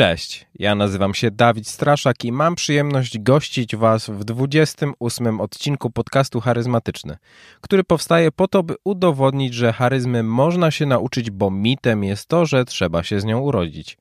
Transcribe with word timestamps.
Cześć, 0.00 0.46
ja 0.58 0.74
nazywam 0.74 1.14
się 1.14 1.30
Dawid 1.30 1.68
Straszak 1.68 2.24
i 2.24 2.32
mam 2.32 2.54
przyjemność 2.54 3.18
gościć 3.18 3.76
Was 3.76 4.10
w 4.10 4.24
28 4.24 5.40
odcinku 5.40 5.90
podcastu 5.90 6.40
Charyzmatyczny, 6.40 7.16
który 7.60 7.84
powstaje 7.84 8.32
po 8.32 8.48
to, 8.48 8.62
by 8.62 8.74
udowodnić, 8.84 9.54
że 9.54 9.72
charyzmy 9.72 10.22
można 10.22 10.70
się 10.70 10.86
nauczyć, 10.86 11.30
bo 11.30 11.50
mitem 11.50 12.04
jest 12.04 12.26
to, 12.26 12.46
że 12.46 12.64
trzeba 12.64 13.02
się 13.02 13.20
z 13.20 13.24
nią 13.24 13.40
urodzić. 13.40 13.98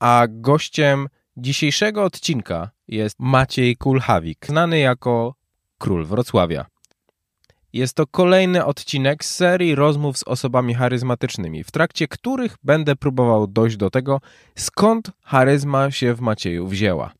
A 0.00 0.26
gościem 0.28 1.08
dzisiejszego 1.36 2.04
odcinka 2.04 2.70
jest 2.88 3.16
Maciej 3.18 3.76
Kulhawik, 3.76 4.46
znany 4.46 4.78
jako 4.78 5.34
Król 5.78 6.06
Wrocławia. 6.06 6.66
Jest 7.74 7.94
to 7.94 8.06
kolejny 8.06 8.64
odcinek 8.64 9.24
z 9.24 9.34
serii 9.34 9.74
rozmów 9.74 10.18
z 10.18 10.22
osobami 10.22 10.74
charyzmatycznymi, 10.74 11.64
w 11.64 11.70
trakcie 11.70 12.08
których 12.08 12.56
będę 12.62 12.96
próbował 12.96 13.46
dojść 13.46 13.76
do 13.76 13.90
tego, 13.90 14.20
skąd 14.56 15.10
charyzma 15.22 15.90
się 15.90 16.14
w 16.14 16.20
Macieju 16.20 16.66
wzięła. 16.66 17.12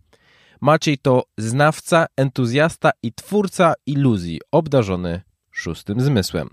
Maciej 0.61 0.99
to 0.99 1.25
znawca, 1.39 2.07
entuzjasta 2.17 2.91
i 3.03 3.13
twórca 3.13 3.75
iluzji, 3.87 4.41
obdarzony 4.53 5.21
szóstym 5.51 6.01
zmysłem. 6.01 6.49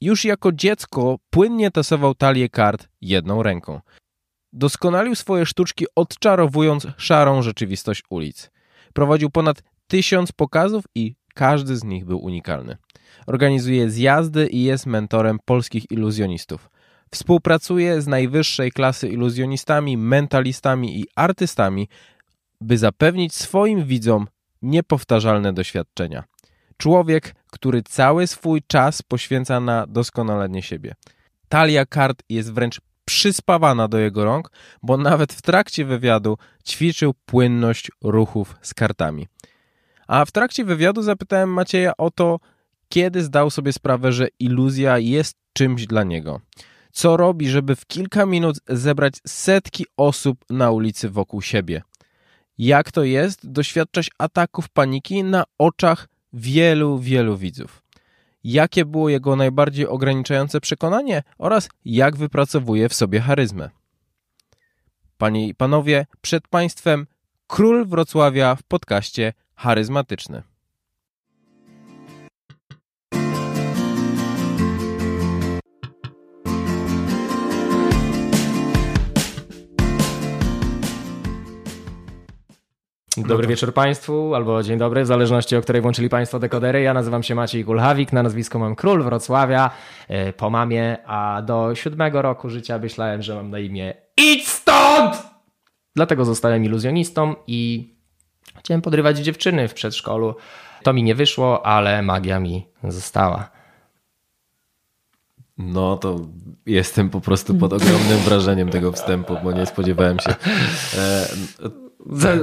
Już 0.00 0.24
jako 0.24 0.52
dziecko 0.52 1.16
płynnie 1.30 1.70
tasował 1.70 2.14
talię 2.14 2.48
kart 2.48 2.88
jedną 3.00 3.42
ręką. 3.42 3.80
Doskonalił 4.52 5.14
swoje 5.14 5.46
sztuczki, 5.46 5.86
odczarowując 5.96 6.86
szarą 6.96 7.42
rzeczywistość 7.42 8.02
ulic. 8.10 8.50
Prowadził 8.94 9.30
ponad 9.30 9.62
tysiąc 9.86 10.32
pokazów 10.32 10.84
i 10.94 11.19
każdy 11.34 11.76
z 11.76 11.84
nich 11.84 12.04
był 12.04 12.24
unikalny. 12.24 12.76
Organizuje 13.26 13.90
zjazdy 13.90 14.46
i 14.46 14.62
jest 14.62 14.86
mentorem 14.86 15.38
polskich 15.44 15.90
iluzjonistów. 15.90 16.70
Współpracuje 17.10 18.02
z 18.02 18.06
najwyższej 18.06 18.72
klasy 18.72 19.08
iluzjonistami, 19.08 19.96
mentalistami 19.96 21.00
i 21.00 21.06
artystami, 21.16 21.88
by 22.60 22.78
zapewnić 22.78 23.34
swoim 23.34 23.84
widzom 23.84 24.26
niepowtarzalne 24.62 25.52
doświadczenia. 25.52 26.24
Człowiek, 26.76 27.34
który 27.50 27.82
cały 27.82 28.26
swój 28.26 28.62
czas 28.66 29.02
poświęca 29.02 29.60
na 29.60 29.86
doskonalenie 29.86 30.62
siebie. 30.62 30.94
Talia 31.48 31.86
kart 31.86 32.22
jest 32.28 32.52
wręcz 32.52 32.80
przyspawana 33.04 33.88
do 33.88 33.98
jego 33.98 34.24
rąk, 34.24 34.50
bo 34.82 34.96
nawet 34.96 35.32
w 35.32 35.42
trakcie 35.42 35.84
wywiadu 35.84 36.38
ćwiczył 36.68 37.14
płynność 37.26 37.90
ruchów 38.02 38.56
z 38.62 38.74
kartami. 38.74 39.26
A 40.10 40.24
w 40.24 40.32
trakcie 40.32 40.64
wywiadu 40.64 41.02
zapytałem 41.02 41.52
Macieja 41.52 41.96
o 41.96 42.10
to, 42.10 42.40
kiedy 42.88 43.22
zdał 43.22 43.50
sobie 43.50 43.72
sprawę, 43.72 44.12
że 44.12 44.28
iluzja 44.38 44.98
jest 44.98 45.36
czymś 45.52 45.86
dla 45.86 46.04
niego. 46.04 46.40
Co 46.92 47.16
robi, 47.16 47.48
żeby 47.48 47.76
w 47.76 47.86
kilka 47.86 48.26
minut 48.26 48.58
zebrać 48.68 49.14
setki 49.26 49.86
osób 49.96 50.44
na 50.50 50.70
ulicy 50.70 51.10
wokół 51.10 51.42
siebie? 51.42 51.82
Jak 52.58 52.92
to 52.92 53.04
jest 53.04 53.50
doświadczać 53.50 54.10
ataków 54.18 54.68
paniki 54.68 55.24
na 55.24 55.44
oczach 55.58 56.08
wielu, 56.32 56.98
wielu 56.98 57.36
widzów? 57.36 57.82
Jakie 58.44 58.84
było 58.84 59.08
jego 59.08 59.36
najbardziej 59.36 59.86
ograniczające 59.86 60.60
przekonanie 60.60 61.22
oraz 61.38 61.68
jak 61.84 62.16
wypracowuje 62.16 62.88
w 62.88 62.94
sobie 62.94 63.20
charyzmę? 63.20 63.70
Panie 65.18 65.48
i 65.48 65.54
panowie, 65.54 66.06
przed 66.20 66.48
państwem 66.48 67.06
król 67.46 67.86
Wrocławia 67.86 68.54
w 68.54 68.62
podcaście 68.62 69.32
charyzmatyczny. 69.60 70.42
Dobry 83.16 83.46
wieczór 83.46 83.74
Państwu, 83.74 84.34
albo 84.34 84.62
dzień 84.62 84.78
dobry, 84.78 85.04
w 85.04 85.06
zależności 85.06 85.56
o 85.56 85.62
której 85.62 85.82
włączyli 85.82 86.08
Państwo 86.08 86.38
dekodery. 86.38 86.82
Ja 86.82 86.94
nazywam 86.94 87.22
się 87.22 87.34
Maciej 87.34 87.64
Kulhawik, 87.64 88.12
na 88.12 88.22
nazwisko 88.22 88.58
mam 88.58 88.76
Król 88.76 89.02
Wrocławia 89.02 89.70
e, 90.08 90.32
po 90.32 90.50
mamie, 90.50 90.96
a 91.06 91.42
do 91.42 91.74
siódmego 91.74 92.22
roku 92.22 92.48
życia 92.48 92.78
myślałem, 92.78 93.22
że 93.22 93.34
mam 93.34 93.50
na 93.50 93.58
imię 93.58 93.94
Idź 94.16 94.48
stąd! 94.48 95.22
Dlatego 95.96 96.24
zostałem 96.24 96.64
iluzjonistą 96.64 97.34
i 97.46 97.99
chciałem 98.60 98.82
podrywać 98.82 99.18
dziewczyny 99.18 99.68
w 99.68 99.74
przedszkolu. 99.74 100.34
To 100.82 100.92
mi 100.92 101.02
nie 101.02 101.14
wyszło, 101.14 101.66
ale 101.66 102.02
magia 102.02 102.40
mi 102.40 102.66
została. 102.84 103.50
No 105.58 105.96
to 105.96 106.20
jestem 106.66 107.10
po 107.10 107.20
prostu 107.20 107.54
pod 107.54 107.72
ogromnym 107.72 108.18
wrażeniem 108.18 108.68
tego 108.68 108.92
wstępu, 108.92 109.36
bo 109.44 109.52
nie 109.52 109.66
spodziewałem 109.66 110.18
się. 110.18 110.34
E, 110.98 111.28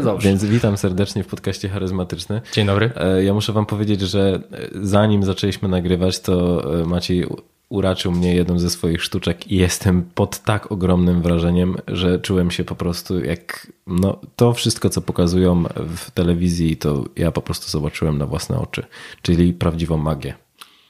Dobrze. 0.03 0.29
Więc 0.29 0.45
witam 0.45 0.77
serdecznie 0.77 1.23
w 1.23 1.27
podcaście 1.27 1.69
charyzmatyczny. 1.69 2.41
Dzień 2.53 2.67
dobry. 2.67 2.91
E, 2.95 3.23
ja 3.23 3.33
muszę 3.33 3.53
wam 3.53 3.65
powiedzieć, 3.65 4.01
że 4.01 4.39
zanim 4.81 5.23
zaczęliśmy 5.23 5.69
nagrywać, 5.69 6.19
to 6.19 6.63
e, 6.81 6.85
Maciej 6.85 7.25
uraczył 7.69 8.11
mnie 8.11 8.35
jedną 8.35 8.59
ze 8.59 8.69
swoich 8.69 9.03
sztuczek 9.03 9.51
i 9.51 9.55
jestem 9.55 10.03
pod 10.15 10.39
tak 10.39 10.71
ogromnym 10.71 11.21
wrażeniem, 11.21 11.75
że 11.87 12.19
czułem 12.19 12.51
się 12.51 12.63
po 12.63 12.75
prostu 12.75 13.19
jak 13.23 13.71
no, 13.87 14.19
to 14.35 14.53
wszystko, 14.53 14.89
co 14.89 15.01
pokazują 15.01 15.63
w 15.97 16.11
telewizji, 16.11 16.77
to 16.77 17.05
ja 17.15 17.31
po 17.31 17.41
prostu 17.41 17.69
zobaczyłem 17.69 18.17
na 18.17 18.25
własne 18.25 18.59
oczy, 18.59 18.85
czyli 19.21 19.53
prawdziwą 19.53 19.97
magię. 19.97 20.33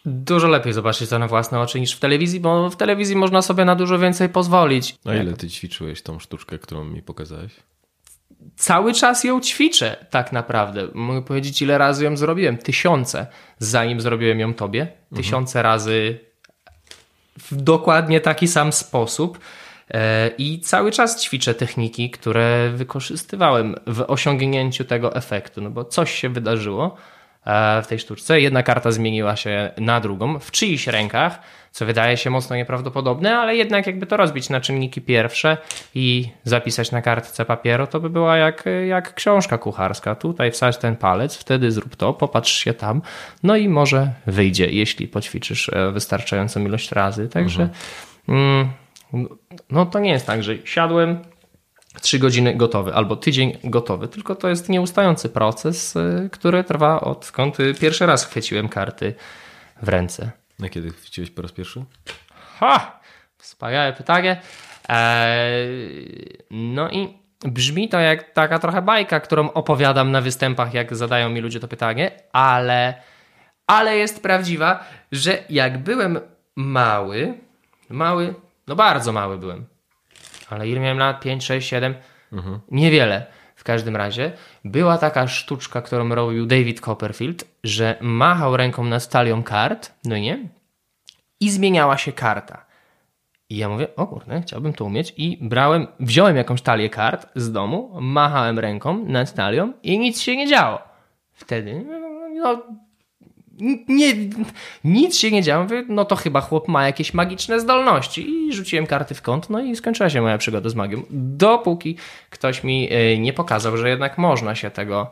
Dużo 0.06 0.48
lepiej 0.48 0.74
zobaczyć 0.74 1.10
to 1.10 1.20
na 1.20 1.28
własne 1.28 1.60
oczy 1.60 1.80
niż 1.80 1.94
w 1.94 2.00
telewizji, 2.00 2.40
bo 2.40 2.70
w 2.70 2.76
telewizji 2.76 3.16
można 3.16 3.42
sobie 3.42 3.66
na 3.66 3.76
dużo 3.76 4.00
więcej 4.00 4.30
pozwolić. 4.30 4.96
A 5.06 5.16
ile 5.16 5.34
ty 5.34 5.50
ćwiczyłeś 5.50 6.02
tą 6.02 6.20
sztuczkę, 6.20 6.60
którą 6.60 6.84
mi 6.84 7.02
pokazałeś? 7.02 7.52
cały 8.56 8.94
czas 8.94 9.24
ją 9.24 9.42
ćwiczę, 9.42 10.06
tak 10.10 10.32
naprawdę. 10.32 10.88
Mogę 10.94 11.22
powiedzieć, 11.22 11.62
ile 11.62 11.78
razy 11.78 12.06
ją 12.06 12.18
zrobiłem? 12.18 12.58
Tysiące, 12.58 13.28
zanim 13.60 14.02
zrobiłem 14.02 14.40
ją 14.40 14.54
tobie. 14.54 14.82
Mhm. 14.82 14.98
Tysiące 15.16 15.60
mhm. 15.60 15.74
razy 15.74 16.20
w 17.52 17.56
dokładnie 17.56 18.22
taki 18.22 18.48
sam 18.48 18.74
sposób. 18.74 19.40
E, 19.92 20.30
I 20.38 20.60
cały 20.60 20.92
czas 20.92 21.22
ćwiczę 21.24 21.54
techniki, 21.54 22.10
które 22.10 22.70
wykorzystywałem 22.70 23.76
w 23.88 24.04
osiągnięciu 24.08 24.86
tego 24.86 25.16
efektu, 25.16 25.62
no 25.62 25.70
bo 25.70 25.86
coś 25.86 26.12
się 26.12 26.30
wydarzyło 26.30 26.98
w 27.84 27.88
tej 27.88 28.00
sztuczce. 28.00 28.42
Jedna 28.42 28.64
karta 28.64 28.92
zmieniła 28.92 29.36
się 29.36 29.72
na 29.78 30.00
drugą 30.00 30.40
w 30.40 30.52
czyichś 30.52 30.88
rękach, 30.88 31.40
co 31.72 31.86
wydaje 31.86 32.18
się 32.18 32.30
mocno 32.30 32.56
nieprawdopodobne, 32.56 33.38
ale 33.38 33.56
jednak 33.56 33.88
jakby 33.88 34.06
to 34.06 34.18
rozbić 34.18 34.50
na 34.50 34.62
czynniki 34.62 35.02
pierwsze 35.02 35.58
i 35.96 36.30
zapisać 36.44 36.92
na 36.92 37.02
kartce 37.02 37.46
papieru, 37.46 37.88
to 37.88 38.00
by 38.00 38.10
była 38.10 38.38
jak, 38.38 38.64
jak 38.88 39.14
książka 39.14 39.58
kucharska. 39.58 40.16
Tutaj 40.16 40.52
wsadź 40.52 40.78
ten 40.78 40.96
palec, 40.96 41.38
wtedy 41.38 41.72
zrób 41.72 41.96
to, 41.96 42.14
popatrz 42.14 42.64
się 42.64 42.74
tam, 42.74 43.02
no 43.44 43.56
i 43.56 43.70
może 43.70 44.12
wyjdzie, 44.26 44.70
jeśli 44.70 45.08
poćwiczysz 45.08 45.70
e, 45.70 45.92
wystarczającą 45.92 46.66
ilość 46.66 46.92
razy. 46.92 47.30
Także 47.30 47.70
mhm. 48.28 48.70
mm, 49.14 49.28
no 49.72 49.86
to 49.86 50.00
nie 50.00 50.12
jest 50.12 50.28
tak, 50.28 50.44
że 50.44 50.56
siadłem, 50.66 51.20
trzy 52.02 52.20
godziny 52.20 52.56
gotowy 52.56 52.94
albo 52.94 53.16
tydzień 53.16 53.58
gotowy, 53.64 54.08
tylko 54.08 54.36
to 54.36 54.50
jest 54.50 54.70
nieustający 54.70 55.30
proces, 55.30 55.96
y, 55.96 56.30
który 56.32 56.64
trwa 56.64 57.02
odkąd 57.02 57.58
pierwszy 57.80 58.06
raz 58.06 58.26
chwyciłem 58.26 58.70
karty 58.70 59.14
w 59.82 59.90
ręce. 59.90 60.32
Na 60.60 60.70
kiedy 60.70 60.92
chwyciłeś 60.92 61.32
po 61.32 61.42
raz 61.42 61.52
pierwszy? 61.52 61.84
Ha! 62.60 63.00
Wspaniałe 63.38 63.94
pytanie. 63.94 64.42
Eee, 64.90 66.38
no 66.52 66.90
i 66.90 67.18
brzmi 67.42 67.90
to 67.90 68.00
jak 68.00 68.34
taka 68.34 68.60
trochę 68.60 68.82
bajka, 68.82 69.20
którą 69.20 69.52
opowiadam 69.52 70.12
na 70.12 70.22
występach, 70.22 70.74
jak 70.74 70.96
zadają 70.96 71.30
mi 71.30 71.42
ludzie 71.42 71.60
to 71.60 71.68
pytanie, 71.68 72.12
ale, 72.32 73.02
ale 73.68 73.98
jest 73.98 74.24
prawdziwa, 74.24 74.84
że 75.12 75.44
jak 75.50 75.78
byłem 75.78 76.20
mały, 76.56 77.34
mały, 77.90 78.34
no 78.68 78.76
bardzo 78.76 79.12
mały 79.12 79.38
byłem, 79.38 79.66
ale 80.50 80.68
ile 80.68 80.80
miałem 80.80 80.98
lat? 80.98 81.22
5, 81.22 81.46
6, 81.46 81.70
7? 81.70 81.96
Mhm. 82.34 82.60
Niewiele. 82.72 83.26
W 83.56 83.64
każdym 83.64 83.96
razie 83.96 84.32
była 84.66 84.98
taka 84.98 85.28
sztuczka, 85.28 85.82
którą 85.82 86.10
robił 86.10 86.46
David 86.46 86.82
Copperfield, 86.82 87.46
że 87.64 87.98
machał 88.02 88.58
ręką 88.58 88.84
nad 88.84 89.10
talią 89.10 89.44
kart, 89.44 89.94
no 90.06 90.18
nie? 90.18 90.40
I 91.40 91.50
zmieniała 91.50 91.98
się 91.98 92.12
karta. 92.12 92.66
I 93.50 93.58
ja 93.58 93.70
mówię, 93.70 93.88
o 93.96 94.08
kurde, 94.08 94.42
chciałbym 94.42 94.74
to 94.74 94.86
umieć. 94.86 95.14
I 95.18 95.38
brałem, 95.42 95.88
wziąłem 96.00 96.38
jakąś 96.38 96.62
talię 96.62 96.90
kart 96.90 97.28
z 97.36 97.52
domu, 97.52 97.98
machałem 98.02 98.60
ręką 98.60 99.06
nad 99.06 99.34
talią 99.34 99.74
i 99.84 100.00
nic 100.00 100.22
się 100.22 100.36
nie 100.36 100.48
działo. 100.48 100.80
Wtedy, 101.34 101.86
no, 102.36 102.64
nie, 103.88 104.14
nic 104.84 105.18
się 105.18 105.32
nie 105.32 105.44
działo. 105.44 105.64
Mówię, 105.64 105.86
no 105.90 106.06
to 106.06 106.16
chyba 106.16 106.42
chłop 106.42 106.68
ma 106.68 106.86
jakieś 106.86 107.14
magiczne 107.14 107.60
zdolności. 107.60 108.30
I 108.30 108.54
rzuciłem 108.54 108.88
karty 108.88 109.16
w 109.16 109.22
kąt, 109.22 109.50
no 109.50 109.62
i 109.62 109.76
skończyła 109.76 110.10
się 110.10 110.22
moja 110.22 110.38
przygoda 110.38 110.70
z 110.70 110.76
magią. 110.76 111.04
Dopóki 111.10 111.98
ktoś 112.30 112.64
mi 112.64 112.90
e, 112.92 113.18
nie 113.18 113.34
pokazał, 113.34 113.78
że 113.78 113.90
jednak 113.90 114.18
można 114.18 114.56
się 114.56 114.72
tego 114.72 115.12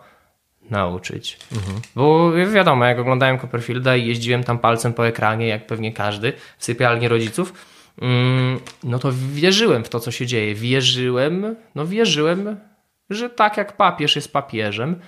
nauczyć. 0.69 1.39
Mhm. 1.55 1.77
Bo 1.95 2.31
wiadomo, 2.53 2.85
jak 2.85 2.99
oglądałem 2.99 3.39
Copperfielda 3.39 3.95
i 3.95 4.07
jeździłem 4.07 4.43
tam 4.43 4.59
palcem 4.59 4.93
po 4.93 5.07
ekranie, 5.07 5.47
jak 5.47 5.67
pewnie 5.67 5.93
każdy, 5.93 6.33
w 6.57 6.65
sypialni 6.65 7.07
rodziców, 7.07 7.53
mm, 8.01 8.59
no 8.83 8.99
to 8.99 9.09
wierzyłem 9.33 9.83
w 9.83 9.89
to, 9.89 9.99
co 9.99 10.11
się 10.11 10.25
dzieje. 10.25 10.55
Wierzyłem, 10.55 11.55
no 11.75 11.87
wierzyłem, 11.87 12.57
że 13.09 13.29
tak 13.29 13.57
jak 13.57 13.77
papież 13.77 14.15
jest 14.15 14.33
papieżem, 14.33 14.99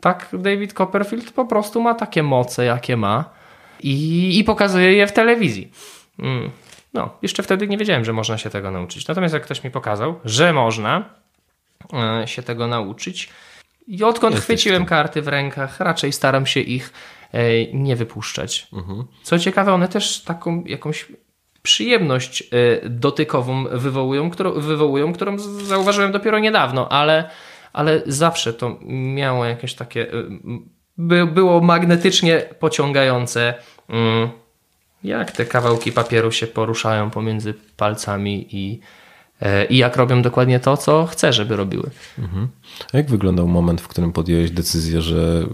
tak 0.00 0.28
David 0.32 0.72
Copperfield 0.72 1.30
po 1.30 1.44
prostu 1.44 1.80
ma 1.80 1.94
takie 1.94 2.22
moce, 2.22 2.64
jakie 2.64 2.96
ma 2.96 3.24
i, 3.80 4.38
i 4.38 4.44
pokazuje 4.44 4.92
je 4.92 5.06
w 5.06 5.12
telewizji. 5.12 5.72
Mm. 6.18 6.50
No, 6.94 7.10
jeszcze 7.22 7.42
wtedy 7.42 7.68
nie 7.68 7.78
wiedziałem, 7.78 8.04
że 8.04 8.12
można 8.12 8.38
się 8.38 8.50
tego 8.50 8.70
nauczyć. 8.70 9.08
Natomiast 9.08 9.34
jak 9.34 9.42
ktoś 9.42 9.64
mi 9.64 9.70
pokazał, 9.70 10.20
że 10.24 10.52
można 10.52 11.04
e, 11.92 12.28
się 12.28 12.42
tego 12.42 12.66
nauczyć, 12.66 13.30
i 13.86 14.04
odkąd 14.04 14.34
Jesteś 14.34 14.44
chwyciłem 14.44 14.82
tu. 14.82 14.88
karty 14.88 15.22
w 15.22 15.28
rękach, 15.28 15.80
raczej 15.80 16.12
staram 16.12 16.46
się 16.46 16.60
ich 16.60 16.92
e, 17.32 17.66
nie 17.72 17.96
wypuszczać. 17.96 18.68
Mhm. 18.72 19.04
Co 19.22 19.38
ciekawe, 19.38 19.74
one 19.74 19.88
też 19.88 20.22
taką 20.22 20.64
jakąś 20.64 21.06
przyjemność 21.62 22.42
e, 22.42 22.88
dotykową 22.88 23.64
wywołują, 23.64 24.30
którą, 24.30 24.52
wywołują, 24.52 25.12
którą 25.12 25.38
zauważyłem 25.38 26.12
dopiero 26.12 26.38
niedawno, 26.38 26.88
ale, 26.88 27.30
ale 27.76 28.02
zawsze 28.06 28.52
to 28.52 28.78
miało 29.14 29.44
jakieś 29.44 29.74
takie. 29.74 30.06
By, 30.98 31.26
było 31.26 31.60
magnetycznie 31.60 32.42
pociągające. 32.58 33.54
Mm, 33.88 34.28
jak 35.04 35.32
te 35.32 35.46
kawałki 35.46 35.92
papieru 35.92 36.32
się 36.32 36.46
poruszają 36.46 37.10
pomiędzy 37.10 37.54
palcami 37.76 38.48
i, 38.50 38.80
e, 39.40 39.64
i 39.64 39.76
jak 39.76 39.96
robią 39.96 40.22
dokładnie 40.22 40.60
to, 40.60 40.76
co 40.76 41.06
chcę, 41.06 41.32
żeby 41.32 41.56
robiły. 41.56 41.90
Mhm. 42.18 42.48
A 42.92 42.96
jak 42.96 43.10
wyglądał 43.10 43.48
moment, 43.48 43.80
w 43.80 43.88
którym 43.88 44.12
podjąłeś 44.12 44.50
decyzję, 44.50 45.02
że 45.02 45.46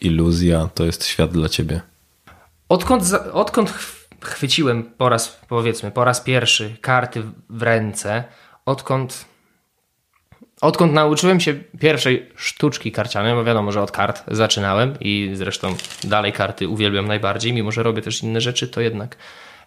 iluzja 0.00 0.68
to 0.74 0.84
jest 0.84 1.04
świat 1.04 1.30
dla 1.30 1.48
ciebie? 1.48 1.80
Odkąd, 2.68 3.04
odkąd 3.32 3.70
chwyciłem 4.20 4.82
po 4.82 5.08
raz, 5.08 5.40
powiedzmy, 5.48 5.90
po 5.90 6.04
raz 6.04 6.20
pierwszy 6.20 6.76
karty 6.80 7.22
w 7.50 7.62
ręce, 7.62 8.24
odkąd 8.66 9.29
Odkąd 10.60 10.92
nauczyłem 10.92 11.40
się 11.40 11.54
pierwszej 11.80 12.26
sztuczki 12.36 12.92
karcianej, 12.92 13.34
bo 13.34 13.44
wiadomo, 13.44 13.72
że 13.72 13.82
od 13.82 13.90
kart 13.90 14.24
zaczynałem 14.28 14.94
i 15.00 15.30
zresztą 15.34 15.74
dalej 16.04 16.32
karty 16.32 16.68
uwielbiam 16.68 17.08
najbardziej, 17.08 17.52
mimo 17.52 17.72
że 17.72 17.82
robię 17.82 18.02
też 18.02 18.22
inne 18.22 18.40
rzeczy, 18.40 18.68
to 18.68 18.80
jednak 18.80 19.16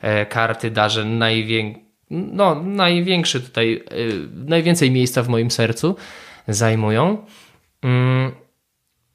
e, 0.01 0.25
karty 0.25 0.71
darzę 0.71 1.05
najwię... 1.05 1.75
no, 2.09 2.55
największy 2.63 3.41
tutaj, 3.41 3.83
e, 3.91 3.95
najwięcej 4.45 4.91
miejsca 4.91 5.23
w 5.23 5.29
moim 5.29 5.51
sercu 5.51 5.95
zajmują. 6.47 7.25
Mm, 7.81 8.31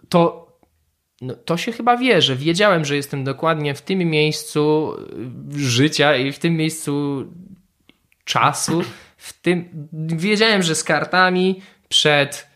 to, 0.08 0.48
no, 1.20 1.34
to 1.34 1.56
się 1.56 1.72
chyba 1.72 1.96
wie, 1.96 2.22
że 2.22 2.36
wiedziałem, 2.36 2.84
że 2.84 2.96
jestem 2.96 3.24
dokładnie 3.24 3.74
w 3.74 3.82
tym 3.82 3.98
miejscu 3.98 4.94
życia 5.56 6.16
i 6.16 6.32
w 6.32 6.38
tym 6.38 6.56
miejscu 6.56 7.24
czasu, 8.24 8.82
w 9.18 9.40
tym 9.40 9.88
wiedziałem, 10.16 10.62
że 10.62 10.74
z 10.74 10.84
kartami 10.84 11.62
przed, 11.88 12.46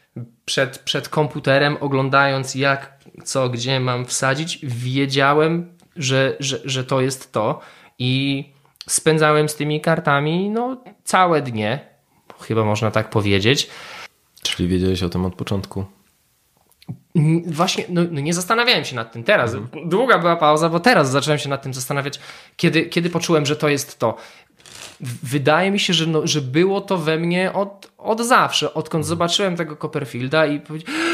przed, 0.45 0.79
przed 0.79 1.09
komputerem, 1.09 1.77
oglądając 1.81 2.55
jak, 2.55 2.99
co, 3.25 3.49
gdzie 3.49 3.81
mam 3.81 4.07
wsadzić, 4.07 4.59
wiedziałem, 4.63 5.77
że, 5.97 6.37
że, 6.41 6.59
że 6.65 6.85
to 6.85 7.01
jest 7.01 7.33
to 7.33 7.61
i 7.99 8.45
spędzałem 8.89 9.49
z 9.49 9.55
tymi 9.55 9.81
kartami 9.81 10.51
no, 10.51 10.85
całe 11.05 11.43
dnie, 11.43 11.81
chyba 12.41 12.65
można 12.65 12.91
tak 12.91 13.11
powiedzieć. 13.11 13.71
Czyli 14.43 14.69
wiedziałeś 14.69 15.03
o 15.03 15.09
tym 15.09 15.25
od 15.25 15.35
początku? 15.35 15.85
Właśnie, 17.47 17.85
no, 17.89 18.01
no, 18.11 18.21
nie 18.21 18.35
zastanawiałem 18.35 18.85
się 18.85 18.97
nad 18.97 19.13
tym 19.13 19.25
teraz. 19.25 19.55
Mhm. 19.55 19.89
Długa 19.89 20.19
była 20.19 20.37
pauza, 20.37 20.69
bo 20.69 20.81
teraz 20.81 21.11
zacząłem 21.11 21.39
się 21.39 21.49
nad 21.49 21.63
tym 21.63 21.75
zastanawiać, 21.75 22.21
kiedy, 22.57 22.87
kiedy 22.87 23.11
poczułem, 23.11 23.47
że 23.47 23.57
to 23.57 23.69
jest 23.69 23.99
to 23.99 24.17
wydaje 25.03 25.71
mi 25.71 25.81
się, 25.81 25.93
że, 25.93 26.07
no, 26.07 26.27
że 26.27 26.41
było 26.41 26.81
to 26.81 26.99
we 26.99 27.19
mnie 27.19 27.53
od, 27.53 27.93
od 27.99 28.21
zawsze, 28.21 28.75
odkąd 28.75 29.07
zobaczyłem 29.07 29.57
tego 29.57 29.77
Copperfielda 29.77 30.47
i 30.47 30.61
powiedziałem 30.61 31.03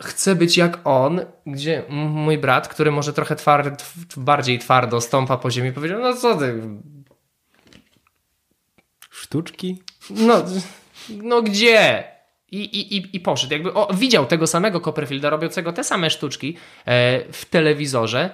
chcę 0.00 0.34
być 0.34 0.56
jak 0.56 0.78
on, 0.84 1.20
gdzie 1.46 1.84
mój 1.88 2.38
brat, 2.38 2.68
który 2.68 2.90
może 2.90 3.12
trochę 3.12 3.36
tward, 3.36 3.84
bardziej 4.16 4.58
twardo 4.58 5.00
stąpa 5.00 5.36
po 5.36 5.50
ziemi, 5.50 5.72
powiedział, 5.72 6.00
no 6.00 6.14
co 6.14 6.36
ty... 6.36 6.62
Sztuczki? 9.10 9.82
No, 10.10 10.44
no 11.10 11.42
gdzie? 11.42 12.04
I, 12.52 12.58
i, 12.58 13.16
i 13.16 13.20
poszedł. 13.20 13.52
Jakby 13.52 13.74
o, 13.74 13.94
widział 13.94 14.26
tego 14.26 14.46
samego 14.46 14.80
Copperfielda 14.80 15.30
robiącego 15.30 15.72
te 15.72 15.84
same 15.84 16.10
sztuczki 16.10 16.56
e, 16.86 17.32
w 17.32 17.44
telewizorze, 17.44 18.30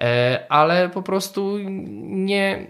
e, 0.00 0.46
ale 0.48 0.88
po 0.88 1.02
prostu 1.02 1.58
nie, 2.02 2.66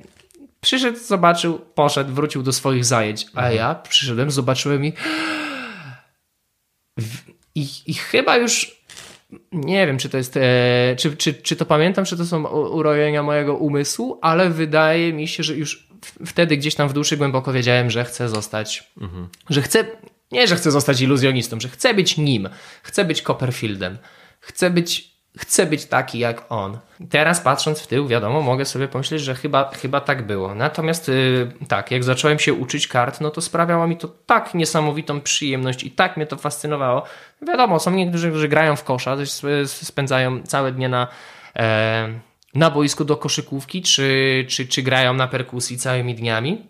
Przyszedł, 0.60 0.98
zobaczył, 0.98 1.58
poszedł, 1.58 2.14
wrócił 2.14 2.42
do 2.42 2.52
swoich 2.52 2.84
zajęć. 2.84 3.26
A 3.34 3.38
mhm. 3.38 3.56
ja 3.56 3.74
przyszedłem, 3.74 4.30
zobaczyłem 4.30 4.84
i... 4.84 4.92
I, 7.54 7.66
i 7.86 7.94
chyba 7.94 8.36
już 8.36 8.80
nie 9.52 9.86
wiem, 9.86 9.98
czy 9.98 10.08
to 10.08 10.16
jest, 10.16 10.36
e, 10.36 10.96
czy, 10.98 11.16
czy, 11.16 11.34
czy 11.34 11.56
to 11.56 11.66
pamiętam, 11.66 12.04
czy 12.04 12.16
to 12.16 12.26
są 12.26 12.46
urojenia 12.48 13.22
mojego 13.22 13.56
umysłu, 13.56 14.18
ale 14.22 14.50
wydaje 14.50 15.12
mi 15.12 15.28
się, 15.28 15.42
że 15.42 15.56
już 15.56 15.88
wtedy 16.26 16.56
gdzieś 16.56 16.74
tam 16.74 16.88
w 16.88 16.92
duszy 16.92 17.16
głęboko 17.16 17.52
wiedziałem, 17.52 17.90
że 17.90 18.04
chcę 18.04 18.28
zostać, 18.28 18.90
mhm. 19.00 19.28
że 19.50 19.62
chcę, 19.62 19.84
nie, 20.32 20.46
że 20.46 20.56
chcę 20.56 20.70
zostać 20.70 21.00
iluzjonistą, 21.00 21.60
że 21.60 21.68
chcę 21.68 21.94
być 21.94 22.16
nim, 22.16 22.48
chcę 22.82 23.04
być 23.04 23.22
Copperfieldem, 23.22 23.98
chcę 24.40 24.70
być 24.70 25.10
chcę 25.38 25.66
być 25.66 25.86
taki 25.86 26.18
jak 26.18 26.44
on. 26.48 26.78
Teraz 27.10 27.40
patrząc 27.40 27.80
w 27.80 27.86
tył, 27.86 28.08
wiadomo, 28.08 28.42
mogę 28.42 28.64
sobie 28.64 28.88
pomyśleć, 28.88 29.22
że 29.22 29.34
chyba, 29.34 29.70
chyba 29.70 30.00
tak 30.00 30.26
było. 30.26 30.54
Natomiast 30.54 31.08
yy, 31.08 31.52
tak, 31.68 31.90
jak 31.90 32.04
zacząłem 32.04 32.38
się 32.38 32.54
uczyć 32.54 32.88
kart, 32.88 33.20
no 33.20 33.30
to 33.30 33.40
sprawiało 33.40 33.86
mi 33.86 33.96
to 33.96 34.08
tak 34.08 34.54
niesamowitą 34.54 35.20
przyjemność 35.20 35.84
i 35.84 35.90
tak 35.90 36.16
mnie 36.16 36.26
to 36.26 36.36
fascynowało. 36.36 37.02
Wiadomo, 37.42 37.80
są 37.80 37.90
niektórzy, 37.90 38.28
którzy 38.28 38.48
grają 38.48 38.76
w 38.76 38.84
kosza, 38.84 39.16
spędzają 39.66 40.42
całe 40.42 40.72
dnie 40.72 40.88
na, 40.88 41.08
e, 41.56 42.08
na 42.54 42.70
boisku 42.70 43.04
do 43.04 43.16
koszykówki, 43.16 43.82
czy, 43.82 44.46
czy, 44.48 44.66
czy 44.66 44.82
grają 44.82 45.14
na 45.14 45.28
perkusji 45.28 45.78
całymi 45.78 46.14
dniami. 46.14 46.66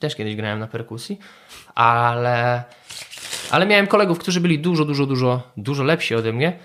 Też 0.00 0.16
kiedyś 0.16 0.36
grałem 0.36 0.58
na 0.58 0.66
perkusji, 0.66 1.18
ale, 1.74 2.64
ale 3.50 3.66
miałem 3.66 3.86
kolegów, 3.86 4.18
którzy 4.18 4.40
byli 4.40 4.58
dużo, 4.58 4.84
dużo, 4.84 5.06
dużo, 5.06 5.42
dużo 5.56 5.84
lepsi 5.84 6.14
ode 6.14 6.32
mnie 6.32 6.58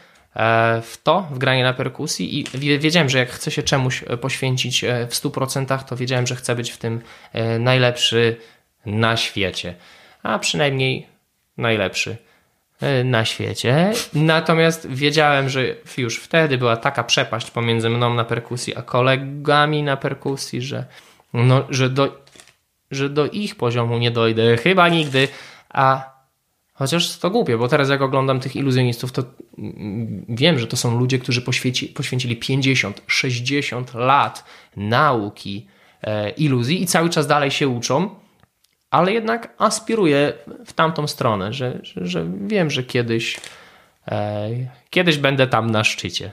w 0.81 0.97
to, 1.03 1.27
w 1.31 1.37
granie 1.37 1.63
na 1.63 1.73
perkusji 1.73 2.39
i 2.39 2.45
wiedziałem, 2.79 3.09
że 3.09 3.17
jak 3.17 3.29
chcę 3.29 3.51
się 3.51 3.63
czemuś 3.63 4.03
e, 4.07 4.17
poświęcić 4.17 4.83
e, 4.83 5.07
w 5.07 5.13
100%, 5.13 5.83
to 5.83 5.95
wiedziałem, 5.95 6.27
że 6.27 6.35
chcę 6.35 6.55
być 6.55 6.71
w 6.71 6.77
tym 6.77 7.01
najlepszy 7.59 8.37
na 8.85 9.17
świecie, 9.17 9.75
a 10.23 10.39
przynajmniej 10.39 11.07
najlepszy 11.57 12.17
na 13.03 13.25
świecie. 13.25 13.91
Natomiast 14.13 14.87
wiedziałem, 14.89 15.49
że 15.49 15.61
już 15.97 16.19
wtedy 16.19 16.57
była 16.57 16.77
taka 16.77 17.03
przepaść 17.03 17.51
pomiędzy 17.51 17.89
mną 17.89 18.13
na 18.13 18.25
perkusji, 18.25 18.75
a 18.75 18.81
kolegami 18.81 19.83
na 19.83 19.97
perkusji, 19.97 20.61
że, 20.61 20.85
no, 21.33 21.65
że, 21.69 21.89
do, 21.89 22.21
że 22.91 23.09
do 23.09 23.25
ich 23.25 23.55
poziomu 23.55 23.97
nie 23.97 24.11
dojdę 24.11 24.57
chyba 24.57 24.89
nigdy, 24.89 25.27
a 25.69 26.08
Chociaż 26.79 27.17
to 27.17 27.29
głupie, 27.29 27.57
bo 27.57 27.67
teraz 27.67 27.89
jak 27.89 28.01
oglądam 28.01 28.39
tych 28.39 28.55
iluzjonistów, 28.55 29.11
to 29.11 29.23
wiem, 30.29 30.59
że 30.59 30.67
to 30.67 30.77
są 30.77 30.99
ludzie, 30.99 31.19
którzy 31.19 31.41
poświęci, 31.41 31.87
poświęcili 31.87 32.35
50, 32.35 33.01
60 33.07 33.93
lat 33.93 34.45
nauki 34.77 35.67
e, 36.01 36.29
iluzji 36.29 36.83
i 36.83 36.87
cały 36.87 37.09
czas 37.09 37.27
dalej 37.27 37.51
się 37.51 37.67
uczą, 37.67 38.09
ale 38.89 39.13
jednak 39.13 39.53
aspiruję 39.57 40.33
w 40.65 40.73
tamtą 40.73 41.07
stronę, 41.07 41.53
że, 41.53 41.79
że, 41.83 42.07
że 42.07 42.27
wiem, 42.47 42.71
że 42.71 42.83
kiedyś, 42.83 43.39
e, 44.07 44.49
kiedyś 44.89 45.17
będę 45.17 45.47
tam 45.47 45.71
na 45.71 45.83
szczycie. 45.83 46.31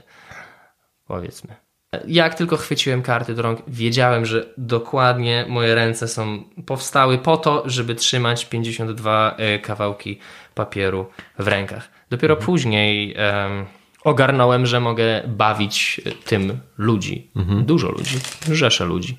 Powiedzmy. 1.07 1.66
Jak 2.07 2.35
tylko 2.35 2.57
chwyciłem 2.57 3.01
karty 3.01 3.33
do 3.33 3.41
rąk, 3.41 3.61
wiedziałem, 3.67 4.25
że 4.25 4.53
dokładnie 4.57 5.45
moje 5.49 5.75
ręce 5.75 6.07
są 6.07 6.43
powstały 6.65 7.17
po 7.17 7.37
to, 7.37 7.63
żeby 7.65 7.95
trzymać 7.95 8.45
52 8.45 9.35
e, 9.37 9.59
kawałki 9.59 10.19
papieru 10.55 11.05
w 11.39 11.47
rękach. 11.47 11.89
Dopiero 12.09 12.33
mhm. 12.33 12.45
później 12.45 13.15
um, 13.15 13.65
ogarnąłem, 14.03 14.65
że 14.65 14.79
mogę 14.79 15.23
bawić 15.27 16.01
tym 16.25 16.59
ludzi. 16.77 17.31
Mhm. 17.35 17.65
Dużo 17.65 17.91
ludzi, 17.91 18.19
rzesze 18.51 18.85
ludzi. 18.85 19.17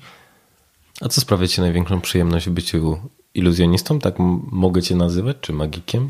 A 1.01 1.09
co 1.09 1.21
sprawia 1.21 1.47
Ci 1.47 1.61
największą 1.61 2.01
przyjemność 2.01 2.49
w 2.49 2.51
byciu 2.51 3.09
iluzjonistą? 3.33 3.99
Tak 3.99 4.15
mogę 4.51 4.81
Cię 4.81 4.95
nazywać, 4.95 5.37
czy 5.41 5.53
magikiem? 5.53 6.09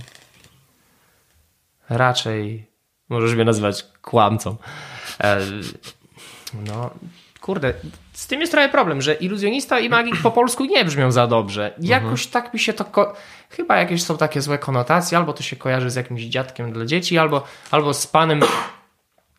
Raczej 1.89 2.67
możesz 3.09 3.35
mnie 3.35 3.45
nazywać 3.45 3.85
kłamcą. 4.01 4.55
E, 5.23 5.41
no, 6.53 6.89
kurde, 7.41 7.73
z 8.13 8.27
tym 8.27 8.39
jest 8.39 8.51
trochę 8.51 8.69
problem, 8.69 9.01
że 9.01 9.13
iluzjonista 9.13 9.79
i 9.79 9.89
magik 9.89 10.21
po 10.21 10.31
polsku 10.31 10.65
nie 10.65 10.85
brzmią 10.85 11.11
za 11.11 11.27
dobrze. 11.27 11.73
Jakoś 11.79 12.25
mhm. 12.25 12.31
tak 12.31 12.53
mi 12.53 12.59
się 12.59 12.73
to. 12.73 12.85
Ko- 12.85 13.13
Chyba 13.49 13.77
jakieś 13.77 14.03
są 14.03 14.17
takie 14.17 14.41
złe 14.41 14.57
konotacje, 14.57 15.17
albo 15.17 15.33
to 15.33 15.43
się 15.43 15.55
kojarzy 15.55 15.89
z 15.89 15.95
jakimś 15.95 16.21
dziadkiem 16.21 16.73
dla 16.73 16.85
dzieci, 16.85 17.17
albo, 17.17 17.43
albo 17.71 17.93
z 17.93 18.07
panem 18.07 18.41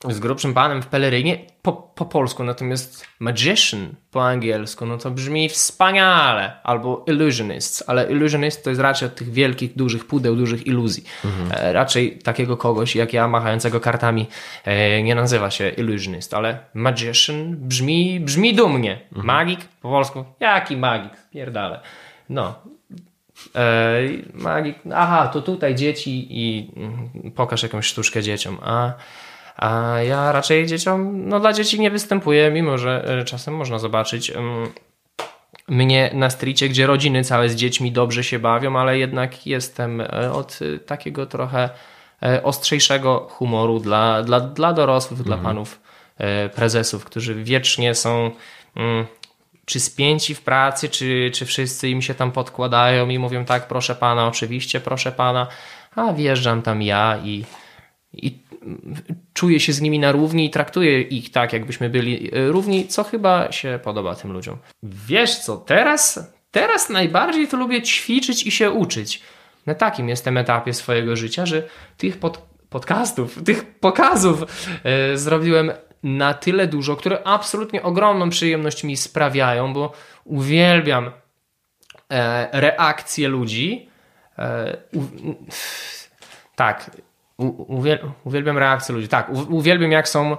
z 0.08 0.18
grubszym 0.18 0.54
panem 0.54 0.82
w 0.82 0.86
pelerynie 0.86 1.38
po, 1.62 1.72
po 1.72 2.04
polsku, 2.04 2.44
natomiast 2.44 3.06
magician 3.18 3.94
po 4.10 4.26
angielsku, 4.26 4.86
no 4.86 4.98
to 4.98 5.10
brzmi 5.10 5.48
wspaniale, 5.48 6.62
albo 6.62 7.04
illusionist, 7.06 7.84
ale 7.86 8.10
illusionist 8.12 8.64
to 8.64 8.70
jest 8.70 8.82
raczej 8.82 9.08
od 9.08 9.14
tych 9.14 9.32
wielkich, 9.32 9.76
dużych 9.76 10.06
pudeł, 10.06 10.36
dużych 10.36 10.66
iluzji. 10.66 11.04
Mhm. 11.24 11.74
Raczej 11.74 12.18
takiego 12.18 12.56
kogoś 12.56 12.96
jak 12.96 13.12
ja 13.12 13.28
machającego 13.28 13.80
kartami 13.80 14.26
e, 14.64 15.02
nie 15.02 15.14
nazywa 15.14 15.50
się 15.50 15.68
illusionist, 15.68 16.34
ale 16.34 16.58
magician 16.74 17.56
brzmi, 17.56 18.20
brzmi 18.20 18.54
dumnie. 18.54 19.00
Mhm. 19.08 19.26
Magik 19.26 19.60
po 19.82 19.88
polsku, 19.88 20.24
jaki 20.40 20.76
magik, 20.76 21.12
pierdale. 21.30 21.80
No, 22.28 22.54
e, 23.54 23.98
magik, 24.34 24.78
aha, 24.94 25.28
to 25.28 25.42
tutaj 25.42 25.74
dzieci 25.74 26.26
i 26.30 26.70
mm, 26.76 27.32
pokaż 27.32 27.62
jakąś 27.62 27.86
sztuczkę 27.86 28.22
dzieciom. 28.22 28.58
A 28.62 28.92
a 29.60 30.02
ja 30.02 30.32
raczej 30.32 30.66
dzieciom, 30.66 31.28
no 31.28 31.40
dla 31.40 31.52
dzieci 31.52 31.80
nie 31.80 31.90
występuję, 31.90 32.50
mimo 32.50 32.78
że 32.78 33.18
e, 33.20 33.24
czasem 33.24 33.54
można 33.54 33.78
zobaczyć 33.78 34.32
mnie 35.68 36.10
na 36.14 36.30
stricie, 36.30 36.68
gdzie 36.68 36.86
rodziny 36.86 37.24
całe 37.24 37.48
z 37.48 37.54
dziećmi 37.54 37.92
dobrze 37.92 38.24
się 38.24 38.38
bawią, 38.38 38.78
ale 38.78 38.98
jednak 38.98 39.46
jestem 39.46 40.00
e, 40.00 40.32
od 40.32 40.58
e, 40.62 40.78
takiego 40.78 41.26
trochę 41.26 41.70
ostrzejszego 42.42 43.26
humoru 43.30 43.78
dla, 43.78 44.22
dla, 44.22 44.40
dla 44.40 44.72
dorosłych, 44.72 45.20
mhm. 45.20 45.40
dla 45.40 45.48
panów 45.48 45.80
prezesów, 46.54 47.04
którzy 47.04 47.34
wiecznie 47.44 47.94
są 47.94 48.30
mm, 48.76 49.06
czy 49.64 49.80
spięci 49.80 50.34
w 50.34 50.42
pracy, 50.42 50.88
czy, 50.88 51.30
czy 51.34 51.46
wszyscy 51.46 51.88
im 51.88 52.02
się 52.02 52.14
tam 52.14 52.32
podkładają 52.32 53.08
i 53.08 53.18
mówią 53.18 53.44
tak, 53.44 53.68
proszę 53.68 53.94
pana, 53.94 54.26
oczywiście, 54.26 54.80
proszę 54.80 55.12
pana, 55.12 55.46
a 55.96 56.12
wjeżdżam 56.12 56.62
tam 56.62 56.82
ja 56.82 57.18
i, 57.24 57.44
i 58.12 58.38
czuję 59.32 59.60
się 59.60 59.72
z 59.72 59.80
nimi 59.80 59.98
na 59.98 60.12
równi 60.12 60.46
i 60.46 60.50
traktuję 60.50 61.00
ich 61.00 61.32
tak, 61.32 61.52
jakbyśmy 61.52 61.90
byli 61.90 62.30
e, 62.34 62.48
równi, 62.48 62.88
co 62.88 63.04
chyba 63.04 63.52
się 63.52 63.78
podoba 63.82 64.14
tym 64.14 64.32
ludziom. 64.32 64.56
Wiesz 64.82 65.38
co, 65.38 65.56
teraz, 65.56 66.30
teraz 66.50 66.90
najbardziej 66.90 67.48
to 67.48 67.56
lubię 67.56 67.82
ćwiczyć 67.82 68.46
i 68.46 68.50
się 68.50 68.70
uczyć. 68.70 69.22
Na 69.66 69.74
takim 69.74 70.08
jestem 70.08 70.36
etapie 70.36 70.74
swojego 70.74 71.16
życia, 71.16 71.46
że 71.46 71.62
tych 71.96 72.16
pod, 72.16 72.42
podcastów, 72.70 73.42
tych 73.44 73.74
pokazów 73.74 74.42
e, 74.84 75.16
zrobiłem 75.16 75.72
na 76.02 76.34
tyle 76.34 76.66
dużo, 76.66 76.96
które 76.96 77.22
absolutnie 77.24 77.82
ogromną 77.82 78.30
przyjemność 78.30 78.84
mi 78.84 78.96
sprawiają, 78.96 79.72
bo 79.72 79.92
uwielbiam 80.24 81.10
e, 82.10 82.60
reakcje 82.60 83.28
ludzi. 83.28 83.88
E, 84.38 84.76
u, 84.92 85.02
tak, 86.56 86.90
uwielbiam 88.24 88.58
reakcje 88.58 88.94
ludzi. 88.94 89.08
Tak, 89.08 89.30
uwielbiam 89.50 89.90
jak 89.90 90.08
są 90.08 90.36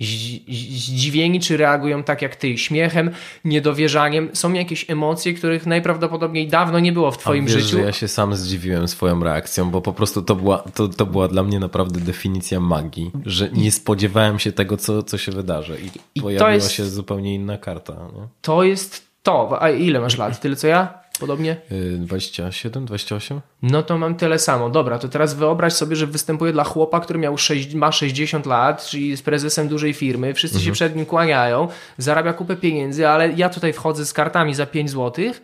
zdziwieni, 0.00 1.40
czy 1.40 1.56
reagują 1.56 2.02
tak 2.02 2.22
jak 2.22 2.36
ty, 2.36 2.58
śmiechem, 2.58 3.10
niedowierzaniem. 3.44 4.30
Są 4.32 4.52
jakieś 4.52 4.90
emocje, 4.90 5.34
których 5.34 5.66
najprawdopodobniej 5.66 6.48
dawno 6.48 6.78
nie 6.78 6.92
było 6.92 7.10
w 7.10 7.18
twoim 7.18 7.44
A 7.44 7.48
wiesz, 7.48 7.62
życiu. 7.62 7.76
Że 7.76 7.82
ja 7.82 7.92
się 7.92 8.08
sam 8.08 8.34
zdziwiłem 8.34 8.88
swoją 8.88 9.24
reakcją, 9.24 9.70
bo 9.70 9.80
po 9.80 9.92
prostu 9.92 10.22
to 10.22 10.34
była, 10.34 10.58
to, 10.58 10.88
to 10.88 11.06
była 11.06 11.28
dla 11.28 11.42
mnie 11.42 11.60
naprawdę 11.60 12.00
definicja 12.00 12.60
magii, 12.60 13.10
że 13.26 13.48
nie 13.52 13.72
spodziewałem 13.72 14.38
się 14.38 14.52
tego, 14.52 14.76
co, 14.76 15.02
co 15.02 15.18
się 15.18 15.32
wydarzy 15.32 15.76
i, 15.80 16.18
I 16.18 16.22
pojawiła 16.22 16.50
jest, 16.50 16.70
się 16.70 16.84
zupełnie 16.84 17.34
inna 17.34 17.58
karta. 17.58 17.92
Nie? 17.92 18.28
To 18.42 18.62
jest 18.62 19.06
to. 19.22 19.62
A 19.62 19.70
ile 19.70 20.00
masz 20.00 20.18
lat? 20.18 20.40
Tyle 20.40 20.56
co 20.56 20.66
ja? 20.66 20.99
Podobnie? 21.20 21.56
27, 21.98 22.84
28? 22.84 23.40
No 23.62 23.82
to 23.82 23.98
mam 23.98 24.14
tyle 24.14 24.38
samo. 24.38 24.70
Dobra, 24.70 24.98
to 24.98 25.08
teraz 25.08 25.34
wyobraź 25.34 25.72
sobie, 25.72 25.96
że 25.96 26.06
występuje 26.06 26.52
dla 26.52 26.64
chłopa, 26.64 27.00
który 27.00 27.18
miał 27.18 27.38
6, 27.38 27.74
ma 27.74 27.92
60 27.92 28.46
lat, 28.46 28.86
czyli 28.86 29.08
jest 29.08 29.24
prezesem 29.24 29.68
dużej 29.68 29.92
firmy, 29.92 30.34
wszyscy 30.34 30.56
mhm. 30.56 30.66
się 30.66 30.72
przed 30.72 30.96
nim 30.96 31.06
kłaniają, 31.06 31.68
zarabia 31.98 32.32
kupę 32.32 32.56
pieniędzy, 32.56 33.08
ale 33.08 33.32
ja 33.32 33.48
tutaj 33.48 33.72
wchodzę 33.72 34.06
z 34.06 34.12
kartami 34.12 34.54
za 34.54 34.66
5 34.66 34.90
złotych 34.90 35.42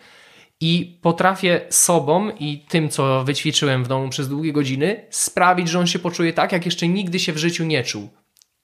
i 0.61 0.99
potrafię 1.03 1.61
sobą 1.71 2.31
i 2.31 2.65
tym, 2.69 2.89
co 2.89 3.25
wyćwiczyłem 3.25 3.85
w 3.85 3.89
domu 3.89 4.09
przez 4.09 4.29
długie 4.29 4.53
godziny, 4.53 5.07
sprawić, 5.11 5.69
że 5.69 5.79
on 5.79 5.87
się 5.87 5.99
poczuje 5.99 6.33
tak, 6.33 6.53
jak 6.53 6.65
jeszcze 6.65 6.89
nigdy 6.89 7.19
się 7.19 7.33
w 7.33 7.39
życiu 7.39 7.65
nie 7.65 7.85
czuł. 7.85 8.09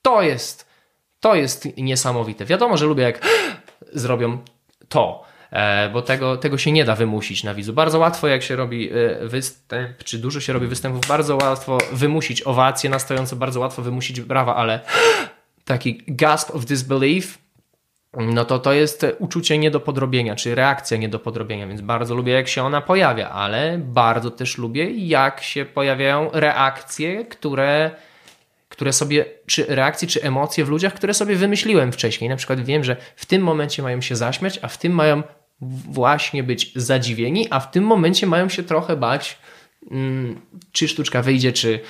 To 0.02 0.22
jest, 0.22 0.66
to 1.20 1.34
jest 1.34 1.68
niesamowite. 1.76 2.44
Wiadomo, 2.44 2.76
że 2.76 2.86
lubię, 2.86 3.02
jak 3.02 3.26
zrobią 3.92 4.38
to 4.88 5.31
bo 5.92 6.02
tego, 6.02 6.36
tego 6.36 6.58
się 6.58 6.72
nie 6.72 6.84
da 6.84 6.96
wymusić 6.96 7.44
na 7.44 7.54
widzu. 7.54 7.72
Bardzo 7.72 7.98
łatwo, 7.98 8.28
jak 8.28 8.42
się 8.42 8.56
robi 8.56 8.90
e, 8.92 9.28
występ, 9.28 10.04
czy 10.04 10.18
dużo 10.18 10.40
się 10.40 10.52
robi 10.52 10.66
występów, 10.66 11.06
bardzo 11.08 11.36
łatwo 11.36 11.78
wymusić 11.92 12.46
owacje 12.46 12.90
na 12.90 12.98
stojąco, 12.98 13.36
bardzo 13.36 13.60
łatwo 13.60 13.82
wymusić 13.82 14.20
brawa, 14.20 14.56
ale 14.56 14.80
taki 15.64 16.02
gasp 16.08 16.54
of 16.54 16.64
disbelief, 16.64 17.38
no 18.16 18.44
to 18.44 18.58
to 18.58 18.72
jest 18.72 19.06
uczucie 19.18 19.58
nie 19.58 19.70
do 19.70 19.80
podrobienia, 19.80 20.36
czy 20.36 20.54
reakcja 20.54 20.96
nie 20.96 21.08
do 21.08 21.18
podrobienia, 21.18 21.66
więc 21.66 21.80
bardzo 21.80 22.14
lubię, 22.14 22.32
jak 22.32 22.48
się 22.48 22.62
ona 22.62 22.80
pojawia, 22.80 23.30
ale 23.30 23.78
bardzo 23.78 24.30
też 24.30 24.58
lubię, 24.58 24.90
jak 24.90 25.42
się 25.42 25.64
pojawiają 25.64 26.30
reakcje, 26.32 27.24
które 27.24 27.90
które 28.68 28.92
sobie, 28.92 29.24
czy 29.46 29.66
reakcje, 29.68 30.08
czy 30.08 30.22
emocje 30.22 30.64
w 30.64 30.68
ludziach, 30.68 30.94
które 30.94 31.14
sobie 31.14 31.36
wymyśliłem 31.36 31.92
wcześniej. 31.92 32.30
Na 32.30 32.36
przykład 32.36 32.60
wiem, 32.60 32.84
że 32.84 32.96
w 33.16 33.26
tym 33.26 33.42
momencie 33.42 33.82
mają 33.82 34.00
się 34.00 34.16
zaśmiać, 34.16 34.58
a 34.62 34.68
w 34.68 34.78
tym 34.78 34.92
mają 34.92 35.22
właśnie 35.90 36.42
być 36.42 36.72
zadziwieni, 36.76 37.46
a 37.50 37.60
w 37.60 37.70
tym 37.70 37.84
momencie 37.84 38.26
mają 38.26 38.48
się 38.48 38.62
trochę 38.62 38.96
bać, 38.96 39.38
mm, 39.90 40.40
czy 40.72 40.88
sztuczka 40.88 41.22
wyjdzie, 41.22 41.52
czy, 41.52 41.80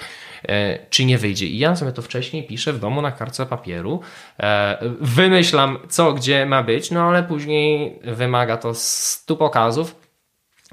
e, 0.48 0.78
czy 0.90 1.04
nie 1.04 1.18
wyjdzie. 1.18 1.46
I 1.46 1.58
ja 1.58 1.76
sobie 1.76 1.92
to 1.92 2.02
wcześniej 2.02 2.46
piszę 2.46 2.72
w 2.72 2.80
domu 2.80 3.02
na 3.02 3.12
kartce 3.12 3.46
papieru, 3.46 4.00
e, 4.40 4.78
wymyślam 5.00 5.78
co, 5.88 6.12
gdzie 6.12 6.46
ma 6.46 6.62
być, 6.62 6.90
no 6.90 7.02
ale 7.02 7.22
później 7.22 7.98
wymaga 8.04 8.56
to 8.56 8.74
stu 8.74 9.36
pokazów, 9.36 10.02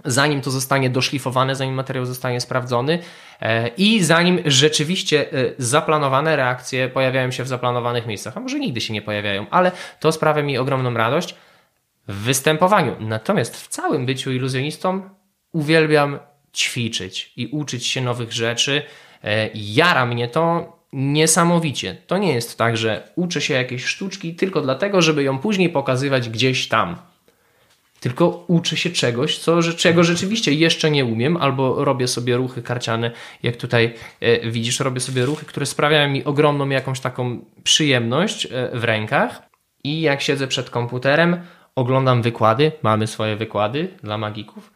zanim 0.06 0.42
to 0.42 0.52
zostanie 0.52 0.90
doszlifowane, 0.90 1.56
zanim 1.56 1.76
materiał 1.76 2.06
zostanie 2.06 2.42
sprawdzony 2.42 3.00
e, 3.42 3.68
i 3.68 4.04
zanim 4.04 4.40
rzeczywiście 4.46 5.26
zaplanowane 5.58 6.36
reakcje 6.36 6.90
pojawiają 6.90 7.32
się 7.32 7.44
w 7.44 7.48
zaplanowanych 7.48 8.08
miejscach, 8.08 8.38
a 8.38 8.40
może 8.40 8.60
nigdy 8.60 8.82
się 8.82 8.94
nie 8.94 9.02
pojawiają, 9.02 9.46
ale 9.50 9.72
to 10.00 10.12
sprawia 10.12 10.44
mi 10.44 10.58
ogromną 10.58 10.94
radość 10.94 11.36
w 12.10 12.16
występowaniu. 12.16 12.96
Natomiast 13.00 13.58
w 13.58 13.68
całym 13.68 14.06
byciu 14.06 14.32
iluzjonistą 14.32 15.02
uwielbiam 15.52 16.20
ćwiczyć 16.56 17.34
i 17.36 17.48
uczyć 17.48 17.88
się 17.88 18.02
nowych 18.02 18.34
rzeczy. 18.34 18.82
E, 19.24 19.50
jara 19.54 20.06
mnie 20.06 20.28
to 20.28 20.74
niesamowicie. 20.94 21.98
To 22.08 22.18
nie 22.18 22.34
jest 22.34 22.58
tak, 22.58 22.78
że 22.78 23.12
uczę 23.16 23.42
się 23.42 23.54
jakiejś 23.54 23.86
sztuczki 23.86 24.36
tylko 24.36 24.62
dlatego, 24.62 25.02
żeby 25.02 25.24
ją 25.24 25.40
później 25.40 25.70
pokazywać 25.70 26.30
gdzieś 26.30 26.68
tam. 26.68 26.96
Tylko 28.00 28.46
uczę 28.48 28.78
się 28.78 28.90
czegoś, 28.90 29.38
co, 29.38 29.64
czego 29.64 30.04
rzeczywiście 30.04 30.54
jeszcze 30.54 30.92
nie 30.92 31.06
umiem, 31.06 31.38
albo 31.38 31.86
robię 31.86 32.08
sobie 32.08 32.38
ruchy 32.38 32.62
karciane, 32.62 33.12
jak 33.44 33.58
tutaj 33.58 33.94
e, 34.20 34.52
widzisz, 34.52 34.80
robię 34.80 35.00
sobie 35.00 35.26
ruchy, 35.26 35.46
które 35.46 35.66
sprawiają 35.66 36.10
mi 36.10 36.24
ogromną 36.24 36.70
jakąś 36.70 37.00
taką 37.00 37.46
przyjemność 37.64 38.46
e, 38.46 38.70
w 38.74 38.84
rękach. 38.84 39.50
I 39.84 40.02
jak 40.02 40.22
siedzę 40.22 40.48
przed 40.48 40.70
komputerem, 40.70 41.42
oglądam 41.80 42.22
wykłady, 42.22 42.72
mamy 42.84 43.08
swoje 43.08 43.36
wykłady 43.36 43.88
dla 44.04 44.18
magików. 44.18 44.72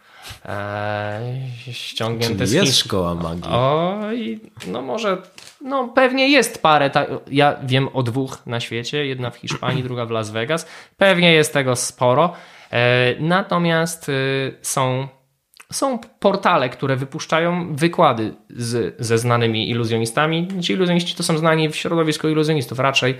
Eee, 0.45 1.51
ściągnięte 1.71 2.45
Czyli 2.45 2.57
jest 2.57 2.77
szkoła 2.77 3.15
magii. 3.15 3.51
Oj, 3.51 4.39
no 4.67 4.81
może, 4.81 5.17
no 5.61 5.87
pewnie 5.87 6.29
jest 6.29 6.61
parę, 6.61 6.89
ta, 6.89 7.05
ja 7.31 7.55
wiem 7.63 7.87
o 7.93 8.03
dwóch 8.03 8.45
na 8.45 8.59
świecie, 8.59 9.05
jedna 9.05 9.29
w 9.29 9.35
Hiszpanii, 9.35 9.83
druga 9.87 10.05
w 10.05 10.11
Las 10.11 10.31
Vegas, 10.31 10.67
pewnie 10.97 11.33
jest 11.33 11.53
tego 11.53 11.75
sporo, 11.75 12.33
eee, 12.71 13.15
natomiast 13.19 14.09
y, 14.09 14.57
są, 14.61 15.07
są 15.71 15.99
portale, 16.19 16.69
które 16.69 16.95
wypuszczają 16.95 17.75
wykłady 17.75 18.33
z, 18.49 18.95
ze 18.99 19.17
znanymi 19.17 19.69
iluzjonistami, 19.69 20.47
ci 20.61 20.73
iluzjoniści 20.73 21.15
to 21.15 21.23
są 21.23 21.37
znani 21.37 21.69
w 21.69 21.75
środowisku 21.75 22.29
iluzjonistów, 22.29 22.79
raczej, 22.79 23.17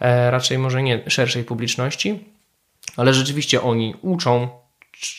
e, 0.00 0.30
raczej 0.30 0.58
może 0.58 0.82
nie 0.82 1.10
szerszej 1.10 1.44
publiczności, 1.44 2.35
ale 2.96 3.14
rzeczywiście 3.14 3.62
oni 3.62 3.94
uczą, 4.02 4.48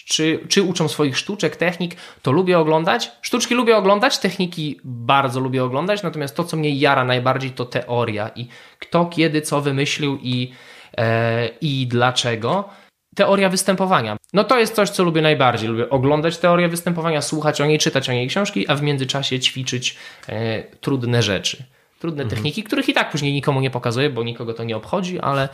czy, 0.06 0.40
czy 0.50 0.64
uczą 0.64 0.88
swoich 0.88 1.18
sztuczek, 1.18 1.56
technik, 1.56 1.96
to 2.22 2.32
lubię 2.32 2.60
oglądać. 2.60 3.12
Sztuczki 3.22 3.56
lubię 3.56 3.78
oglądać, 3.78 4.18
techniki 4.18 4.80
bardzo 4.84 5.40
lubię 5.40 5.64
oglądać, 5.64 6.04
natomiast 6.04 6.36
to, 6.36 6.44
co 6.44 6.58
mnie 6.58 6.76
jara 6.76 7.06
najbardziej, 7.06 7.52
to 7.52 7.66
teoria 7.66 8.30
i 8.36 8.48
kto, 8.80 9.06
kiedy, 9.06 9.42
co 9.42 9.62
wymyślił 9.62 10.20
i, 10.22 10.52
e, 10.98 11.48
i 11.62 11.88
dlaczego. 11.88 12.70
Teoria 13.16 13.50
występowania. 13.50 14.18
No 14.34 14.44
to 14.44 14.60
jest 14.60 14.76
coś, 14.76 14.90
co 14.90 15.04
lubię 15.04 15.22
najbardziej. 15.22 15.70
Lubię 15.70 15.90
oglądać 15.90 16.38
teorię 16.38 16.70
występowania, 16.70 17.22
słuchać 17.22 17.62
o 17.62 17.66
niej, 17.66 17.80
czytać 17.80 18.10
o 18.10 18.14
niej 18.14 18.28
książki, 18.28 18.68
a 18.68 18.76
w 18.76 18.82
międzyczasie 18.82 19.40
ćwiczyć 19.40 19.98
e, 20.30 20.64
trudne 20.64 21.24
rzeczy 21.24 21.77
trudne 22.00 22.24
mhm. 22.24 22.30
techniki, 22.36 22.64
których 22.64 22.90
i 22.90 22.94
tak 22.94 23.12
później 23.12 23.34
nikomu 23.34 23.62
nie 23.62 23.70
pokazuję, 23.70 24.10
bo 24.10 24.24
nikogo 24.24 24.54
to 24.54 24.64
nie 24.64 24.78
obchodzi, 24.78 25.20
ale 25.20 25.50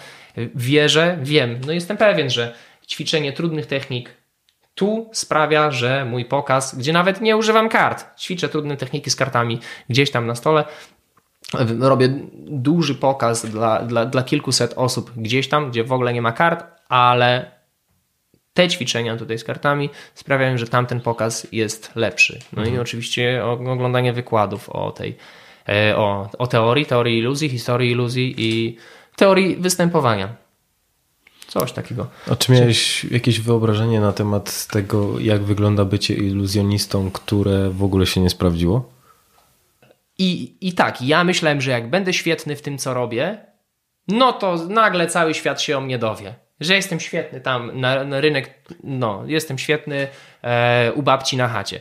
wierzę, 0.56 1.18
wiem, 1.22 1.62
no 1.66 1.72
jestem 1.72 1.98
pewien, 1.98 2.30
że 2.30 2.56
ćwiczenie 2.88 3.34
trudnych 3.34 3.66
technik 3.66 4.10
tu 4.76 5.10
sprawia, 5.14 5.72
że 5.72 6.06
mój 6.06 6.26
pokaz, 6.26 6.76
gdzie 6.76 6.94
nawet 6.94 7.22
nie 7.22 7.38
używam 7.38 7.70
kart, 7.70 8.20
ćwiczę 8.20 8.50
trudne 8.50 8.78
techniki 8.78 9.10
z 9.10 9.16
kartami 9.16 9.60
gdzieś 9.90 10.12
tam 10.12 10.28
na 10.28 10.36
stole, 10.36 10.66
robię 11.80 12.10
duży 12.48 12.96
pokaz 12.96 13.46
dla, 13.46 13.82
dla, 13.82 14.06
dla 14.06 14.24
kilkuset 14.24 14.74
osób 14.76 15.12
gdzieś 15.18 15.50
tam, 15.50 15.72
gdzie 15.72 15.84
w 15.84 15.92
ogóle 15.92 16.14
nie 16.14 16.22
ma 16.22 16.32
kart, 16.32 16.66
ale 16.90 17.52
te 18.54 18.68
ćwiczenia 18.70 19.18
tutaj 19.18 19.38
z 19.40 19.44
kartami 19.44 19.90
sprawiają, 20.14 20.58
że 20.58 20.68
tamten 20.68 21.02
pokaz 21.02 21.48
jest 21.52 21.96
lepszy. 21.96 22.40
No 22.54 22.62
mhm. 22.62 22.78
i 22.78 22.80
oczywiście 22.80 23.46
oglądanie 23.46 24.14
wykładów 24.14 24.70
o 24.70 24.92
tej, 24.92 25.18
o, 25.96 26.30
o 26.38 26.48
teorii, 26.48 26.86
teorii 26.86 27.20
iluzji, 27.20 27.50
historii 27.50 27.92
iluzji 27.92 28.36
i 28.38 28.78
teorii 29.16 29.56
występowania. 29.56 30.36
Coś 31.48 31.72
takiego. 31.72 32.08
A 32.32 32.36
czy 32.36 32.52
miałeś 32.52 33.04
jakieś 33.04 33.40
wyobrażenie 33.40 34.00
na 34.00 34.14
temat 34.14 34.68
tego, 34.68 35.20
jak 35.20 35.44
wygląda 35.44 35.86
bycie 35.86 36.14
iluzjonistą, 36.14 37.12
które 37.12 37.70
w 37.70 37.84
ogóle 37.84 38.06
się 38.06 38.22
nie 38.22 38.30
sprawdziło? 38.30 38.90
I, 40.18 40.56
I 40.62 40.74
tak, 40.74 41.02
ja 41.02 41.24
myślałem, 41.24 41.62
że 41.62 41.72
jak 41.72 41.90
będę 41.90 42.14
świetny 42.14 42.56
w 42.56 42.62
tym, 42.62 42.78
co 42.78 42.94
robię, 42.94 43.38
no 44.08 44.34
to 44.34 44.56
nagle 44.56 45.08
cały 45.08 45.34
świat 45.34 45.62
się 45.62 45.78
o 45.78 45.82
mnie 45.82 46.00
dowie. 46.00 46.36
Że 46.60 46.76
jestem 46.76 47.00
świetny 47.00 47.42
tam 47.42 47.80
na, 47.80 48.04
na 48.04 48.22
rynek, 48.22 48.50
no, 48.84 49.24
jestem 49.28 49.58
świetny 49.58 50.08
e, 50.42 50.92
u 50.94 51.02
babci 51.04 51.38
na 51.38 51.48
chacie. 51.48 51.80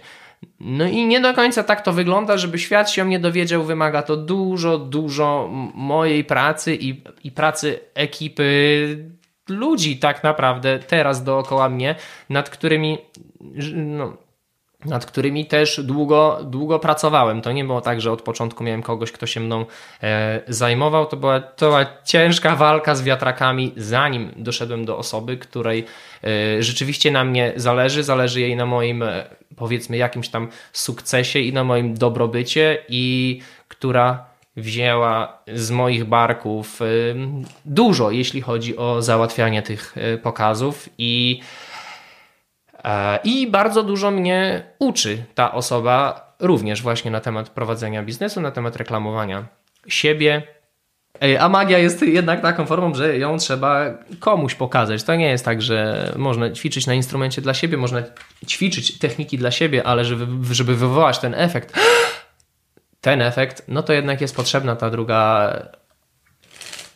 No 0.61 0.87
i 0.87 1.07
nie 1.07 1.21
do 1.21 1.35
końca 1.35 1.65
tak 1.65 1.81
to 1.81 1.93
wygląda, 1.93 2.39
żeby 2.39 2.59
świat 2.59 2.91
się 2.91 3.03
o 3.03 3.05
mnie 3.05 3.19
dowiedział, 3.19 3.65
wymaga 3.65 4.03
to 4.03 4.17
dużo, 4.17 4.79
dużo 4.79 5.49
mojej 5.75 6.25
pracy 6.25 6.77
i, 6.81 7.03
i 7.25 7.33
pracy 7.33 7.81
ekipy 7.95 9.13
ludzi 9.49 9.99
tak 9.99 10.25
naprawdę 10.25 10.79
teraz 10.79 11.25
dookoła 11.25 11.69
mnie, 11.69 11.95
nad 12.29 12.51
którymi 12.51 12.99
no, 13.75 14.17
nad 14.85 15.07
którymi 15.07 15.47
też 15.47 15.81
długo, 15.85 16.39
długo 16.45 16.79
pracowałem. 16.79 17.43
To 17.43 17.53
nie 17.53 17.65
było 17.65 17.81
tak, 17.81 18.01
że 18.01 18.12
od 18.12 18.23
początku 18.23 18.65
miałem 18.65 18.83
kogoś, 18.83 19.12
kto 19.12 19.27
się 19.27 19.41
mną 19.41 19.67
e, 20.03 20.41
zajmował. 20.49 21.07
To 21.07 21.17
była, 21.17 21.41
to 21.41 21.67
była 21.67 21.87
ciężka 22.05 22.57
walka 22.57 22.95
z 22.95 23.03
wiatrakami, 23.03 23.73
zanim 23.77 24.33
doszedłem 24.37 24.85
do 24.85 24.99
osoby, 24.99 25.37
której 25.37 25.85
e, 26.25 26.62
rzeczywiście 26.62 27.11
na 27.11 27.25
mnie 27.25 27.53
zależy. 27.57 28.03
Zależy 28.03 28.41
jej 28.41 28.57
na 28.57 28.67
moim, 28.67 29.03
e, 29.03 29.25
powiedzmy, 29.57 29.97
jakimś 29.97 30.29
tam 30.29 30.49
sukcesie 30.73 31.39
i 31.39 31.53
na 31.53 31.65
moim 31.65 31.95
dobrobycie, 31.95 32.79
i 32.89 33.41
która 33.69 34.33
wzięła 34.57 35.39
z 35.55 35.71
moich 35.71 36.05
barków 36.05 36.83
e, 36.83 36.85
dużo, 37.65 38.11
jeśli 38.11 38.41
chodzi 38.41 38.77
o 38.77 39.03
załatwianie 39.03 39.62
tych 39.62 39.95
e, 39.97 40.19
pokazów 40.19 40.89
i 40.99 41.41
I 43.25 43.47
bardzo 43.47 43.83
dużo 43.83 44.11
mnie 44.11 44.62
uczy 44.79 45.25
ta 45.35 45.53
osoba 45.53 46.27
również 46.41 46.83
właśnie 46.83 47.11
na 47.11 47.21
temat 47.21 47.49
prowadzenia 47.49 48.03
biznesu, 48.03 48.41
na 48.41 48.51
temat 48.51 48.77
reklamowania 48.77 49.47
siebie. 49.89 50.43
A 51.41 51.49
magia 51.49 51.79
jest 51.79 52.03
jednak 52.03 52.41
taką 52.41 52.67
formą, 52.67 52.95
że 52.95 53.19
ją 53.19 53.39
trzeba 53.39 53.85
komuś 54.21 54.55
pokazać. 54.55 55.03
To 55.03 55.15
nie 55.15 55.29
jest 55.29 55.45
tak, 55.45 55.62
że 55.62 56.12
można 56.17 56.51
ćwiczyć 56.51 56.87
na 56.87 56.95
instrumencie 56.95 57.43
dla 57.43 57.55
siebie, 57.55 57.77
można 57.77 58.03
ćwiczyć 58.47 58.99
techniki 58.99 59.39
dla 59.39 59.51
siebie, 59.51 59.85
ale 59.87 60.05
żeby, 60.05 60.55
żeby 60.55 60.77
wywołać 60.77 61.19
ten 61.19 61.35
efekt, 61.35 61.75
ten 63.01 63.23
efekt, 63.23 63.65
no 63.69 63.83
to 63.83 63.93
jednak 63.93 64.21
jest 64.21 64.37
potrzebna 64.37 64.77
ta 64.77 64.91
druga 64.91 65.53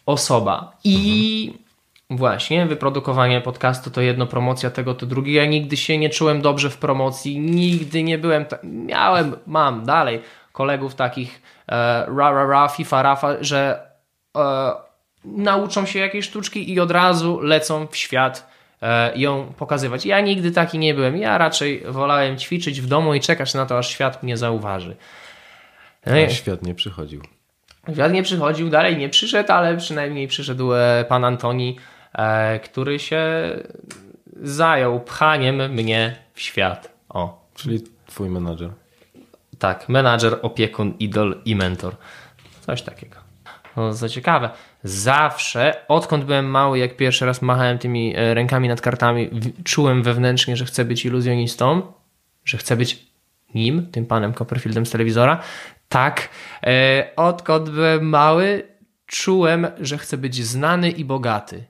osoba. 0.07 0.77
I 0.85 1.47
mhm 1.49 1.66
Właśnie, 2.11 2.67
wyprodukowanie 2.67 3.41
podcastu 3.41 3.91
to 3.91 4.01
jedno, 4.01 4.27
promocja 4.27 4.71
tego 4.71 4.95
to 4.95 5.07
drugie. 5.07 5.33
Ja 5.33 5.47
nigdy 5.47 5.77
się 5.77 5.99
nie 5.99 6.11
czułem 6.11 6.43
dobrze 6.43 6.71
w 6.71 6.79
promocji, 6.79 7.41
nigdy 7.41 8.03
nie 8.03 8.19
byłem, 8.19 8.45
miałem, 8.63 9.37
mam 9.47 9.85
dalej 9.85 10.23
kolegów 10.53 10.95
takich 10.95 11.43
e, 11.69 12.07
ra, 12.17 12.31
ra, 12.31 12.47
ra, 12.47 12.69
fifa, 12.69 13.03
rafa, 13.03 13.37
że 13.41 13.91
e, 14.37 14.73
nauczą 15.25 15.87
się 15.87 15.99
jakiejś 15.99 16.25
sztuczki 16.25 16.73
i 16.73 16.81
od 16.81 16.91
razu 16.91 17.41
lecą 17.41 17.87
w 17.87 17.97
świat 17.97 18.51
e, 18.83 19.19
ją 19.19 19.53
pokazywać. 19.59 20.07
Ja 20.07 20.21
nigdy 20.21 20.53
taki 20.53 20.79
nie 20.79 20.95
byłem. 20.95 21.17
Ja 21.17 21.39
raczej 21.39 21.83
wolałem 21.89 22.39
ćwiczyć 22.39 22.81
w 22.81 22.87
domu 22.87 23.15
i 23.15 23.21
czekać 23.21 23.55
na 23.55 23.67
to, 23.67 23.79
aż 23.79 23.89
świat 23.89 24.23
mnie 24.23 24.37
zauważy. 24.37 24.97
A 26.07 26.29
świat 26.29 26.63
nie 26.63 26.75
przychodził. 26.75 27.23
Świat 27.93 28.13
nie 28.13 28.23
przychodził, 28.23 28.69
dalej 28.69 28.97
nie 28.97 29.09
przyszedł, 29.09 29.53
ale 29.53 29.77
przynajmniej 29.77 30.29
przyszedł 30.29 30.75
e, 30.75 31.05
pan 31.09 31.25
Antoni, 31.25 31.77
który 32.63 32.99
się 32.99 33.23
zajął 34.43 35.01
pchaniem 35.01 35.73
mnie 35.73 36.17
w 36.35 36.41
świat. 36.41 36.93
O. 37.09 37.47
Czyli 37.55 37.85
twój 38.07 38.31
menadżer. 38.31 38.71
Tak, 39.59 39.89
menadżer, 39.89 40.39
opiekun, 40.43 40.95
idol 40.99 41.43
i 41.45 41.57
mentor. 41.57 41.97
Coś 42.61 42.83
takiego. 42.83 43.17
No, 43.77 43.95
co 43.95 44.09
ciekawe, 44.09 44.51
zawsze, 44.85 45.75
odkąd 45.89 46.25
byłem 46.25 46.47
mały, 46.47 46.79
jak 46.79 46.97
pierwszy 46.97 47.27
raz 47.27 47.43
machałem 47.43 47.79
tymi 47.79 48.17
e, 48.17 48.35
rękami 48.35 48.69
nad 48.69 48.81
kartami, 48.81 49.31
czułem 49.65 50.03
wewnętrznie, 50.03 50.57
że 50.57 50.65
chcę 50.65 50.85
być 50.85 51.05
iluzjonistą, 51.05 51.93
że 52.45 52.59
chcę 52.59 52.77
być 52.77 53.07
nim, 53.55 53.87
tym 53.87 54.07
panem 54.07 54.35
Copperfieldem 54.35 54.87
z 54.87 54.91
telewizora. 54.91 55.43
Tak, 55.89 56.29
e, 56.63 57.11
odkąd 57.17 57.71
byłem 57.71 58.09
mały, 58.09 58.63
czułem, 59.07 59.67
że 59.81 59.99
chcę 59.99 60.17
być 60.17 60.45
znany 60.45 60.91
i 60.91 61.05
bogaty. 61.05 61.65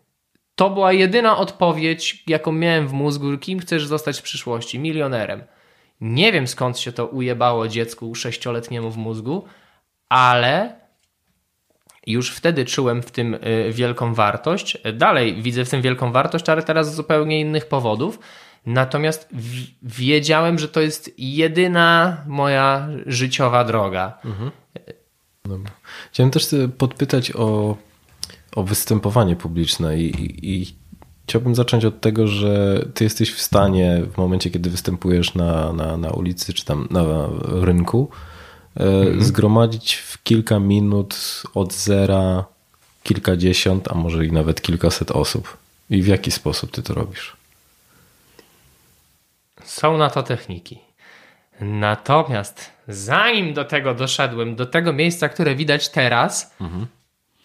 To 0.57 0.71
była 0.71 0.92
jedyna 0.92 1.38
odpowiedź, 1.38 2.25
jaką 2.27 2.53
miałem 2.53 2.88
w 2.88 2.92
mózgu, 2.92 3.38
kim 3.38 3.59
chcesz 3.59 3.87
zostać 3.87 4.19
w 4.19 4.23
przyszłości, 4.23 4.79
milionerem. 4.79 5.42
Nie 6.01 6.33
wiem 6.33 6.47
skąd 6.47 6.79
się 6.79 6.92
to 6.92 7.07
ujebało 7.07 7.69
dziecku 7.69 8.14
sześcioletniemu 8.14 8.90
w 8.90 8.97
mózgu, 8.97 9.45
ale 10.09 10.81
już 12.07 12.31
wtedy 12.31 12.64
czułem 12.64 13.03
w 13.03 13.11
tym 13.11 13.35
y, 13.35 13.73
wielką 13.73 14.14
wartość. 14.14 14.79
Dalej 14.95 15.42
widzę 15.42 15.64
w 15.64 15.71
tym 15.71 15.83
wielką 15.83 16.12
wartość, 16.12 16.49
ale 16.49 16.62
teraz 16.62 16.92
z 16.92 16.95
zupełnie 16.95 17.40
innych 17.40 17.66
powodów. 17.66 18.19
Natomiast 18.66 19.29
wiedziałem, 19.83 20.59
że 20.59 20.69
to 20.69 20.81
jest 20.81 21.11
jedyna 21.19 22.16
moja 22.27 22.88
życiowa 23.07 23.64
droga. 23.64 24.19
Mhm. 24.25 24.51
Dobra. 25.45 25.71
Chciałem 26.12 26.31
też 26.31 26.49
podpytać 26.79 27.33
o 27.33 27.77
o 28.57 28.62
występowanie 28.62 29.37
publiczne 29.37 29.99
i, 29.99 30.05
i, 30.05 30.61
i 30.61 30.77
chciałbym 31.29 31.55
zacząć 31.55 31.85
od 31.85 32.01
tego, 32.01 32.27
że 32.27 32.85
ty 32.95 33.05
jesteś 33.05 33.33
w 33.33 33.40
stanie 33.40 34.03
w 34.12 34.19
momencie, 34.19 34.51
kiedy 34.51 34.71
występujesz 34.71 35.35
na, 35.35 35.73
na, 35.73 35.97
na 35.97 36.11
ulicy 36.11 36.53
czy 36.53 36.64
tam 36.64 36.88
na 36.90 37.05
rynku, 37.42 38.11
mhm. 38.77 39.25
zgromadzić 39.25 39.95
w 39.95 40.23
kilka 40.23 40.61
minut 40.61 41.42
od 41.55 41.73
zera 41.75 42.45
kilkadziesiąt, 43.03 43.92
a 43.92 43.95
może 43.95 44.27
i 44.27 44.33
nawet 44.33 44.62
kilkaset 44.62 45.11
osób. 45.11 45.57
I 45.90 46.03
w 46.03 46.07
jaki 46.07 46.31
sposób 46.31 46.71
ty 46.71 46.83
to 46.83 46.95
robisz? 46.95 47.37
Są 49.64 49.99
na 49.99 50.11
to 50.11 50.23
techniki. 50.23 50.79
Natomiast 51.61 52.71
zanim 52.88 53.55
do 53.55 53.64
tego 53.64 53.95
doszedłem, 53.95 54.57
do 54.57 54.66
tego 54.66 54.92
miejsca, 54.92 55.29
które 55.29 55.55
widać 55.55 55.88
teraz, 55.88 56.55
mhm 56.61 56.87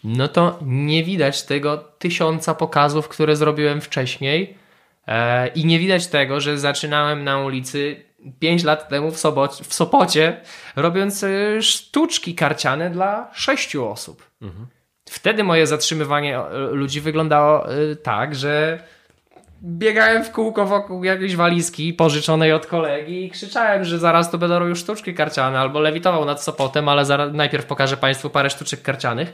no 0.04 0.28
to 0.28 0.58
nie 0.62 1.04
widać 1.04 1.42
tego 1.42 1.78
tysiąca 1.78 2.54
pokazów, 2.54 3.08
które 3.08 3.36
zrobiłem 3.36 3.80
wcześniej. 3.80 4.54
E, 5.06 5.48
I 5.48 5.64
nie 5.64 5.78
widać 5.78 6.06
tego, 6.06 6.40
że 6.40 6.58
zaczynałem 6.58 7.24
na 7.24 7.38
ulicy 7.38 8.04
5 8.38 8.64
lat 8.64 8.88
temu 8.88 9.10
w, 9.10 9.18
Sobocie, 9.18 9.64
w 9.64 9.74
Sopocie, 9.74 10.40
robiąc 10.76 11.24
e, 11.24 11.62
sztuczki 11.62 12.34
karciane 12.34 12.90
dla 12.90 13.30
sześciu 13.32 13.88
osób. 13.88 14.30
Mhm. 14.42 14.66
Wtedy 15.10 15.44
moje 15.44 15.66
zatrzymywanie 15.66 16.38
e, 16.38 16.58
ludzi 16.58 17.00
wyglądało 17.00 17.66
tak, 18.02 18.34
że 18.34 18.82
biegałem 19.62 20.24
w 20.24 20.30
kółko 20.30 20.66
wokół 20.66 21.04
jakiejś 21.04 21.36
walizki 21.36 21.94
pożyczonej 21.94 22.52
od 22.52 22.66
kolegi 22.66 23.24
i 23.24 23.30
krzyczałem, 23.30 23.84
że 23.84 23.98
zaraz 23.98 24.30
to 24.30 24.38
będą 24.38 24.58
robił 24.58 24.76
sztuczki 24.76 25.14
karciane 25.14 25.58
albo 25.58 25.80
lewitował 25.80 26.24
nad 26.24 26.42
Sopotem, 26.42 26.88
ale 26.88 27.04
zaraz, 27.04 27.32
najpierw 27.32 27.66
pokażę 27.66 27.96
Państwu 27.96 28.30
parę 28.30 28.50
sztuczek 28.50 28.82
karcianych. 28.82 29.32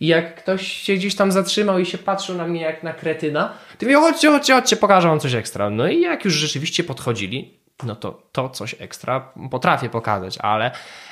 I 0.00 0.06
jak 0.06 0.34
ktoś 0.34 0.72
się 0.72 0.94
gdzieś 0.94 1.14
tam 1.14 1.32
zatrzymał 1.32 1.78
i 1.78 1.86
się 1.86 1.98
patrzył 1.98 2.36
na 2.36 2.46
mnie 2.46 2.60
jak 2.60 2.82
na 2.82 2.92
kretyna, 2.92 3.52
to 3.78 3.86
mówię, 3.86 3.96
chodźcie, 3.96 4.28
chodźcie, 4.30 4.54
chodźcie, 4.54 4.76
pokażę 4.76 5.08
wam 5.08 5.20
coś 5.20 5.34
ekstra. 5.34 5.70
No 5.70 5.88
i 5.88 6.00
jak 6.00 6.24
już 6.24 6.34
rzeczywiście 6.34 6.84
podchodzili, 6.84 7.54
no 7.82 7.96
to 7.96 8.22
to 8.32 8.48
coś 8.48 8.76
ekstra 8.78 9.32
potrafię 9.50 9.88
pokazać, 9.88 10.38
ale 10.38 10.70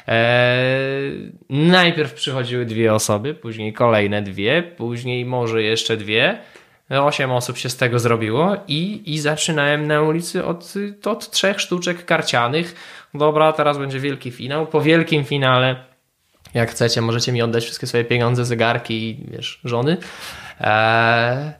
e, 0.09 0.59
najpierw 1.51 2.15
przychodziły 2.15 2.67
dwie 2.67 2.95
osoby, 2.95 3.35
później 3.35 3.73
kolejne 3.73 4.23
dwie, 4.23 4.63
później 4.63 5.25
może 5.25 5.63
jeszcze 5.63 5.97
dwie. 5.97 6.39
Osiem 6.91 7.33
osób 7.33 7.59
się 7.59 7.69
z 7.69 7.77
tego 7.77 7.99
zrobiło 7.99 8.57
i, 8.69 9.03
i 9.15 9.19
zaczynałem 9.19 9.87
na 9.87 10.03
ulicy 10.03 10.45
od, 10.45 10.75
od 11.05 11.31
trzech 11.31 11.61
sztuczek 11.61 12.05
karcianych. 12.05 12.75
Dobra, 13.15 13.53
teraz 13.53 13.79
będzie 13.79 14.01
wielki 14.01 14.31
finał. 14.31 14.67
Po 14.67 14.81
wielkim 14.81 15.25
finale 15.25 15.88
jak 16.55 16.71
chcecie, 16.71 17.01
możecie 17.01 17.33
mi 17.33 17.43
oddać 17.43 17.65
wszystkie 17.65 17.87
swoje 17.87 18.05
pieniądze, 18.05 18.45
zegarki 18.45 19.11
i 19.11 19.27
wiesz, 19.31 19.61
żony. 19.65 19.97
Eee, 20.61 21.53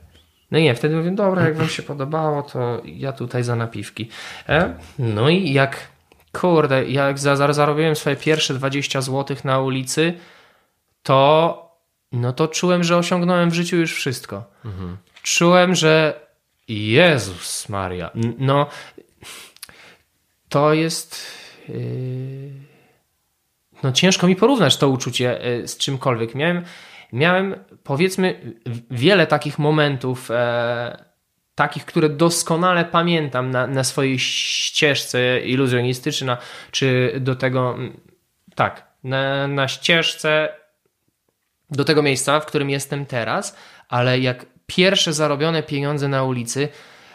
no 0.51 0.59
i 0.59 0.63
nie, 0.63 0.75
wtedy 0.75 0.97
mówię, 0.97 1.11
dobra, 1.11 1.45
jak 1.45 1.57
wam 1.57 1.69
się 1.69 1.83
podobało, 1.83 2.43
to 2.43 2.83
ja 2.85 3.13
tutaj 3.13 3.45
za 3.45 3.57
napiwki. 3.57 4.09
Eee, 4.49 4.73
no 4.99 5.29
i 5.29 5.53
jak, 5.53 5.89
kurde, 6.33 6.85
jak 6.85 7.19
za, 7.19 7.37
za, 7.37 7.53
zarobiłem 7.53 7.97
swoje 7.97 8.17
pierwsze 8.17 8.55
20 8.55 9.01
zł 9.01 9.37
na 9.45 9.61
ulicy, 9.61 10.15
to, 11.03 11.63
no 12.13 12.33
to 12.33 12.49
czułem, 12.49 12.85
że 12.85 12.97
osiągnąłem 12.97 13.51
w 13.51 13.55
życiu 13.55 13.77
już 13.77 13.95
wszystko. 13.95 14.45
Mhm. 14.65 14.97
Czułem, 15.23 15.75
że 15.75 16.21
Jezus 16.69 17.69
Maria, 17.69 18.11
no 18.39 18.67
to 20.49 20.75
jest. 20.75 21.27
Yy, 21.69 22.68
no 23.83 23.93
ciężko 23.93 24.27
mi 24.27 24.37
porównać 24.37 24.77
to 24.77 24.89
uczucie 24.89 25.41
yy, 25.43 25.69
z 25.69 25.77
czymkolwiek. 25.77 26.35
Miałem, 26.35 26.65
miałem 27.13 27.55
powiedzmy 27.85 28.55
wiele 28.91 29.27
takich 29.27 29.59
momentów, 29.59 30.31
e, 30.31 31.05
takich, 31.55 31.85
które 31.85 32.09
doskonale 32.09 32.85
pamiętam 32.85 33.51
na, 33.51 33.67
na 33.67 33.85
swojej 33.85 34.19
ścieżce 34.19 35.41
iluzjonistycznej, 35.41 36.37
czy 36.71 37.13
do 37.21 37.37
tego, 37.37 37.79
tak, 38.55 38.87
na, 39.05 39.49
na 39.49 39.69
ścieżce 39.69 40.49
do 41.71 41.85
tego 41.85 42.03
miejsca, 42.03 42.41
w 42.41 42.47
którym 42.47 42.71
jestem 42.71 43.07
teraz, 43.07 43.57
ale 43.89 44.21
jak 44.21 44.47
pierwsze 44.67 45.13
zarobione 45.13 45.63
pieniądze 45.63 46.09
na 46.09 46.25
ulicy, 46.25 46.69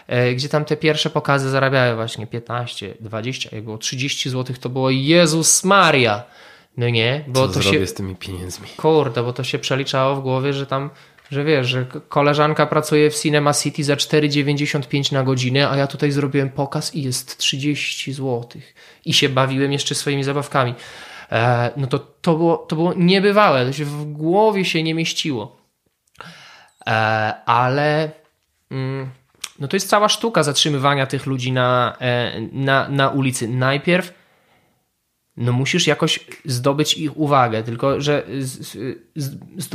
e, 0.08 0.34
gdzie 0.34 0.50
tam 0.50 0.66
te 0.66 0.78
pierwsze 0.78 1.10
pokazy 1.10 1.50
zarabiały 1.50 1.96
właśnie 1.96 2.28
15, 2.28 2.94
20, 3.00 3.50
jak 3.52 3.64
było 3.64 3.78
30 3.78 4.30
zł, 4.30 4.56
to 4.62 4.70
było 4.70 4.90
Jezus 4.90 5.64
Maria. 5.64 6.24
No 6.78 6.90
nie, 6.90 7.24
bo 7.28 7.48
Co 7.48 7.54
to 7.54 7.62
się. 7.62 7.88
z 7.88 7.94
tymi 7.94 8.16
pieniędzmi? 8.16 8.68
Kurde, 8.78 9.24
bo 9.24 9.34
to 9.34 9.44
się 9.44 9.60
przeliczało 9.60 10.16
w 10.16 10.22
głowie, 10.22 10.54
że 10.54 10.66
tam, 10.66 10.90
że 11.32 11.44
wiesz, 11.44 11.68
że 11.68 11.86
koleżanka 12.10 12.66
pracuje 12.66 13.10
w 13.10 13.20
Cinema 13.20 13.54
City 13.54 13.84
za 13.84 13.96
4,95 13.96 15.14
na 15.14 15.24
godzinę, 15.24 15.70
a 15.70 15.78
ja 15.78 15.88
tutaj 15.88 16.12
zrobiłem 16.12 16.50
pokaz 16.50 16.96
i 16.96 17.04
jest 17.04 17.38
30 17.38 18.14
zł. 18.14 18.62
I 19.06 19.14
się 19.14 19.30
bawiłem 19.30 19.72
jeszcze 19.72 19.96
swoimi 19.96 20.24
zabawkami. 20.24 20.76
E, 21.32 21.72
no 21.78 21.88
to, 21.88 22.00
to, 22.00 22.36
było, 22.36 22.58
to 22.58 22.76
było 22.76 22.94
niebywałe, 22.94 23.66
to 23.66 23.74
się 23.74 23.86
w 23.86 24.06
głowie 24.06 24.66
się 24.66 24.84
nie 24.84 24.94
mieściło. 24.94 25.58
E, 26.88 26.92
ale 27.46 28.12
mm, 28.72 29.10
no 29.60 29.68
to 29.68 29.76
jest 29.76 29.90
cała 29.90 30.10
sztuka 30.10 30.44
zatrzymywania 30.44 31.06
tych 31.06 31.26
ludzi 31.26 31.52
na, 31.52 31.98
e, 32.02 32.42
na, 32.52 32.90
na 32.90 33.10
ulicy. 33.10 33.48
Najpierw 33.48 34.23
no 35.38 35.52
musisz 35.52 35.88
jakoś 35.88 36.20
zdobyć 36.46 36.98
ich 36.98 37.18
uwagę, 37.18 37.64
tylko 37.64 38.02
że 38.02 38.24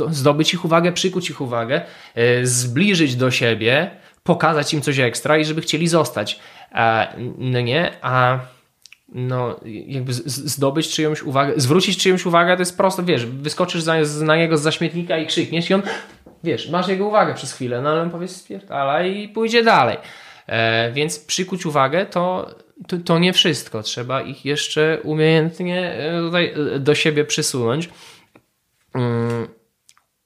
zdobyć 0.09 0.53
ich 0.53 0.65
uwagę, 0.65 0.91
przykuć 0.91 1.29
ich 1.29 1.41
uwagę, 1.41 1.81
e, 2.15 2.45
zbliżyć 2.45 3.15
do 3.15 3.31
siebie, 3.31 3.91
pokazać 4.23 4.73
im 4.73 4.81
coś 4.81 4.99
ekstra 4.99 5.37
i 5.37 5.45
żeby 5.45 5.61
chcieli 5.61 5.87
zostać. 5.87 6.39
No 7.37 7.61
nie, 7.61 7.91
a 8.01 8.39
no, 9.09 9.59
jakby 9.65 10.13
zdobyć 10.13 10.89
czyjąś 10.89 11.23
uwagę, 11.23 11.53
zwrócić 11.57 11.97
czyjąś 11.97 12.25
uwagę, 12.25 12.55
to 12.55 12.61
jest 12.61 12.77
prosto, 12.77 13.03
wiesz, 13.03 13.25
wyskoczysz 13.25 13.83
na 14.21 14.35
niego 14.35 14.57
z 14.57 14.61
zaśmietnika 14.61 15.17
i 15.17 15.27
krzykniesz 15.27 15.69
i 15.69 15.73
on, 15.73 15.81
wiesz, 16.43 16.69
masz 16.69 16.87
jego 16.87 17.07
uwagę 17.07 17.33
przez 17.33 17.53
chwilę, 17.53 17.81
no 17.81 17.89
ale 17.89 18.01
on 18.01 18.09
powie 18.09 18.27
spierdala 18.27 19.03
i 19.03 19.29
pójdzie 19.29 19.63
dalej. 19.63 19.97
E, 20.47 20.91
więc 20.91 21.19
przykuć 21.19 21.65
uwagę 21.65 22.05
to, 22.05 22.55
to, 22.87 22.97
to, 22.97 23.19
nie 23.19 23.33
wszystko, 23.33 23.83
trzeba 23.83 24.21
ich 24.21 24.45
jeszcze 24.45 24.99
umiejętnie 25.03 25.91
e, 25.91 26.31
e, 26.75 26.79
do 26.79 26.95
siebie 26.95 27.25
przysunąć. 27.25 27.89
Um, 28.95 29.47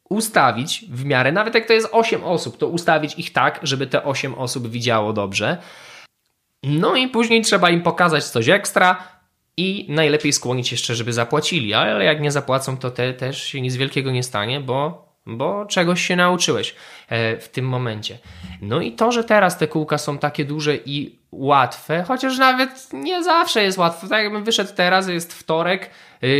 ustawić 0.09 0.85
w 0.89 1.05
miarę, 1.05 1.31
nawet 1.31 1.55
jak 1.55 1.65
to 1.65 1.73
jest 1.73 1.89
8 1.91 2.23
osób, 2.23 2.57
to 2.57 2.67
ustawić 2.67 3.19
ich 3.19 3.33
tak, 3.33 3.59
żeby 3.63 3.87
te 3.87 4.03
8 4.03 4.35
osób 4.35 4.67
widziało 4.67 5.13
dobrze. 5.13 5.57
No 6.63 6.95
i 6.95 7.07
później 7.07 7.41
trzeba 7.41 7.69
im 7.69 7.81
pokazać 7.81 8.23
coś 8.23 8.49
ekstra 8.49 9.07
i 9.57 9.85
najlepiej 9.89 10.33
skłonić 10.33 10.71
jeszcze, 10.71 10.95
żeby 10.95 11.13
zapłacili, 11.13 11.73
ale 11.73 12.05
jak 12.05 12.21
nie 12.21 12.31
zapłacą, 12.31 12.77
to 12.77 12.91
te, 12.91 13.13
też 13.13 13.43
się 13.43 13.61
nic 13.61 13.75
wielkiego 13.75 14.11
nie 14.11 14.23
stanie, 14.23 14.59
bo, 14.59 15.12
bo 15.25 15.65
czegoś 15.65 16.05
się 16.05 16.15
nauczyłeś 16.15 16.75
e, 17.09 17.37
w 17.37 17.49
tym 17.49 17.65
momencie. 17.65 18.17
No 18.61 18.81
i 18.81 18.91
to, 18.91 19.11
że 19.11 19.23
teraz 19.23 19.57
te 19.57 19.67
kółka 19.67 19.97
są 19.97 20.17
takie 20.17 20.45
duże 20.45 20.75
i 20.75 21.15
łatwe, 21.31 22.03
chociaż 22.07 22.37
nawet 22.37 22.89
nie 22.93 23.23
zawsze 23.23 23.63
jest 23.63 23.77
łatwe. 23.77 24.07
Tak 24.07 24.23
jakbym 24.23 24.43
wyszedł 24.43 24.71
teraz, 24.75 25.07
jest 25.07 25.33
wtorek, 25.33 25.89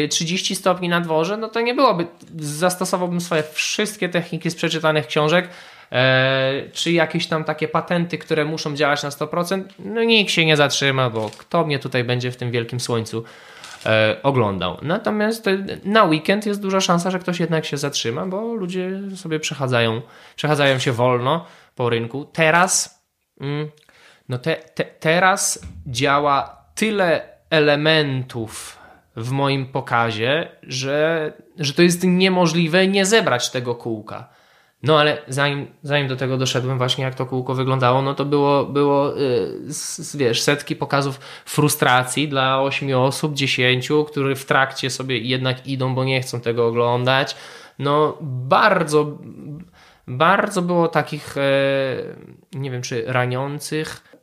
30 0.10 0.54
e, 0.54 0.58
stopni 0.58 0.90
na 0.90 1.02
dworze, 1.02 1.38
no 1.38 1.48
to 1.50 1.62
nie 1.62 1.74
byłoby, 1.74 2.08
zastosowałbym 2.40 3.22
swoje 3.22 3.44
wszystkie 3.54 4.10
techniki 4.10 4.52
z 4.52 4.56
przeczytanych 4.56 5.08
książek, 5.08 5.50
E, 5.94 6.64
czy 6.74 6.92
jakieś 6.92 7.28
tam 7.28 7.44
takie 7.44 7.68
patenty, 7.68 8.18
które 8.18 8.46
muszą 8.46 8.76
działać 8.76 9.04
na 9.04 9.10
100%, 9.10 9.64
no 9.80 10.04
nikt 10.04 10.32
się 10.32 10.46
nie 10.46 10.58
zatrzyma, 10.58 11.10
bo 11.10 11.32
kto 11.38 11.66
mnie 11.66 11.80
tutaj 11.80 12.04
będzie 12.04 12.32
w 12.32 12.36
tym 12.36 12.52
wielkim 12.52 12.80
słońcu 12.80 13.24
oglądał. 14.24 14.78
Natomiast 14.82 15.48
e, 15.48 15.58
na 15.84 16.04
weekend 16.04 16.46
jest 16.46 16.62
duża 16.62 16.82
szansa, 16.82 17.12
że 17.12 17.20
ktoś 17.20 17.40
jednak 17.40 17.66
się 17.66 17.78
zatrzyma, 17.78 18.26
bo 18.26 18.54
ludzie 18.54 19.00
sobie 19.16 19.40
przechadzają, 19.40 20.02
przechadzają 20.36 20.80
się 20.80 20.92
wolno 20.92 21.46
po 21.76 21.90
rynku. 21.90 22.26
Teraz, 22.26 23.04
mm, 23.42 23.70
no 24.30 24.38
te, 24.38 24.56
te, 24.56 24.84
teraz 24.86 25.66
działa 25.88 26.66
tyle 26.76 27.22
elementów 27.50 28.78
w 29.16 29.32
moim 29.32 29.66
pokazie, 29.66 30.52
że, 30.64 31.34
że 31.60 31.74
to 31.74 31.82
jest 31.82 32.04
niemożliwe 32.04 32.88
nie 32.88 33.06
zebrać 33.06 33.50
tego 33.50 33.76
kółka. 33.76 34.30
No 34.84 35.00
ale 35.00 35.18
zanim, 35.28 35.68
zanim 35.84 36.08
do 36.08 36.16
tego 36.16 36.38
doszedłem 36.38 36.78
właśnie 36.78 37.04
jak 37.04 37.16
to 37.16 37.26
kółko 37.26 37.56
wyglądało, 37.56 38.02
no 38.02 38.14
to 38.14 38.26
było, 38.26 38.66
było 38.66 39.16
yy, 39.16 39.60
wiesz, 40.16 40.42
setki 40.42 40.76
pokazów 40.76 41.20
frustracji 41.46 42.28
dla 42.28 42.62
ośmiu 42.62 43.02
osób, 43.02 43.34
dziesięciu, 43.34 44.06
które 44.06 44.36
w 44.36 44.46
trakcie 44.46 44.90
sobie 44.90 45.18
jednak 45.18 45.68
idą, 45.68 45.96
bo 45.96 46.04
nie 46.04 46.22
chcą 46.22 46.42
tego 46.42 46.68
oglądać. 46.68 47.36
No 47.80 48.18
bardzo, 48.22 49.18
bardzo 50.08 50.62
było 50.62 50.88
takich, 50.88 51.36
yy, 51.36 52.60
nie 52.60 52.72
wiem 52.72 52.82
czy 52.82 53.04
raniących, 53.08 54.18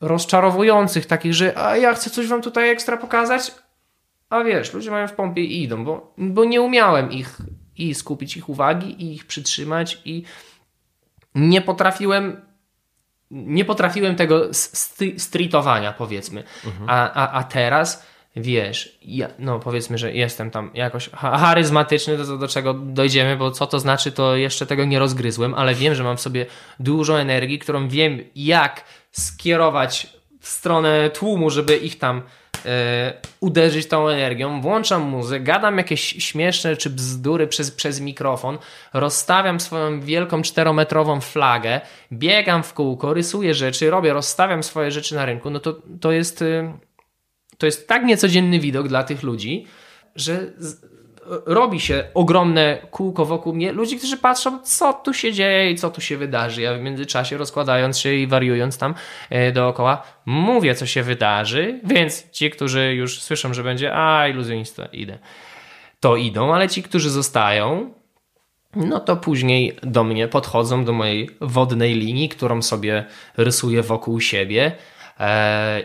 rozczarowujących, 0.00 1.06
takich, 1.06 1.34
że 1.34 1.58
a 1.58 1.76
ja 1.76 1.94
chcę 1.94 2.10
coś 2.10 2.26
wam 2.26 2.42
tutaj 2.42 2.70
ekstra 2.70 2.96
pokazać, 2.96 3.54
a 4.30 4.44
wiesz, 4.44 4.74
ludzie 4.74 4.90
mają 4.90 5.08
w 5.08 5.12
pompie 5.12 5.42
i 5.44 5.62
idą, 5.62 5.84
bo, 5.84 6.14
bo 6.18 6.44
nie 6.44 6.62
umiałem 6.62 7.12
ich 7.12 7.38
i 7.76 7.94
skupić 7.94 8.36
ich 8.36 8.48
uwagi 8.48 9.02
i 9.02 9.14
ich 9.14 9.26
przytrzymać 9.26 10.00
i 10.04 10.22
nie 11.34 11.60
potrafiłem 11.60 12.40
nie 13.30 13.64
potrafiłem 13.64 14.16
tego 14.16 14.48
streetowania 15.18 15.92
powiedzmy, 15.92 16.44
mhm. 16.66 16.90
a, 16.90 17.12
a, 17.12 17.32
a 17.32 17.44
teraz 17.44 18.06
wiesz, 18.36 18.98
ja, 19.02 19.28
no 19.38 19.60
powiedzmy, 19.60 19.98
że 19.98 20.12
jestem 20.12 20.50
tam 20.50 20.70
jakoś 20.74 21.10
charyzmatyczny, 21.10 22.16
do, 22.16 22.38
do 22.38 22.48
czego 22.48 22.74
dojdziemy, 22.74 23.36
bo 23.36 23.50
co 23.50 23.66
to 23.66 23.80
znaczy, 23.80 24.12
to 24.12 24.36
jeszcze 24.36 24.66
tego 24.66 24.84
nie 24.84 24.98
rozgryzłem, 24.98 25.54
ale 25.54 25.74
wiem, 25.74 25.94
że 25.94 26.04
mam 26.04 26.16
w 26.16 26.20
sobie 26.20 26.46
dużo 26.80 27.20
energii, 27.20 27.58
którą 27.58 27.88
wiem 27.88 28.18
jak 28.34 28.84
skierować 29.10 30.06
w 30.40 30.48
stronę 30.48 31.10
tłumu, 31.10 31.50
żeby 31.50 31.76
ich 31.76 31.98
tam 31.98 32.22
uderzyć 33.40 33.88
tą 33.88 34.08
energią, 34.08 34.60
włączam 34.60 35.02
muzykę, 35.02 35.40
gadam 35.40 35.78
jakieś 35.78 36.00
śmieszne 36.00 36.76
czy 36.76 36.90
bzdury 36.90 37.46
przez, 37.46 37.70
przez 37.70 38.00
mikrofon, 38.00 38.58
rozstawiam 38.92 39.60
swoją 39.60 40.00
wielką 40.00 40.42
czterometrową 40.42 41.20
flagę, 41.20 41.80
biegam 42.12 42.62
w 42.62 42.74
kółko, 42.74 43.14
rysuję 43.14 43.54
rzeczy, 43.54 43.90
robię, 43.90 44.12
rozstawiam 44.12 44.62
swoje 44.62 44.90
rzeczy 44.90 45.14
na 45.14 45.26
rynku, 45.26 45.50
no 45.50 45.60
to, 45.60 45.76
to 46.00 46.12
jest 46.12 46.42
y, 46.42 46.72
to 47.58 47.66
jest 47.66 47.88
tak 47.88 48.04
niecodzienny 48.04 48.60
widok 48.60 48.88
dla 48.88 49.04
tych 49.04 49.22
ludzi, 49.22 49.66
że 50.16 50.52
robi 51.46 51.80
się 51.80 52.04
ogromne 52.14 52.78
kółko 52.90 53.24
wokół 53.24 53.54
mnie 53.54 53.72
ludzi, 53.72 53.98
którzy 53.98 54.16
patrzą, 54.16 54.62
co 54.62 54.92
tu 54.92 55.14
się 55.14 55.32
dzieje 55.32 55.70
i 55.70 55.76
co 55.76 55.90
tu 55.90 56.00
się 56.00 56.16
wydarzy. 56.16 56.62
Ja 56.62 56.74
w 56.74 56.80
międzyczasie 56.80 57.36
rozkładając 57.36 57.98
się 57.98 58.14
i 58.14 58.26
wariując 58.26 58.78
tam 58.78 58.94
e, 59.30 59.52
dookoła, 59.52 60.02
mówię, 60.26 60.74
co 60.74 60.86
się 60.86 61.02
wydarzy, 61.02 61.80
więc 61.84 62.30
ci, 62.30 62.50
którzy 62.50 62.94
już 62.94 63.22
słyszą, 63.22 63.54
że 63.54 63.62
będzie, 63.62 63.94
a 63.94 64.28
iluzjonista, 64.28 64.86
idę, 64.86 65.18
to 66.00 66.16
idą, 66.16 66.54
ale 66.54 66.68
ci, 66.68 66.82
którzy 66.82 67.10
zostają, 67.10 67.90
no 68.76 69.00
to 69.00 69.16
później 69.16 69.76
do 69.82 70.04
mnie 70.04 70.28
podchodzą, 70.28 70.84
do 70.84 70.92
mojej 70.92 71.30
wodnej 71.40 71.94
linii, 71.94 72.28
którą 72.28 72.62
sobie 72.62 73.04
rysuję 73.36 73.82
wokół 73.82 74.20
siebie 74.20 74.72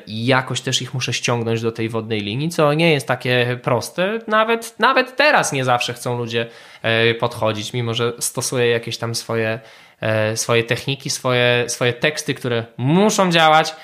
i 0.07 0.25
jakoś 0.25 0.61
też 0.61 0.81
ich 0.81 0.93
muszę 0.93 1.13
ściągnąć 1.13 1.61
do 1.61 1.71
tej 1.71 1.89
wodnej 1.89 2.21
linii, 2.21 2.49
co 2.49 2.73
nie 2.73 2.93
jest 2.93 3.07
takie 3.07 3.59
proste. 3.63 4.19
Nawet, 4.27 4.79
nawet 4.79 5.15
teraz 5.15 5.51
nie 5.51 5.65
zawsze 5.65 5.93
chcą 5.93 6.17
ludzie 6.17 6.47
e, 6.81 7.13
podchodzić, 7.13 7.73
mimo 7.73 7.93
że 7.93 8.13
stosuję 8.19 8.67
jakieś 8.67 8.97
tam 8.97 9.15
swoje, 9.15 9.59
e, 10.01 10.37
swoje 10.37 10.63
techniki, 10.63 11.09
swoje, 11.09 11.65
swoje 11.67 11.93
teksty, 11.93 12.33
które 12.33 12.65
muszą 12.77 13.31
działać. 13.31 13.75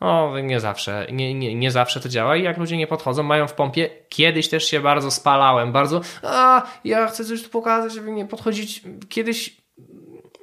O, 0.00 0.38
nie 0.38 0.60
zawsze, 0.60 1.06
nie, 1.12 1.34
nie, 1.34 1.54
nie 1.54 1.70
zawsze 1.70 2.00
to 2.00 2.08
działa 2.08 2.36
i 2.36 2.42
jak 2.42 2.58
ludzie 2.58 2.76
nie 2.76 2.86
podchodzą, 2.86 3.22
mają 3.22 3.48
w 3.48 3.52
pompie. 3.52 3.90
Kiedyś 4.08 4.48
też 4.48 4.64
się 4.64 4.80
bardzo 4.80 5.10
spalałem, 5.10 5.72
bardzo, 5.72 6.00
a 6.22 6.62
ja 6.84 7.06
chcę 7.06 7.24
coś 7.24 7.42
tu 7.42 7.48
pokazać, 7.48 7.92
żeby 7.92 8.12
nie 8.12 8.26
podchodzić. 8.26 8.82
Kiedyś 9.08 9.56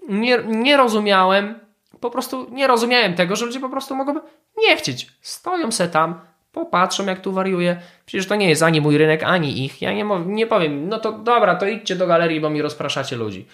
nie, 0.10 0.40
nie 0.46 0.78
rozumiałem, 0.78 1.60
po 2.00 2.10
prostu 2.10 2.48
nie 2.52 2.68
rozumiałem 2.68 3.14
tego, 3.14 3.36
że 3.36 3.46
ludzie 3.46 3.60
po 3.60 3.70
prostu 3.70 3.96
mogą 3.96 4.20
nie 4.62 4.78
chcieć. 4.78 5.08
Stoją 5.22 5.72
se 5.72 5.88
tam, 5.88 6.20
popatrzą 6.52 7.06
jak 7.06 7.22
tu 7.22 7.32
wariuję. 7.34 7.82
Przecież 8.06 8.28
to 8.28 8.36
nie 8.36 8.50
jest 8.50 8.64
ani 8.64 8.82
mój 8.82 8.98
rynek, 8.98 9.24
ani 9.24 9.66
ich. 9.66 9.82
Ja 9.82 9.94
nie, 9.94 10.06
nie 10.26 10.48
powiem, 10.48 10.90
no 10.90 11.00
to 11.00 11.12
dobra, 11.12 11.56
to 11.56 11.68
idźcie 11.68 11.96
do 11.96 12.08
galerii, 12.08 12.42
bo 12.42 12.50
mi 12.50 12.62
rozpraszacie 12.62 13.16
ludzi. 13.16 13.46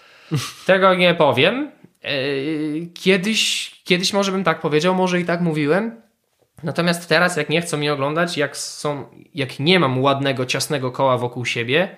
Tego 0.66 0.94
nie 0.94 1.14
powiem. 1.14 1.70
E, 2.02 2.10
kiedyś, 2.94 3.70
kiedyś 3.84 4.12
może 4.12 4.32
bym 4.32 4.44
tak 4.44 4.60
powiedział, 4.60 4.94
może 4.94 5.20
i 5.20 5.24
tak 5.24 5.40
mówiłem. 5.40 6.00
Natomiast 6.62 7.08
teraz, 7.08 7.36
jak 7.36 7.48
nie 7.48 7.60
chcą 7.60 7.76
mnie 7.76 7.92
oglądać, 7.92 8.36
jak, 8.36 8.56
są, 8.56 9.04
jak 9.34 9.60
nie 9.60 9.80
mam 9.80 10.02
ładnego, 10.02 10.46
ciasnego 10.46 10.92
koła 10.92 11.18
wokół 11.18 11.44
siebie, 11.44 11.96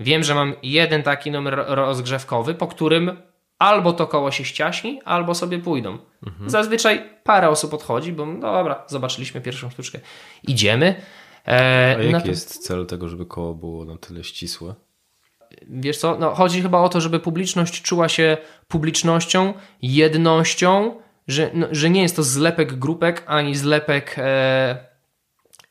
wiem, 0.00 0.22
że 0.22 0.34
mam 0.34 0.54
jeden 0.62 1.02
taki 1.02 1.30
numer 1.30 1.64
rozgrzewkowy, 1.66 2.54
po 2.54 2.66
którym 2.66 3.16
albo 3.62 3.92
to 3.92 4.06
koło 4.06 4.30
się 4.30 4.44
ściaśni, 4.44 5.00
albo 5.04 5.34
sobie 5.34 5.58
pójdą. 5.58 5.98
Mhm. 6.26 6.50
Zazwyczaj 6.50 7.10
parę 7.24 7.48
osób 7.48 7.74
odchodzi, 7.74 8.12
bo 8.12 8.26
no 8.26 8.40
dobra, 8.40 8.84
zobaczyliśmy 8.86 9.40
pierwszą 9.40 9.70
sztuczkę. 9.70 10.00
Idziemy. 10.42 10.94
E, 11.48 11.96
A 11.98 12.02
jaki 12.02 12.28
jest 12.28 12.66
cel 12.66 12.86
tego, 12.86 13.08
żeby 13.08 13.26
koło 13.26 13.54
było 13.54 13.84
na 13.84 13.96
tyle 13.96 14.24
ścisłe? 14.24 14.74
Wiesz 15.68 15.98
co, 15.98 16.16
no, 16.18 16.34
chodzi 16.34 16.62
chyba 16.62 16.80
o 16.80 16.88
to, 16.88 17.00
żeby 17.00 17.20
publiczność 17.20 17.82
czuła 17.82 18.08
się 18.08 18.36
publicznością, 18.68 19.54
jednością, 19.82 20.94
że, 21.28 21.50
no, 21.54 21.66
że 21.70 21.90
nie 21.90 22.02
jest 22.02 22.16
to 22.16 22.22
zlepek 22.22 22.78
grupek, 22.78 23.22
ani 23.26 23.54
zlepek 23.54 24.14
e, 24.18 24.76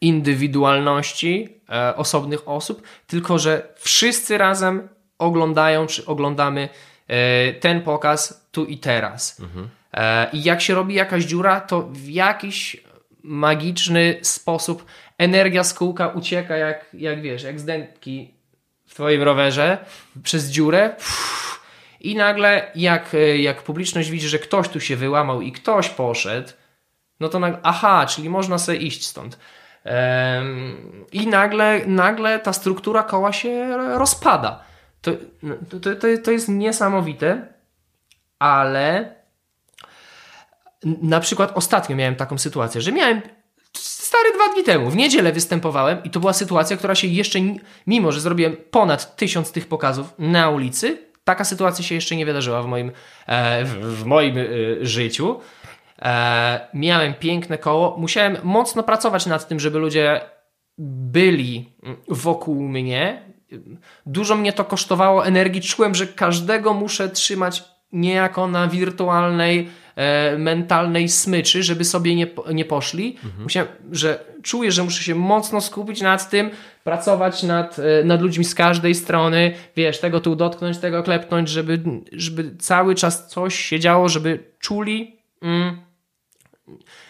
indywidualności 0.02 1.62
e, 1.70 1.96
osobnych 1.96 2.48
osób, 2.48 2.82
tylko 3.08 3.40
że 3.40 3.74
wszyscy 3.78 4.38
razem 4.38 4.90
oglądają 5.18 5.88
czy 5.88 6.06
oglądamy 6.06 6.70
ten 7.60 7.82
pokaz 7.82 8.48
tu 8.52 8.66
i 8.66 8.78
teraz. 8.78 9.40
Mhm. 9.40 9.70
E, 9.94 10.30
I 10.34 10.44
jak 10.44 10.62
się 10.62 10.76
robi 10.76 10.94
jakaś 10.94 11.24
dziura, 11.24 11.62
to 11.62 11.82
w 11.82 12.10
jakiś 12.10 12.84
magiczny 13.24 14.20
sposób 14.22 14.86
energia 15.18 15.64
z 15.64 15.74
kółka 15.74 16.08
ucieka 16.08 16.58
jak, 16.58 16.86
jak 16.94 17.22
wiesz, 17.22 17.44
jak 17.44 17.60
z 17.60 17.66
dętki 17.66 18.34
w 18.86 18.94
twoim 18.94 19.24
rowerze 19.24 19.78
przez 20.24 20.50
dziurę. 20.50 20.96
I 22.02 22.16
nagle, 22.16 22.72
jak, 22.76 23.16
jak 23.36 23.64
publiczność 23.64 24.10
widzi, 24.10 24.28
że 24.28 24.40
ktoś 24.40 24.70
tu 24.70 24.80
się 24.80 24.96
wyłamał 24.96 25.42
i 25.42 25.52
ktoś 25.52 25.90
poszedł, 25.90 26.50
no 27.20 27.30
to 27.30 27.40
nagle, 27.40 27.60
aha, 27.64 28.06
czyli 28.06 28.30
można 28.30 28.58
sobie 28.58 28.78
iść 28.78 29.08
stąd. 29.08 29.40
I 31.12 31.28
nagle, 31.28 31.82
nagle 31.86 32.40
ta 32.40 32.54
struktura 32.54 33.04
koła 33.04 33.34
się 33.34 33.78
rozpada. 33.98 34.64
To, 35.02 35.12
to, 35.70 35.96
to, 35.96 36.08
to 36.24 36.32
jest 36.32 36.50
niesamowite, 36.50 37.54
ale 38.40 39.16
na 40.84 41.20
przykład 41.20 41.52
ostatnio 41.56 41.96
miałem 41.96 42.16
taką 42.16 42.38
sytuację, 42.38 42.82
że 42.82 42.92
miałem 42.92 43.22
stary 43.78 44.34
dwa 44.34 44.54
dni 44.54 44.64
temu, 44.64 44.90
w 44.90 44.96
niedzielę 44.96 45.32
występowałem 45.32 46.04
i 46.04 46.10
to 46.10 46.20
była 46.20 46.34
sytuacja, 46.34 46.78
która 46.78 46.96
się 46.96 47.08
jeszcze, 47.08 47.40
mimo 47.88 48.12
że 48.12 48.22
zrobiłem 48.22 48.58
ponad 48.72 49.16
tysiąc 49.16 49.52
tych 49.52 49.68
pokazów 49.68 50.14
na 50.20 50.50
ulicy, 50.50 50.98
taka 51.24 51.44
sytuacja 51.44 51.86
się 51.86 51.96
jeszcze 51.96 52.16
nie 52.16 52.26
wydarzyła 52.26 52.64
w 52.64 52.68
moim, 52.68 52.92
e, 53.28 53.66
w, 53.66 54.06
moim 54.06 54.38
e, 54.38 54.46
życiu. 54.82 55.40
E, 56.02 56.68
miałem 56.74 57.14
piękne 57.14 57.58
koło, 57.58 57.98
musiałem 57.98 58.38
mocno 58.44 58.84
pracować 58.84 59.26
nad 59.26 59.48
tym, 59.48 59.60
żeby 59.60 59.80
ludzie 59.80 60.22
byli 60.78 61.74
wokół 62.08 62.68
mnie. 62.68 63.31
Dużo 64.06 64.36
mnie 64.36 64.54
to 64.54 64.66
kosztowało 64.66 65.26
energii. 65.26 65.62
Czułem, 65.62 65.96
że 65.96 66.08
każdego 66.08 66.74
muszę 66.74 67.10
trzymać 67.10 67.64
niejako 67.94 68.48
na 68.48 68.68
wirtualnej, 68.68 69.70
e, 69.96 70.38
mentalnej 70.38 71.10
smyczy, 71.10 71.64
żeby 71.64 71.86
sobie 71.86 72.16
nie, 72.16 72.28
nie 72.54 72.66
poszli. 72.66 73.18
Mhm. 73.24 73.44
Musiałem, 73.44 73.70
że 73.92 74.24
czuję, 74.44 74.72
że 74.72 74.84
muszę 74.84 75.04
się 75.04 75.16
mocno 75.16 75.62
skupić 75.62 76.02
nad 76.02 76.30
tym, 76.30 76.50
pracować 76.84 77.44
nad, 77.44 77.80
e, 77.80 78.04
nad 78.04 78.22
ludźmi 78.22 78.46
z 78.46 78.56
każdej 78.56 78.96
strony, 78.96 79.54
wiesz, 79.76 80.00
tego 80.00 80.20
tu 80.20 80.36
dotknąć, 80.36 80.78
tego 80.78 81.04
klepnąć, 81.04 81.50
żeby, 81.50 81.80
żeby 82.12 82.56
cały 82.60 82.96
czas 82.96 83.28
coś 83.28 83.56
się 83.56 83.80
działo, 83.80 84.10
żeby 84.10 84.44
czuli. 84.60 85.16
Mm, 85.42 85.78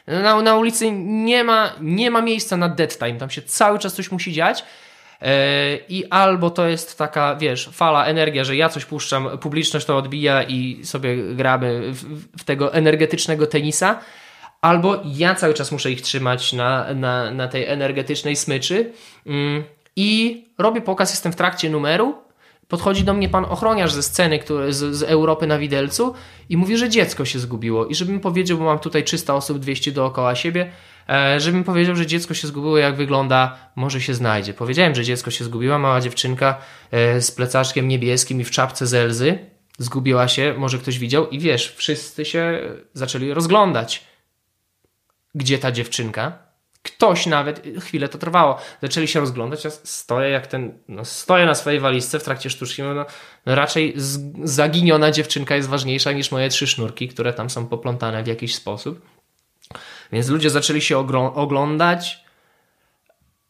na, 0.08 0.42
na 0.42 0.56
ulicy 0.56 0.92
nie 0.92 1.44
ma, 1.44 1.74
nie 1.82 2.12
ma 2.12 2.22
miejsca 2.22 2.58
na 2.58 2.70
dead 2.70 2.98
time, 2.98 3.14
tam 3.14 3.30
się 3.30 3.42
cały 3.42 3.80
czas 3.80 3.94
coś 3.94 4.12
musi 4.12 4.34
dziać. 4.34 4.64
E, 5.22 5.78
I 5.90 6.06
albo 6.10 6.50
to 6.50 6.68
jest 6.68 6.98
taka, 6.98 7.36
wiesz, 7.36 7.70
fala, 7.74 8.06
energia, 8.06 8.44
że 8.44 8.56
ja 8.56 8.70
coś 8.70 8.86
puszczam, 8.86 9.38
publiczność 9.38 9.86
to 9.86 9.98
odbija 9.98 10.44
i 10.44 10.86
sobie 10.86 11.18
gramy 11.36 11.92
w, 11.92 12.28
w 12.38 12.44
tego 12.44 12.74
energetycznego 12.74 13.48
tenisa, 13.48 14.00
albo 14.62 15.02
ja 15.06 15.36
cały 15.36 15.54
czas 15.54 15.72
muszę 15.72 15.92
ich 15.92 16.02
trzymać 16.02 16.54
na, 16.54 16.94
na, 16.94 17.32
na 17.32 17.48
tej 17.48 17.66
energetycznej 17.66 18.36
smyczy. 18.36 18.94
Mm, 19.26 19.64
I 19.96 20.44
robię 20.58 20.82
pokaz, 20.82 21.10
jestem 21.12 21.32
w 21.32 21.36
trakcie 21.36 21.70
numeru, 21.70 22.16
podchodzi 22.72 23.04
do 23.04 23.14
mnie 23.14 23.30
pan 23.30 23.46
ochroniarz 23.46 23.94
ze 23.94 24.04
sceny 24.04 24.40
który, 24.40 24.74
z, 24.74 24.96
z, 24.96 25.04
Europy 25.04 25.48
na 25.48 25.58
widelcu 25.58 26.14
i 26.50 26.58
mówi, 26.58 26.78
że 26.78 26.90
dziecko 26.90 27.26
się 27.26 27.40
zgubiło 27.40 27.86
i 27.86 27.96
żebym 27.96 28.20
powiedział, 28.20 28.58
bo 28.58 28.64
mam 28.64 28.80
tutaj 28.80 29.04
300 29.04 29.36
osób, 29.36 29.60
200 29.60 29.92
dookoła 29.92 30.36
siebie, 30.36 30.72
e, 31.10 31.40
żebym 31.40 31.64
powiedział, 31.64 31.96
że 31.96 32.06
dziecko 32.06 32.34
się 32.34 32.48
zgubiło, 32.48 32.78
jak 32.78 32.96
wygląda, 32.96 33.58
może 33.76 34.02
się 34.02 34.14
znajdzie. 34.14 34.54
Powiedziałem, 34.54 34.96
że 34.96 35.04
dziecko 35.04 35.32
się 35.32 35.44
zgubiło, 35.44 35.80
mała 35.80 36.02
dziewczynka 36.02 36.58
e, 36.92 37.22
z 37.22 37.32
plecaczkiem 37.32 37.88
niebieskim 37.88 38.42
i 38.42 38.44
w 38.44 38.52
czapce 38.52 38.88
z 38.88 38.94
Elzy, 38.94 39.40
zgubiła 39.78 40.28
się, 40.28 40.56
może 40.58 40.78
ktoś 40.78 41.00
widział 41.00 41.30
i 41.30 41.40
wiesz, 41.40 41.74
wszyscy 41.78 42.26
się 42.26 42.60
zaczęli 42.94 43.34
rozglądać. 43.34 44.04
Gdzie 45.36 45.60
ta 45.60 45.72
dziewczynka? 45.72 46.51
Ktoś 46.84 47.26
nawet, 47.26 47.64
chwilę 47.80 48.08
to 48.08 48.18
trwało, 48.18 48.58
zaczęli 48.82 49.08
się 49.08 49.20
rozglądać, 49.20 49.64
ja 49.64 49.70
stoję 49.72 50.30
jak 50.30 50.48
ten, 50.48 50.80
no 50.88 51.06
stoję 51.06 51.46
na 51.46 51.56
swojej 51.56 51.80
walizce 51.80 52.20
w 52.20 52.24
trakcie 52.24 52.50
sztuczki, 52.50 52.84
no, 52.84 53.06
no 53.46 53.56
raczej 53.56 53.94
z, 53.96 54.20
zaginiona 54.44 55.12
dziewczynka 55.12 55.56
jest 55.56 55.70
ważniejsza 55.70 56.12
niż 56.12 56.32
moje 56.32 56.50
trzy 56.50 56.68
sznurki, 56.68 57.08
które 57.08 57.34
tam 57.34 57.50
są 57.50 57.68
poplątane 57.68 58.24
w 58.24 58.28
jakiś 58.28 58.56
sposób. 58.56 59.02
Więc 60.12 60.30
ludzie 60.30 60.50
zaczęli 60.50 60.82
się 60.82 60.98
oglądać, 61.36 62.22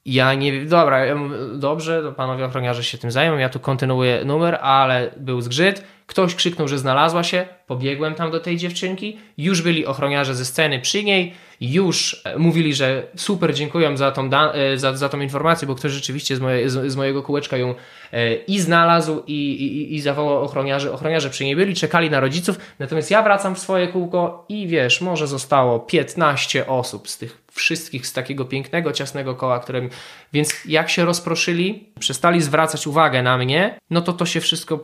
ja 0.06 0.34
nie 0.34 0.66
dobra, 0.66 1.06
ja 1.06 1.16
mówię, 1.16 1.36
dobrze, 1.54 2.02
to 2.04 2.12
panowie 2.12 2.46
ochroniarze 2.46 2.84
się 2.84 2.98
tym 2.98 3.12
zajmą, 3.12 3.38
ja 3.38 3.50
tu 3.50 3.60
kontynuuję 3.60 4.26
numer, 4.26 4.56
ale 4.56 5.12
był 5.18 5.42
zgrzyt, 5.42 5.84
ktoś 6.08 6.36
krzyknął, 6.36 6.68
że 6.68 6.78
znalazła 6.78 7.24
się, 7.24 7.46
pobiegłem 7.68 8.16
tam 8.16 8.32
do 8.32 8.40
tej 8.40 8.58
dziewczynki, 8.58 9.18
już 9.38 9.62
byli 9.62 9.86
ochroniarze 9.86 10.36
ze 10.36 10.46
sceny 10.46 10.80
przy 10.80 11.04
niej, 11.04 11.34
już 11.62 12.22
e, 12.26 12.38
mówili, 12.38 12.74
że 12.74 13.08
super, 13.16 13.54
dziękuję 13.54 13.98
za 13.98 14.12
tą, 14.12 14.30
e, 14.34 14.78
za, 14.78 14.98
za 14.98 15.10
tą 15.10 15.20
informację, 15.20 15.68
bo 15.68 15.76
ktoś 15.76 15.92
rzeczywiście 15.92 16.36
z, 16.36 16.40
moje, 16.40 16.70
z, 16.70 16.92
z 16.92 16.96
mojego 16.96 17.24
kółeczka 17.24 17.58
ją 17.58 17.76
e, 18.12 18.36
i 18.36 18.60
znalazł 18.60 19.24
i, 19.28 19.34
i, 19.34 19.96
i 19.96 20.02
zawołał 20.02 20.44
ochroniarzy. 20.44 20.92
Ochroniarze 20.92 21.30
przy 21.30 21.44
niej 21.46 21.56
byli, 21.56 21.76
czekali 21.76 22.10
na 22.10 22.20
rodziców, 22.20 22.58
natomiast 22.80 23.12
ja 23.12 23.24
wracam 23.24 23.56
w 23.56 23.60
swoje 23.60 23.88
kółko 23.88 24.46
i 24.50 24.68
wiesz, 24.68 25.02
może 25.02 25.28
zostało 25.28 25.80
15 25.80 26.68
osób 26.68 27.10
z 27.10 27.18
tych 27.18 27.42
wszystkich 27.52 28.08
z 28.08 28.14
takiego 28.14 28.46
pięknego, 28.46 28.92
ciasnego 28.92 29.36
koła, 29.36 29.60
którym... 29.60 29.90
Więc 30.34 30.66
jak 30.66 30.90
się 30.90 31.06
rozproszyli, 31.06 31.90
przestali 32.00 32.42
zwracać 32.42 32.88
uwagę 32.88 33.24
na 33.24 33.38
mnie, 33.38 33.80
no 33.90 34.02
to 34.02 34.14
to 34.14 34.26
się 34.26 34.42
wszystko 34.42 34.80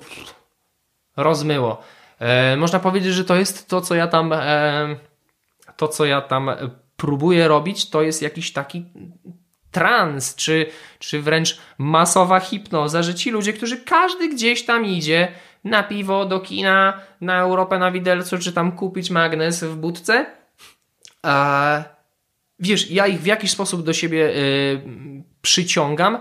rozmyło. 1.17 1.81
E, 2.19 2.57
można 2.57 2.79
powiedzieć, 2.79 3.13
że 3.13 3.25
to 3.25 3.35
jest 3.35 3.67
to, 3.67 3.81
co 3.81 3.95
ja 3.95 4.07
tam 4.07 4.33
e, 4.33 4.95
to, 5.77 5.87
co 5.87 6.05
ja 6.05 6.21
tam 6.21 6.49
próbuję 6.97 7.47
robić, 7.47 7.89
to 7.89 8.01
jest 8.01 8.21
jakiś 8.21 8.53
taki 8.53 8.85
trans, 9.71 10.35
czy, 10.35 10.65
czy 10.99 11.21
wręcz 11.21 11.57
masowa 11.77 12.39
hipnoza, 12.39 13.03
że 13.03 13.15
ci 13.15 13.31
ludzie, 13.31 13.53
którzy 13.53 13.77
każdy 13.77 14.29
gdzieś 14.29 14.65
tam 14.65 14.85
idzie 14.85 15.27
na 15.63 15.83
piwo, 15.83 16.25
do 16.25 16.39
kina, 16.39 16.99
na 17.21 17.39
Europę 17.39 17.79
na 17.79 17.91
widelcu, 17.91 18.37
czy 18.37 18.53
tam 18.53 18.71
kupić 18.71 19.09
magnes 19.09 19.63
w 19.63 19.75
budce, 19.75 20.25
a 21.23 21.83
wiesz, 22.59 22.91
ja 22.91 23.07
ich 23.07 23.21
w 23.21 23.25
jakiś 23.25 23.51
sposób 23.51 23.83
do 23.83 23.93
siebie 23.93 24.29
y, 24.29 24.81
przyciągam, 25.41 26.15
y, 26.15 26.19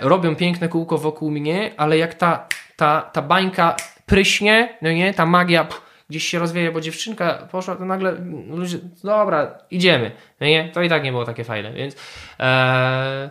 robią 0.00 0.36
piękne 0.36 0.68
kółko 0.68 0.98
wokół 0.98 1.30
mnie, 1.30 1.74
ale 1.76 1.98
jak 1.98 2.14
ta, 2.14 2.48
ta, 2.76 3.00
ta 3.00 3.22
bańka 3.22 3.76
pryśnie, 4.06 4.78
no 4.82 4.92
nie, 4.92 5.14
ta 5.14 5.26
magia 5.26 5.64
pff, 5.64 5.91
gdzieś 6.12 6.24
się 6.24 6.38
rozwieje, 6.38 6.72
bo 6.72 6.80
dziewczynka 6.80 7.48
poszła, 7.50 7.76
to 7.76 7.84
nagle 7.84 8.16
ludzie, 8.48 8.78
dobra, 9.04 9.58
idziemy, 9.70 10.10
no 10.40 10.46
nie, 10.46 10.68
to 10.68 10.82
i 10.82 10.88
tak 10.88 11.04
nie 11.04 11.12
było 11.12 11.24
takie 11.24 11.44
fajne, 11.44 11.72
więc 11.72 11.96
e, 12.40 13.30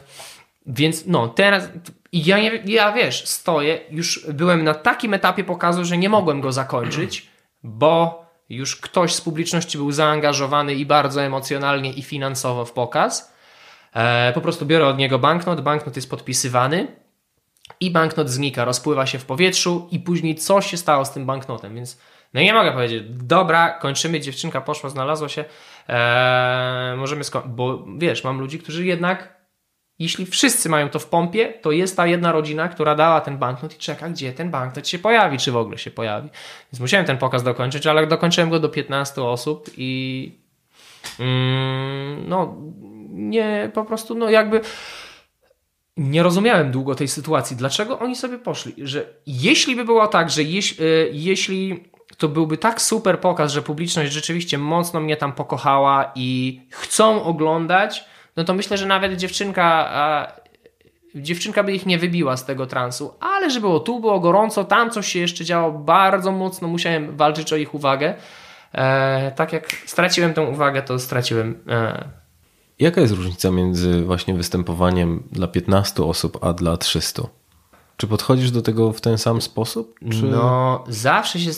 więc 0.65 1.06
no, 1.06 1.28
teraz 1.28 1.70
ja, 2.13 2.38
ja 2.65 2.91
wiesz, 2.91 3.28
stoję, 3.28 3.80
już 3.91 4.28
byłem 4.34 4.63
na 4.63 4.74
takim 4.74 5.13
etapie 5.13 5.44
pokazu, 5.44 5.86
że 5.86 5.98
nie 5.98 6.10
mogłem 6.10 6.41
go 6.41 6.52
zakończyć, 6.52 7.28
bo 7.63 8.26
już 8.50 8.76
ktoś 8.76 9.15
z 9.15 9.22
publiczności 9.22 9.78
był 9.78 9.91
zaangażowany 9.91 10.76
i 10.76 10.86
bardzo 10.86 11.24
emocjonalnie 11.24 11.94
i 11.94 12.02
finansowo 12.02 12.65
w 12.65 12.72
pokaz. 12.72 13.34
E, 13.94 14.34
po 14.34 14.41
prostu 14.41 14.65
biorę 14.65 14.88
od 14.88 14.98
niego 14.98 15.20
banknot, 15.20 15.62
banknot 15.62 15.96
jest 15.96 16.10
podpisywany 16.10 16.88
i 17.80 17.91
banknot 17.91 18.30
znika, 18.30 18.65
rozpływa 18.65 19.06
się 19.06 19.20
w 19.20 19.26
powietrzu 19.26 19.88
i 19.91 20.00
później 20.00 20.36
coś 20.36 20.72
się 20.72 20.78
stało 20.78 21.06
z 21.06 21.12
tym 21.12 21.26
banknotem, 21.26 21.76
więc 21.76 21.98
no 22.34 22.41
nie 22.41 22.54
mogę 22.54 22.72
powiedzieć, 22.72 23.04
dobra, 23.10 23.70
kończymy, 23.70 24.20
dziewczynka 24.20 24.62
poszła, 24.62 24.89
znalazła 24.89 25.30
się. 25.30 25.46
Eee, 25.88 26.98
możemy 26.98 27.24
sko- 27.24 27.48
bo 27.48 27.86
wiesz, 27.98 28.24
mam 28.24 28.39
ludzi, 28.39 28.60
którzy 28.60 28.86
jednak 28.86 29.41
jeśli 30.02 30.26
wszyscy 30.26 30.70
mają 30.70 30.89
to 30.89 31.00
w 31.00 31.06
pompie, 31.06 31.54
to 31.62 31.72
jest 31.72 31.98
ta 31.98 32.08
jedna 32.08 32.32
rodzina, 32.32 32.67
która 32.67 32.96
dała 32.96 33.22
ten 33.22 33.38
banknot 33.38 33.76
i 33.76 33.78
czeka, 33.78 34.10
gdzie 34.10 34.34
ten 34.34 34.52
banknot 34.52 34.88
się 34.88 35.00
pojawi, 35.00 35.38
czy 35.38 35.52
w 35.52 35.58
ogóle 35.58 35.78
się 35.78 35.91
pojawi. 35.91 36.30
Więc 36.72 36.80
musiałem 36.80 37.06
ten 37.06 37.17
pokaz 37.17 37.44
dokończyć, 37.44 37.88
ale 37.88 38.08
dokończyłem 38.08 38.50
go 38.50 38.60
do 38.60 38.70
15 38.70 39.24
osób 39.24 39.70
i 39.78 40.32
mm, 41.20 42.30
no 42.30 42.58
nie, 43.10 43.72
po 43.74 43.86
prostu 43.86 44.15
no 44.15 44.30
jakby 44.30 44.62
nie 45.98 46.24
rozumiałem 46.24 46.72
długo 46.72 46.96
tej 46.96 47.08
sytuacji. 47.08 47.56
Dlaczego 47.58 48.00
oni 48.00 48.15
sobie 48.15 48.38
poszli? 48.38 48.74
Że 48.78 49.13
jeśli 49.26 49.76
by 49.76 49.86
było 49.86 50.08
tak, 50.08 50.30
że 50.30 50.44
jeś, 50.44 50.80
y, 50.80 51.10
jeśli 51.13 51.84
to 52.22 52.30
byłby 52.30 52.58
tak 52.58 52.82
super 52.82 53.20
pokaz, 53.20 53.52
że 53.52 53.62
publiczność 53.62 54.12
rzeczywiście 54.12 54.58
mocno 54.58 55.00
mnie 55.00 55.18
tam 55.18 55.34
pokochała 55.34 56.12
i 56.16 56.62
chcą 56.70 57.24
oglądać, 57.24 58.06
no 58.36 58.44
to 58.44 58.54
myślę, 58.54 58.78
że 58.78 58.86
nawet 58.86 59.18
dziewczynka, 59.18 59.92
dziewczynka 61.16 61.64
by 61.64 61.74
ich 61.74 61.86
nie 61.86 61.98
wybiła 61.98 62.38
z 62.38 62.46
tego 62.46 62.68
transu, 62.68 63.14
ale 63.20 63.50
że 63.50 63.60
było 63.62 63.80
tu, 63.80 64.00
było 64.00 64.20
gorąco, 64.20 64.64
tam 64.64 64.92
coś 64.92 65.08
się 65.08 65.20
jeszcze 65.20 65.46
działo 65.46 65.72
bardzo 65.72 66.32
mocno, 66.32 66.68
musiałem 66.68 67.18
walczyć 67.18 67.54
o 67.54 67.56
ich 67.56 67.74
uwagę. 67.74 68.14
E, 68.74 69.32
tak 69.36 69.54
jak 69.54 69.72
straciłem 69.86 70.34
tę 70.34 70.42
uwagę, 70.42 70.82
to 70.82 71.00
straciłem. 71.00 71.64
E... 71.70 72.10
Jaka 72.80 73.02
jest 73.02 73.14
różnica 73.14 73.52
między 73.52 74.02
właśnie 74.02 74.34
występowaniem 74.34 75.24
dla 75.32 75.48
15 75.48 76.04
osób, 76.04 76.38
a 76.42 76.54
dla 76.54 76.78
300? 76.78 77.40
Czy 78.02 78.08
podchodzisz 78.08 78.52
do 78.52 78.62
tego 78.62 78.94
w 78.94 79.02
ten 79.02 79.18
sam 79.18 79.42
sposób? 79.42 80.00
Czy... 80.12 80.26
No, 80.26 80.84
zawsze 80.88 81.40
się, 81.40 81.52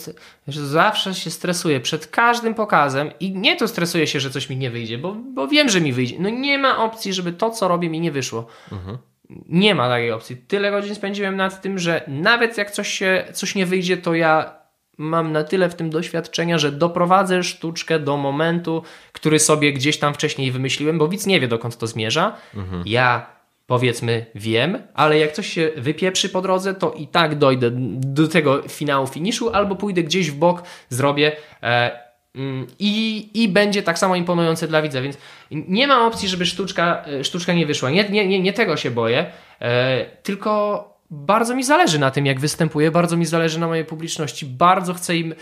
zawsze 0.48 1.14
się 1.14 1.32
stresuję 1.32 1.80
przed 1.80 2.08
każdym 2.08 2.54
pokazem 2.54 3.12
i 3.20 3.32
nie 3.32 3.56
to 3.56 3.68
stresuję 3.68 4.08
się, 4.08 4.20
że 4.20 4.30
coś 4.30 4.50
mi 4.50 4.58
nie 4.58 4.72
wyjdzie, 4.72 4.98
bo, 4.98 5.16
bo 5.36 5.48
wiem, 5.48 5.70
że 5.70 5.82
mi 5.82 5.94
wyjdzie. 5.94 6.16
No 6.20 6.30
nie 6.30 6.58
ma 6.58 6.84
opcji, 6.84 7.14
żeby 7.14 7.34
to, 7.34 7.50
co 7.50 7.68
robię, 7.68 7.90
mi 7.90 8.00
nie 8.00 8.12
wyszło. 8.12 8.48
Mhm. 8.72 8.98
Nie 9.50 9.76
ma 9.76 9.90
takiej 9.90 10.12
opcji. 10.12 10.38
Tyle 10.38 10.72
godzin 10.72 10.96
spędziłem 10.96 11.36
nad 11.36 11.62
tym, 11.62 11.80
że 11.80 12.04
nawet 12.08 12.58
jak 12.58 12.72
coś, 12.72 12.88
się, 12.88 13.26
coś 13.34 13.56
nie 13.56 13.66
wyjdzie, 13.66 13.98
to 13.98 14.14
ja 14.14 14.56
mam 14.98 15.32
na 15.32 15.44
tyle 15.44 15.70
w 15.70 15.76
tym 15.76 15.90
doświadczenia, 15.90 16.58
że 16.58 16.72
doprowadzę 16.72 17.44
sztuczkę 17.44 18.00
do 18.00 18.18
momentu, 18.18 18.84
który 19.14 19.40
sobie 19.40 19.74
gdzieś 19.74 20.00
tam 20.00 20.14
wcześniej 20.14 20.52
wymyśliłem, 20.52 20.98
bo 20.98 21.08
widz 21.08 21.26
nie 21.26 21.40
wie, 21.40 21.48
dokąd 21.48 21.78
to 21.78 21.88
zmierza. 21.88 22.36
Mhm. 22.56 22.84
Ja 22.86 23.33
powiedzmy 23.68 24.26
wiem, 24.36 24.82
ale 24.94 25.20
jak 25.20 25.32
coś 25.32 25.48
się 25.48 25.72
wypieprzy 25.78 26.30
po 26.30 26.42
drodze, 26.42 26.74
to 26.74 26.92
i 26.92 27.08
tak 27.08 27.38
dojdę 27.38 27.72
do 27.98 28.28
tego 28.28 28.62
finału, 28.62 29.08
finiszu, 29.08 29.50
albo 29.50 29.76
pójdę 29.76 30.04
gdzieś 30.04 30.32
w 30.32 30.36
bok, 30.36 30.64
zrobię 30.90 31.32
e, 31.64 32.00
mm, 32.36 32.68
i, 32.80 33.30
i 33.44 33.50
będzie 33.50 33.84
tak 33.84 34.00
samo 34.00 34.16
imponujące 34.16 34.68
dla 34.68 34.82
widza, 34.82 35.02
więc 35.02 35.18
nie 35.52 35.88
ma 35.88 36.08
opcji, 36.08 36.30
żeby 36.30 36.46
sztuczka, 36.46 37.06
e, 37.06 37.24
sztuczka 37.24 37.54
nie 37.54 37.66
wyszła. 37.66 37.90
Nie, 37.90 38.10
nie, 38.10 38.28
nie, 38.28 38.40
nie 38.40 38.54
tego 38.54 38.78
się 38.78 38.92
boję, 38.92 39.26
e, 39.62 40.06
tylko 40.06 40.84
bardzo 41.10 41.56
mi 41.56 41.64
zależy 41.64 42.00
na 42.00 42.12
tym, 42.12 42.26
jak 42.26 42.40
występuję, 42.40 42.92
bardzo 42.92 43.18
mi 43.18 43.26
zależy 43.26 43.60
na 43.60 43.68
mojej 43.68 43.86
publiczności, 43.86 44.46
bardzo 44.46 44.94
chcę 44.94 45.18
im, 45.18 45.36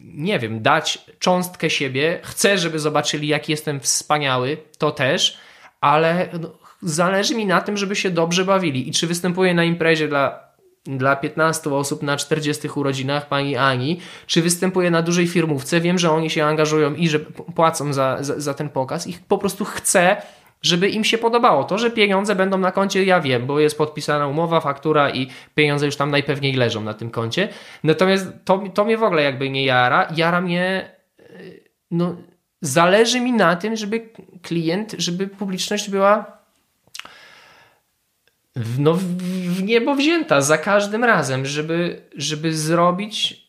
nie 0.00 0.38
wiem, 0.38 0.62
dać 0.62 0.98
cząstkę 1.18 1.70
siebie, 1.70 2.20
chcę, 2.22 2.58
żeby 2.58 2.78
zobaczyli, 2.78 3.28
jak 3.28 3.48
jestem 3.48 3.80
wspaniały, 3.80 4.56
to 4.78 4.90
też, 4.90 5.38
ale 5.80 6.28
no, 6.40 6.67
zależy 6.82 7.34
mi 7.34 7.46
na 7.46 7.60
tym, 7.60 7.76
żeby 7.76 7.96
się 7.96 8.10
dobrze 8.10 8.44
bawili. 8.44 8.88
I 8.88 8.92
czy 8.92 9.06
występuję 9.06 9.54
na 9.54 9.64
imprezie 9.64 10.08
dla, 10.08 10.48
dla 10.84 11.16
15 11.16 11.70
osób 11.70 12.02
na 12.02 12.16
40 12.16 12.68
urodzinach 12.74 13.28
pani 13.28 13.56
Ani, 13.56 14.00
czy 14.26 14.42
występuję 14.42 14.90
na 14.90 15.02
dużej 15.02 15.26
firmówce, 15.26 15.80
wiem, 15.80 15.98
że 15.98 16.10
oni 16.10 16.30
się 16.30 16.44
angażują 16.44 16.94
i 16.94 17.08
że 17.08 17.20
płacą 17.54 17.92
za, 17.92 18.16
za, 18.20 18.40
za 18.40 18.54
ten 18.54 18.68
pokaz 18.68 19.06
i 19.06 19.18
po 19.28 19.38
prostu 19.38 19.64
chcę, 19.64 20.16
żeby 20.62 20.88
im 20.88 21.04
się 21.04 21.18
podobało. 21.18 21.64
To, 21.64 21.78
że 21.78 21.90
pieniądze 21.90 22.34
będą 22.34 22.58
na 22.58 22.72
koncie, 22.72 23.04
ja 23.04 23.20
wiem, 23.20 23.46
bo 23.46 23.60
jest 23.60 23.78
podpisana 23.78 24.26
umowa, 24.26 24.60
faktura 24.60 25.10
i 25.10 25.28
pieniądze 25.54 25.86
już 25.86 25.96
tam 25.96 26.10
najpewniej 26.10 26.52
leżą 26.52 26.80
na 26.80 26.94
tym 26.94 27.10
koncie. 27.10 27.48
Natomiast 27.84 28.28
to, 28.44 28.62
to 28.74 28.84
mnie 28.84 28.98
w 28.98 29.02
ogóle 29.02 29.22
jakby 29.22 29.50
nie 29.50 29.64
jara. 29.64 30.08
Jara 30.16 30.40
mnie, 30.40 30.90
no, 31.90 32.16
zależy 32.60 33.20
mi 33.20 33.32
na 33.32 33.56
tym, 33.56 33.76
żeby 33.76 34.08
klient, 34.42 34.94
żeby 34.98 35.28
publiczność 35.28 35.90
była 35.90 36.37
no, 38.78 38.98
w 39.46 39.62
niebo 39.62 39.94
wzięta 39.94 40.40
za 40.40 40.58
każdym 40.58 41.04
razem, 41.04 41.46
żeby, 41.46 42.02
żeby 42.16 42.54
zrobić 42.54 43.48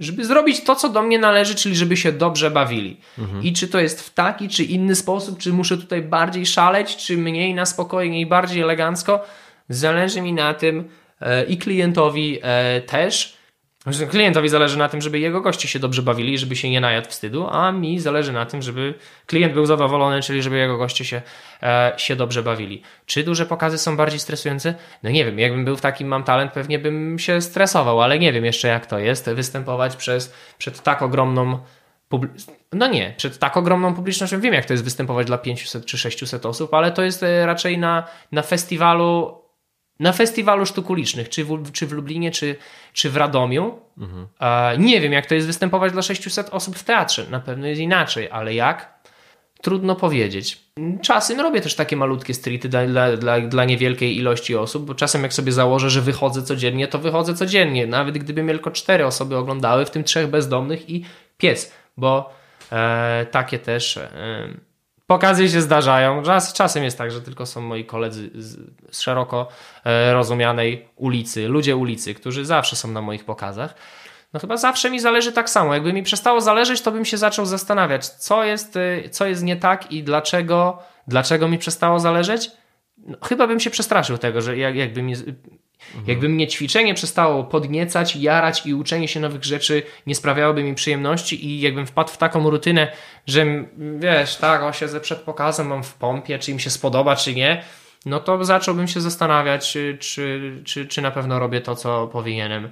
żeby 0.00 0.24
zrobić 0.24 0.64
to, 0.64 0.76
co 0.76 0.88
do 0.88 1.02
mnie 1.02 1.18
należy, 1.18 1.54
czyli 1.54 1.76
żeby 1.76 1.96
się 1.96 2.12
dobrze 2.12 2.50
bawili. 2.50 3.00
Mhm. 3.18 3.42
I 3.42 3.52
czy 3.52 3.68
to 3.68 3.80
jest 3.80 4.00
w 4.00 4.14
taki, 4.14 4.48
czy 4.48 4.64
inny 4.64 4.94
sposób, 4.94 5.38
czy 5.38 5.52
muszę 5.52 5.76
tutaj 5.76 6.02
bardziej 6.02 6.46
szaleć, 6.46 6.96
czy 6.96 7.16
mniej 7.16 7.54
na 7.54 7.66
spokojnie 7.66 8.20
i 8.20 8.26
bardziej 8.26 8.62
elegancko, 8.62 9.24
zależy 9.68 10.20
mi 10.20 10.32
na 10.32 10.54
tym 10.54 10.88
e, 11.20 11.44
i 11.44 11.56
klientowi 11.56 12.38
e, 12.42 12.80
też, 12.80 13.36
Klientowi 14.10 14.48
zależy 14.48 14.78
na 14.78 14.88
tym, 14.88 15.00
żeby 15.00 15.18
jego 15.18 15.40
goście 15.40 15.68
się 15.68 15.78
dobrze 15.78 16.02
bawili, 16.02 16.38
żeby 16.38 16.56
się 16.56 16.70
nie 16.70 16.80
najadł 16.80 17.08
wstydu, 17.08 17.48
a 17.50 17.72
mi 17.72 18.00
zależy 18.00 18.32
na 18.32 18.46
tym, 18.46 18.62
żeby 18.62 18.94
klient 19.26 19.54
był 19.54 19.66
zadowolony, 19.66 20.22
czyli 20.22 20.42
żeby 20.42 20.56
jego 20.56 20.78
goście 20.78 21.04
się, 21.04 21.22
e, 21.62 21.92
się 21.96 22.16
dobrze 22.16 22.42
bawili. 22.42 22.82
Czy 23.06 23.24
duże 23.24 23.46
pokazy 23.46 23.78
są 23.78 23.96
bardziej 23.96 24.20
stresujące? 24.20 24.74
No 25.02 25.10
nie 25.10 25.24
wiem, 25.24 25.38
jakbym 25.38 25.64
był 25.64 25.76
w 25.76 25.80
takim 25.80 26.08
mam 26.08 26.24
talent, 26.24 26.52
pewnie 26.52 26.78
bym 26.78 27.18
się 27.18 27.40
stresował, 27.40 28.02
ale 28.02 28.18
nie 28.18 28.32
wiem 28.32 28.44
jeszcze 28.44 28.68
jak 28.68 28.86
to 28.86 28.98
jest 28.98 29.30
występować 29.30 29.96
przez, 29.96 30.34
przed 30.58 30.82
tak 30.82 31.02
ogromną 31.02 31.58
no 32.72 32.86
nie, 32.86 33.14
przed 33.16 33.38
tak 33.38 33.56
ogromną 33.56 33.94
publicznością 33.94 34.40
wiem, 34.40 34.54
jak 34.54 34.64
to 34.64 34.72
jest 34.72 34.84
występować 34.84 35.26
dla 35.26 35.38
500 35.38 35.86
czy 35.86 35.98
600 35.98 36.46
osób, 36.46 36.74
ale 36.74 36.92
to 36.92 37.02
jest 37.02 37.22
e, 37.22 37.46
raczej 37.46 37.78
na, 37.78 38.04
na 38.32 38.42
festiwalu 38.42 39.43
na 40.00 40.12
festiwalu 40.12 40.66
sztuk 40.66 40.90
ulicznych, 40.90 41.28
czy 41.28 41.44
w, 41.44 41.72
czy 41.72 41.86
w 41.86 41.92
Lublinie, 41.92 42.30
czy, 42.30 42.56
czy 42.92 43.10
w 43.10 43.16
Radomiu. 43.16 43.78
Mhm. 43.98 44.82
nie 44.82 45.00
wiem, 45.00 45.12
jak 45.12 45.26
to 45.26 45.34
jest 45.34 45.46
występować 45.46 45.92
dla 45.92 46.02
600 46.02 46.48
osób 46.50 46.76
w 46.76 46.84
teatrze. 46.84 47.26
Na 47.30 47.40
pewno 47.40 47.66
jest 47.66 47.80
inaczej, 47.80 48.30
ale 48.30 48.54
jak? 48.54 48.94
Trudno 49.62 49.96
powiedzieć. 49.96 50.60
Czasem 51.02 51.40
robię 51.40 51.60
też 51.60 51.74
takie 51.74 51.96
malutkie 51.96 52.34
streety 52.34 52.68
dla, 52.68 52.86
dla, 52.86 53.16
dla, 53.16 53.40
dla 53.40 53.64
niewielkiej 53.64 54.16
ilości 54.16 54.56
osób, 54.56 54.84
bo 54.84 54.94
czasem 54.94 55.22
jak 55.22 55.32
sobie 55.32 55.52
założę, 55.52 55.90
że 55.90 56.00
wychodzę 56.00 56.42
codziennie, 56.42 56.88
to 56.88 56.98
wychodzę 56.98 57.34
codziennie. 57.34 57.86
Nawet 57.86 58.18
gdyby 58.18 58.44
tylko 58.46 58.70
cztery 58.70 59.06
osoby 59.06 59.36
oglądały, 59.36 59.86
w 59.86 59.90
tym 59.90 60.04
trzech 60.04 60.26
bezdomnych 60.26 60.90
i 60.90 61.04
pies, 61.38 61.72
bo 61.96 62.34
e, 62.72 63.26
takie 63.30 63.58
też... 63.58 63.96
E, 63.96 64.73
Pokazy 65.06 65.48
się 65.48 65.60
zdarzają. 65.60 66.22
Czas, 66.22 66.52
czasem 66.52 66.84
jest 66.84 66.98
tak, 66.98 67.10
że 67.10 67.22
tylko 67.22 67.46
są 67.46 67.60
moi 67.60 67.84
koledzy 67.84 68.30
z, 68.34 68.58
z 68.90 69.00
szeroko 69.00 69.48
e, 69.84 70.12
rozumianej 70.12 70.88
ulicy, 70.96 71.48
ludzie 71.48 71.76
ulicy, 71.76 72.14
którzy 72.14 72.44
zawsze 72.44 72.76
są 72.76 72.88
na 72.88 73.02
moich 73.02 73.24
pokazach. 73.24 73.74
No 74.32 74.40
chyba 74.40 74.56
zawsze 74.56 74.90
mi 74.90 75.00
zależy 75.00 75.32
tak 75.32 75.50
samo. 75.50 75.74
Jakby 75.74 75.92
mi 75.92 76.02
przestało 76.02 76.40
zależeć, 76.40 76.80
to 76.80 76.92
bym 76.92 77.04
się 77.04 77.16
zaczął 77.16 77.46
zastanawiać, 77.46 78.06
co 78.06 78.44
jest, 78.44 78.76
e, 78.76 79.08
co 79.08 79.26
jest 79.26 79.42
nie 79.42 79.56
tak 79.56 79.92
i 79.92 80.02
dlaczego, 80.02 80.78
dlaczego 81.08 81.48
mi 81.48 81.58
przestało 81.58 82.00
zależeć. 82.00 82.50
No, 82.98 83.16
chyba 83.22 83.46
bym 83.46 83.60
się 83.60 83.70
przestraszył 83.70 84.18
tego, 84.18 84.40
że 84.40 84.56
jak, 84.56 84.76
jakby 84.76 85.02
mi 85.02 85.14
Mhm. 85.86 86.08
Jakby 86.08 86.28
mnie 86.28 86.48
ćwiczenie 86.48 86.94
przestało 86.94 87.44
podniecać, 87.44 88.16
jarać 88.16 88.66
i 88.66 88.74
uczenie 88.74 89.08
się 89.08 89.20
nowych 89.20 89.44
rzeczy 89.44 89.82
nie 90.06 90.14
sprawiałoby 90.14 90.62
mi 90.62 90.74
przyjemności 90.74 91.46
i 91.46 91.60
jakbym 91.60 91.86
wpadł 91.86 92.10
w 92.10 92.16
taką 92.16 92.50
rutynę, 92.50 92.92
że 93.26 93.46
wiesz, 93.98 94.36
tak, 94.36 94.62
o 94.62 94.72
siedzę 94.72 95.00
przed 95.00 95.18
pokazem, 95.18 95.66
mam 95.66 95.82
w 95.82 95.94
pompie, 95.94 96.38
czy 96.38 96.50
im 96.50 96.58
się 96.58 96.70
spodoba, 96.70 97.16
czy 97.16 97.34
nie, 97.34 97.64
no 98.06 98.20
to 98.20 98.44
zacząłbym 98.44 98.88
się 98.88 99.00
zastanawiać, 99.00 99.72
czy, 99.72 99.98
czy, 100.00 100.52
czy, 100.64 100.86
czy 100.86 101.02
na 101.02 101.10
pewno 101.10 101.38
robię 101.38 101.60
to, 101.60 101.76
co 101.76 102.06
powinienem. 102.06 102.70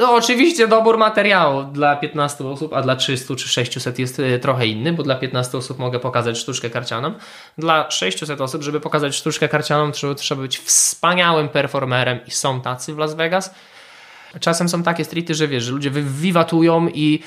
No 0.00 0.14
oczywiście 0.14 0.68
dobór 0.68 0.98
materiału 0.98 1.62
dla 1.62 1.96
15 1.96 2.46
osób, 2.46 2.72
a 2.74 2.82
dla 2.82 2.96
300 2.96 3.34
czy 3.36 3.48
600 3.48 3.98
jest 3.98 4.20
e, 4.20 4.38
trochę 4.38 4.66
inny, 4.66 4.92
bo 4.92 5.02
dla 5.02 5.14
15 5.14 5.58
osób 5.58 5.78
mogę 5.78 6.00
pokazać 6.00 6.38
sztuczkę 6.38 6.70
karcianą. 6.70 7.14
Dla 7.58 7.90
600 7.90 8.40
osób, 8.40 8.62
żeby 8.62 8.80
pokazać 8.80 9.16
sztuczkę 9.16 9.48
karcianą, 9.48 9.92
trzeba, 9.92 10.14
trzeba 10.14 10.42
być 10.42 10.58
wspaniałym 10.58 11.48
performerem 11.48 12.20
i 12.26 12.30
są 12.30 12.60
tacy 12.60 12.94
w 12.94 12.98
Las 12.98 13.14
Vegas. 13.14 13.54
Czasem 14.40 14.68
są 14.68 14.82
takie 14.82 15.04
streety, 15.04 15.34
że 15.34 15.48
wiesz, 15.48 15.64
że 15.64 15.72
ludzie 15.72 15.90
wiwatują 15.90 16.88
i 16.88 17.22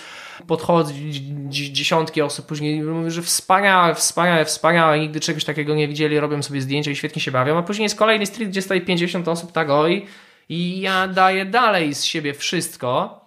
podchodzi 0.48 1.22
dziesiątki 1.50 2.22
osób 2.22 2.46
później 2.46 2.82
mówią, 2.82 3.10
że 3.10 3.22
wspaniałe, 3.22 3.96
wspaniałe, 3.96 4.46
wspaniałe, 4.46 5.00
nigdy 5.00 5.20
czegoś 5.20 5.46
takiego 5.46 5.76
nie 5.76 5.88
widzieli, 5.88 6.20
robią 6.20 6.44
sobie 6.44 6.62
zdjęcia 6.62 6.92
i 6.92 6.96
świetnie 6.96 7.22
się 7.22 7.32
bawią, 7.32 7.58
a 7.58 7.64
później 7.64 7.84
jest 7.84 7.96
kolejny 7.96 8.26
street, 8.26 8.50
gdzie 8.50 8.62
stoi 8.62 8.82
50 8.82 9.28
osób, 9.28 9.52
tak 9.52 9.70
oj, 9.70 10.06
i 10.50 10.82
ja 10.82 11.08
daję 11.08 11.46
dalej 11.46 11.96
z 11.96 12.04
siebie 12.04 12.34
wszystko, 12.34 13.23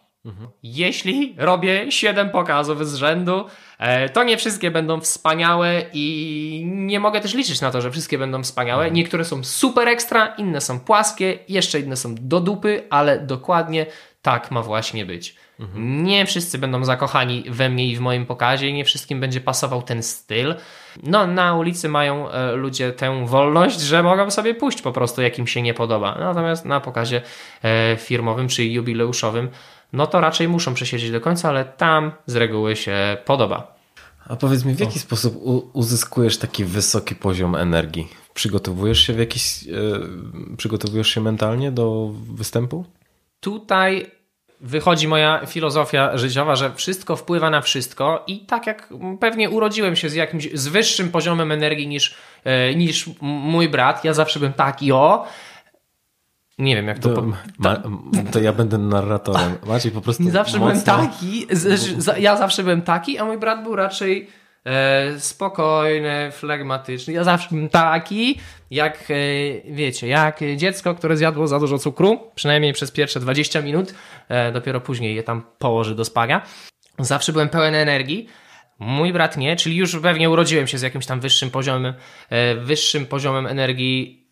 Jeśli 0.63 1.35
robię 1.39 1.93
7 1.93 2.31
pokazów 2.31 2.89
z 2.89 2.95
rzędu, 2.95 3.45
e, 3.79 4.09
to 4.09 4.25
nie 4.25 4.37
wszystkie 4.37 4.71
będą 4.71 5.01
wspaniałe 5.01 5.83
i 5.93 6.63
nie 6.67 7.01
mogę 7.01 7.21
też 7.21 7.35
liczyć 7.35 7.61
na 7.61 7.71
to, 7.71 7.81
że 7.81 7.91
wszystkie 7.91 8.19
będą 8.19 8.43
wspaniałe. 8.43 8.91
Niektóre 8.91 9.25
są 9.25 9.45
super 9.45 9.89
ekstra, 9.89 10.27
inne 10.27 10.61
są 10.61 10.81
płaskie, 10.81 11.39
jeszcze 11.49 11.81
inne 11.81 11.97
są 11.97 12.15
do 12.15 12.41
dupy, 12.41 12.83
ale 12.91 13.19
dokładnie 13.21 13.87
tak 14.23 14.51
ma 14.51 14.63
właśnie 14.63 15.07
być. 15.07 15.37
Nie 15.77 16.27
wszyscy 16.27 16.59
będą 16.59 16.85
zakochani 16.85 17.45
we 17.49 17.69
mnie 17.69 17.87
i 17.87 17.97
w 17.97 18.01
moim 18.01 18.27
pokazie, 18.27 18.73
nie 18.73 18.85
wszystkim 18.85 19.21
będzie 19.21 19.41
pasował 19.41 19.83
ten 19.83 20.03
styl. 20.03 20.55
No, 21.03 21.27
na 21.27 21.55
ulicy 21.55 21.89
mają 21.89 22.31
e, 22.31 22.53
ludzie 22.53 22.93
tę 22.93 23.27
wolność, 23.27 23.81
że 23.81 24.03
mogą 24.03 24.31
sobie 24.31 24.55
pójść 24.55 24.83
po 24.83 24.93
prostu, 24.93 25.23
jak 25.23 25.39
im 25.39 25.47
się 25.47 25.63
nie 25.63 25.75
podoba. 25.75 26.17
Natomiast 26.19 26.65
na 26.65 26.81
pokazie 26.81 27.23
e, 27.63 27.97
firmowym 27.97 28.49
czy 28.49 28.65
jubileuszowym, 28.65 29.49
no 29.93 30.07
to 30.07 30.21
raczej 30.21 30.49
muszą 30.49 30.75
przesiedzieć 30.75 31.11
do 31.11 31.21
końca, 31.21 31.49
ale 31.49 31.65
tam 31.65 32.13
z 32.27 32.37
reguły 32.37 32.77
się 32.77 33.17
podoba. 33.25 33.77
A 34.29 34.37
powiedz 34.37 34.65
mi, 34.65 34.75
w 34.75 34.81
jaki 34.81 34.99
sposób 34.99 35.41
uzyskujesz 35.73 36.39
taki 36.39 36.65
wysoki 36.65 37.15
poziom 37.15 37.55
energii? 37.55 38.09
Przygotowujesz 38.35 39.07
się 39.07 39.13
w 39.13 39.19
jakiś, 39.19 39.65
e, 39.69 40.57
przygotowujesz 40.57 41.09
się 41.09 41.21
mentalnie 41.21 41.73
do 41.73 42.11
występu? 42.35 42.85
tutaj 43.47 44.11
wychodzi 44.61 45.09
moja 45.09 45.47
filozofia 45.47 46.19
życiowa, 46.19 46.57
że 46.57 46.75
wszystko 46.75 47.17
wpływa 47.17 47.51
na 47.51 47.61
wszystko 47.61 48.25
i 48.27 48.41
tak 48.41 48.67
jak 48.67 48.89
pewnie 49.21 49.51
urodziłem 49.51 49.97
się 49.97 50.09
z 50.09 50.15
jakimś 50.15 50.49
z 50.53 50.69
wyższym 50.69 51.11
poziomem 51.11 51.53
energii 51.53 51.89
niż, 51.89 52.15
e, 52.45 52.75
niż 52.75 53.11
mój 53.21 53.69
brat, 53.69 54.05
ja 54.05 54.15
zawsze 54.15 54.39
byłem 54.39 54.53
taki 54.53 54.93
o. 54.93 55.27
Nie 56.59 56.77
wiem 56.77 56.87
jak 56.87 56.99
to. 56.99 57.09
To, 57.09 57.23
po... 57.23 57.33
ma, 57.59 57.83
to 58.33 58.41
ja 58.41 58.53
będę 58.53 58.79
narratorem. 58.79 59.55
Maciej 59.67 59.93
po 59.93 60.01
prostu 60.01 60.31
Zawsze 60.31 60.59
mocno... 60.59 60.83
byłem 60.83 61.11
taki, 61.11 61.47
ja 62.19 62.37
zawsze 62.37 62.63
byłem 62.63 62.83
taki, 62.83 63.19
a 63.19 63.25
mój 63.25 63.39
brat 63.39 63.63
był 63.63 63.77
raczej 63.77 64.29
e, 64.65 65.21
spokojny, 65.21 66.31
flegmatyczny. 66.33 67.13
Ja 67.13 67.25
zawsze 67.25 67.49
byłem 67.51 67.69
taki, 67.69 68.39
jak 68.71 69.11
e, 69.11 69.15
wiecie, 69.73 70.09
jak 70.09 70.41
dziecko, 70.57 70.95
które 70.95 71.17
zjadło 71.17 71.47
za 71.47 71.61
dużo 71.61 71.79
cukru, 71.79 72.31
przynajmniej 72.35 72.73
przez 72.73 72.91
pierwsze 72.91 73.21
20 73.21 73.63
minut, 73.63 73.95
e, 74.29 74.53
dopiero 74.53 74.81
później 74.81 75.17
je 75.17 75.23
tam 75.23 75.43
położy 75.59 75.95
do 75.95 76.05
spania. 76.05 76.43
Zawsze 76.99 77.33
byłem 77.33 77.49
pełen 77.49 77.75
energii. 77.75 78.29
Mój 78.79 79.13
brat 79.13 79.37
nie, 79.37 79.57
czyli 79.57 79.77
już 79.77 79.97
pewnie 79.97 80.31
urodziłem 80.31 80.67
się 80.67 80.79
z 80.79 80.83
jakimś 80.83 81.07
tam 81.07 81.21
wyższym 81.21 81.51
poziomem, 81.51 81.95
e, 82.31 82.55
wyższym 82.55 83.07
poziomem 83.07 83.47
energii 83.47 84.26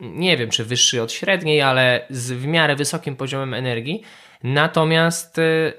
nie 0.00 0.36
wiem, 0.36 0.50
czy 0.50 0.64
wyższy 0.64 1.02
od 1.02 1.12
średniej, 1.12 1.62
ale 1.62 2.06
z 2.10 2.32
w 2.32 2.46
miarę 2.46 2.76
wysokim 2.76 3.16
poziomem 3.16 3.54
energii. 3.54 4.02
Natomiast 4.42 5.38
y, 5.38 5.72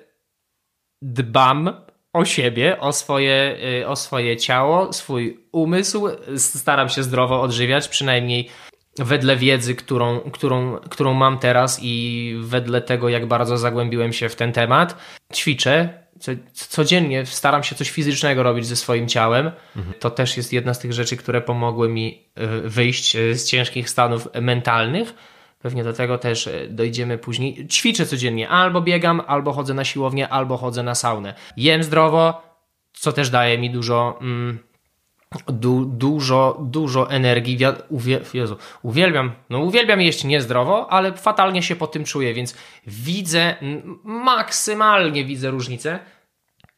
dbam 1.02 1.86
o 2.14 2.26
siebie, 2.26 2.80
o 2.80 2.94
swoje, 2.94 3.58
y, 3.82 3.88
o 3.88 3.96
swoje 3.96 4.38
ciało, 4.38 4.94
swój 4.94 5.48
umysł. 5.52 6.08
Staram 6.38 6.90
się 6.90 7.04
zdrowo 7.04 7.42
odżywiać, 7.42 7.88
przynajmniej 7.88 8.50
wedle 9.00 9.36
wiedzy, 9.36 9.76
którą, 9.76 10.20
którą, 10.20 10.78
którą 10.78 11.14
mam 11.14 11.40
teraz 11.40 11.80
i 11.82 12.36
wedle 12.40 12.82
tego, 12.82 13.10
jak 13.10 13.26
bardzo 13.26 13.58
zagłębiłem 13.58 14.14
się 14.14 14.30
w 14.30 14.36
ten 14.36 14.54
temat. 14.54 14.98
Ćwiczę. 15.34 16.05
Co, 16.20 16.32
codziennie 16.54 17.26
staram 17.26 17.64
się 17.64 17.76
coś 17.76 17.92
fizycznego 17.92 18.44
robić 18.44 18.66
ze 18.66 18.76
swoim 18.76 19.08
ciałem. 19.08 19.52
To 20.00 20.10
też 20.10 20.38
jest 20.38 20.54
jedna 20.54 20.74
z 20.74 20.80
tych 20.80 20.94
rzeczy, 20.94 21.18
które 21.18 21.42
pomogły 21.42 21.90
mi 21.90 22.28
y, 22.66 22.70
wyjść 22.70 23.16
y, 23.16 23.36
z 23.36 23.46
ciężkich 23.46 23.90
stanów 23.90 24.28
mentalnych. 24.42 25.14
Pewnie 25.62 25.84
do 25.84 25.94
tego 25.94 26.18
też 26.18 26.48
y, 26.48 26.68
dojdziemy 26.72 27.18
później. 27.18 27.68
Ćwiczę 27.68 28.06
codziennie, 28.06 28.50
albo 28.50 28.82
biegam, 28.82 29.22
albo 29.28 29.54
chodzę 29.54 29.74
na 29.74 29.84
siłownię, 29.86 30.30
albo 30.30 30.58
chodzę 30.58 30.84
na 30.84 30.96
saunę. 30.96 31.34
Jem 31.58 31.84
zdrowo, 31.84 32.42
co 32.94 33.12
też 33.12 33.30
daje 33.30 33.58
mi 33.58 33.70
dużo, 33.70 34.18
mm, 34.22 34.60
du, 35.48 35.86
dużo, 35.86 36.58
dużo 36.62 37.12
energii. 37.12 37.58
Jezu, 38.34 38.58
uwielbiam, 38.82 39.32
no 39.50 39.60
uwielbiam 39.60 40.02
jeść 40.02 40.24
niezdrowo, 40.24 40.92
ale 40.92 41.14
fatalnie 41.14 41.64
się 41.64 41.76
po 41.76 41.88
tym 41.88 42.04
czuję, 42.04 42.34
więc 42.34 42.56
widzę, 42.88 43.56
maksymalnie 44.04 45.26
widzę 45.26 45.52
różnicę, 45.52 46.00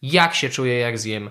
jak 0.02 0.36
się 0.36 0.50
czuję, 0.50 0.80
jak 0.80 1.00
zjem 1.00 1.30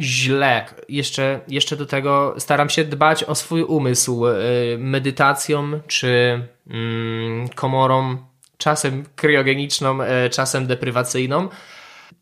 źle. 0.00 0.66
Jeszcze, 0.88 1.40
jeszcze 1.48 1.76
do 1.76 1.86
tego 1.86 2.34
staram 2.38 2.70
się 2.70 2.84
dbać 2.84 3.24
o 3.24 3.34
swój 3.34 3.62
umysł 3.62 4.26
y, 4.26 4.32
medytacją 4.78 5.80
czy 5.86 6.42
mm, 6.66 7.48
komorą, 7.48 8.16
czasem 8.58 9.04
kryogeniczną, 9.16 10.02
y, 10.02 10.30
czasem 10.30 10.66
deprywacyjną. 10.66 11.48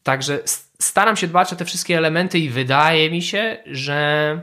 Także 0.03 0.43
staram 0.81 1.17
się 1.17 1.27
dbać 1.27 1.53
o 1.53 1.57
te 1.57 1.65
wszystkie 1.65 1.99
elementy 1.99 2.39
i 2.39 2.49
wydaje 2.49 3.11
mi 3.11 3.23
się, 3.23 3.57
że, 3.67 4.41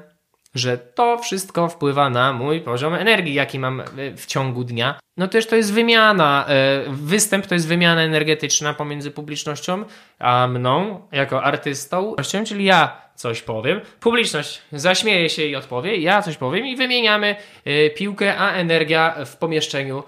że 0.55 0.77
to 0.77 1.17
wszystko 1.17 1.67
wpływa 1.67 2.09
na 2.09 2.33
mój 2.33 2.61
poziom 2.61 2.93
energii, 2.93 3.33
jaki 3.33 3.59
mam 3.59 3.79
y, 3.79 4.17
w 4.17 4.25
ciągu 4.25 4.63
dnia. 4.63 4.99
No 5.17 5.27
też 5.27 5.47
to 5.47 5.55
jest 5.55 5.73
wymiana, 5.73 6.45
y, 6.87 6.89
występ 6.89 7.47
to 7.47 7.55
jest 7.55 7.67
wymiana 7.67 8.01
energetyczna 8.01 8.73
pomiędzy 8.73 9.11
publicznością 9.11 9.85
a 10.19 10.47
mną 10.47 11.07
jako 11.11 11.43
artystą, 11.43 12.15
czyli 12.45 12.65
ja 12.65 13.01
coś 13.15 13.41
powiem, 13.41 13.81
publiczność 13.99 14.61
zaśmieje 14.71 15.29
się 15.29 15.45
i 15.45 15.55
odpowie, 15.55 15.97
ja 15.97 16.21
coś 16.21 16.37
powiem 16.37 16.65
i 16.65 16.75
wymieniamy 16.75 17.35
y, 17.67 17.93
piłkę, 17.95 18.37
a 18.37 18.51
energia 18.51 19.15
w 19.25 19.37
pomieszczeniu 19.37 20.03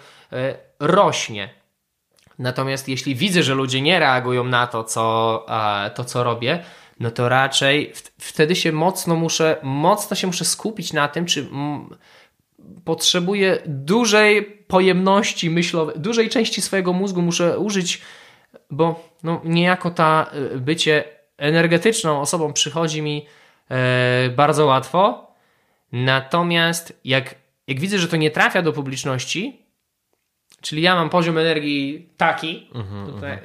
rośnie. 0.79 1.62
Natomiast 2.39 2.89
jeśli 2.89 3.15
widzę, 3.15 3.43
że 3.43 3.55
ludzie 3.55 3.81
nie 3.81 3.99
reagują 3.99 4.43
na 4.43 4.67
to, 4.67 4.83
co, 4.83 5.45
a, 5.47 5.89
to, 5.89 6.03
co 6.03 6.23
robię, 6.23 6.63
no 6.99 7.11
to 7.11 7.29
raczej 7.29 7.93
wtedy 8.17 8.55
się 8.55 8.71
mocno 8.71 9.15
muszę, 9.15 9.57
mocno 9.63 10.15
się 10.15 10.27
muszę 10.27 10.45
skupić 10.45 10.93
na 10.93 11.07
tym, 11.07 11.25
czy 11.25 11.47
potrzebuję 12.85 13.57
dużej 13.65 14.43
pojemności 14.43 15.49
myślowej, 15.49 15.95
dużej 15.99 16.29
części 16.29 16.61
swojego 16.61 16.93
mózgu 16.93 17.21
muszę 17.21 17.59
użyć, 17.59 18.01
bo 18.69 19.09
no, 19.23 19.41
niejako 19.43 19.91
ta 19.91 20.31
y, 20.55 20.59
bycie 20.59 21.03
energetyczną 21.37 22.21
osobą 22.21 22.53
przychodzi 22.53 23.01
mi 23.01 23.25
e, 23.69 24.29
bardzo 24.29 24.65
łatwo. 24.65 25.27
Natomiast 25.91 26.99
jak, 27.05 27.35
jak 27.67 27.79
widzę, 27.79 27.99
że 27.99 28.07
to 28.07 28.17
nie 28.17 28.31
trafia 28.31 28.61
do 28.61 28.73
publiczności, 28.73 29.62
czyli 30.63 30.81
ja 30.81 30.95
mam 30.95 31.09
poziom 31.09 31.37
energii 31.37 32.09
taki, 32.17 32.69
tutaj, 33.05 33.37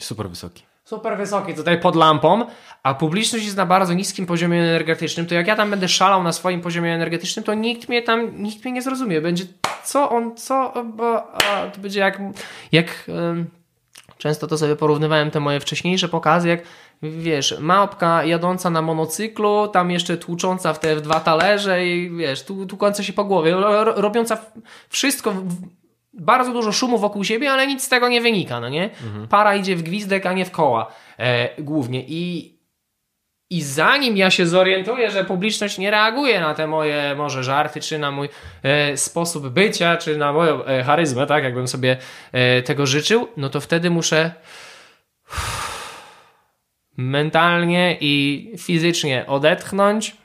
Super 0.00 0.28
wysoki. 0.30 0.62
super 0.84 1.16
wysoki 1.16 1.54
tutaj 1.54 1.80
pod 1.80 1.96
lampą, 1.96 2.46
a 2.82 2.94
publiczność 2.94 3.44
jest 3.44 3.56
na 3.56 3.66
bardzo 3.66 3.92
niskim 3.94 4.26
poziomie 4.26 4.60
energetycznym, 4.62 5.26
to 5.26 5.34
jak 5.34 5.46
ja 5.46 5.56
tam 5.56 5.70
będę 5.70 5.88
szalał 5.88 6.22
na 6.22 6.32
swoim 6.32 6.60
poziomie 6.60 6.94
energetycznym, 6.94 7.44
to 7.44 7.54
nikt 7.54 7.88
mnie 7.88 8.02
tam, 8.02 8.42
nikt 8.42 8.64
mnie 8.64 8.72
nie 8.72 8.82
zrozumie. 8.82 9.20
Będzie 9.20 9.44
co 9.84 10.10
on, 10.10 10.36
co, 10.36 10.72
bo, 10.84 11.32
a, 11.34 11.66
to 11.70 11.80
będzie 11.80 12.00
jak, 12.00 12.20
jak 12.72 13.10
często 14.18 14.46
to 14.46 14.58
sobie 14.58 14.76
porównywałem 14.76 15.30
te 15.30 15.40
moje 15.40 15.60
wcześniejsze 15.60 16.08
pokazy, 16.08 16.48
jak 16.48 16.60
wiesz, 17.02 17.54
małpka 17.60 18.24
jadąca 18.24 18.70
na 18.70 18.82
monocyklu, 18.82 19.68
tam 19.68 19.90
jeszcze 19.90 20.16
tłucząca 20.16 20.72
w 20.72 20.78
te 20.78 20.96
w 20.96 21.00
dwa 21.00 21.20
talerze 21.20 21.86
i 21.86 22.10
wiesz, 22.16 22.42
tu, 22.44 22.66
tłukąca 22.66 23.02
się 23.02 23.12
po 23.12 23.24
głowie, 23.24 23.50
ro, 23.52 23.84
ro- 23.84 24.00
robiąca 24.00 24.38
wszystko, 24.88 25.30
w- 25.32 25.54
bardzo 26.18 26.52
dużo 26.52 26.72
szumu 26.72 26.98
wokół 26.98 27.24
siebie, 27.24 27.50
ale 27.50 27.66
nic 27.66 27.84
z 27.84 27.88
tego 27.88 28.08
nie 28.08 28.20
wynika, 28.20 28.60
no 28.60 28.68
nie? 28.68 28.90
Para 29.28 29.56
idzie 29.56 29.76
w 29.76 29.82
gwizdek, 29.82 30.26
a 30.26 30.32
nie 30.32 30.44
w 30.44 30.50
koła 30.50 30.92
e, 31.18 31.62
głównie 31.62 32.04
i 32.08 32.56
i 33.50 33.62
zanim 33.62 34.16
ja 34.16 34.30
się 34.30 34.46
zorientuję, 34.46 35.10
że 35.10 35.24
publiczność 35.24 35.78
nie 35.78 35.90
reaguje 35.90 36.40
na 36.40 36.54
te 36.54 36.66
moje 36.66 37.14
może 37.16 37.44
żarty, 37.44 37.80
czy 37.80 37.98
na 37.98 38.10
mój 38.10 38.28
e, 38.62 38.96
sposób 38.96 39.48
bycia, 39.48 39.96
czy 39.96 40.16
na 40.16 40.32
moją 40.32 40.64
e, 40.64 40.82
charyzmę, 40.82 41.26
tak 41.26 41.44
jakbym 41.44 41.68
sobie 41.68 41.96
e, 42.32 42.62
tego 42.62 42.86
życzył, 42.86 43.28
no 43.36 43.48
to 43.48 43.60
wtedy 43.60 43.90
muszę 43.90 44.32
mentalnie 46.96 47.96
i 48.00 48.52
fizycznie 48.58 49.24
odetchnąć 49.26 50.16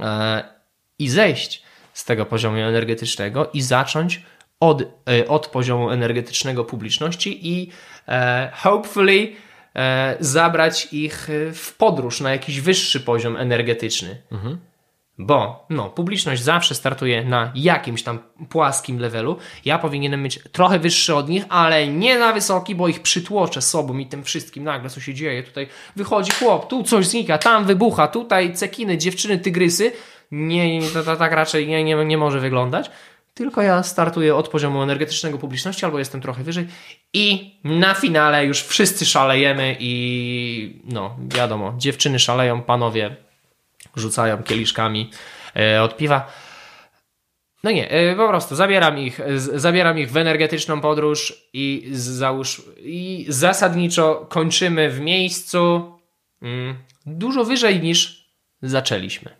e, 0.00 0.44
i 0.98 1.08
zejść 1.08 1.62
z 1.92 2.04
tego 2.04 2.26
poziomu 2.26 2.56
energetycznego 2.56 3.50
i 3.52 3.62
zacząć 3.62 4.22
od, 4.60 4.82
e, 4.82 5.28
od 5.28 5.46
poziomu 5.46 5.90
energetycznego 5.90 6.64
publiczności 6.64 7.48
i 7.48 7.70
e, 8.08 8.50
hopefully 8.54 9.32
e, 9.74 10.16
zabrać 10.20 10.88
ich 10.92 11.28
w 11.54 11.74
podróż 11.76 12.20
na 12.20 12.30
jakiś 12.30 12.60
wyższy 12.60 13.00
poziom 13.00 13.36
energetyczny. 13.36 14.22
Bo 15.20 15.66
no, 15.70 15.90
publiczność 15.90 16.42
zawsze 16.42 16.74
startuje 16.74 17.24
na 17.24 17.52
jakimś 17.54 18.02
tam 18.02 18.18
płaskim 18.48 18.98
levelu. 18.98 19.36
Ja 19.64 19.78
powinienem 19.78 20.22
mieć 20.22 20.38
trochę 20.52 20.78
wyższy 20.78 21.14
od 21.14 21.28
nich, 21.28 21.44
ale 21.48 21.88
nie 21.88 22.18
na 22.18 22.32
wysoki, 22.32 22.74
bo 22.74 22.88
ich 22.88 23.02
przytłoczę 23.02 23.62
sobą 23.62 23.98
i 23.98 24.06
tym 24.06 24.24
wszystkim. 24.24 24.64
Nagle 24.64 24.90
co 24.90 25.00
się 25.00 25.14
dzieje? 25.14 25.42
Tutaj 25.42 25.68
wychodzi 25.96 26.32
chłop, 26.32 26.68
tu 26.68 26.82
coś 26.82 27.06
znika, 27.06 27.38
tam 27.38 27.64
wybucha, 27.64 28.08
tutaj 28.08 28.54
cekiny, 28.54 28.98
dziewczyny, 28.98 29.38
tygrysy. 29.38 29.92
Nie, 30.30 30.80
nie 30.80 30.88
to, 30.88 31.02
to 31.02 31.16
tak 31.16 31.32
raczej 31.32 31.68
nie, 31.68 31.84
nie, 31.84 32.04
nie 32.04 32.18
może 32.18 32.40
wyglądać. 32.40 32.90
Tylko 33.38 33.62
ja 33.62 33.82
startuję 33.82 34.36
od 34.36 34.48
poziomu 34.48 34.82
energetycznego 34.82 35.38
publiczności 35.38 35.84
albo 35.84 35.98
jestem 35.98 36.20
trochę 36.20 36.44
wyżej 36.44 36.66
i 37.12 37.54
na 37.64 37.94
finale 37.94 38.46
już 38.46 38.62
wszyscy 38.62 39.06
szalejemy 39.06 39.76
i 39.80 40.82
no 40.84 41.16
wiadomo, 41.28 41.74
dziewczyny 41.76 42.18
szaleją, 42.18 42.62
panowie 42.62 43.16
rzucają 43.96 44.42
kieliszkami 44.42 45.10
e, 45.56 45.82
od 45.82 45.96
piwa. 45.96 46.32
No 47.64 47.70
nie, 47.70 47.90
e, 47.90 48.16
po 48.16 48.28
prostu 48.28 48.56
zabieram 48.56 48.98
ich, 48.98 49.20
zabieram 49.36 49.98
ich 49.98 50.10
w 50.10 50.16
energetyczną 50.16 50.80
podróż 50.80 51.48
i, 51.52 51.88
załóż, 51.92 52.62
i 52.78 53.26
zasadniczo 53.28 54.26
kończymy 54.28 54.90
w 54.90 55.00
miejscu 55.00 55.92
mm, 56.42 56.76
dużo 57.06 57.44
wyżej 57.44 57.80
niż 57.80 58.28
zaczęliśmy. 58.62 59.30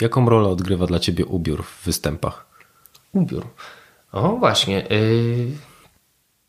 Jaką 0.00 0.28
rolę 0.28 0.48
odgrywa 0.48 0.86
dla 0.86 0.98
ciebie 0.98 1.26
ubiór 1.26 1.64
w 1.64 1.84
występach? 1.84 2.53
Ubiór. 3.14 3.46
O, 4.12 4.28
właśnie. 4.28 4.86
Yy... 4.90 5.46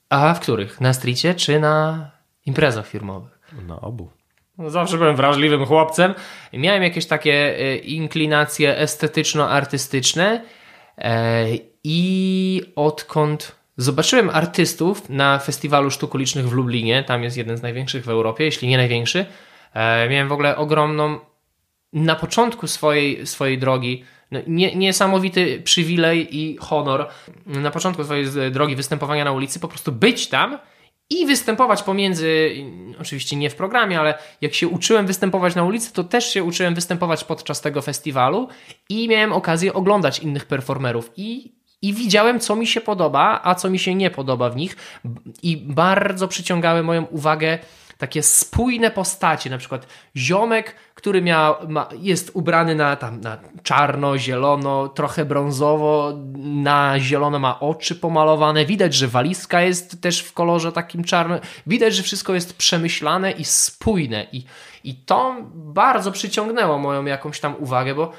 A 0.09 0.33
w 0.33 0.39
których? 0.39 0.81
Na 0.81 0.93
stricie 0.93 1.35
czy 1.35 1.59
na 1.59 2.11
imprezach 2.45 2.87
firmowych? 2.87 3.39
Na 3.67 3.81
obu. 3.81 4.09
No, 4.57 4.69
zawsze 4.69 4.97
byłem 4.97 5.15
wrażliwym 5.15 5.65
chłopcem. 5.65 6.13
Miałem 6.53 6.83
jakieś 6.83 7.05
takie 7.05 7.59
y, 7.59 7.77
inklinacje 7.77 8.77
estetyczno-artystyczne 8.77 10.41
e, 10.97 11.45
i 11.83 12.61
odkąd 12.75 13.55
zobaczyłem 13.77 14.29
artystów 14.29 15.09
na 15.09 15.39
Festiwalu 15.39 15.91
Sztuk 15.91 16.13
Ulicznych 16.13 16.49
w 16.49 16.53
Lublinie, 16.53 17.03
tam 17.03 17.23
jest 17.23 17.37
jeden 17.37 17.57
z 17.57 17.61
największych 17.61 18.05
w 18.05 18.09
Europie, 18.09 18.43
jeśli 18.43 18.67
nie 18.67 18.77
największy, 18.77 19.25
e, 19.73 20.09
miałem 20.09 20.27
w 20.27 20.31
ogóle 20.31 20.57
ogromną 20.57 21.19
na 21.93 22.15
początku 22.15 22.67
swojej, 22.67 23.27
swojej 23.27 23.57
drogi 23.57 24.03
no, 24.31 24.39
nie, 24.47 24.75
niesamowity 24.75 25.61
przywilej 25.61 26.37
i 26.37 26.57
honor. 26.57 27.07
Na 27.45 27.71
początku 27.71 28.03
swojej 28.03 28.51
drogi 28.51 28.75
występowania 28.75 29.25
na 29.25 29.31
ulicy, 29.31 29.59
po 29.59 29.67
prostu 29.67 29.91
być 29.91 30.27
tam 30.27 30.57
i 31.09 31.25
występować 31.25 31.83
pomiędzy, 31.83 32.51
oczywiście 33.01 33.35
nie 33.35 33.49
w 33.49 33.55
programie, 33.55 33.99
ale 33.99 34.17
jak 34.41 34.53
się 34.53 34.67
uczyłem 34.67 35.07
występować 35.07 35.55
na 35.55 35.63
ulicy, 35.63 35.93
to 35.93 36.03
też 36.03 36.33
się 36.33 36.43
uczyłem 36.43 36.75
występować 36.75 37.23
podczas 37.23 37.61
tego 37.61 37.81
festiwalu 37.81 38.47
i 38.89 39.07
miałem 39.07 39.33
okazję 39.33 39.73
oglądać 39.73 40.19
innych 40.19 40.45
performerów. 40.45 41.11
I 41.17 41.55
i 41.81 41.93
widziałem, 41.93 42.39
co 42.39 42.55
mi 42.55 42.67
się 42.67 42.81
podoba, 42.81 43.41
a 43.43 43.55
co 43.55 43.69
mi 43.69 43.79
się 43.79 43.95
nie 43.95 44.11
podoba 44.11 44.49
w 44.49 44.55
nich, 44.55 44.75
i 45.43 45.57
bardzo 45.57 46.27
przyciągały 46.27 46.83
moją 46.83 47.03
uwagę 47.03 47.59
takie 47.97 48.23
spójne 48.23 48.91
postacie, 48.91 49.49
na 49.49 49.57
przykład 49.57 49.87
ziomek, 50.15 50.75
który 51.05 51.21
ma, 51.67 51.89
jest 51.99 52.31
ubrany 52.33 52.75
na, 52.75 52.95
tam, 52.95 53.21
na 53.21 53.37
czarno, 53.63 54.17
zielono, 54.17 54.87
trochę 54.87 55.25
brązowo, 55.25 56.13
na 56.37 56.99
zielono 56.99 57.39
ma 57.39 57.59
oczy 57.59 57.95
pomalowane, 57.95 58.65
widać, 58.65 58.93
że 58.93 59.07
walizka 59.07 59.61
jest 59.61 60.01
też 60.01 60.21
w 60.21 60.33
kolorze 60.33 60.71
takim 60.71 61.03
czarnym, 61.03 61.39
widać, 61.67 61.95
że 61.95 62.03
wszystko 62.03 62.33
jest 62.33 62.57
przemyślane 62.57 63.31
i 63.31 63.45
spójne. 63.45 64.27
I, 64.31 64.43
i 64.83 64.95
to 64.95 65.35
bardzo 65.53 66.11
przyciągnęło 66.11 66.79
moją 66.79 67.05
jakąś 67.05 67.39
tam 67.39 67.55
uwagę, 67.59 67.95
bo 67.95 68.11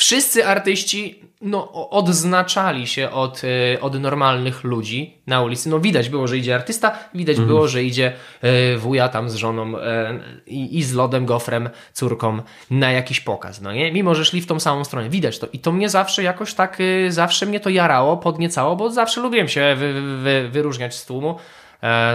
wszyscy 0.00 0.46
artyści 0.46 1.22
no, 1.40 1.90
odznaczali 1.90 2.86
się 2.86 3.10
od, 3.10 3.42
e, 3.44 3.80
od 3.80 4.00
normalnych 4.00 4.64
ludzi 4.64 5.18
na 5.26 5.42
ulicy. 5.42 5.68
No 5.68 5.80
widać 5.80 6.08
było, 6.08 6.26
że 6.28 6.38
idzie 6.38 6.54
artysta, 6.54 6.98
widać 7.14 7.36
mhm. 7.36 7.48
było, 7.48 7.68
że 7.68 7.84
idzie 7.84 8.12
e, 8.42 8.76
wuja 8.76 9.08
tam 9.08 9.30
z 9.30 9.34
żoną 9.34 9.78
e, 9.78 10.20
i, 10.46 10.78
i 10.78 10.82
z 10.82 10.94
lodem, 10.94 11.26
gofrem, 11.26 11.70
córką 11.92 12.42
na 12.70 12.92
jakiś 12.92 13.20
pokaz, 13.20 13.60
no 13.60 13.72
nie? 13.72 13.92
Mimo, 13.92 14.14
że 14.14 14.24
szli 14.24 14.40
w 14.40 14.46
tą 14.46 14.60
samą 14.60 14.84
stronę. 14.84 15.10
Widać 15.10 15.38
to. 15.38 15.46
I 15.52 15.58
to 15.58 15.72
mnie 15.72 15.88
zawsze 15.88 16.22
jakoś 16.22 16.54
tak, 16.54 16.78
zawsze 17.08 17.46
mnie 17.46 17.60
to 17.60 17.70
jarało, 17.70 18.16
podniecało, 18.16 18.76
bo 18.76 18.90
zawsze 18.90 19.20
lubiłem 19.20 19.48
się 19.48 19.76
wy, 19.78 19.92
wy, 20.22 20.48
wyróżniać 20.48 20.94
z 20.94 21.06
tłumu. 21.06 21.38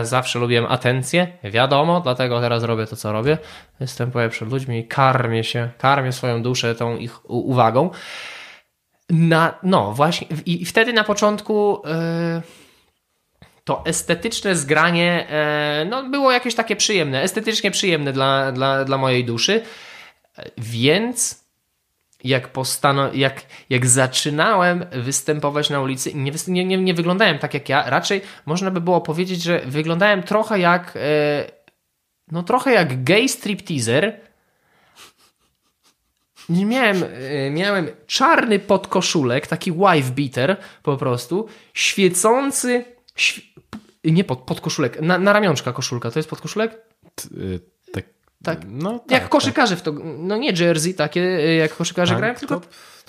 Zawsze 0.04 0.40
lubiłem 0.40 0.66
atencję, 0.66 1.28
wiadomo, 1.44 2.02
dlatego 2.02 2.42
teraz 2.42 2.64
robię 2.64 2.88
to, 2.88 2.96
co 2.96 3.12
robię. 3.12 3.38
Występuję 3.80 4.30
przed 4.30 4.50
ludźmi 4.50 4.80
i 4.80 4.88
karmię 4.88 5.44
się, 5.44 5.70
karmię 5.78 6.12
swoją 6.12 6.44
duszę 6.44 6.76
tą 6.76 6.98
ich 6.98 7.30
uwagą. 7.30 7.90
Na, 9.10 9.60
no 9.64 9.92
właśnie, 9.92 10.28
i 10.46 10.66
wtedy 10.66 10.94
na 10.94 11.04
początku 11.04 11.82
yy, 11.86 12.42
to 13.64 13.86
estetyczne 13.86 14.56
zgranie 14.56 15.28
yy, 15.80 15.86
no, 15.86 16.04
było 16.04 16.32
jakieś 16.32 16.56
takie 16.56 16.76
przyjemne, 16.76 17.22
estetycznie 17.22 17.72
przyjemne 17.72 18.14
dla, 18.14 18.52
dla, 18.52 18.86
dla 18.86 18.98
mojej 18.98 19.26
duszy, 19.26 19.62
więc 20.58 21.45
jak, 22.26 22.48
postano, 22.48 23.14
jak, 23.14 23.42
jak 23.70 23.86
zaczynałem 23.86 24.86
występować 24.92 25.70
na 25.70 25.82
ulicy, 25.82 26.14
nie, 26.14 26.32
nie, 26.48 26.66
nie, 26.66 26.78
nie 26.78 26.94
wyglądałem 26.94 27.40
tak 27.40 27.54
jak 27.54 27.70
ja, 27.70 27.90
raczej 27.90 28.22
można 28.46 28.72
by 28.72 28.82
było 28.82 29.02
powiedzieć, 29.02 29.44
że 29.44 29.62
wyglądałem 29.66 30.24
trochę 30.24 30.60
jak 30.60 30.96
yy, 30.96 31.02
no 32.32 32.44
trochę 32.44 32.72
jak 32.72 33.04
gay 33.04 33.30
stripteaser, 33.30 34.20
miałem, 36.50 37.04
e, 37.04 37.52
miałem 37.52 37.88
czarny 38.08 38.60
podkoszulek, 38.60 39.48
taki 39.48 39.72
wife 39.72 40.12
beater 40.16 40.58
po 40.84 40.98
prostu, 40.98 41.48
świecący, 41.74 42.86
nie 44.04 44.24
pod, 44.24 44.40
podkoszulek, 44.40 45.02
na, 45.02 45.18
na 45.18 45.34
ramionczka 45.34 45.74
koszulka, 45.74 46.12
to 46.12 46.20
jest 46.20 46.30
podkoszulek? 46.30 46.82
Tak. 48.46 48.60
No, 48.68 49.00
tak, 49.00 49.12
jak 49.12 49.30
koszykarze 49.30 49.76
tak. 49.76 49.80
w 49.80 49.82
to, 49.82 49.94
no 50.18 50.38
nie 50.38 50.52
jersey 50.52 50.94
takie, 50.94 51.22
y, 51.22 51.56
jak 51.56 51.76
koszykarze 51.76 52.10
tank 52.10 52.20
grają, 52.20 52.36
tylko 52.36 52.62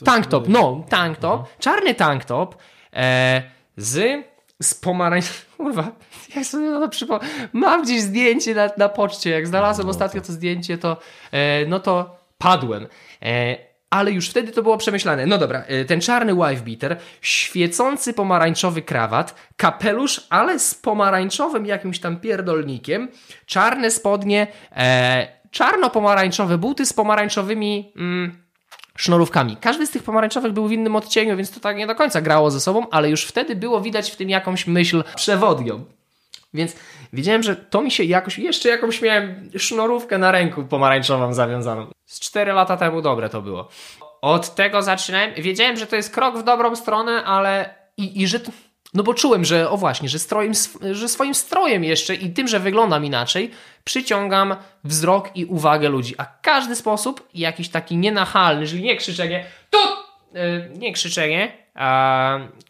tank 0.05 0.27
top, 0.27 0.49
no, 0.49 0.85
tank 0.89 1.19
top, 1.19 1.41
Aha. 1.45 1.51
czarny 1.59 1.95
tank 1.95 2.25
top 2.25 2.57
e, 2.93 3.43
z, 3.77 4.25
z 4.63 4.75
pomarańcz, 4.75 5.27
kurwa, 5.57 5.93
jak 6.37 6.45
sobie 6.45 6.71
to 6.71 6.89
przypomnę, 6.89 7.29
mam 7.53 7.83
gdzieś 7.83 8.01
zdjęcie 8.01 8.55
na, 8.55 8.71
na 8.77 8.89
poczcie, 8.89 9.31
jak 9.31 9.47
znalazłem 9.47 9.87
no, 9.87 9.91
ostatnio 9.91 10.21
to 10.21 10.33
zdjęcie, 10.33 10.79
to 10.79 10.97
e, 11.33 11.67
no 11.67 11.81
to 11.81 12.17
padłem. 12.39 12.87
E, 13.23 13.57
ale 13.97 14.13
już 14.13 14.29
wtedy 14.29 14.53
to 14.53 14.63
było 14.63 14.77
przemyślane. 14.77 15.27
No 15.27 15.39
dobra, 15.39 15.63
e, 15.67 15.85
ten 15.85 16.01
czarny 16.01 16.35
wife 16.35 16.63
beater, 16.65 16.97
świecący 17.21 18.15
pomarańczowy 18.15 18.83
krawat, 18.83 19.35
kapelusz, 19.57 20.27
ale 20.31 20.59
z 20.59 20.75
pomarańczowym 20.75 21.67
jakimś 21.67 21.99
tam 21.99 22.17
pierdolnikiem, 22.17 23.09
czarne 23.47 23.91
spodnie, 23.91 24.47
e, 24.77 25.29
czarno-pomarańczowe 25.51 26.59
buty 26.59 26.87
z 26.87 26.93
pomarańczowymi 26.93 27.93
mm, 27.97 28.39
sznurówkami. 28.97 29.57
Każdy 29.61 29.87
z 29.87 29.91
tych 29.91 30.03
pomarańczowych 30.03 30.53
był 30.53 30.69
w 30.69 30.73
innym 30.73 30.97
odcieniu, 30.97 31.37
więc 31.37 31.51
to 31.51 31.61
tak 31.61 31.77
nie 31.77 31.87
do 31.87 31.95
końca 31.95 32.21
grało 32.21 32.51
ze 32.51 32.61
sobą, 32.61 32.91
ale 32.91 33.11
już 33.11 33.25
wtedy 33.25 33.57
było 33.57 33.81
widać 33.81 34.11
w 34.11 34.17
tym 34.17 34.31
jakąś 34.31 34.67
myśl 34.67 35.05
przewodnią. 35.17 35.85
Więc 36.55 36.77
wiedziałem, 37.13 37.43
że 37.43 37.57
to 37.57 37.83
mi 37.83 37.91
się 37.91 38.05
jakoś, 38.05 38.39
jeszcze 38.39 38.69
jakąś 38.69 39.03
miałem 39.03 39.51
sznurówkę 39.57 40.19
na 40.19 40.33
ręku 40.33 40.65
pomarańczową 40.65 41.35
zawiązaną. 41.35 41.87
Z 42.07 42.21
4 42.21 42.53
lata 42.53 42.77
temu 42.77 43.03
dobre 43.03 43.29
to 43.29 43.43
było. 43.43 43.69
Od 44.23 44.55
tego 44.55 44.83
zaczynałem. 44.83 45.35
Wiedziałem, 45.35 45.77
że 45.77 45.87
to 45.87 45.97
jest 45.97 46.15
krok 46.15 46.39
w 46.39 46.43
dobrą 46.43 46.77
stronę, 46.77 47.25
ale 47.25 47.75
i, 47.97 48.23
i 48.23 48.27
że. 48.27 48.41
No 48.95 49.03
bo 49.03 49.15
czułem, 49.15 49.45
że 49.45 49.71
o 49.71 49.77
właśnie, 49.77 50.09
że, 50.09 50.19
strojem, 50.19 50.53
że 50.93 51.09
swoim 51.09 51.35
strojem 51.35 51.85
jeszcze 51.85 52.15
i 52.15 52.31
tym, 52.31 52.49
że 52.49 52.61
wyglądam 52.61 53.05
inaczej, 53.05 53.51
przyciągam 53.85 54.57
wzrok 54.85 55.37
i 55.37 55.45
uwagę 55.45 55.89
ludzi. 55.89 56.15
A 56.19 56.25
każdy 56.43 56.77
sposób, 56.77 57.29
jakiś 57.35 57.69
taki 57.69 57.97
nienachalny, 57.97 58.67
czyli 58.67 58.83
nie 58.83 58.97
krzyczenie, 58.97 59.45
tu! 59.71 59.79
Yy, 60.35 60.71
nie 60.79 60.93
krzyczenie, 60.93 61.66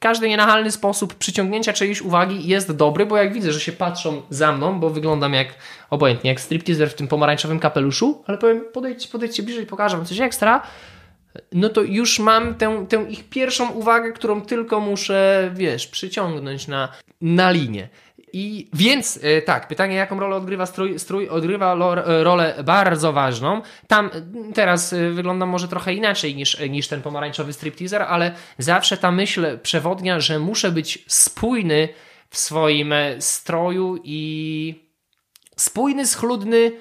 każdy 0.00 0.28
nienachalny 0.28 0.70
sposób 0.70 1.14
przyciągnięcia 1.14 1.72
czyjejś 1.72 2.02
uwagi 2.02 2.48
jest 2.48 2.72
dobry, 2.72 3.07
bo 3.07 3.16
jak 3.16 3.32
widzę, 3.32 3.52
że 3.52 3.61
się 3.61 3.72
patrzą 3.72 4.22
za 4.30 4.52
mną, 4.52 4.80
bo 4.80 4.90
wyglądam 4.90 5.34
jak 5.34 5.48
obojętnie, 5.90 6.30
jak 6.30 6.40
stripteaser 6.40 6.90
w 6.90 6.94
tym 6.94 7.09
pomarańczowym 7.09 7.61
kapeluszu, 7.61 8.24
ale 8.26 8.38
powiem, 8.38 8.64
podejdź, 8.72 9.09
podejdźcie 9.09 9.42
bliżej, 9.42 9.66
pokażę 9.66 9.96
wam 9.96 10.07
coś 10.07 10.20
ekstra, 10.20 10.62
no 11.52 11.68
to 11.68 11.82
już 11.82 12.18
mam 12.18 12.54
tę, 12.54 12.86
tę 12.88 13.07
ich 13.09 13.28
pierwszą 13.28 13.70
uwagę, 13.70 14.12
którą 14.12 14.40
tylko 14.40 14.80
muszę, 14.80 15.50
wiesz, 15.54 15.86
przyciągnąć 15.86 16.68
na, 16.68 16.88
na 17.20 17.50
linię. 17.50 17.88
I 18.39 18.68
więc 18.72 19.18
e, 19.22 19.43
tak, 19.43 19.68
pytanie, 19.68 19.95
jaką 19.95 20.20
rolę 20.20 20.37
odgrywa 20.37 20.66
strój? 20.66 20.99
Strój 20.99 21.28
odgrywa 21.28 21.72
e, 21.72 22.24
rolę 22.24 22.55
bardzo 22.64 23.12
ważną. 23.12 23.62
Tam 23.87 24.07
e, 24.07 24.53
teraz 24.55 24.95
wygląda 25.12 25.47
może 25.47 25.68
trochę 25.68 25.95
inaczej 25.95 26.37
niż, 26.37 26.61
niż 26.70 26.89
ten 26.89 27.03
pomarańczowy 27.03 27.53
stripteaser, 27.53 28.03
ale 28.03 28.34
zawsze 28.59 28.97
ta 28.97 29.12
myśl 29.12 29.59
przewodnia, 29.59 30.20
że 30.20 30.39
muszę 30.39 30.72
być 30.72 31.05
spójny 31.07 31.89
w 32.30 32.39
swoim 32.39 32.95
stroju 33.18 33.99
i 34.05 34.74
spójny, 35.57 36.07
schludny, 36.07 36.72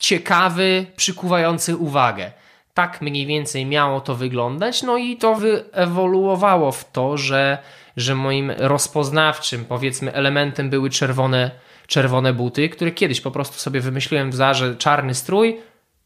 ciekawy, 0.00 0.86
przykuwający 0.96 1.76
uwagę. 1.76 2.32
Tak 2.74 3.02
mniej 3.02 3.26
więcej 3.26 3.66
miało 3.66 4.00
to 4.00 4.14
wyglądać, 4.14 4.82
no 4.82 4.96
i 4.96 5.16
to 5.16 5.34
wyewoluowało 5.34 6.72
w 6.72 6.92
to, 6.92 7.16
że 7.16 7.58
że 7.96 8.14
moim 8.14 8.50
rozpoznawczym, 8.50 9.64
powiedzmy, 9.64 10.12
elementem 10.12 10.70
były 10.70 10.90
czerwone, 10.90 11.50
czerwone 11.86 12.32
buty, 12.32 12.68
które 12.68 12.90
kiedyś 12.90 13.20
po 13.20 13.30
prostu 13.30 13.58
sobie 13.58 13.80
wymyśliłem 13.80 14.30
w 14.30 14.34
zarze 14.34 14.76
czarny 14.76 15.14
strój 15.14 15.60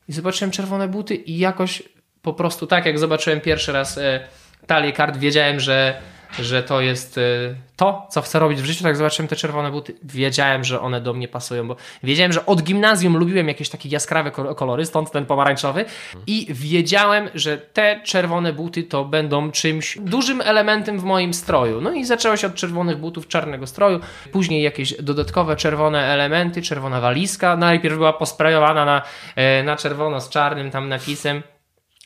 i 0.08 0.12
zobaczyłem 0.12 0.50
czerwone 0.50 0.88
buty 0.88 1.14
i 1.14 1.38
jakoś 1.38 1.82
po 2.22 2.32
prostu 2.32 2.66
tak, 2.66 2.86
jak 2.86 2.98
zobaczyłem 2.98 3.40
pierwszy 3.40 3.72
raz 3.72 3.98
e, 3.98 4.20
talię 4.66 4.92
kart, 4.92 5.16
wiedziałem, 5.16 5.60
że 5.60 6.00
że 6.38 6.62
to 6.62 6.80
jest 6.80 7.18
y, 7.18 7.56
to, 7.76 8.06
co 8.10 8.22
chcę 8.22 8.38
robić 8.38 8.62
w 8.62 8.64
życiu. 8.64 8.84
Tak 8.84 8.96
zobaczyłem 8.96 9.28
te 9.28 9.36
czerwone 9.36 9.70
buty. 9.70 9.94
Wiedziałem, 10.02 10.64
że 10.64 10.80
one 10.80 11.00
do 11.00 11.14
mnie 11.14 11.28
pasują, 11.28 11.68
bo 11.68 11.76
wiedziałem, 12.02 12.32
że 12.32 12.46
od 12.46 12.62
gimnazjum 12.62 13.16
lubiłem 13.16 13.48
jakieś 13.48 13.68
takie 13.68 13.88
jaskrawe 13.88 14.30
kolory, 14.30 14.86
stąd 14.86 15.10
ten 15.10 15.26
pomarańczowy. 15.26 15.84
I 16.26 16.46
wiedziałem, 16.50 17.28
że 17.34 17.58
te 17.58 18.00
czerwone 18.04 18.52
buty 18.52 18.82
to 18.82 19.04
będą 19.04 19.50
czymś 19.50 19.98
dużym 20.00 20.40
elementem 20.40 21.00
w 21.00 21.04
moim 21.04 21.34
stroju. 21.34 21.80
No 21.80 21.92
i 21.92 22.04
zaczęło 22.04 22.36
się 22.36 22.46
od 22.46 22.54
czerwonych 22.54 22.98
butów, 22.98 23.28
czarnego 23.28 23.66
stroju. 23.66 24.00
Później 24.32 24.62
jakieś 24.62 25.02
dodatkowe 25.02 25.56
czerwone 25.56 26.04
elementy, 26.04 26.62
czerwona 26.62 27.00
walizka. 27.00 27.56
Najpierw 27.56 27.96
była 27.96 28.12
posprajowana 28.12 28.84
na, 28.84 29.02
e, 29.36 29.62
na 29.62 29.76
czerwono 29.76 30.20
z 30.20 30.28
czarnym 30.28 30.70
tam 30.70 30.88
napisem. 30.88 31.42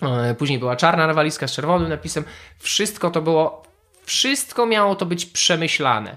E, 0.03 0.35
później 0.35 0.59
była 0.59 0.76
czarna 0.76 1.14
walizka 1.14 1.49
z 1.49 1.53
czerwonym 1.53 1.89
napisem. 1.89 2.24
Wszystko 2.59 3.11
to 3.11 3.22
było, 3.22 3.62
wszystko 4.13 4.67
miało 4.67 4.95
to 4.97 5.07
być 5.07 5.27
przemyślane. 5.27 6.17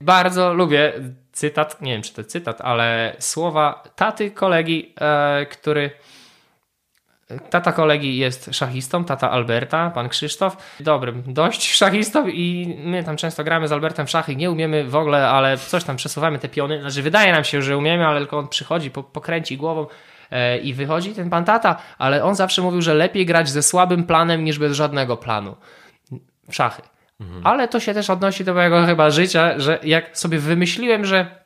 Bardzo 0.00 0.54
lubię 0.54 0.92
cytat, 1.32 1.82
nie 1.82 1.92
wiem 1.92 2.02
czy 2.02 2.14
to 2.14 2.24
cytat, 2.24 2.60
ale 2.60 3.16
słowa 3.18 3.82
taty 3.96 4.30
kolegi, 4.30 4.94
e, 5.00 5.46
który. 5.46 5.90
Tata 7.50 7.72
kolegi 7.72 8.16
jest 8.16 8.50
szachistą, 8.54 9.04
tata 9.04 9.30
Alberta, 9.30 9.90
pan 9.90 10.08
Krzysztof. 10.08 10.76
Dobrym, 10.80 11.22
dość 11.26 11.72
szachistą 11.80 12.28
i 12.28 12.76
my 12.84 13.04
tam 13.04 13.16
często 13.16 13.44
gramy 13.44 13.68
z 13.68 13.72
Albertem 13.72 14.06
w 14.06 14.10
szachy, 14.10 14.36
nie 14.36 14.50
umiemy 14.50 14.84
w 14.84 14.96
ogóle, 14.96 15.28
ale 15.28 15.58
coś 15.58 15.84
tam 15.84 15.96
przesuwamy 15.96 16.38
te 16.38 16.48
piony. 16.48 16.80
Znaczy 16.80 17.02
wydaje 17.02 17.32
nam 17.32 17.44
się, 17.44 17.62
że 17.62 17.78
umiemy, 17.78 18.06
ale 18.06 18.20
tylko 18.20 18.38
on 18.38 18.48
przychodzi, 18.48 18.90
pokręci 18.90 19.56
głową 19.56 19.86
E, 20.32 20.58
i 20.58 20.74
wychodzi 20.74 21.14
ten 21.14 21.30
pan 21.30 21.44
tata, 21.44 21.76
ale 21.98 22.24
on 22.24 22.34
zawsze 22.34 22.62
mówił, 22.62 22.82
że 22.82 22.94
lepiej 22.94 23.26
grać 23.26 23.48
ze 23.48 23.62
słabym 23.62 24.04
planem 24.04 24.44
niż 24.44 24.58
bez 24.58 24.72
żadnego 24.72 25.16
planu 25.16 25.56
w 26.48 26.54
szachy. 26.54 26.82
Mhm. 27.20 27.46
Ale 27.46 27.68
to 27.68 27.80
się 27.80 27.94
też 27.94 28.10
odnosi 28.10 28.44
do 28.44 28.54
mojego 28.54 28.86
chyba 28.86 29.10
życia, 29.10 29.58
że 29.60 29.78
jak 29.82 30.18
sobie 30.18 30.38
wymyśliłem, 30.38 31.04
że, 31.04 31.44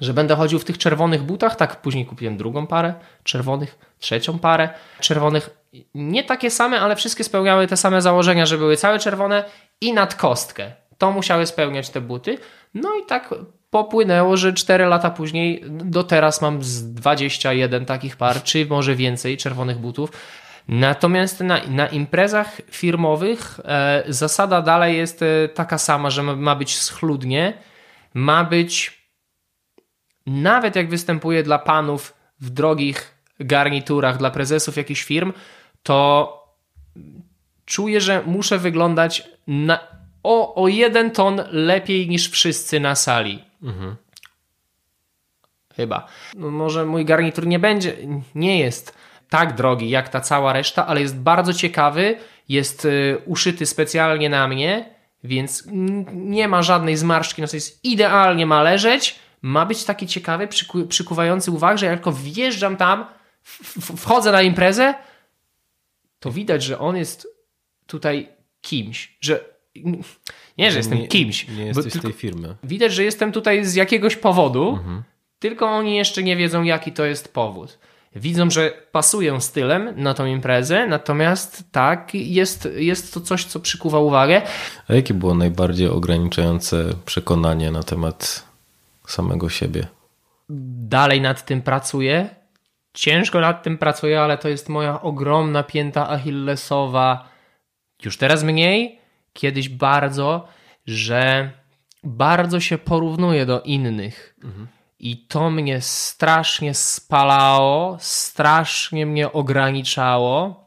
że 0.00 0.14
będę 0.14 0.36
chodził 0.36 0.58
w 0.58 0.64
tych 0.64 0.78
czerwonych 0.78 1.22
butach, 1.22 1.56
tak 1.56 1.76
później 1.76 2.06
kupiłem 2.06 2.36
drugą 2.36 2.66
parę 2.66 2.94
czerwonych, 3.24 3.78
trzecią 3.98 4.38
parę 4.38 4.68
czerwonych, 5.00 5.50
nie 5.94 6.24
takie 6.24 6.50
same, 6.50 6.80
ale 6.80 6.96
wszystkie 6.96 7.24
spełniały 7.24 7.66
te 7.66 7.76
same 7.76 8.02
założenia, 8.02 8.46
że 8.46 8.58
były 8.58 8.76
całe 8.76 8.98
czerwone 8.98 9.44
i 9.80 9.92
nad 9.92 10.14
kostkę. 10.14 10.72
To 10.98 11.12
musiały 11.12 11.46
spełniać 11.46 11.90
te 11.90 12.00
buty. 12.00 12.38
No 12.74 12.88
i 13.02 13.06
tak 13.06 13.34
popłynęło, 13.70 14.36
że 14.36 14.52
4 14.52 14.86
lata 14.86 15.10
później 15.10 15.64
do 15.68 16.04
teraz 16.04 16.42
mam 16.42 16.62
z 16.62 16.94
21 16.94 17.86
takich 17.86 18.16
par, 18.16 18.42
czy 18.42 18.66
może 18.66 18.94
więcej 18.94 19.36
czerwonych 19.36 19.78
butów. 19.78 20.12
Natomiast 20.70 21.40
na, 21.40 21.60
na 21.68 21.88
imprezach 21.88 22.60
firmowych 22.70 23.60
e, 23.64 24.04
zasada 24.08 24.62
dalej 24.62 24.96
jest 24.96 25.22
e, 25.22 25.48
taka 25.48 25.78
sama, 25.78 26.10
że 26.10 26.22
ma, 26.22 26.36
ma 26.36 26.56
być 26.56 26.78
schludnie, 26.78 27.52
ma 28.14 28.44
być 28.44 29.00
nawet 30.26 30.76
jak 30.76 30.88
występuje 30.88 31.42
dla 31.42 31.58
panów 31.58 32.14
w 32.40 32.50
drogich 32.50 33.14
garniturach, 33.40 34.18
dla 34.18 34.30
prezesów 34.30 34.76
jakichś 34.76 35.04
firm, 35.04 35.32
to 35.82 36.30
czuję, 37.64 38.00
że 38.00 38.22
muszę 38.26 38.58
wyglądać 38.58 39.28
na, 39.46 39.78
o, 40.22 40.62
o 40.62 40.68
jeden 40.68 41.10
ton 41.10 41.42
lepiej 41.50 42.08
niż 42.08 42.30
wszyscy 42.30 42.80
na 42.80 42.94
sali. 42.94 43.44
Mhm. 43.62 43.96
Chyba. 45.76 46.06
No 46.34 46.50
może 46.50 46.86
mój 46.86 47.04
garnitur 47.04 47.46
nie 47.46 47.58
będzie, 47.58 47.96
nie 48.34 48.58
jest 48.58 48.99
tak 49.30 49.54
drogi 49.54 49.90
jak 49.90 50.08
ta 50.08 50.20
cała 50.20 50.52
reszta, 50.52 50.86
ale 50.86 51.00
jest 51.00 51.16
bardzo 51.16 51.54
ciekawy, 51.54 52.16
jest 52.48 52.84
y, 52.84 53.18
uszyty 53.26 53.66
specjalnie 53.66 54.28
na 54.28 54.48
mnie, 54.48 54.94
więc 55.24 55.64
nie 56.12 56.48
ma 56.48 56.62
żadnej 56.62 56.96
zmarszczki, 56.96 57.42
no 57.42 57.48
to 57.48 57.56
jest 57.56 57.84
idealnie 57.84 58.46
ma 58.46 58.62
leżeć, 58.62 59.18
ma 59.42 59.66
być 59.66 59.84
taki 59.84 60.06
ciekawy, 60.06 60.48
przyku, 60.48 60.86
przykuwający 60.86 61.50
uwagę, 61.50 61.78
że 61.78 61.86
jak 61.86 61.94
tylko 61.94 62.12
wjeżdżam 62.12 62.76
tam, 62.76 63.06
wchodzę 63.96 64.32
na 64.32 64.42
imprezę, 64.42 64.94
to 66.18 66.30
widać, 66.30 66.62
że 66.62 66.78
on 66.78 66.96
jest 66.96 67.28
tutaj 67.86 68.28
kimś, 68.60 69.16
że 69.20 69.44
nie, 70.58 70.70
że 70.70 70.76
jestem 70.76 70.98
nie, 70.98 71.08
kimś. 71.08 71.48
Nie 71.48 71.66
jesteś 71.66 71.92
z 71.92 72.02
tej 72.02 72.12
firmy. 72.12 72.56
Widać, 72.64 72.92
że 72.92 73.04
jestem 73.04 73.32
tutaj 73.32 73.64
z 73.64 73.74
jakiegoś 73.74 74.16
powodu, 74.16 74.68
mhm. 74.68 75.02
tylko 75.38 75.66
oni 75.66 75.96
jeszcze 75.96 76.22
nie 76.22 76.36
wiedzą, 76.36 76.62
jaki 76.62 76.92
to 76.92 77.04
jest 77.04 77.34
powód. 77.34 77.78
Widzą, 78.16 78.50
że 78.50 78.70
pasują 78.92 79.40
stylem 79.40 79.92
na 79.96 80.14
tą 80.14 80.26
imprezę, 80.26 80.86
natomiast 80.86 81.64
tak, 81.72 82.14
jest, 82.14 82.68
jest 82.76 83.14
to 83.14 83.20
coś, 83.20 83.44
co 83.44 83.60
przykuwa 83.60 83.98
uwagę. 83.98 84.42
A 84.88 84.94
jakie 84.94 85.14
było 85.14 85.34
najbardziej 85.34 85.88
ograniczające 85.88 86.84
przekonanie 87.04 87.70
na 87.70 87.82
temat 87.82 88.44
samego 89.06 89.48
siebie? 89.48 89.86
Dalej 90.88 91.20
nad 91.20 91.44
tym 91.44 91.62
pracuję. 91.62 92.28
Ciężko 92.94 93.40
nad 93.40 93.62
tym 93.62 93.78
pracuję, 93.78 94.20
ale 94.20 94.38
to 94.38 94.48
jest 94.48 94.68
moja 94.68 95.02
ogromna 95.02 95.62
pięta 95.62 96.08
achillesowa. 96.08 97.28
Już 98.04 98.16
teraz 98.16 98.42
mniej, 98.42 98.98
kiedyś 99.32 99.68
bardzo, 99.68 100.48
że 100.86 101.50
bardzo 102.04 102.60
się 102.60 102.78
porównuje 102.78 103.46
do 103.46 103.60
innych. 103.60 104.34
Mhm. 104.44 104.66
I 105.00 105.16
to 105.16 105.50
mnie 105.50 105.80
strasznie 105.80 106.74
spalało, 106.74 107.96
strasznie 108.00 109.06
mnie 109.06 109.32
ograniczało. 109.32 110.64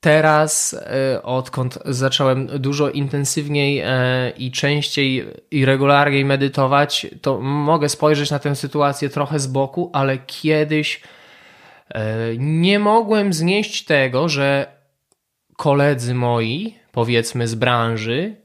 Teraz, 0.00 0.74
e, 1.14 1.22
odkąd 1.22 1.78
zacząłem 1.84 2.46
dużo 2.46 2.90
intensywniej 2.90 3.80
e, 3.84 4.30
i 4.30 4.50
częściej 4.50 5.26
i 5.50 5.64
regularniej 5.64 6.24
medytować, 6.24 7.06
to 7.22 7.40
mogę 7.40 7.88
spojrzeć 7.88 8.30
na 8.30 8.38
tę 8.38 8.56
sytuację 8.56 9.08
trochę 9.08 9.38
z 9.38 9.46
boku, 9.46 9.90
ale 9.92 10.18
kiedyś 10.18 11.00
e, 11.88 12.16
nie 12.38 12.78
mogłem 12.78 13.32
znieść 13.32 13.84
tego, 13.84 14.28
że 14.28 14.66
koledzy 15.56 16.14
moi, 16.14 16.74
powiedzmy 16.92 17.48
z 17.48 17.54
branży, 17.54 18.36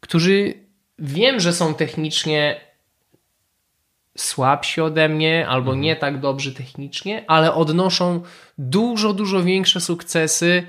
którzy 0.00 0.54
wiem, 0.98 1.40
że 1.40 1.52
są 1.52 1.74
technicznie 1.74 2.67
słabsi 4.20 4.80
ode 4.80 5.08
mnie 5.08 5.48
albo 5.48 5.70
mhm. 5.70 5.80
nie 5.80 5.96
tak 5.96 6.20
dobrzy 6.20 6.54
technicznie, 6.54 7.24
ale 7.26 7.54
odnoszą 7.54 8.22
dużo, 8.58 9.12
dużo 9.12 9.42
większe 9.42 9.80
sukcesy. 9.80 10.66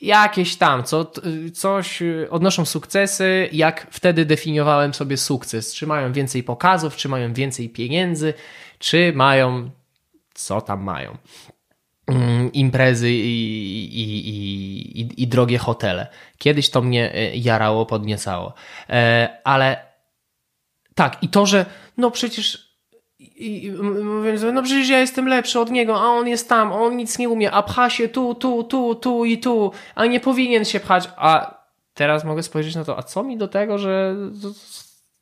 Jakieś 0.00 0.56
tam, 0.56 0.84
co, 0.84 1.12
coś 1.54 2.02
odnoszą 2.30 2.64
sukcesy, 2.64 3.48
jak 3.52 3.86
wtedy 3.90 4.24
definiowałem 4.24 4.94
sobie 4.94 5.16
sukces. 5.16 5.74
Czy 5.74 5.86
mają 5.86 6.12
więcej 6.12 6.42
pokazów, 6.42 6.96
czy 6.96 7.08
mają 7.08 7.32
więcej 7.32 7.68
pieniędzy, 7.68 8.34
czy 8.78 9.12
mają 9.14 9.70
co 10.34 10.60
tam 10.60 10.82
mają. 10.82 11.16
Mm, 12.06 12.52
imprezy 12.52 13.10
i, 13.10 13.94
i, 14.00 14.28
i, 15.00 15.22
i, 15.22 15.28
drogie 15.28 15.58
hotele. 15.58 16.06
Kiedyś 16.38 16.70
to 16.70 16.82
mnie 16.82 17.14
e, 17.14 17.36
jarało, 17.36 17.86
podniecało. 17.86 18.54
E, 18.88 19.28
ale 19.44 19.89
tak, 21.00 21.22
i 21.22 21.28
to, 21.28 21.46
że 21.46 21.66
no 21.96 22.10
przecież 22.10 22.70
i, 23.18 23.72
no 24.52 24.62
przecież 24.62 24.88
ja 24.88 24.98
jestem 24.98 25.28
lepszy 25.28 25.60
od 25.60 25.70
niego, 25.70 26.00
a 26.00 26.04
on 26.04 26.28
jest 26.28 26.48
tam, 26.48 26.72
on 26.72 26.96
nic 26.96 27.18
nie 27.18 27.28
umie, 27.28 27.50
a 27.50 27.62
pcha 27.62 27.90
się 27.90 28.08
tu, 28.08 28.34
tu, 28.34 28.64
tu, 28.64 28.94
tu 28.94 29.24
i 29.24 29.38
tu, 29.38 29.72
a 29.94 30.06
nie 30.06 30.20
powinien 30.20 30.64
się 30.64 30.80
pchać, 30.80 31.08
a 31.16 31.54
teraz 31.94 32.24
mogę 32.24 32.42
spojrzeć 32.42 32.74
na 32.74 32.84
to, 32.84 32.98
a 32.98 33.02
co 33.02 33.22
mi 33.22 33.38
do 33.38 33.48
tego, 33.48 33.78
że 33.78 34.16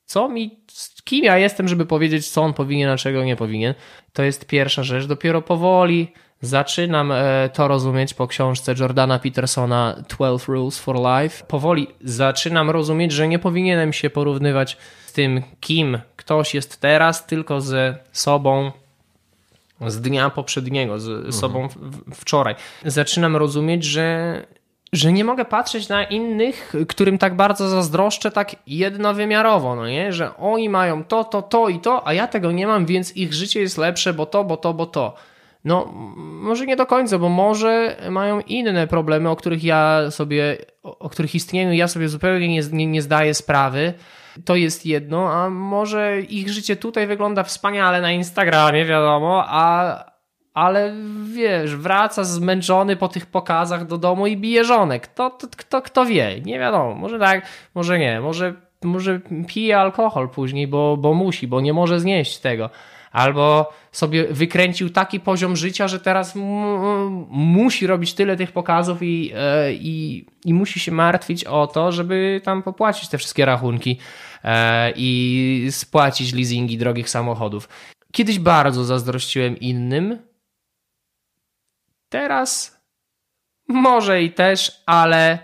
co 0.04 0.28
mi, 0.28 0.60
kim 1.04 1.24
ja 1.24 1.38
jestem, 1.38 1.68
żeby 1.68 1.86
powiedzieć, 1.86 2.30
co 2.30 2.42
on 2.42 2.54
powinien, 2.54 2.90
a 2.90 2.96
czego 2.96 3.24
nie 3.24 3.36
powinien. 3.36 3.74
To 4.12 4.22
jest 4.22 4.46
pierwsza 4.46 4.82
rzecz. 4.82 5.06
Dopiero 5.06 5.42
powoli 5.42 6.12
Zaczynam 6.40 7.12
e, 7.12 7.50
to 7.52 7.68
rozumieć 7.68 8.14
po 8.14 8.26
książce 8.26 8.74
Jordana 8.78 9.18
Petersona 9.18 10.02
12 10.08 10.52
Rules 10.52 10.78
for 10.78 10.96
Life. 10.96 11.44
Powoli 11.44 11.86
zaczynam 12.04 12.70
rozumieć, 12.70 13.12
że 13.12 13.28
nie 13.28 13.38
powinienem 13.38 13.92
się 13.92 14.10
porównywać 14.10 14.76
tym, 15.18 15.42
kim 15.60 15.98
ktoś 16.16 16.54
jest 16.54 16.80
teraz, 16.80 17.26
tylko 17.26 17.60
ze 17.60 17.96
sobą 18.12 18.72
z 19.86 20.00
dnia 20.00 20.30
poprzedniego, 20.30 20.98
z 20.98 21.08
mhm. 21.08 21.32
sobą 21.32 21.68
wczoraj. 22.14 22.54
Zaczynam 22.84 23.36
rozumieć, 23.36 23.84
że, 23.84 24.46
że 24.92 25.12
nie 25.12 25.24
mogę 25.24 25.44
patrzeć 25.44 25.88
na 25.88 26.04
innych, 26.04 26.72
którym 26.88 27.18
tak 27.18 27.36
bardzo 27.36 27.68
zazdroszczę, 27.68 28.30
tak 28.30 28.56
jednowymiarowo, 28.66 29.76
no 29.76 29.88
nie? 29.88 30.12
Że 30.12 30.36
oni 30.36 30.68
mają 30.68 31.04
to, 31.04 31.24
to, 31.24 31.42
to 31.42 31.68
i 31.68 31.80
to, 31.80 32.06
a 32.06 32.12
ja 32.12 32.26
tego 32.26 32.52
nie 32.52 32.66
mam, 32.66 32.86
więc 32.86 33.16
ich 33.16 33.34
życie 33.34 33.60
jest 33.60 33.78
lepsze, 33.78 34.14
bo 34.14 34.26
to, 34.26 34.44
bo 34.44 34.56
to, 34.56 34.74
bo 34.74 34.86
to. 34.86 35.14
No, 35.64 35.92
może 36.16 36.66
nie 36.66 36.76
do 36.76 36.86
końca, 36.86 37.18
bo 37.18 37.28
może 37.28 37.96
mają 38.10 38.40
inne 38.40 38.86
problemy, 38.86 39.30
o 39.30 39.36
których 39.36 39.64
ja 39.64 40.10
sobie, 40.10 40.58
o 40.82 41.08
których 41.08 41.34
istnieniu 41.34 41.72
ja 41.72 41.88
sobie 41.88 42.08
zupełnie 42.08 42.48
nie, 42.48 42.62
nie, 42.72 42.86
nie 42.86 43.02
zdaję 43.02 43.34
sprawy. 43.34 43.94
To 44.44 44.56
jest 44.56 44.86
jedno, 44.86 45.32
a 45.32 45.50
może 45.50 46.20
ich 46.20 46.48
życie 46.48 46.76
tutaj 46.76 47.06
wygląda 47.06 47.42
wspaniale 47.42 48.00
na 48.00 48.12
Instagramie, 48.12 48.84
wiadomo, 48.84 49.44
a, 49.46 50.04
ale 50.54 50.92
wiesz, 51.34 51.76
wraca 51.76 52.24
zmęczony 52.24 52.96
po 52.96 53.08
tych 53.08 53.26
pokazach 53.26 53.86
do 53.86 53.98
domu 53.98 54.26
i 54.26 54.36
bije 54.36 54.64
żonę. 54.64 55.00
Kto, 55.00 55.30
kto, 55.30 55.48
kto, 55.56 55.82
kto 55.82 56.06
wie? 56.06 56.40
Nie 56.40 56.58
wiadomo. 56.58 56.94
Może 56.94 57.18
tak, 57.18 57.46
może 57.74 57.98
nie. 57.98 58.20
Może, 58.20 58.54
może 58.82 59.20
pije 59.46 59.78
alkohol 59.78 60.28
później, 60.28 60.66
bo, 60.66 60.96
bo 60.96 61.14
musi, 61.14 61.46
bo 61.46 61.60
nie 61.60 61.72
może 61.72 62.00
znieść 62.00 62.38
tego. 62.38 62.70
Albo 63.12 63.72
sobie 63.92 64.24
wykręcił 64.24 64.90
taki 64.90 65.20
poziom 65.20 65.56
życia, 65.56 65.88
że 65.88 66.00
teraz 66.00 66.32
musi 67.28 67.86
robić 67.86 68.14
tyle 68.14 68.36
tych 68.36 68.52
pokazów 68.52 69.02
i, 69.02 69.32
e, 69.34 69.72
i, 69.72 70.26
i 70.44 70.54
musi 70.54 70.80
się 70.80 70.92
martwić 70.92 71.44
o 71.44 71.66
to, 71.66 71.92
żeby 71.92 72.40
tam 72.44 72.62
popłacić 72.62 73.08
te 73.08 73.18
wszystkie 73.18 73.44
rachunki 73.44 73.98
e, 74.44 74.92
i 74.96 75.68
spłacić 75.70 76.32
leasingi 76.32 76.78
drogich 76.78 77.10
samochodów. 77.10 77.68
Kiedyś 78.12 78.38
bardzo 78.38 78.84
zazdrościłem 78.84 79.58
innym, 79.58 80.18
Teraz 82.08 82.80
może 83.68 84.22
i 84.22 84.32
też, 84.32 84.82
ale 84.86 85.38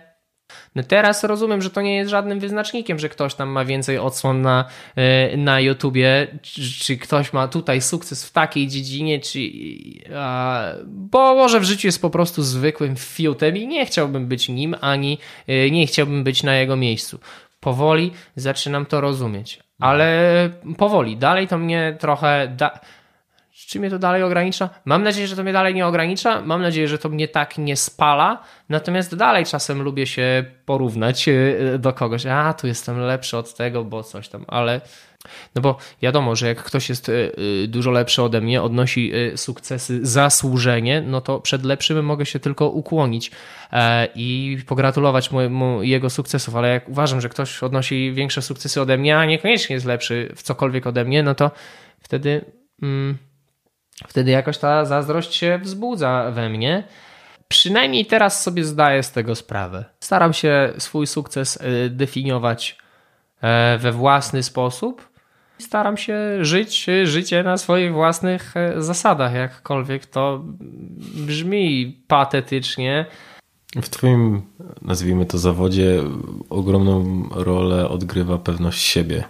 no 0.75 0.83
teraz 0.83 1.25
rozumiem, 1.25 1.63
że 1.63 1.71
to 1.71 1.81
nie 1.81 1.97
jest 1.97 2.11
żadnym 2.11 2.41
wyznacznikiem, 2.41 2.99
że 2.99 3.09
ktoś 3.09 3.35
tam 3.35 3.49
ma 3.49 3.65
więcej 3.65 3.99
odsłon 3.99 4.43
na, 4.43 4.65
e, 4.97 5.37
na 5.37 5.61
YouTubie, 5.61 6.27
czy, 6.43 6.63
czy 6.81 6.97
ktoś 6.97 7.33
ma 7.33 7.49
tutaj 7.49 7.81
sukces 7.81 8.25
w 8.25 8.33
takiej 8.33 8.69
dziedzinie, 8.69 9.21
czy. 9.21 9.39
bo 10.87 11.35
może 11.35 11.61
w 11.61 11.65
życiu 11.65 11.89
jest 11.89 12.03
po 12.03 12.11
prostu 12.11 12.43
zwykłym 12.43 12.97
fiutem 12.97 13.57
i 13.57 13.67
nie 13.67 13.87
chciałbym 13.87 14.27
być 14.27 14.49
nim, 14.49 14.77
ani 14.81 15.19
e, 15.47 15.71
nie 15.71 15.87
chciałbym 15.87 16.25
być 16.25 16.43
na 16.43 16.57
jego 16.57 16.77
miejscu. 16.77 17.19
Powoli 17.61 18.13
zaczynam 18.37 18.87
to 18.87 19.01
rozumieć, 19.01 19.61
ale 19.79 20.51
powoli. 20.77 21.17
Dalej 21.17 21.49
to 21.49 21.59
mnie 21.59 21.97
trochę. 22.01 22.55
Da 22.57 22.81
czy 23.55 23.81
mnie 23.81 23.91
to 23.91 23.99
dalej 23.99 24.23
ogranicza? 24.23 24.71
Mam 24.85 25.03
nadzieję, 25.03 25.27
że 25.27 25.37
to 25.37 25.43
mnie 25.43 25.53
dalej 25.53 25.75
nie 25.75 25.87
ogranicza. 25.87 26.41
Mam 26.41 26.63
nadzieję, 26.63 26.89
że 26.89 26.99
to 26.99 27.09
mnie 27.09 27.29
tak 27.29 27.59
nie 27.59 27.77
spala. 27.77 28.43
Natomiast 28.69 29.17
dalej 29.17 29.45
czasem 29.45 29.83
lubię 29.83 30.07
się 30.07 30.45
porównać 30.67 31.29
e, 31.29 31.79
do 31.79 31.93
kogoś. 31.93 32.27
A, 32.27 32.55
tu 32.55 32.67
jestem 32.67 33.01
lepszy 33.01 33.37
od 33.37 33.55
tego, 33.55 33.85
bo 33.85 34.03
coś 34.03 34.29
tam, 34.29 34.45
ale. 34.49 34.81
No 35.55 35.63
bo 35.63 35.77
wiadomo, 36.03 36.37
że 36.37 36.47
jak 36.47 36.63
ktoś 36.63 36.89
jest 36.89 37.09
e, 37.09 37.13
e, 37.13 37.67
dużo 37.67 37.91
lepszy 37.91 38.23
ode 38.23 38.41
mnie, 38.41 38.63
odnosi 38.63 39.13
sukcesy 39.37 40.07
zasłużenie, 40.07 41.03
no 41.07 41.21
to 41.21 41.41
przed 41.41 41.65
lepszym 41.65 42.05
mogę 42.05 42.27
się 42.27 42.41
tylko 42.41 42.69
ukłonić 42.69 43.31
i 44.15 44.59
pogratulować 44.67 45.31
mu, 45.31 45.51
mu 45.51 45.83
jego 45.83 46.11
sukcesów, 46.11 46.57
ale 46.57 46.69
jak 46.69 46.89
uważam, 46.89 47.21
że 47.21 47.29
ktoś 47.29 47.63
odnosi 47.63 48.13
większe 48.13 48.43
sukcesy 48.43 48.81
ode 48.81 48.99
mnie, 48.99 49.19
a 49.19 49.25
niekoniecznie 49.25 49.75
jest 49.75 49.87
lepszy 49.87 50.33
w 50.37 50.43
cokolwiek 50.43 50.87
ode 50.87 51.05
mnie, 51.05 51.23
no 51.23 51.35
to 51.35 51.51
wtedy. 52.01 52.45
Mm, 52.83 53.19
wtedy 54.09 54.31
jakoś 54.31 54.59
ta 54.59 54.85
zazdrość 54.85 55.35
się 55.35 55.59
wzbudza 55.63 56.31
we 56.31 56.49
mnie. 56.49 56.85
Przynajmniej 57.49 58.07
teraz 58.07 58.43
sobie 58.43 58.65
zdaję 58.65 59.03
z 59.03 59.13
tego 59.13 59.35
sprawę. 59.35 59.85
Staram 60.01 60.33
się 60.33 60.73
swój 60.79 61.07
sukces 61.07 61.57
y, 61.57 61.91
definiować 61.91 62.79
e, 63.43 63.79
we 63.79 63.93
własny 63.93 64.43
sposób. 64.43 65.09
Staram 65.59 65.97
się 65.97 66.19
żyć 66.41 66.87
życie 67.05 67.43
na 67.43 67.57
swoich 67.57 67.93
własnych 67.93 68.57
e, 68.57 68.83
zasadach, 68.83 69.35
jakkolwiek 69.35 70.07
to 70.07 70.45
brzmi 71.15 71.99
patetycznie. 72.07 73.07
W 73.83 73.89
Twoim, 73.89 74.43
nazwijmy 74.83 75.27
to, 75.27 75.39
zawodzie 75.39 76.03
ogromną 76.51 77.29
rolę 77.31 77.89
odgrywa 77.89 78.39
pewność 78.39 78.83
siebie. 78.83 79.25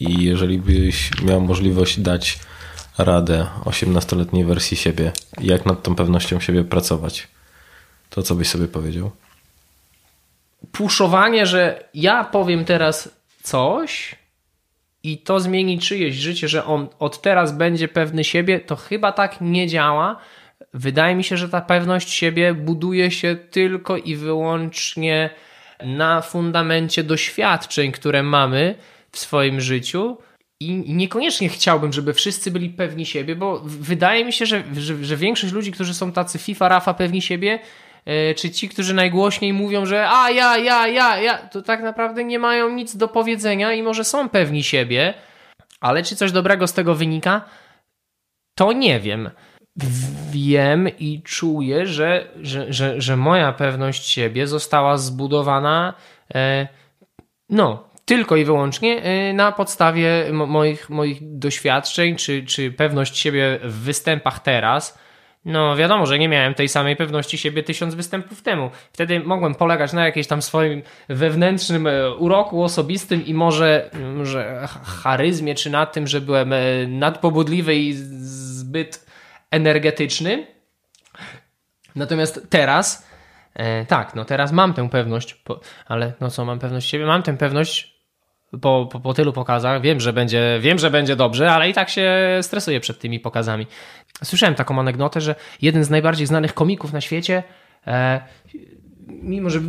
I 0.00 0.24
jeżeli 0.24 0.58
byś 0.58 1.10
miał 1.22 1.40
możliwość 1.40 2.00
dać 2.00 2.38
radę 2.98 3.46
18-letniej 3.64 4.44
wersji 4.44 4.76
siebie, 4.76 5.12
jak 5.40 5.66
nad 5.66 5.82
tą 5.82 5.94
pewnością 5.94 6.40
siebie 6.40 6.64
pracować, 6.64 7.28
to 8.10 8.22
co 8.22 8.34
byś 8.34 8.48
sobie 8.48 8.68
powiedział? 8.68 9.10
Puszowanie, 10.72 11.46
że 11.46 11.88
ja 11.94 12.24
powiem 12.24 12.64
teraz 12.64 13.08
coś 13.42 14.14
i 15.02 15.18
to 15.18 15.40
zmieni 15.40 15.78
czyjeś 15.78 16.14
życie, 16.14 16.48
że 16.48 16.64
on 16.64 16.88
od 16.98 17.20
teraz 17.20 17.52
będzie 17.52 17.88
pewny 17.88 18.24
siebie, 18.24 18.60
to 18.60 18.76
chyba 18.76 19.12
tak 19.12 19.40
nie 19.40 19.66
działa. 19.66 20.16
Wydaje 20.74 21.14
mi 21.14 21.24
się, 21.24 21.36
że 21.36 21.48
ta 21.48 21.60
pewność 21.60 22.10
siebie 22.10 22.54
buduje 22.54 23.10
się 23.10 23.36
tylko 23.50 23.96
i 23.96 24.16
wyłącznie 24.16 25.30
na 25.84 26.20
fundamencie 26.20 27.04
doświadczeń, 27.04 27.92
które 27.92 28.22
mamy 28.22 28.74
w 29.12 29.18
swoim 29.18 29.60
życiu 29.60 30.18
i 30.60 30.94
niekoniecznie 30.94 31.48
chciałbym, 31.48 31.92
żeby 31.92 32.14
wszyscy 32.14 32.50
byli 32.50 32.70
pewni 32.70 33.06
siebie, 33.06 33.36
bo 33.36 33.60
wydaje 33.64 34.24
mi 34.24 34.32
się, 34.32 34.46
że, 34.46 34.62
że, 34.74 35.04
że 35.04 35.16
większość 35.16 35.52
ludzi, 35.52 35.72
którzy 35.72 35.94
są 35.94 36.12
tacy 36.12 36.38
FIFA, 36.38 36.68
Rafa, 36.68 36.94
pewni 36.94 37.22
siebie, 37.22 37.58
e, 38.04 38.34
czy 38.34 38.50
ci, 38.50 38.68
którzy 38.68 38.94
najgłośniej 38.94 39.52
mówią, 39.52 39.86
że 39.86 40.08
a 40.10 40.30
ja, 40.30 40.58
ja, 40.58 40.88
ja, 40.88 41.18
ja, 41.18 41.38
to 41.38 41.62
tak 41.62 41.82
naprawdę 41.82 42.24
nie 42.24 42.38
mają 42.38 42.70
nic 42.70 42.96
do 42.96 43.08
powiedzenia 43.08 43.72
i 43.72 43.82
może 43.82 44.04
są 44.04 44.28
pewni 44.28 44.62
siebie, 44.62 45.14
ale 45.80 46.02
czy 46.02 46.16
coś 46.16 46.32
dobrego 46.32 46.66
z 46.66 46.72
tego 46.72 46.94
wynika? 46.94 47.44
To 48.54 48.72
nie 48.72 49.00
wiem. 49.00 49.30
Wiem 50.30 50.88
i 50.98 51.22
czuję, 51.22 51.86
że, 51.86 52.28
że, 52.42 52.72
że, 52.72 53.00
że 53.00 53.16
moja 53.16 53.52
pewność 53.52 54.06
siebie 54.06 54.46
została 54.46 54.96
zbudowana 54.96 55.94
e, 56.34 56.68
no, 57.50 57.87
tylko 58.08 58.36
i 58.36 58.44
wyłącznie 58.44 59.06
y, 59.30 59.32
na 59.32 59.52
podstawie 59.52 60.24
moich, 60.32 60.90
moich 60.90 61.38
doświadczeń, 61.38 62.16
czy, 62.16 62.42
czy 62.42 62.72
pewność 62.72 63.18
siebie 63.18 63.58
w 63.62 63.74
występach 63.74 64.40
teraz. 64.40 64.98
No 65.44 65.76
wiadomo, 65.76 66.06
że 66.06 66.18
nie 66.18 66.28
miałem 66.28 66.54
tej 66.54 66.68
samej 66.68 66.96
pewności 66.96 67.38
siebie 67.38 67.62
tysiąc 67.62 67.94
występów 67.94 68.42
temu. 68.42 68.70
Wtedy 68.92 69.20
mogłem 69.20 69.54
polegać 69.54 69.92
na 69.92 70.04
jakiejś 70.04 70.26
tam 70.26 70.42
swoim 70.42 70.82
wewnętrznym 71.08 71.86
e, 71.86 72.14
uroku 72.14 72.62
osobistym 72.62 73.26
i 73.26 73.34
może, 73.34 73.90
może 74.14 74.68
charyzmie, 74.84 75.54
czy 75.54 75.70
na 75.70 75.86
tym, 75.86 76.06
że 76.06 76.20
byłem 76.20 76.52
e, 76.52 76.58
nadpobudliwy 76.86 77.74
i 77.74 77.92
zbyt 77.92 79.06
energetyczny. 79.50 80.46
Natomiast 81.96 82.46
teraz, 82.50 83.08
e, 83.54 83.86
tak, 83.86 84.14
no 84.14 84.24
teraz 84.24 84.52
mam 84.52 84.74
tę 84.74 84.88
pewność, 84.88 85.42
ale 85.86 86.12
no 86.20 86.30
co, 86.30 86.44
mam 86.44 86.58
pewność 86.58 86.90
siebie? 86.90 87.06
Mam 87.06 87.22
tę 87.22 87.36
pewność 87.36 87.97
po, 88.50 88.88
po, 88.92 89.00
po, 89.00 89.14
tylu 89.14 89.32
pokazach. 89.32 89.82
Wiem 89.82 90.00
że, 90.00 90.12
będzie, 90.12 90.58
wiem, 90.60 90.78
że 90.78 90.90
będzie 90.90 91.16
dobrze, 91.16 91.52
ale 91.52 91.70
i 91.70 91.74
tak 91.74 91.88
się 91.88 92.38
stresuję 92.42 92.80
przed 92.80 92.98
tymi 92.98 93.20
pokazami. 93.20 93.66
Słyszałem 94.24 94.54
taką 94.54 94.80
anegdotę, 94.80 95.20
że 95.20 95.34
jeden 95.62 95.84
z 95.84 95.90
najbardziej 95.90 96.26
znanych 96.26 96.54
komików 96.54 96.92
na 96.92 97.00
świecie, 97.00 97.42
e, 97.86 98.20
mimo 99.06 99.50
że 99.50 99.60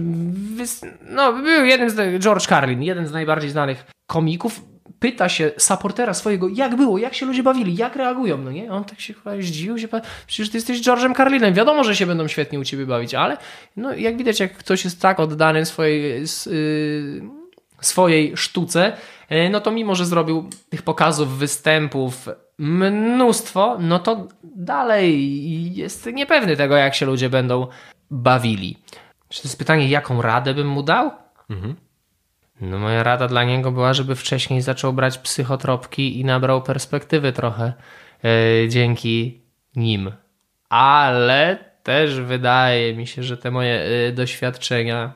no, 1.09 1.33
był 1.33 1.65
jeden 1.65 1.89
z, 1.89 2.23
George 2.23 2.47
Carlin, 2.47 2.83
jeden 2.83 3.07
z 3.07 3.11
najbardziej 3.11 3.49
znanych 3.49 3.85
komików, 4.07 4.61
pyta 4.99 5.29
się 5.29 5.51
supportera 5.57 6.13
swojego, 6.13 6.47
jak 6.47 6.75
było, 6.75 6.97
jak 6.97 7.13
się 7.13 7.25
ludzie 7.25 7.43
bawili, 7.43 7.75
jak 7.75 7.95
reagują, 7.95 8.37
no 8.37 8.51
nie? 8.51 8.71
On 8.71 8.83
tak 8.83 8.99
się 8.99 9.13
chyba 9.13 9.41
zdziwił, 9.41 9.77
się, 9.77 9.87
przecież 10.27 10.49
ty 10.49 10.57
jesteś 10.57 10.81
George'em 10.81 11.17
Carlinem, 11.17 11.53
wiadomo, 11.53 11.83
że 11.83 11.95
się 11.95 12.05
będą 12.05 12.27
świetnie 12.27 12.59
u 12.59 12.63
ciebie 12.63 12.85
bawić, 12.85 13.13
ale 13.13 13.37
no, 13.75 13.93
jak 13.93 14.17
widać, 14.17 14.39
jak 14.39 14.53
ktoś 14.53 14.83
jest 14.85 15.01
tak 15.01 15.19
oddany 15.19 15.65
swojej... 15.65 16.23
Yy, 16.45 17.38
swojej 17.81 18.37
sztuce, 18.37 18.97
e, 19.29 19.49
no 19.49 19.61
to 19.61 19.71
mimo, 19.71 19.95
że 19.95 20.05
zrobił 20.05 20.49
tych 20.69 20.81
pokazów, 20.81 21.37
występów 21.37 22.29
mnóstwo, 22.57 23.77
no 23.79 23.99
to 23.99 24.27
dalej 24.43 25.75
jest 25.75 26.05
niepewny 26.13 26.57
tego, 26.57 26.75
jak 26.75 26.95
się 26.95 27.05
ludzie 27.05 27.29
będą 27.29 27.67
bawili. 28.11 28.77
Czy 29.29 29.41
to 29.41 29.47
jest 29.47 29.57
pytanie, 29.57 29.87
jaką 29.87 30.21
radę 30.21 30.53
bym 30.53 30.67
mu 30.67 30.83
dał? 30.83 31.11
Mhm. 31.49 31.75
No 32.61 32.79
moja 32.79 33.03
rada 33.03 33.27
dla 33.27 33.43
niego 33.43 33.71
była, 33.71 33.93
żeby 33.93 34.15
wcześniej 34.15 34.61
zaczął 34.61 34.93
brać 34.93 35.17
psychotropki 35.17 36.19
i 36.19 36.25
nabrał 36.25 36.61
perspektywy 36.61 37.31
trochę 37.33 37.73
yy, 38.23 38.69
dzięki 38.69 39.41
nim. 39.75 40.11
Ale 40.69 41.57
też 41.83 42.21
wydaje 42.21 42.93
mi 42.93 43.07
się, 43.07 43.23
że 43.23 43.37
te 43.37 43.51
moje 43.51 43.73
yy, 43.73 44.11
doświadczenia 44.11 45.13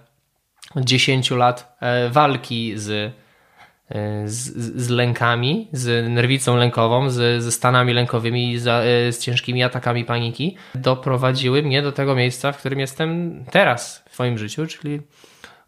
10 0.76 1.32
lat 1.32 1.78
e, 1.80 2.10
walki 2.10 2.74
z, 2.76 2.90
e, 2.90 4.28
z, 4.28 4.58
z 4.82 4.90
lękami, 4.90 5.68
z 5.72 6.10
nerwicą 6.10 6.56
lękową, 6.56 7.10
z, 7.10 7.44
ze 7.44 7.52
stanami 7.52 7.94
lękowymi, 7.94 8.60
z, 8.60 8.68
e, 8.68 9.14
z 9.14 9.20
ciężkimi 9.20 9.64
atakami 9.64 10.06
paniki, 10.06 10.58
doprowadziły 10.76 11.64
mnie 11.64 11.82
do 11.82 11.92
tego 11.92 12.16
miejsca, 12.16 12.52
w 12.52 12.58
którym 12.58 12.80
jestem 12.80 13.40
teraz 13.52 14.04
w 14.10 14.14
swoim 14.14 14.38
życiu, 14.38 14.68
czyli 14.68 15.02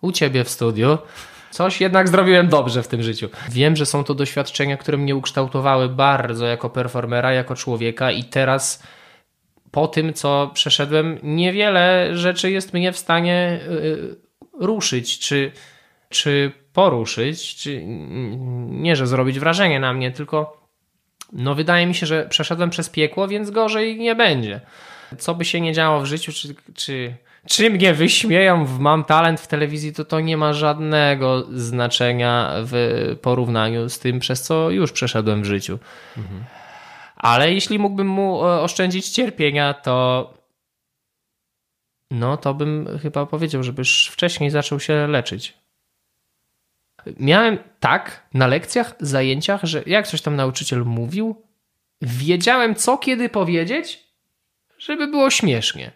u 0.01 0.11
ciebie 0.11 0.43
w 0.43 0.49
studiu. 0.49 0.97
Coś 1.51 1.81
jednak 1.81 2.09
zrobiłem 2.09 2.47
dobrze 2.47 2.83
w 2.83 2.87
tym 2.87 3.03
życiu. 3.03 3.29
Wiem, 3.49 3.75
że 3.75 3.85
są 3.85 4.03
to 4.03 4.15
doświadczenia, 4.15 4.77
które 4.77 4.97
mnie 4.97 5.15
ukształtowały 5.15 5.89
bardzo 5.89 6.45
jako 6.45 6.69
performera, 6.69 7.33
jako 7.33 7.55
człowieka 7.55 8.11
i 8.11 8.23
teraz 8.23 8.83
po 9.71 9.87
tym, 9.87 10.13
co 10.13 10.51
przeszedłem, 10.53 11.19
niewiele 11.23 12.09
rzeczy 12.17 12.51
jest 12.51 12.73
mnie 12.73 12.91
w 12.91 12.97
stanie 12.97 13.59
ruszyć, 14.59 15.19
czy, 15.19 15.51
czy 16.09 16.51
poruszyć, 16.73 17.55
czy 17.55 17.81
nie, 18.69 18.95
że 18.95 19.07
zrobić 19.07 19.39
wrażenie 19.39 19.79
na 19.79 19.93
mnie, 19.93 20.11
tylko 20.11 20.65
no 21.33 21.55
wydaje 21.55 21.85
mi 21.85 21.95
się, 21.95 22.05
że 22.05 22.27
przeszedłem 22.29 22.69
przez 22.69 22.89
piekło, 22.89 23.27
więc 23.27 23.51
gorzej 23.51 23.97
nie 23.97 24.15
będzie. 24.15 24.61
Co 25.17 25.35
by 25.35 25.45
się 25.45 25.61
nie 25.61 25.73
działo 25.73 26.01
w 26.01 26.05
życiu, 26.05 26.31
czy, 26.33 26.55
czy, 26.75 27.15
czy 27.47 27.69
mnie 27.69 27.93
wyśmieją 27.93 28.65
w 28.65 28.79
Mam 28.79 29.03
Talent 29.03 29.41
w 29.41 29.47
telewizji, 29.47 29.93
to 29.93 30.05
to 30.05 30.19
nie 30.19 30.37
ma 30.37 30.53
żadnego 30.53 31.45
znaczenia 31.51 32.51
w 32.57 33.15
porównaniu 33.21 33.89
z 33.89 33.99
tym, 33.99 34.19
przez 34.19 34.41
co 34.41 34.69
już 34.69 34.91
przeszedłem 34.91 35.41
w 35.41 35.45
życiu. 35.45 35.79
Mhm. 36.17 36.43
Ale 37.15 37.53
jeśli 37.53 37.79
mógłbym 37.79 38.07
mu 38.07 38.45
e, 38.45 38.61
oszczędzić 38.61 39.09
cierpienia, 39.09 39.73
to 39.73 40.33
no 42.11 42.37
to 42.37 42.53
bym 42.53 42.99
chyba 43.01 43.25
powiedział, 43.25 43.63
żebyś 43.63 44.07
wcześniej 44.07 44.49
zaczął 44.49 44.79
się 44.79 45.07
leczyć. 45.07 45.53
Miałem 47.19 47.57
tak 47.79 48.27
na 48.33 48.47
lekcjach, 48.47 48.95
zajęciach, 48.99 49.63
że 49.63 49.83
jak 49.85 50.07
coś 50.07 50.21
tam 50.21 50.35
nauczyciel 50.35 50.85
mówił, 50.85 51.41
wiedziałem 52.01 52.75
co 52.75 52.97
kiedy 52.97 53.29
powiedzieć, 53.29 54.03
żeby 54.77 55.07
było 55.07 55.29
śmiesznie. 55.29 55.91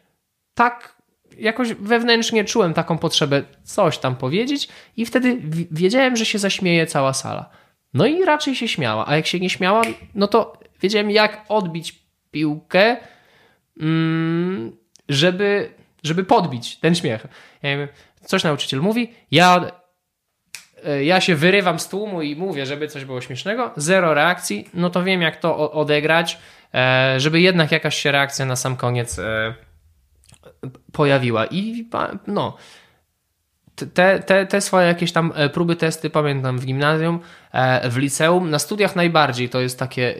Tak 0.54 1.00
jakoś 1.38 1.74
wewnętrznie 1.74 2.46
czułem 2.46 2.74
taką 2.74 2.98
potrzebę 2.98 3.44
coś 3.64 3.98
tam 3.98 4.16
powiedzieć 4.16 4.68
i 4.98 5.06
wtedy 5.06 5.38
wiedziałem, 5.72 6.16
że 6.16 6.26
się 6.26 6.40
zaśmieje 6.40 6.88
cała 6.88 7.14
sala. 7.14 7.50
No 7.94 8.06
i 8.06 8.26
raczej 8.26 8.56
się 8.56 8.68
śmiała, 8.68 9.08
a 9.08 9.16
jak 9.16 9.28
się 9.28 9.40
nie 9.40 9.50
śmiała, 9.50 9.82
no 10.16 10.28
to 10.28 10.60
wiedziałem 10.82 11.12
jak 11.12 11.46
odbić 11.50 12.00
piłkę, 12.32 12.98
mm, 13.80 14.78
żeby, 15.10 15.74
żeby 16.04 16.24
podbić 16.24 16.80
ten 16.80 16.96
śmiech. 16.96 17.26
Coś 18.26 18.44
nauczyciel 18.44 18.80
mówi, 18.80 19.14
ja, 19.32 19.72
e, 20.86 21.04
ja 21.04 21.22
się 21.22 21.36
wyrywam 21.36 21.80
z 21.80 21.90
tłumu 21.90 22.22
i 22.22 22.36
mówię, 22.36 22.66
żeby 22.66 22.88
coś 22.88 23.06
było 23.06 23.22
śmiesznego, 23.22 23.72
zero 23.76 24.14
reakcji, 24.14 24.70
no 24.74 24.90
to 24.90 25.04
wiem 25.04 25.22
jak 25.22 25.38
to 25.38 25.72
odegrać, 25.72 26.38
e, 26.74 27.20
żeby 27.20 27.42
jednak 27.42 27.72
jakaś 27.72 27.96
się 27.96 28.12
reakcja 28.12 28.46
na 28.46 28.56
sam 28.56 28.76
koniec 28.76 29.20
e, 29.20 29.54
pojawiła. 30.92 31.46
I 31.46 31.90
no, 32.28 32.58
te, 33.94 34.20
te, 34.20 34.46
te 34.46 34.62
swoje 34.62 34.88
jakieś 34.88 35.12
tam 35.12 35.34
e, 35.36 35.50
próby, 35.50 35.76
testy 35.76 36.10
pamiętam 36.10 36.60
w 36.60 36.66
gimnazjum, 36.66 37.20
e, 37.52 37.90
w 37.90 37.98
liceum, 37.98 38.50
na 38.50 38.60
studiach 38.60 38.96
najbardziej 38.96 39.50
to 39.50 39.62
jest 39.62 39.80
takie 39.80 40.16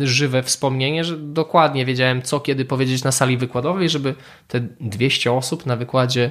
e, 0.00 0.06
żywe 0.06 0.42
wspomnienie, 0.42 1.04
że 1.04 1.16
dokładnie 1.16 1.84
wiedziałem 1.84 2.22
co 2.22 2.40
kiedy 2.40 2.64
powiedzieć 2.64 3.04
na 3.04 3.12
sali 3.12 3.36
wykładowej, 3.36 3.88
żeby 3.88 4.14
te 4.48 4.60
200 4.80 5.32
osób 5.32 5.66
na 5.66 5.76
wykładzie 5.76 6.30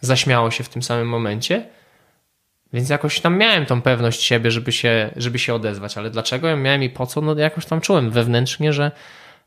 zaśmiało 0.00 0.50
się 0.50 0.64
w 0.64 0.68
tym 0.68 0.82
samym 0.82 1.08
momencie. 1.08 1.66
Więc 2.72 2.88
jakoś 2.88 3.20
tam 3.20 3.38
miałem 3.38 3.66
tą 3.66 3.82
pewność 3.82 4.22
siebie, 4.22 4.50
żeby 4.50 4.72
się, 4.72 5.10
żeby 5.16 5.38
się 5.38 5.54
odezwać, 5.54 5.98
ale 5.98 6.10
dlaczego 6.10 6.48
ja 6.48 6.56
miałem 6.56 6.82
i 6.82 6.90
po 6.90 7.06
co? 7.06 7.20
No 7.20 7.34
jakoś 7.34 7.66
tam 7.66 7.80
czułem 7.80 8.10
wewnętrznie, 8.10 8.72
że 8.72 8.90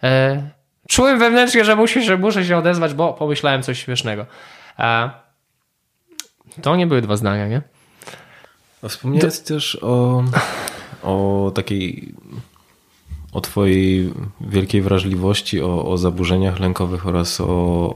e, 0.03 0.41
czułem 0.89 1.19
wewnętrznie, 1.19 1.65
że, 1.65 1.75
musi, 1.75 2.03
że 2.03 2.17
muszę 2.17 2.45
się 2.45 2.57
odezwać, 2.57 2.93
bo 2.93 3.13
pomyślałem 3.13 3.63
coś 3.63 3.83
śmiesznego. 3.83 4.25
E, 4.79 5.09
to 6.61 6.75
nie 6.75 6.87
były 6.87 7.01
dwa 7.01 7.17
zdania, 7.17 7.47
nie? 7.47 7.61
A 8.83 8.87
wspomniałeś 8.87 9.39
to... 9.39 9.47
też 9.47 9.77
o, 9.81 10.23
o 11.03 11.51
takiej 11.55 12.13
o 13.31 13.41
twojej 13.41 14.13
wielkiej 14.41 14.81
wrażliwości, 14.81 15.61
o, 15.61 15.85
o 15.85 15.97
zaburzeniach 15.97 16.59
lękowych 16.59 17.07
oraz 17.07 17.41
o, 17.41 17.45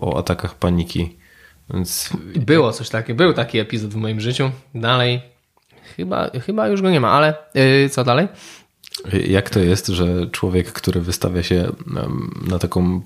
o 0.02 0.18
atakach 0.20 0.56
paniki. 0.56 1.18
Więc... 1.74 2.10
Było 2.36 2.72
coś 2.72 2.90
takiego, 2.90 3.18
był 3.18 3.34
taki 3.34 3.60
epizod 3.60 3.92
w 3.92 3.96
moim 3.96 4.22
życiu. 4.22 4.52
Dalej 4.76 5.22
chyba, 5.98 6.30
chyba 6.46 6.68
już 6.68 6.82
go 6.82 6.92
nie 6.92 7.00
ma, 7.00 7.12
ale 7.12 7.36
yy, 7.54 7.90
co 7.90 8.04
dalej? 8.04 8.28
Jak 9.28 9.50
to 9.50 9.60
jest, 9.60 9.88
że 9.88 10.28
człowiek, 10.28 10.72
który 10.72 11.02
wystawia 11.02 11.44
się 11.44 11.72
na 12.48 12.60
taką 12.60 13.02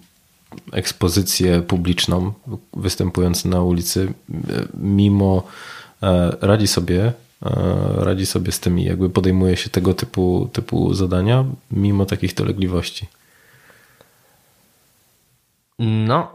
ekspozycję 0.72 1.62
publiczną, 1.62 2.34
występując 2.74 3.46
na 3.46 3.62
ulicy, 3.62 4.14
mimo 4.74 5.44
e, 6.04 6.38
radzi 6.42 6.68
sobie, 6.68 7.14
e, 7.46 7.52
radzi 7.98 8.26
sobie 8.26 8.52
z 8.52 8.60
tymi, 8.60 8.84
jakby 8.84 9.10
podejmuje 9.10 9.58
się 9.58 9.70
tego 9.70 9.94
typu, 9.94 10.50
typu 10.54 10.94
zadania, 10.94 11.46
mimo 11.72 12.06
takich 12.06 12.34
dolegliwości. 12.34 13.08
No, 15.80 16.32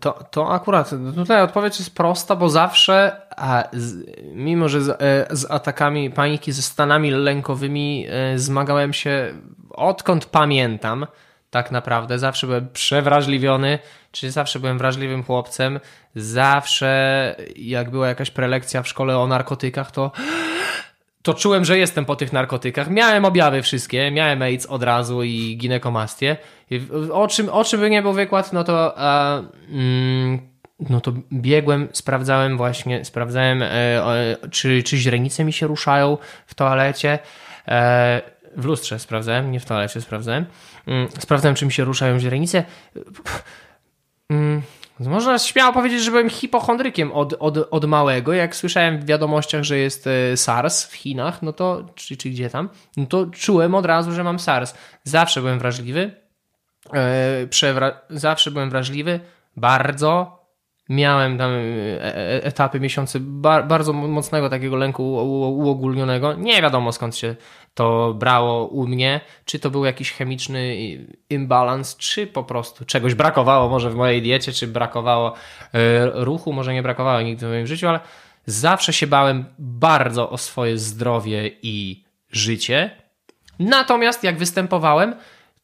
to, 0.00 0.24
to 0.30 0.52
akurat 0.52 0.90
tutaj 1.14 1.42
odpowiedź 1.42 1.78
jest 1.78 1.94
prosta, 1.94 2.36
bo 2.36 2.48
zawsze, 2.48 3.20
mimo 4.34 4.68
że 4.68 4.82
z, 4.82 4.88
e, 4.88 5.36
z, 5.36 5.50
atakami 5.50 6.10
paniki, 6.10 6.52
ze 6.52 6.62
stanami 6.62 7.10
lękowymi 7.10 8.06
zmagałem 8.36 8.92
się 8.92 9.34
odkąd 9.70 10.26
pamiętam 10.26 11.06
tak 11.54 11.70
naprawdę. 11.70 12.18
Zawsze 12.18 12.46
byłem 12.46 12.68
przewrażliwiony, 12.72 13.78
czyli 14.12 14.32
zawsze 14.32 14.60
byłem 14.60 14.78
wrażliwym 14.78 15.22
chłopcem. 15.22 15.80
Zawsze, 16.14 17.36
jak 17.56 17.90
była 17.90 18.08
jakaś 18.08 18.30
prelekcja 18.30 18.82
w 18.82 18.88
szkole 18.88 19.18
o 19.18 19.26
narkotykach, 19.26 19.90
to 19.90 20.12
to 21.22 21.34
czułem, 21.34 21.64
że 21.64 21.78
jestem 21.78 22.04
po 22.04 22.16
tych 22.16 22.32
narkotykach. 22.32 22.90
Miałem 22.90 23.24
objawy 23.24 23.62
wszystkie, 23.62 24.10
miałem 24.10 24.42
AIDS 24.42 24.66
od 24.66 24.82
razu 24.82 25.22
i 25.22 25.56
ginekomastię. 25.56 26.36
O 27.12 27.28
czym, 27.28 27.48
o 27.48 27.64
czym 27.64 27.80
by 27.80 27.90
nie 27.90 28.02
był 28.02 28.12
wykład, 28.12 28.52
no 28.52 28.64
to, 28.64 28.94
a, 28.96 29.42
mm, 29.70 30.38
no 30.90 31.00
to 31.00 31.12
biegłem, 31.32 31.88
sprawdzałem 31.92 32.56
właśnie, 32.56 33.04
sprawdzałem, 33.04 33.62
e, 33.62 34.36
czy, 34.50 34.82
czy 34.82 34.96
źrenice 34.96 35.44
mi 35.44 35.52
się 35.52 35.66
ruszają 35.66 36.18
w 36.46 36.54
toalecie. 36.54 37.18
E, 37.68 38.34
w 38.56 38.64
lustrze 38.64 38.98
sprawdzałem, 38.98 39.52
nie 39.52 39.60
w 39.60 39.64
toalecie 39.64 40.00
sprawdzałem. 40.00 40.46
Mm, 40.86 41.08
sprawdzałem, 41.18 41.54
czy 41.54 41.66
mi 41.66 41.72
się 41.72 41.84
ruszają 41.84 42.18
źrenice. 42.18 42.64
Mm, 44.30 44.62
można 45.00 45.38
śmiało 45.38 45.72
powiedzieć, 45.72 46.02
że 46.02 46.10
byłem 46.10 46.30
hipochondrykiem 46.30 47.12
od, 47.12 47.34
od, 47.38 47.58
od 47.70 47.84
małego. 47.84 48.32
Jak 48.32 48.56
słyszałem 48.56 49.00
w 49.00 49.04
wiadomościach, 49.04 49.62
że 49.62 49.78
jest 49.78 50.06
e, 50.06 50.36
SARS 50.36 50.84
w 50.86 50.94
Chinach, 50.94 51.42
no 51.42 51.52
to, 51.52 51.86
czy, 51.94 52.16
czy 52.16 52.30
gdzie 52.30 52.50
tam, 52.50 52.68
no 52.96 53.06
to 53.06 53.26
czułem 53.26 53.74
od 53.74 53.86
razu, 53.86 54.12
że 54.12 54.24
mam 54.24 54.38
SARS. 54.38 54.74
Zawsze 55.04 55.40
byłem 55.40 55.58
wrażliwy. 55.58 56.10
E, 56.92 57.46
przewra- 57.46 57.94
zawsze 58.10 58.50
byłem 58.50 58.70
wrażliwy. 58.70 59.20
Bardzo 59.56 60.44
miałem 60.88 61.38
tam 61.38 61.50
e, 61.50 62.44
etapy, 62.44 62.80
miesiące 62.80 63.20
bardzo 63.64 63.92
mocnego 63.92 64.50
takiego 64.50 64.76
lęku 64.76 65.14
uogólnionego. 65.58 66.34
Nie 66.34 66.62
wiadomo 66.62 66.92
skąd 66.92 67.16
się 67.16 67.36
to 67.74 68.14
brało 68.14 68.66
u 68.66 68.86
mnie, 68.86 69.20
czy 69.44 69.58
to 69.58 69.70
był 69.70 69.84
jakiś 69.84 70.12
chemiczny 70.12 70.76
imbalans, 71.30 71.96
czy 71.96 72.26
po 72.26 72.44
prostu 72.44 72.84
czegoś 72.84 73.14
brakowało 73.14 73.68
może 73.68 73.90
w 73.90 73.94
mojej 73.94 74.22
diecie, 74.22 74.52
czy 74.52 74.66
brakowało 74.66 75.34
e, 75.72 76.24
ruchu, 76.24 76.52
może 76.52 76.74
nie 76.74 76.82
brakowało 76.82 77.20
nigdy 77.20 77.46
w 77.46 77.50
moim 77.50 77.66
życiu, 77.66 77.88
ale 77.88 78.00
zawsze 78.46 78.92
się 78.92 79.06
bałem 79.06 79.44
bardzo 79.58 80.30
o 80.30 80.38
swoje 80.38 80.78
zdrowie 80.78 81.50
i 81.62 82.04
życie. 82.32 82.90
Natomiast 83.58 84.24
jak 84.24 84.38
występowałem, 84.38 85.14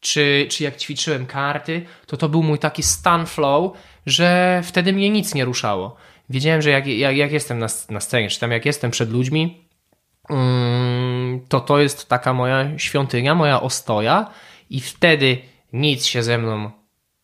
czy, 0.00 0.46
czy 0.50 0.64
jak 0.64 0.76
ćwiczyłem 0.76 1.26
karty, 1.26 1.86
to 2.06 2.16
to 2.16 2.28
był 2.28 2.42
mój 2.42 2.58
taki 2.58 2.82
stan 2.82 3.26
flow, 3.26 3.72
że 4.06 4.60
wtedy 4.64 4.92
mnie 4.92 5.10
nic 5.10 5.34
nie 5.34 5.44
ruszało. 5.44 5.96
Wiedziałem, 6.30 6.62
że 6.62 6.70
jak, 6.70 6.86
jak, 6.86 7.16
jak 7.16 7.32
jestem 7.32 7.58
na, 7.58 7.66
na 7.90 8.00
scenie, 8.00 8.28
czy 8.28 8.40
tam 8.40 8.50
jak 8.50 8.66
jestem 8.66 8.90
przed 8.90 9.10
ludźmi, 9.10 9.68
mm, 10.30 10.89
to 11.50 11.60
to 11.60 11.78
jest 11.78 12.08
taka 12.08 12.32
moja 12.32 12.78
świątynia, 12.78 13.34
moja 13.34 13.60
ostoja 13.60 14.30
i 14.70 14.80
wtedy 14.80 15.38
nic 15.72 16.06
się 16.06 16.22
ze 16.22 16.38
mną 16.38 16.70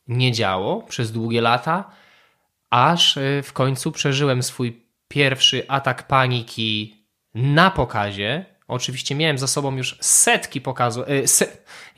nie 0.08 0.32
działo 0.32 0.82
przez 0.82 1.12
długie 1.12 1.40
lata, 1.40 1.90
aż 2.70 3.16
y, 3.16 3.42
w 3.44 3.52
końcu 3.52 3.92
przeżyłem 3.92 4.42
swój 4.42 4.86
pierwszy 5.08 5.68
atak 5.68 6.06
paniki 6.06 7.04
na 7.34 7.70
pokazie. 7.70 8.44
Oczywiście 8.68 9.14
miałem 9.14 9.38
za 9.38 9.46
sobą 9.46 9.76
już 9.76 9.98
setki 10.00 10.60
pokazów, 10.60 11.06
se, 11.26 11.46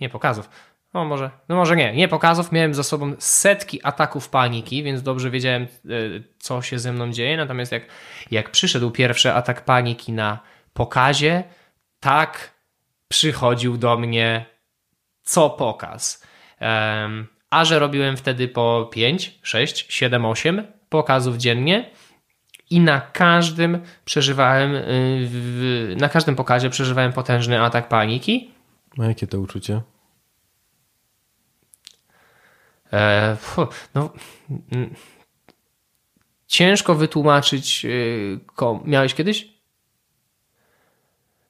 nie 0.01 0.09
pokazów, 0.09 0.49
no 0.95 1.05
może, 1.05 1.31
no 1.49 1.57
może 1.57 1.77
nie, 1.77 1.93
nie 1.93 2.09
pokazów. 2.09 2.53
Miałem 2.53 2.75
za 2.75 2.83
sobą 2.83 3.13
setki 3.19 3.81
ataków 3.83 4.29
paniki, 4.29 4.83
więc 4.83 5.03
dobrze 5.03 5.31
wiedziałem, 5.31 5.63
e, 5.63 5.67
co 6.39 6.63
się 6.63 6.79
ze 6.79 6.93
mną 6.93 7.13
dzieje. 7.13 7.37
Natomiast 7.37 7.73
jak, 7.73 7.83
jak 8.31 8.51
przyszedł 8.51 8.91
pierwszy 8.91 9.33
atak 9.33 9.65
paniki 9.65 10.13
na 10.13 10.39
pokazie, 10.73 11.45
tak 12.01 12.55
przychodził 13.09 13.77
do 13.77 13.97
mnie 13.97 14.47
co 15.23 15.51
pokaz. 15.51 16.27
A 17.51 17.65
że 17.65 17.79
robiłem 17.79 18.17
wtedy 18.17 18.49
po 18.49 18.89
5, 18.93 19.39
6, 19.43 19.87
7, 19.89 20.25
8 20.25 20.67
pokazów 20.89 21.37
dziennie 21.37 21.91
i 22.71 22.81
na 22.81 23.01
każdym 23.01 23.83
przeżywałem, 24.05 24.75
y, 24.75 25.97
na 25.99 26.09
każdym 26.09 26.37
pokazie 26.37 26.71
przeżywałem 26.71 27.13
potężny 27.13 27.63
atak 27.63 27.89
paniki. 27.89 28.51
A 28.99 29.05
jakie 29.05 29.27
to 29.27 29.41
uczucie? 29.41 29.83
E, 32.93 33.37
no, 33.95 34.13
ciężko 36.47 36.95
wytłumaczyć. 36.95 37.85
E, 37.85 38.69
miałeś 38.85 39.15
kiedyś? 39.15 39.58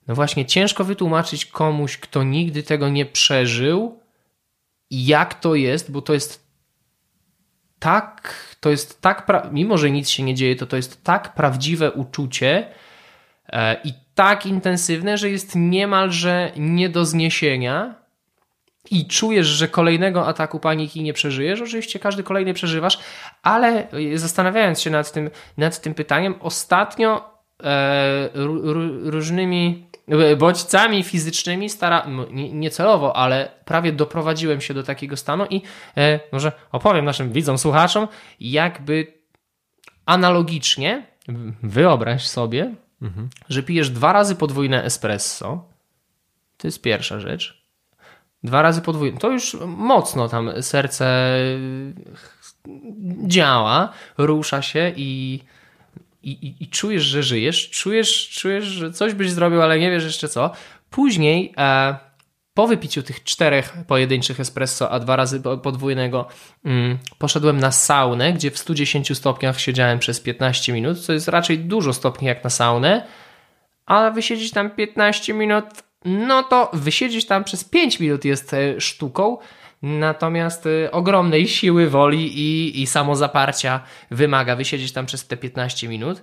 No 0.09 0.15
właśnie, 0.15 0.47
ciężko 0.47 0.85
wytłumaczyć 0.85 1.47
komuś, 1.47 1.99
kto 1.99 2.23
nigdy 2.23 2.63
tego 2.63 2.89
nie 2.89 3.07
przeżył, 3.07 4.01
jak 4.91 5.35
to 5.35 5.55
jest, 5.55 5.91
bo 5.91 6.03
to 6.03 6.15
jest 6.15 6.49
tak, 7.79 8.35
to 8.61 8.71
jest 8.71 9.01
tak, 9.01 9.49
mimo 9.53 9.79
że 9.79 9.91
nic 9.91 10.09
się 10.09 10.23
nie 10.23 10.35
dzieje, 10.35 10.57
to 10.57 10.67
to 10.67 10.77
jest 10.77 11.05
tak 11.05 11.35
prawdziwe 11.35 11.93
uczucie 11.93 12.69
e, 13.49 13.77
i 13.85 13.93
tak 14.15 14.47
intensywne, 14.47 15.19
że 15.19 15.31
jest 15.31 15.53
niemalże 15.55 16.53
nie 16.57 16.89
do 16.89 17.05
zniesienia 17.05 17.95
i 18.91 19.07
czujesz, 19.07 19.47
że 19.47 19.69
kolejnego 19.69 20.27
ataku 20.27 20.61
paniki 20.61 21.03
nie 21.03 21.13
przeżyjesz. 21.13 21.61
Oczywiście 21.61 21.99
każdy 21.99 22.23
kolejny 22.23 22.55
przeżywasz, 22.55 22.99
ale 23.43 23.89
zastanawiając 24.15 24.81
się 24.81 24.91
nad 24.91 25.13
tym, 25.13 25.31
nad 25.57 25.81
tym 25.81 25.95
pytaniem, 25.95 26.35
ostatnio 26.41 27.31
e, 27.63 28.29
różnymi 29.05 29.88
bodźcami 30.39 31.03
fizycznymi 31.03 31.71
stara, 31.71 32.07
niecelowo, 32.33 33.17
ale 33.17 33.51
prawie 33.65 33.93
doprowadziłem 33.93 34.61
się 34.61 34.75
do 34.75 34.83
takiego 34.83 35.17
stanu 35.17 35.47
i 35.51 35.63
e, 35.97 36.21
może 36.33 36.53
opowiem 36.73 37.05
naszym 37.05 37.33
widzom, 37.33 37.59
słuchaczom, 37.59 38.09
jakby 38.41 39.07
analogicznie 40.07 41.07
wyobraź 41.63 42.29
sobie, 42.29 42.75
mhm. 43.03 43.29
że 43.49 43.63
pijesz 43.63 43.91
dwa 43.91 44.13
razy 44.13 44.37
podwójne 44.37 44.85
espresso. 44.85 45.65
To 46.57 46.69
jest 46.69 46.83
pierwsza 46.83 47.21
rzecz. 47.21 47.65
Dwa 48.45 48.63
razy 48.63 48.83
podwójne. 48.83 49.19
To 49.19 49.31
już 49.31 49.57
mocno 49.67 50.29
tam 50.29 50.63
serce 50.63 51.37
działa, 53.27 53.93
rusza 54.19 54.63
się 54.63 54.93
i 54.97 55.41
i, 56.23 56.31
i, 56.31 56.62
i, 56.64 56.69
czujesz, 56.69 57.03
że 57.03 57.23
żyjesz, 57.23 57.71
czujesz, 57.71 58.29
czujesz, 58.29 58.64
że 58.64 58.93
coś 58.93 59.14
byś 59.14 59.31
zrobił, 59.31 59.62
ale 59.62 59.79
nie 59.79 59.91
wiesz 59.91 60.05
jeszcze 60.05 60.29
co. 60.29 60.51
Później 60.91 61.55
e, 61.59 61.97
po 62.55 62.66
wypiciu 62.66 63.03
tych 63.03 63.25
czterech 63.25 63.77
pojedynczych 63.87 64.41
espresso, 64.41 64.91
a 64.91 64.99
dwa 64.99 65.16
razy 65.16 65.43
podwójnego, 65.62 66.29
mm, 66.64 66.99
poszedłem 67.19 67.61
na 67.61 67.73
saunę, 67.73 68.33
gdzie 68.33 68.51
w 68.51 68.59
110 68.59 69.16
stopniach 69.16 69.61
siedziałem 69.61 69.99
przez 69.99 70.21
15 70.21 70.73
minut, 70.73 71.01
co 71.01 71.12
jest 71.12 71.29
raczej 71.29 71.59
dużo 71.59 71.93
stopni 71.93 72.29
jak 72.29 72.45
na 72.45 72.51
saunę, 72.51 73.07
ale 73.87 74.12
wysiedzieć 74.12 74.51
tam 74.51 74.71
15 74.71 75.35
minut, 75.35 75.64
no 76.05 76.43
to 76.43 76.71
wysiedzieć 76.73 77.27
tam 77.27 77.45
przez 77.45 77.64
5 77.64 78.01
minut 78.01 78.25
jest 78.25 78.55
e, 78.55 78.81
sztuką, 78.81 79.39
Natomiast 79.83 80.66
y, 80.66 80.91
ogromnej 80.91 81.49
siły 81.49 81.91
woli 81.91 82.39
i, 82.39 82.83
i 82.83 82.87
samozaparcia 82.87 83.81
wymaga 84.11 84.57
wysiedzieć 84.57 84.93
tam 84.93 85.07
przez 85.07 85.26
te 85.26 85.37
15 85.37 85.89
minut. 85.89 86.22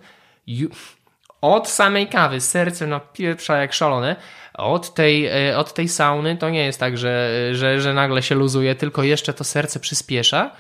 Od 1.42 1.70
samej 1.70 2.08
kawy 2.08 2.42
serce 2.42 2.88
no 2.88 3.00
pieprza 3.00 3.58
jak 3.58 3.74
szalone. 3.74 4.16
Od 4.54 4.94
tej, 4.94 5.48
y, 5.50 5.58
od 5.58 5.74
tej 5.74 5.88
sauny 5.88 6.38
to 6.38 6.50
nie 6.50 6.66
jest 6.66 6.80
tak, 6.80 6.98
że, 6.98 7.50
że, 7.52 7.82
że 7.82 7.94
nagle 7.94 8.24
się 8.24 8.36
luzuje, 8.36 8.76
tylko 8.76 9.04
jeszcze 9.04 9.34
to 9.34 9.44
serce 9.44 9.80
przyspiesza. 9.80 10.52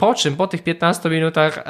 Po 0.00 0.14
czym 0.14 0.36
po 0.36 0.46
tych 0.46 0.62
15 0.62 1.10
minutach 1.10 1.58
e, 1.58 1.62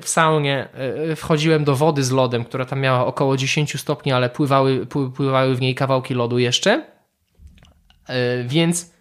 w 0.00 0.08
saunie 0.08 0.68
e, 1.10 1.16
wchodziłem 1.16 1.64
do 1.64 1.76
wody 1.76 2.04
z 2.04 2.10
lodem, 2.10 2.44
która 2.44 2.64
tam 2.64 2.80
miała 2.80 3.06
około 3.06 3.36
10 3.36 3.80
stopni, 3.80 4.12
ale 4.12 4.30
pływały, 4.30 4.86
pływały 5.16 5.54
w 5.54 5.60
niej 5.60 5.74
kawałki 5.74 6.14
lodu 6.14 6.38
jeszcze. 6.38 6.86
E, 8.08 8.44
więc 8.44 8.97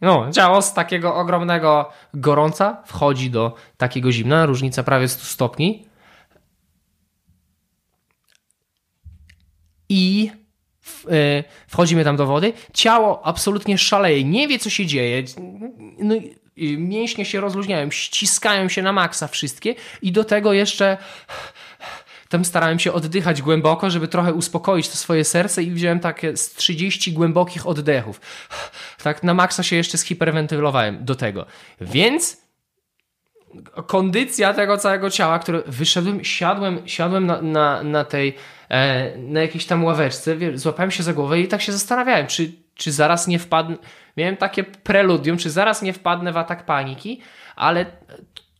no, 0.00 0.30
ciało 0.32 0.62
z 0.62 0.74
takiego 0.74 1.14
ogromnego 1.14 1.90
gorąca 2.14 2.82
wchodzi 2.86 3.30
do 3.30 3.54
takiego 3.76 4.12
zimna, 4.12 4.46
różnica 4.46 4.82
prawie 4.82 5.08
100 5.08 5.24
stopni. 5.24 5.86
I 9.88 10.30
e, 11.10 11.44
wchodzimy 11.68 12.04
tam 12.04 12.16
do 12.16 12.26
wody. 12.26 12.52
Ciało 12.72 13.26
absolutnie 13.26 13.78
szaleje, 13.78 14.24
nie 14.24 14.48
wie 14.48 14.58
co 14.58 14.70
się 14.70 14.86
dzieje. 14.86 15.22
No, 15.98 16.14
mięśnie 16.78 17.24
się 17.24 17.40
rozluźniają, 17.40 17.90
ściskają 17.90 18.68
się 18.68 18.82
na 18.82 18.92
maksa 18.92 19.28
wszystkie 19.28 19.74
i 20.02 20.12
do 20.12 20.24
tego 20.24 20.52
jeszcze 20.52 20.96
tam 22.30 22.44
starałem 22.44 22.78
się 22.78 22.92
oddychać 22.92 23.42
głęboko, 23.42 23.90
żeby 23.90 24.08
trochę 24.08 24.32
uspokoić 24.32 24.88
to 24.88 24.96
swoje 24.96 25.24
serce 25.24 25.62
i 25.62 25.70
wziąłem 25.70 26.00
takie 26.00 26.36
z 26.36 26.50
30 26.54 27.12
głębokich 27.12 27.66
oddechów. 27.66 28.20
Tak 29.02 29.22
na 29.22 29.34
maksa 29.34 29.62
się 29.62 29.76
jeszcze 29.76 29.98
zhiperwentylowałem 29.98 31.04
do 31.04 31.14
tego. 31.14 31.46
Więc 31.80 32.42
kondycja 33.86 34.54
tego 34.54 34.78
całego 34.78 35.10
ciała, 35.10 35.38
które 35.38 35.62
wyszedłem, 35.66 36.24
siadłem, 36.24 36.78
siadłem 36.86 37.26
na, 37.26 37.42
na, 37.42 37.82
na 37.82 38.04
tej, 38.04 38.36
e, 38.68 39.16
na 39.18 39.40
jakiejś 39.40 39.66
tam 39.66 39.84
ławeczce, 39.84 40.36
złapałem 40.54 40.90
się 40.90 41.02
za 41.02 41.12
głowę 41.12 41.40
i 41.40 41.48
tak 41.48 41.62
się 41.62 41.72
zastanawiałem, 41.72 42.26
czy, 42.26 42.52
czy 42.74 42.92
zaraz 42.92 43.26
nie 43.26 43.38
wpadnę, 43.38 43.76
miałem 44.16 44.36
takie 44.36 44.64
preludium, 44.64 45.38
czy 45.38 45.50
zaraz 45.50 45.82
nie 45.82 45.92
wpadnę 45.92 46.32
w 46.32 46.36
atak 46.36 46.66
paniki, 46.66 47.20
ale 47.56 47.86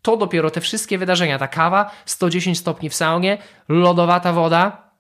to 0.03 0.17
dopiero 0.17 0.51
te 0.51 0.61
wszystkie 0.61 0.99
wydarzenia, 0.99 1.39
ta 1.39 1.49
kawa, 1.49 1.91
110 2.07 2.59
stopni 2.59 2.89
w 2.89 2.95
saunie, 2.95 3.39
lodowata 3.69 4.33
woda 4.33 4.91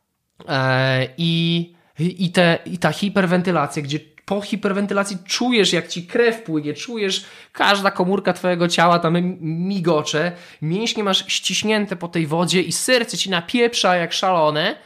e, 0.48 1.09
i, 1.16 1.74
i, 1.98 2.32
te, 2.32 2.59
i 2.66 2.78
ta 2.78 2.92
hiperwentylacja, 2.92 3.82
gdzie 3.82 4.01
po 4.24 4.40
hiperwentylacji 4.40 5.18
czujesz, 5.26 5.72
jak 5.72 5.88
ci 5.88 6.07
krew 6.07 6.42
płynie, 6.42 6.74
czujesz 6.74 7.24
każda 7.53 7.90
komórka 7.90 8.32
twojego 8.32 8.68
ciała 8.68 8.98
tam 8.98 9.16
migocze, 9.40 10.32
mięśnie 10.62 11.05
masz 11.05 11.24
ściśnięte 11.28 11.96
po 11.96 12.09
tej 12.09 12.26
wodzie 12.26 12.62
i 12.62 12.72
serce 12.72 13.18
ci 13.18 13.30
napieprza 13.30 13.96
jak 13.96 14.12
szalone, 14.12 14.76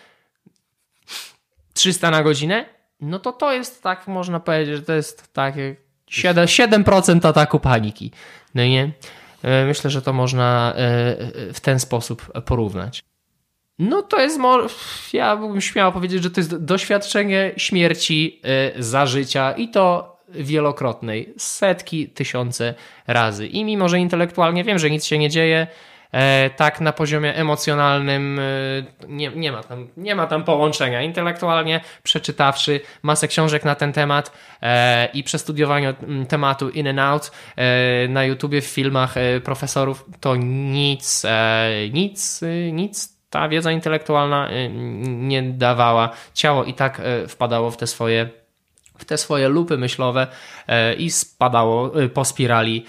300 1.74 2.10
na 2.10 2.22
godzinę, 2.22 2.64
no 3.00 3.18
to 3.18 3.32
to 3.32 3.52
jest 3.52 3.82
tak, 3.82 4.06
można 4.06 4.40
powiedzieć, 4.40 4.76
że 4.76 4.82
to 4.82 4.92
jest 4.92 5.32
takie 5.32 5.76
7%, 6.10 6.84
7% 6.84 7.28
ataku 7.28 7.60
paniki. 7.60 8.12
No 8.54 8.64
nie? 8.64 8.92
E, 9.44 9.64
myślę, 9.64 9.90
że 9.90 10.02
to 10.02 10.12
można 10.12 10.74
e, 10.76 11.16
w 11.52 11.60
ten 11.60 11.80
sposób 11.80 12.32
porównać. 12.44 13.04
No 13.78 14.02
to 14.02 14.20
jest, 14.20 14.40
ja 15.12 15.36
bym 15.36 15.60
śmiał 15.60 15.92
powiedzieć, 15.92 16.22
że 16.22 16.30
to 16.30 16.40
jest 16.40 16.56
doświadczenie 16.56 17.52
śmierci 17.56 18.40
e, 18.42 18.82
za 18.82 19.06
życia 19.06 19.52
i 19.52 19.68
to 19.68 20.16
wielokrotnej, 20.28 21.34
setki, 21.36 22.08
tysiące 22.08 22.74
razy. 23.06 23.46
I 23.46 23.64
mimo, 23.64 23.88
że 23.88 23.98
intelektualnie 23.98 24.64
wiem, 24.64 24.78
że 24.78 24.90
nic 24.90 25.04
się 25.04 25.18
nie 25.18 25.30
dzieje, 25.30 25.66
tak 26.56 26.80
na 26.80 26.92
poziomie 26.92 27.34
emocjonalnym 27.34 28.38
e, 28.38 28.42
nie, 29.08 29.30
nie, 29.30 29.52
ma 29.52 29.62
tam, 29.62 29.88
nie 29.96 30.14
ma 30.14 30.26
tam 30.26 30.44
połączenia. 30.44 31.02
Intelektualnie 31.02 31.80
przeczytawszy 32.02 32.80
masę 33.02 33.28
książek 33.28 33.64
na 33.64 33.74
ten 33.74 33.92
temat 33.92 34.32
e, 34.62 35.06
i 35.06 35.24
przestudiowaniu 35.24 35.94
tematu 36.28 36.70
in 36.70 36.88
and 36.88 36.98
out 36.98 37.30
na 38.08 38.24
YouTubie, 38.24 38.60
w 38.60 38.66
filmach 38.66 39.14
profesorów, 39.44 40.04
to 40.20 40.36
nic, 40.36 41.22
nic, 41.92 42.40
nic 42.72 43.14
ta 43.30 43.48
wiedza 43.48 43.72
intelektualna 43.72 44.48
nie 45.04 45.42
dawała. 45.42 46.10
Ciało 46.34 46.64
i 46.64 46.74
tak 46.74 47.02
wpadało 47.28 47.70
w 47.70 47.76
te 47.76 47.86
swoje, 47.86 48.28
w 48.98 49.04
te 49.04 49.18
swoje 49.18 49.48
lupy 49.48 49.78
myślowe 49.78 50.26
i 50.98 51.10
spadało 51.10 51.92
po 52.14 52.24
spirali 52.24 52.84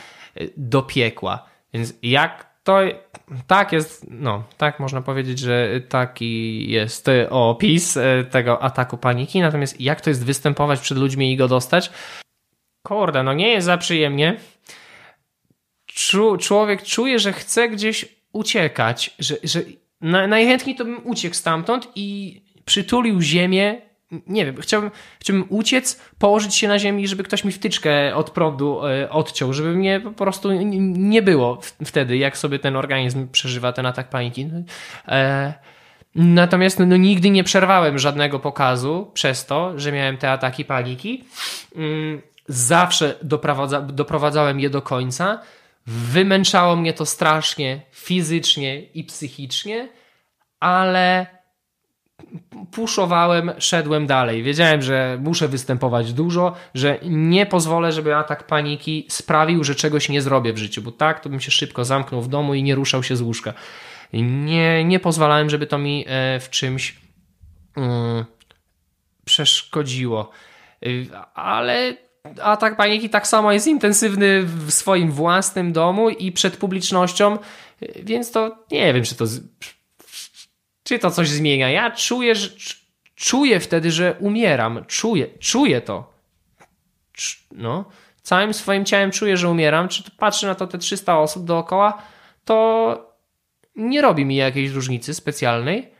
do 0.57 0.81
piekła. 0.81 1.45
Więc 1.73 1.93
jak 2.01 2.54
to 2.65 2.79
tak 3.47 3.71
jest, 3.71 4.05
no, 4.09 4.43
tak 4.57 4.79
można 4.79 5.01
powiedzieć, 5.01 5.39
że 5.39 5.81
taki 5.89 6.69
jest 6.71 7.05
opis 7.29 7.97
e, 7.97 8.23
tego 8.23 8.63
ataku 8.63 8.97
paniki. 8.97 9.41
Natomiast 9.41 9.81
jak 9.81 10.01
to 10.01 10.09
jest 10.09 10.25
występować 10.25 10.79
przed 10.79 10.97
ludźmi 10.97 11.33
i 11.33 11.37
go 11.37 11.47
dostać? 11.47 11.91
Kurde, 12.87 13.23
no 13.23 13.33
nie 13.33 13.49
jest 13.49 13.65
za 13.65 13.77
przyjemnie. 13.77 14.37
człowiek 16.37 16.83
czuje, 16.83 17.19
że 17.19 17.33
chce 17.33 17.69
gdzieś 17.69 18.05
uciekać, 18.33 19.15
że, 19.19 19.35
że 19.43 19.61
najchętniej 20.27 20.75
to 20.75 20.85
bym 20.85 21.07
uciekł 21.07 21.35
stamtąd 21.35 21.87
i 21.95 22.41
przytulił 22.65 23.21
ziemię 23.21 23.81
nie 24.27 24.45
wiem, 24.45 24.55
chciałbym, 24.61 24.91
chciałbym 25.19 25.45
uciec, 25.49 26.01
położyć 26.19 26.55
się 26.55 26.67
na 26.67 26.79
ziemi, 26.79 27.07
żeby 27.07 27.23
ktoś 27.23 27.43
mi 27.43 27.51
wtyczkę 27.51 28.15
od 28.15 28.29
prądu 28.29 28.85
e, 28.85 29.09
odciął, 29.09 29.53
żeby 29.53 29.73
mnie 29.73 29.99
po 29.99 30.11
prostu 30.11 30.51
nie 30.81 31.21
było 31.21 31.59
wtedy, 31.85 32.17
jak 32.17 32.37
sobie 32.37 32.59
ten 32.59 32.75
organizm 32.75 33.27
przeżywa 33.27 33.73
ten 33.73 33.85
atak 33.85 34.09
paniki. 34.09 34.49
E, 35.07 35.53
natomiast 36.15 36.79
no, 36.79 36.97
nigdy 36.97 37.29
nie 37.29 37.43
przerwałem 37.43 37.99
żadnego 37.99 38.39
pokazu 38.39 39.11
przez 39.13 39.45
to, 39.45 39.79
że 39.79 39.91
miałem 39.91 40.17
te 40.17 40.31
ataki 40.31 40.65
paniki. 40.65 41.23
Mm, 41.75 42.21
zawsze 42.47 43.15
doprowadza, 43.21 43.81
doprowadzałem 43.81 44.59
je 44.59 44.69
do 44.69 44.81
końca. 44.81 45.41
Wymęczało 45.87 46.75
mnie 46.75 46.93
to 46.93 47.05
strasznie 47.05 47.81
fizycznie 47.91 48.81
i 48.81 49.03
psychicznie, 49.03 49.89
ale 50.59 51.34
puszowałem, 52.71 53.51
szedłem 53.57 54.07
dalej. 54.07 54.43
Wiedziałem, 54.43 54.81
że 54.81 55.17
muszę 55.21 55.47
występować 55.47 56.13
dużo, 56.13 56.53
że 56.73 56.99
nie 57.03 57.45
pozwolę, 57.45 57.91
żeby 57.91 58.15
atak 58.15 58.47
paniki 58.47 59.05
sprawił, 59.09 59.63
że 59.63 59.75
czegoś 59.75 60.09
nie 60.09 60.21
zrobię 60.21 60.53
w 60.53 60.57
życiu, 60.57 60.81
bo 60.81 60.91
tak 60.91 61.19
to 61.19 61.29
bym 61.29 61.39
się 61.39 61.51
szybko 61.51 61.85
zamknął 61.85 62.21
w 62.21 62.27
domu 62.27 62.53
i 62.53 62.63
nie 62.63 62.75
ruszał 62.75 63.03
się 63.03 63.15
z 63.15 63.21
łóżka. 63.21 63.53
Nie, 64.13 64.83
nie 64.85 64.99
pozwalałem, 64.99 65.49
żeby 65.49 65.67
to 65.67 65.77
mi 65.77 66.05
e, 66.07 66.39
w 66.39 66.49
czymś 66.49 66.95
mm, 67.77 68.25
przeszkodziło. 69.25 70.29
Y, 70.85 71.07
ale 71.33 71.97
atak 72.41 72.77
paniki 72.77 73.09
tak 73.09 73.27
samo 73.27 73.51
jest 73.51 73.67
intensywny 73.67 74.43
w 74.43 74.71
swoim 74.71 75.11
własnym 75.11 75.73
domu 75.73 76.09
i 76.09 76.31
przed 76.31 76.57
publicznością, 76.57 77.37
y, 77.83 78.03
więc 78.03 78.31
to 78.31 78.57
nie 78.71 78.93
wiem, 78.93 79.03
czy 79.03 79.15
to, 79.15 79.25
czy 80.85 80.99
to 80.99 81.11
coś 81.11 81.29
zmienia. 81.29 81.69
Ja 81.69 81.91
czuję, 81.91 82.35
że, 82.35 82.49
czuję 83.15 83.59
wtedy, 83.59 83.91
że 83.91 84.15
umieram. 84.19 84.85
Czuję, 84.87 85.27
czuję 85.39 85.81
to. 85.81 86.13
No, 87.51 87.85
całym 88.21 88.53
swoim 88.53 88.85
ciałem 88.85 89.11
czuję, 89.11 89.37
że 89.37 89.49
umieram. 89.49 89.87
Czy 89.87 90.03
patrzę 90.17 90.47
na 90.47 90.55
to 90.55 90.67
te 90.67 90.77
300 90.77 91.19
osób 91.19 91.45
dookoła, 91.45 92.01
to 92.45 93.15
nie 93.75 94.01
robi 94.01 94.25
mi 94.25 94.35
jakiejś 94.35 94.71
różnicy 94.71 95.13
specjalnej, 95.13 95.91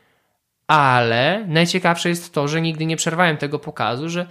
ale 0.66 1.44
najciekawsze 1.48 2.08
jest 2.08 2.34
to, 2.34 2.48
że 2.48 2.60
nigdy 2.60 2.86
nie 2.86 2.96
przerwałem 2.96 3.36
tego 3.36 3.58
pokazu, 3.58 4.08
że 4.08 4.26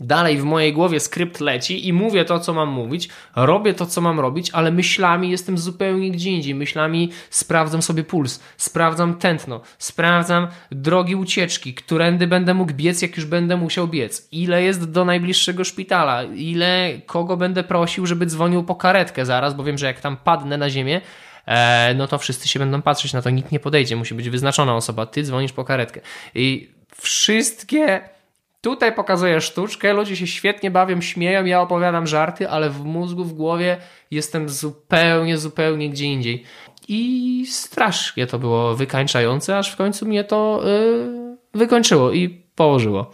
dalej 0.00 0.38
w 0.38 0.44
mojej 0.44 0.72
głowie 0.72 1.00
skrypt 1.00 1.40
leci 1.40 1.88
i 1.88 1.92
mówię 1.92 2.24
to, 2.24 2.40
co 2.40 2.54
mam 2.54 2.68
mówić, 2.68 3.08
robię 3.36 3.74
to, 3.74 3.86
co 3.86 4.00
mam 4.00 4.20
robić, 4.20 4.50
ale 4.50 4.70
myślami 4.70 5.30
jestem 5.30 5.58
zupełnie 5.58 6.10
gdzie 6.10 6.30
indziej. 6.30 6.54
Myślami 6.54 7.10
sprawdzam 7.30 7.82
sobie 7.82 8.04
puls, 8.04 8.40
sprawdzam 8.56 9.14
tętno, 9.14 9.60
sprawdzam 9.78 10.48
drogi 10.70 11.16
ucieczki, 11.16 11.74
którędy 11.74 12.26
będę 12.26 12.54
mógł 12.54 12.72
biec, 12.72 13.02
jak 13.02 13.16
już 13.16 13.26
będę 13.26 13.56
musiał 13.56 13.88
biec, 13.88 14.28
ile 14.32 14.62
jest 14.62 14.90
do 14.90 15.04
najbliższego 15.04 15.64
szpitala, 15.64 16.22
ile 16.22 17.00
kogo 17.06 17.36
będę 17.36 17.64
prosił, 17.64 18.06
żeby 18.06 18.26
dzwonił 18.26 18.64
po 18.64 18.74
karetkę 18.74 19.26
zaraz, 19.26 19.54
bo 19.54 19.64
wiem, 19.64 19.78
że 19.78 19.86
jak 19.86 20.00
tam 20.00 20.16
padnę 20.16 20.58
na 20.58 20.70
ziemię, 20.70 21.00
e, 21.46 21.94
no 21.94 22.06
to 22.06 22.18
wszyscy 22.18 22.48
się 22.48 22.58
będą 22.58 22.82
patrzeć 22.82 23.12
na 23.12 23.22
to, 23.22 23.30
nikt 23.30 23.52
nie 23.52 23.60
podejdzie, 23.60 23.96
musi 23.96 24.14
być 24.14 24.30
wyznaczona 24.30 24.76
osoba, 24.76 25.06
ty 25.06 25.22
dzwonisz 25.22 25.52
po 25.52 25.64
karetkę. 25.64 26.00
I 26.34 26.70
wszystkie 26.96 28.17
Tutaj 28.60 28.94
pokazuję 28.94 29.40
sztuczkę, 29.40 29.92
ludzie 29.92 30.16
się 30.16 30.26
świetnie 30.26 30.70
bawią, 30.70 31.00
śmieją, 31.00 31.44
ja 31.44 31.60
opowiadam 31.60 32.06
żarty, 32.06 32.50
ale 32.50 32.70
w 32.70 32.84
mózgu, 32.84 33.24
w 33.24 33.32
głowie 33.32 33.76
jestem 34.10 34.48
zupełnie, 34.48 35.38
zupełnie 35.38 35.90
gdzie 35.90 36.04
indziej. 36.04 36.44
I 36.88 37.46
strasznie 37.50 38.26
to 38.26 38.38
było 38.38 38.74
wykańczające, 38.74 39.58
aż 39.58 39.72
w 39.72 39.76
końcu 39.76 40.06
mnie 40.06 40.24
to 40.24 40.62
yy, 40.64 41.36
wykończyło 41.54 42.12
i 42.12 42.28
położyło. 42.54 43.10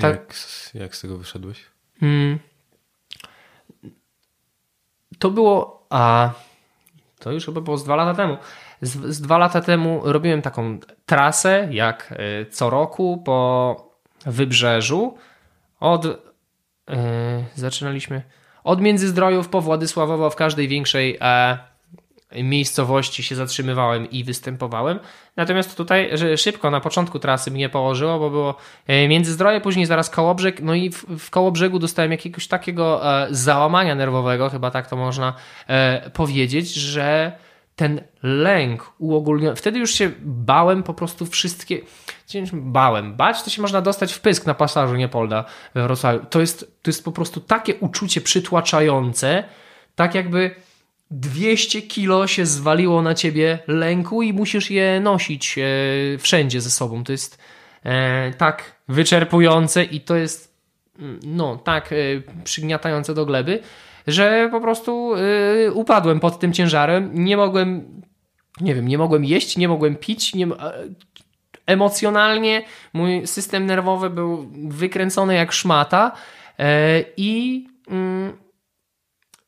Tak. 0.00 0.02
Jak, 0.02 0.34
jak 0.74 0.96
z 0.96 1.00
tego 1.00 1.18
wyszedłeś? 1.18 1.64
Hmm. 2.00 2.38
To 5.18 5.30
było, 5.30 5.86
a 5.90 6.30
to 7.18 7.32
już 7.32 7.46
chyba 7.46 7.60
było 7.60 7.76
z 7.76 7.84
dwa 7.84 7.96
lata 7.96 8.14
temu. 8.14 8.36
Z, 8.80 9.14
z 9.14 9.20
dwa 9.20 9.38
lata 9.38 9.60
temu 9.60 10.00
robiłem 10.04 10.42
taką 10.42 10.78
trasę, 11.06 11.68
jak 11.70 12.14
y, 12.42 12.46
co 12.50 12.70
roku 12.70 13.22
po 13.24 13.93
Wybrzeżu. 14.26 15.14
Od 15.80 16.04
yy, 16.04 16.14
zaczynaliśmy 17.54 18.22
od 18.64 18.80
Międzyzdrojów 18.80 19.48
po 19.48 19.60
Władysławowo 19.60 20.30
w 20.30 20.36
każdej 20.36 20.68
większej 20.68 21.18
e, 21.20 21.58
miejscowości 22.42 23.22
się 23.22 23.34
zatrzymywałem 23.34 24.10
i 24.10 24.24
występowałem. 24.24 24.98
Natomiast 25.36 25.76
tutaj 25.76 26.10
szybko 26.36 26.70
na 26.70 26.80
początku 26.80 27.18
trasy 27.18 27.50
mnie 27.50 27.68
położyło, 27.68 28.18
bo 28.18 28.30
było 28.30 28.56
e, 28.86 29.08
Międzyzdroje, 29.08 29.60
później 29.60 29.86
zaraz 29.86 30.10
Kołobrzeg, 30.10 30.60
no 30.60 30.74
i 30.74 30.90
w, 30.90 31.04
w 31.18 31.30
Kołobrzegu 31.30 31.78
dostałem 31.78 32.12
jakiegoś 32.12 32.48
takiego 32.48 33.12
e, 33.22 33.26
załamania 33.30 33.94
nerwowego, 33.94 34.50
chyba 34.50 34.70
tak 34.70 34.86
to 34.86 34.96
można 34.96 35.34
e, 35.66 36.10
powiedzieć, 36.10 36.74
że 36.74 37.32
ten 37.76 38.00
lęk 38.22 38.92
uogólniony. 38.98 39.56
Wtedy 39.56 39.78
już 39.78 39.94
się 39.94 40.10
bałem 40.22 40.82
po 40.82 40.94
prostu 40.94 41.26
wszystkie. 41.26 41.80
Bałem. 42.52 43.16
Bać 43.16 43.42
to 43.42 43.50
się 43.50 43.62
można 43.62 43.80
dostać 43.80 44.12
w 44.12 44.20
pysk 44.20 44.46
na 44.46 44.54
pasażu 44.54 44.94
Niepolda 44.94 45.44
we 45.74 45.82
Wrocławiu. 45.82 46.26
To 46.30 46.40
jest, 46.40 46.60
to 46.82 46.90
jest 46.90 47.04
po 47.04 47.12
prostu 47.12 47.40
takie 47.40 47.74
uczucie 47.74 48.20
przytłaczające, 48.20 49.44
tak 49.94 50.14
jakby 50.14 50.54
200 51.10 51.82
kilo 51.82 52.26
się 52.26 52.46
zwaliło 52.46 53.02
na 53.02 53.14
ciebie 53.14 53.58
lęku 53.66 54.22
i 54.22 54.32
musisz 54.32 54.70
je 54.70 55.00
nosić 55.00 55.58
e, 55.58 55.62
wszędzie 56.18 56.60
ze 56.60 56.70
sobą. 56.70 57.04
To 57.04 57.12
jest 57.12 57.38
e, 57.84 58.32
tak 58.32 58.76
wyczerpujące 58.88 59.84
i 59.84 60.00
to 60.00 60.16
jest 60.16 60.54
mm, 60.98 61.20
no 61.22 61.56
tak 61.56 61.92
e, 61.92 61.96
przygniatające 62.44 63.14
do 63.14 63.26
gleby 63.26 63.62
że 64.06 64.48
po 64.50 64.60
prostu 64.60 65.16
yy, 65.16 65.72
upadłem 65.72 66.20
pod 66.20 66.38
tym 66.38 66.52
ciężarem. 66.52 67.10
Nie 67.14 67.36
mogłem, 67.36 68.02
nie 68.60 68.74
wiem, 68.74 68.88
nie 68.88 68.98
mogłem 68.98 69.24
jeść, 69.24 69.56
nie 69.56 69.68
mogłem 69.68 69.96
pić, 69.96 70.34
nie, 70.34 70.46
emocjonalnie 71.66 72.62
mój 72.92 73.26
system 73.26 73.66
nerwowy 73.66 74.10
był 74.10 74.50
wykręcony 74.68 75.34
jak 75.34 75.52
szmata 75.52 76.12
yy, 76.58 76.64
i, 77.16 77.66
yy, 77.90 78.32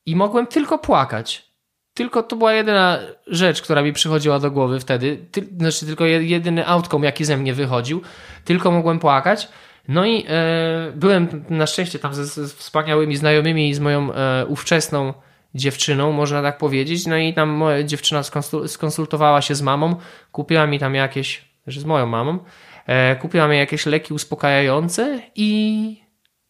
i 0.07 0.17
mogłem 0.17 0.47
tylko 0.47 0.79
płakać. 0.79 1.47
Tylko 1.95 2.23
to 2.23 2.37
była 2.37 2.53
jedyna 2.53 2.99
rzecz, 3.27 3.63
która 3.63 3.83
mi 3.83 3.93
przychodziła 3.93 4.39
do 4.39 4.51
głowy 4.51 4.81
wtedy. 4.81 5.27
Ty, 5.31 5.49
znaczy, 5.59 5.87
tylko 5.87 6.05
jedyny 6.05 6.67
outcome, 6.67 7.07
jaki 7.07 7.25
ze 7.25 7.37
mnie 7.37 7.55
wychodził. 7.55 8.03
Tylko 8.45 8.71
mogłem 8.71 8.99
płakać. 8.99 9.49
No 9.89 10.07
i 10.07 10.25
e, 10.29 10.93
byłem 10.95 11.45
na 11.51 11.67
szczęście 11.67 11.99
tam 11.99 12.15
ze, 12.15 12.27
ze, 12.27 12.49
wspaniałymi 12.49 13.17
znajomymi 13.17 13.69
i 13.69 13.75
z 13.75 13.81
moją 13.81 14.13
e, 14.13 14.47
ówczesną 14.47 15.15
dziewczyną, 15.55 16.13
można 16.13 16.43
tak 16.43 16.59
powiedzieć. 16.59 17.07
No 17.07 17.17
i 17.17 17.35
tam 17.35 17.49
moja 17.49 17.83
dziewczyna 17.83 18.23
skonsultowała 18.67 19.43
się 19.43 19.55
z 19.55 19.63
mamą, 19.63 19.97
kupiła 20.33 20.67
mi 20.67 20.79
tam 20.79 20.95
jakieś, 20.95 21.45
że 21.67 21.81
z 21.81 21.85
moją 21.85 22.07
mamą, 22.07 22.39
e, 22.87 23.17
kupiła 23.17 23.49
mi 23.49 23.57
jakieś 23.57 23.87
leki 23.87 24.15
uspokajające 24.15 25.23
i 25.35 26.01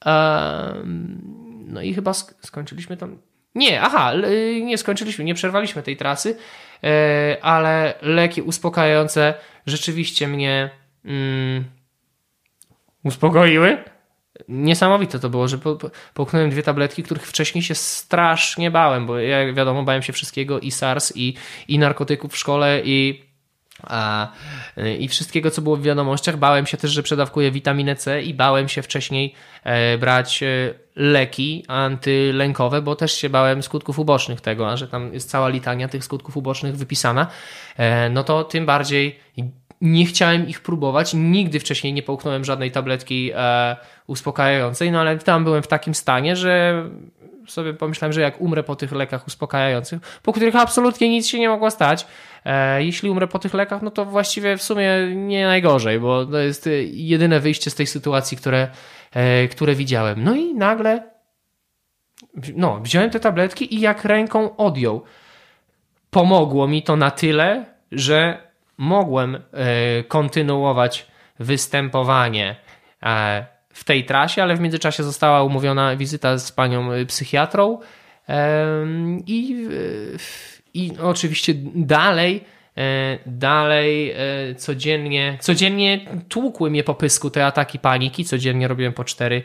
e, 0.07 0.75
no 1.67 1.83
i 1.83 1.95
chyba 1.95 2.13
skończyliśmy 2.43 2.97
tam. 2.97 3.19
Nie, 3.55 3.83
aha, 3.83 4.13
nie 4.63 4.79
skończyliśmy, 4.79 5.25
nie 5.25 5.35
przerwaliśmy 5.35 5.83
tej 5.83 5.97
trasy, 5.97 6.37
e, 6.85 7.37
ale 7.43 7.95
leki 8.03 8.43
uspokajające 8.43 9.35
rzeczywiście 9.67 10.29
mnie. 10.29 10.71
Mm, 11.05 11.65
uspokoiły. 13.07 13.85
Niesamowite 14.49 15.19
to 15.19 15.29
było, 15.29 15.49
że 15.49 15.59
po, 15.59 15.77
po, 15.77 15.91
połknąłem 16.15 16.51
dwie 16.51 16.63
tabletki, 16.63 17.03
których 17.03 17.27
wcześniej 17.27 17.63
się 17.63 17.75
strasznie 17.75 18.71
bałem, 18.71 19.07
bo 19.07 19.19
jak 19.19 19.55
wiadomo, 19.55 19.83
bałem 19.83 20.03
się 20.03 20.13
wszystkiego 20.13 20.61
i 20.61 20.71
SARS, 20.71 21.13
i, 21.17 21.35
i 21.69 21.79
narkotyków 21.79 22.33
w 22.33 22.37
szkole, 22.37 22.81
i 22.85 23.27
a, 23.83 24.29
i 24.99 25.09
wszystkiego, 25.09 25.51
co 25.51 25.63
było 25.63 25.77
w 25.77 25.83
wiadomościach. 25.83 26.37
Bałem 26.37 26.67
się 26.67 26.77
też, 26.77 26.91
że 26.91 27.03
przedawkuję 27.03 27.51
witaminę 27.51 27.97
C 27.97 28.23
i 28.23 28.35
bałem 28.35 28.69
się 28.69 28.83
wcześniej 28.83 29.35
e, 29.65 29.99
brać 29.99 30.43
e, 30.43 30.47
leki 30.97 31.65
antylękowe, 31.69 32.83
bo 32.83 32.97
też 32.97 33.13
się 33.13 33.29
bałem 33.29 33.63
skutków 33.63 33.99
ubocznych 33.99 34.41
tego, 34.41 34.71
a 34.71 34.77
że 34.77 34.89
tam 34.89 35.15
jest 35.15 35.31
cała 35.31 35.49
litania 35.49 35.89
tych 35.89 36.05
skutków 36.05 36.37
ubocznych 36.37 36.77
wypisana, 36.77 37.27
e, 37.77 38.11
no 38.11 38.25
to 38.25 38.45
tym 38.45 38.67
bardziej 38.67 39.19
nie 39.81 40.07
chciałem 40.07 40.49
ich 40.49 40.61
próbować. 40.61 41.15
Nigdy 41.15 41.61
wcześniej 41.61 41.93
nie 41.93 42.03
połknąłem 42.03 42.45
żadnej 42.45 42.71
tabletki 42.71 43.31
e, 43.35 43.77
uspokajającej, 44.07 44.91
no 44.91 45.01
ale 45.01 45.19
tam 45.19 45.45
byłem 45.45 45.63
w 45.63 45.67
takim 45.67 45.95
stanie, 45.95 46.37
że 46.37 46.85
sobie 47.47 47.75
pomyślałem, 47.75 48.13
że 48.13 48.21
jak 48.21 48.41
umrę 48.41 48.63
po 48.63 48.77
tych 48.77 48.93
lekach 48.93 49.27
uspokajających, 49.27 50.21
po 50.23 50.33
których 50.33 50.57
absolutnie 50.57 51.09
nic 51.09 51.27
się 51.27 51.39
nie 51.39 51.49
mogło 51.49 51.71
stać, 51.71 52.07
e, 52.45 52.85
jeśli 52.85 53.11
umrę 53.11 53.27
po 53.27 53.39
tych 53.39 53.55
lekach, 53.55 53.83
no 53.83 53.91
to 53.91 54.05
właściwie 54.05 54.57
w 54.57 54.63
sumie 54.63 54.91
nie 55.15 55.47
najgorzej, 55.47 56.01
bo 56.01 56.27
to 56.27 56.39
jest 56.39 56.69
jedyne 56.91 57.41
wyjście 57.41 57.71
z 57.71 57.75
tej 57.75 57.87
sytuacji, 57.87 58.37
które, 58.37 58.69
e, 59.13 59.49
które 59.49 59.75
widziałem. 59.75 60.25
No 60.25 60.35
i 60.35 60.55
nagle 60.55 61.17
no, 62.57 62.81
wziąłem 62.81 63.11
te 63.11 63.21
tabletki 63.21 63.75
i 63.75 63.81
jak 63.81 64.05
ręką 64.05 64.57
odjął. 64.57 65.03
Pomogło 66.11 66.69
mi 66.69 66.83
to 66.83 66.97
na 66.97 67.11
tyle, 67.11 67.65
że 67.93 68.46
mogłem 68.79 69.35
e, 69.35 69.41
kontynuować 70.05 71.07
występowanie 71.39 72.57
e, 73.03 73.47
w 73.71 73.85
tej 73.85 74.05
trasie, 74.05 74.43
ale 74.43 74.57
w 74.57 74.61
międzyczasie 74.61 75.03
została 75.03 75.43
umówiona 75.43 75.97
wizyta 75.97 76.39
z 76.39 76.53
panią 76.53 76.89
psychiatrą 77.07 77.79
i, 79.27 79.69
i 80.75 80.93
oczywiście 81.03 81.55
dalej 81.75 82.45
E, 82.45 82.56
dalej 83.27 84.11
e, 84.11 84.55
codziennie, 84.55 85.39
codziennie 85.41 86.01
tłukły 86.29 86.71
mnie 86.71 86.85
po 86.85 86.95
pysku 86.95 87.31
te 87.31 87.47
ataki 87.47 87.79
paniki, 87.79 88.25
codziennie 88.25 88.69
robiłem 88.69 88.93
po 88.93 89.03
4-5 89.03 89.43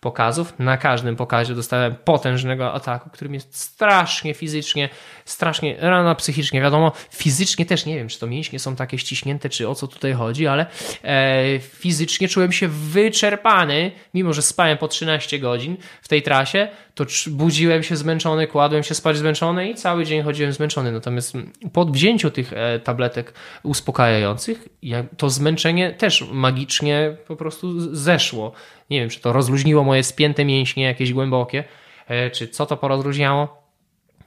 pokazów. 0.00 0.54
Na 0.58 0.76
każdym 0.76 1.16
pokazie 1.16 1.54
dostałem 1.54 1.94
potężnego 2.04 2.72
ataku, 2.72 3.10
który 3.10 3.30
mnie 3.30 3.40
strasznie 3.40 4.34
fizycznie, 4.34 4.88
strasznie, 5.24 5.76
rano 5.80 6.14
psychicznie, 6.14 6.60
wiadomo, 6.60 6.92
fizycznie 7.10 7.66
też 7.66 7.86
nie 7.86 7.94
wiem, 7.94 8.08
czy 8.08 8.18
to 8.18 8.26
mięśnie 8.26 8.58
są 8.58 8.76
takie 8.76 8.98
ściśnięte, 8.98 9.48
czy 9.48 9.68
o 9.68 9.74
co 9.74 9.88
tutaj 9.88 10.12
chodzi, 10.12 10.46
ale 10.46 10.66
e, 11.04 11.58
fizycznie 11.58 12.28
czułem 12.28 12.52
się 12.52 12.68
wyczerpany, 12.68 13.92
mimo 14.14 14.32
że 14.32 14.42
spałem 14.42 14.78
po 14.78 14.88
13 14.88 15.38
godzin 15.38 15.76
w 16.02 16.08
tej 16.08 16.22
trasie, 16.22 16.68
to 16.94 17.04
budziłem 17.26 17.82
się 17.82 17.96
zmęczony, 17.96 18.46
kładłem 18.46 18.82
się 18.82 18.94
spać 18.94 19.16
zmęczony 19.16 19.70
i 19.70 19.74
cały 19.74 20.04
dzień 20.04 20.22
chodziłem 20.22 20.52
zmęczony. 20.52 20.92
Natomiast 20.92 21.34
po 21.72 21.84
wzięciu 21.84 22.30
tych 22.30 22.41
tych 22.44 22.52
e, 22.52 22.78
tabletek 22.78 23.34
uspokajających, 23.62 24.68
to 25.16 25.30
zmęczenie 25.30 25.92
też 25.92 26.24
magicznie 26.32 27.16
po 27.26 27.36
prostu 27.36 27.94
zeszło. 27.96 28.52
Nie 28.90 29.00
wiem, 29.00 29.08
czy 29.08 29.20
to 29.20 29.32
rozluźniło 29.32 29.84
moje 29.84 30.02
spięte 30.02 30.44
mięśnie 30.44 30.84
jakieś 30.84 31.12
głębokie, 31.12 31.64
e, 32.08 32.30
czy 32.30 32.48
co 32.48 32.66
to 32.66 32.76
porozluźniało. 32.76 33.62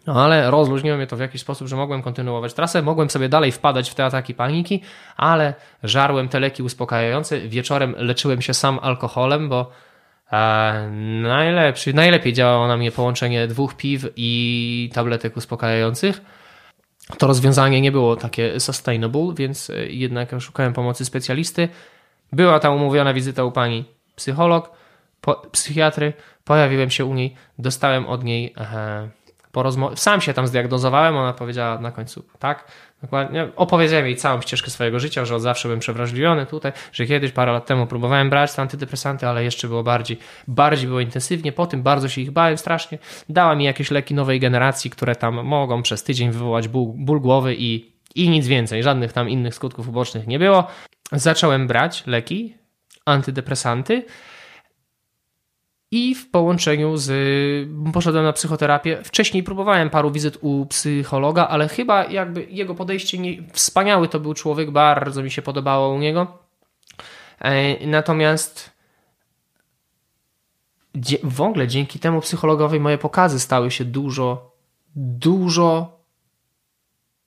No 0.07 0.25
ale 0.25 0.51
rozluźniło 0.51 0.97
mnie 0.97 1.07
to 1.07 1.15
w 1.15 1.19
jakiś 1.19 1.41
sposób, 1.41 1.67
że 1.67 1.75
mogłem 1.75 2.01
kontynuować 2.01 2.53
trasę, 2.53 2.81
mogłem 2.81 3.09
sobie 3.09 3.29
dalej 3.29 3.51
wpadać 3.51 3.89
w 3.89 3.95
te 3.95 4.05
ataki 4.05 4.33
paniki, 4.33 4.81
ale 5.17 5.53
żarłem 5.83 6.29
te 6.29 6.39
leki 6.39 6.63
uspokajające. 6.63 7.39
Wieczorem 7.39 7.95
leczyłem 7.97 8.41
się 8.41 8.53
sam 8.53 8.79
alkoholem, 8.81 9.49
bo 9.49 9.71
e, 10.31 10.89
najlepszy, 11.21 11.93
najlepiej 11.93 12.33
działało 12.33 12.67
na 12.67 12.77
mnie 12.77 12.91
połączenie 12.91 13.47
dwóch 13.47 13.77
piw 13.77 14.07
i 14.15 14.89
tabletek 14.93 15.37
uspokajających. 15.37 16.21
To 17.17 17.27
rozwiązanie 17.27 17.81
nie 17.81 17.91
było 17.91 18.15
takie 18.15 18.59
sustainable, 18.59 19.33
więc 19.35 19.69
e, 19.69 19.85
jednak 19.85 20.41
szukałem 20.41 20.73
pomocy 20.73 21.05
specjalisty. 21.05 21.69
Była 22.31 22.59
tam 22.59 22.73
umówiona 22.73 23.13
wizyta 23.13 23.43
u 23.43 23.51
pani 23.51 23.85
psycholog, 24.15 24.71
po, 25.21 25.35
psychiatry. 25.35 26.13
Pojawiłem 26.43 26.89
się 26.89 27.05
u 27.05 27.13
niej, 27.13 27.35
dostałem 27.57 28.07
od 28.07 28.23
niej 28.23 28.53
porozmawiać. 29.51 29.99
Sam 29.99 30.21
się 30.21 30.33
tam 30.33 30.47
zdiagnozowałem, 30.47 31.17
ona 31.17 31.33
powiedziała 31.33 31.79
na 31.79 31.91
końcu 31.91 32.25
tak. 32.39 32.71
Dokładnie. 33.05 33.47
Opowiedziałem 33.55 34.05
jej 34.05 34.15
całą 34.15 34.41
ścieżkę 34.41 34.71
swojego 34.71 34.99
życia, 34.99 35.25
że 35.25 35.35
od 35.35 35.41
zawsze 35.41 35.67
byłem 35.67 35.79
przewrażliwiony 35.79 36.45
tutaj, 36.45 36.71
że 36.91 37.05
kiedyś 37.05 37.31
parę 37.31 37.51
lat 37.51 37.65
temu 37.65 37.87
próbowałem 37.87 38.29
brać 38.29 38.53
te 38.53 38.61
antydepresanty, 38.61 39.27
ale 39.27 39.43
jeszcze 39.43 39.67
było 39.67 39.83
bardziej, 39.83 40.17
bardziej 40.47 40.87
było 40.87 40.99
intensywnie. 40.99 41.51
Po 41.51 41.67
tym 41.67 41.83
bardzo 41.83 42.09
się 42.09 42.21
ich 42.21 42.31
bałem 42.31 42.57
strasznie. 42.57 42.97
Dała 43.29 43.55
mi 43.55 43.65
jakieś 43.65 43.91
leki 43.91 44.13
nowej 44.13 44.39
generacji, 44.39 44.89
które 44.89 45.15
tam 45.15 45.45
mogą 45.45 45.81
przez 45.81 46.03
tydzień 46.03 46.31
wywołać 46.31 46.67
ból, 46.67 46.91
ból 46.95 47.19
głowy 47.21 47.55
i, 47.57 47.91
i 48.15 48.29
nic 48.29 48.47
więcej. 48.47 48.83
Żadnych 48.83 49.13
tam 49.13 49.29
innych 49.29 49.55
skutków 49.55 49.89
ubocznych 49.89 50.27
nie 50.27 50.39
było. 50.39 50.67
Zacząłem 51.11 51.67
brać 51.67 52.03
leki, 52.07 52.55
antydepresanty 53.05 54.05
i 55.91 56.15
w 56.15 56.31
połączeniu 56.31 56.97
z. 56.97 57.11
Poszedłem 57.93 58.25
na 58.25 58.33
psychoterapię. 58.33 59.03
Wcześniej 59.03 59.43
próbowałem 59.43 59.89
paru 59.89 60.11
wizyt 60.11 60.37
u 60.41 60.65
psychologa, 60.65 61.47
ale 61.47 61.67
chyba 61.67 62.05
jakby 62.05 62.47
jego 62.49 62.75
podejście 62.75 63.17
nie, 63.17 63.43
wspaniały 63.53 64.07
to 64.07 64.19
był 64.19 64.33
człowiek, 64.33 64.71
bardzo 64.71 65.23
mi 65.23 65.31
się 65.31 65.41
podobało 65.41 65.93
u 65.93 65.99
niego. 65.99 66.37
E, 67.39 67.87
natomiast 67.87 68.75
w 71.23 71.41
ogóle 71.41 71.67
dzięki 71.67 71.99
temu 71.99 72.21
psychologowi 72.21 72.79
moje 72.79 72.97
pokazy 72.97 73.39
stały 73.39 73.71
się 73.71 73.85
dużo, 73.85 74.51
dużo, 74.95 75.99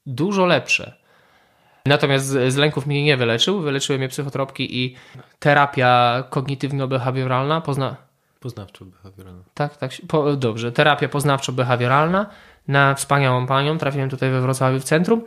dużo 0.07 0.47
lepsze. 0.47 0.99
Natomiast 1.87 2.27
z, 2.27 2.57
lęków 2.57 2.87
mnie 2.87 3.05
nie 3.05 3.17
wyleczył. 3.17 3.61
Wyleczyły 3.61 3.99
mnie 3.99 4.09
psychotropki 4.09 4.85
i 4.85 4.97
terapia 5.39 6.25
kognitywno-behawioralna. 6.31 7.61
Pozna 7.61 8.08
Poznawczo-behawioralna. 8.40 9.43
Tak, 9.55 9.77
tak. 9.77 9.90
Po, 10.09 10.36
dobrze. 10.36 10.73
Terapia 10.73 11.09
poznawczo-behawioralna 11.09 12.27
na 12.69 12.94
wspaniałą 12.94 13.47
panią. 13.47 13.78
Trafiłem 13.78 14.10
tutaj 14.10 14.31
we 14.31 14.40
Wrocławiu 14.40 14.81
w 14.81 14.85
centrum, 14.85 15.24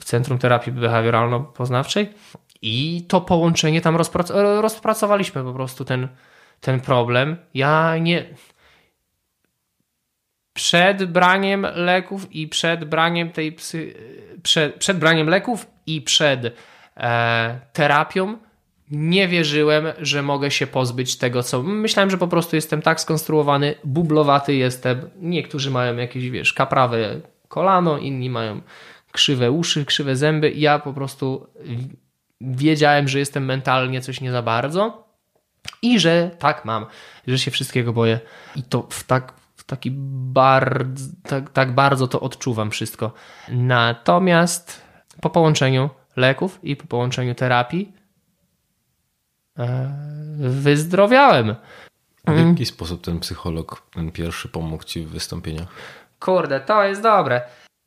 w 0.00 0.04
Centrum 0.04 0.38
Terapii 0.38 0.72
Behawioralno-Poznawczej 0.72 2.06
i 2.62 3.04
to 3.08 3.20
połączenie 3.20 3.80
tam 3.80 3.96
rozprac 3.96 4.30
rozpracowaliśmy 4.60 5.42
po 5.42 5.52
prostu 5.52 5.84
ten, 5.84 6.08
ten 6.60 6.80
problem. 6.80 7.36
Ja 7.54 7.98
nie... 7.98 8.24
Przed 10.52 11.04
braniem 11.04 11.66
leków 11.74 12.32
i 12.32 12.48
przed 12.48 12.84
braniem 12.84 13.30
tej 13.30 13.52
psy... 13.52 13.94
przed, 14.42 14.74
przed 14.74 14.98
braniem 14.98 15.28
leków 15.28 15.66
i 15.86 16.02
przed 16.02 16.56
e, 16.96 17.60
terapią 17.72 18.38
nie 18.90 19.28
wierzyłem, 19.28 19.84
że 19.98 20.22
mogę 20.22 20.50
się 20.50 20.66
pozbyć 20.66 21.16
tego, 21.16 21.42
co. 21.42 21.62
Myślałem, 21.62 22.10
że 22.10 22.18
po 22.18 22.28
prostu 22.28 22.56
jestem 22.56 22.82
tak 22.82 23.00
skonstruowany, 23.00 23.74
bublowaty 23.84 24.54
jestem. 24.54 25.10
Niektórzy 25.16 25.70
mają 25.70 25.96
jakieś, 25.96 26.30
wiesz, 26.30 26.52
kaprawe 26.52 27.20
kolano, 27.48 27.98
inni 27.98 28.30
mają 28.30 28.60
krzywe 29.12 29.50
uszy, 29.50 29.84
krzywe 29.84 30.16
zęby. 30.16 30.50
Ja 30.50 30.78
po 30.78 30.92
prostu 30.92 31.46
wiedziałem, 32.40 33.08
że 33.08 33.18
jestem 33.18 33.44
mentalnie 33.44 34.00
coś 34.00 34.20
nie 34.20 34.32
za 34.32 34.42
bardzo 34.42 35.08
i 35.82 35.98
że 36.00 36.30
tak 36.38 36.64
mam, 36.64 36.86
że 37.26 37.38
się 37.38 37.50
wszystkiego 37.50 37.92
boję. 37.92 38.20
I 38.56 38.62
to 38.62 38.86
w 38.90 39.04
tak 39.04 39.32
w 39.56 39.64
taki 39.64 39.90
bardzo, 40.32 41.04
tak, 41.22 41.50
tak 41.50 41.74
bardzo 41.74 42.08
to 42.08 42.20
odczuwam 42.20 42.70
wszystko. 42.70 43.12
Natomiast 43.48 44.82
po 45.20 45.30
połączeniu 45.30 45.90
leków 46.16 46.58
i 46.62 46.76
po 46.76 46.86
połączeniu 46.86 47.34
terapii 47.34 47.92
wyzdrowiałem. 50.38 51.54
W 52.26 52.30
jaki 52.30 52.40
mm. 52.40 52.66
sposób 52.66 53.04
ten 53.04 53.20
psycholog, 53.20 53.82
ten 53.94 54.12
pierwszy, 54.12 54.48
pomógł 54.48 54.84
ci 54.84 55.02
w 55.02 55.10
wystąpieniach? 55.10 55.68
Kurde, 56.20 56.60
to 56.60 56.84
jest 56.84 57.02
dobre. 57.02 57.42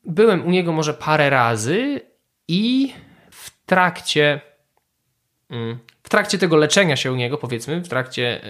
Byłem 0.06 0.46
u 0.46 0.50
niego 0.50 0.72
może 0.72 0.94
parę 0.94 1.30
razy 1.30 2.02
i 2.48 2.94
w 3.32 3.66
trakcie 3.66 4.42
mm, 5.50 5.80
w 6.04 6.10
trakcie 6.10 6.38
tego 6.38 6.58
leczenia 6.58 6.96
się 6.96 7.12
u 7.12 7.16
niego, 7.16 7.38
powiedzmy, 7.38 7.82
w 7.82 7.88
trakcie 7.88 8.42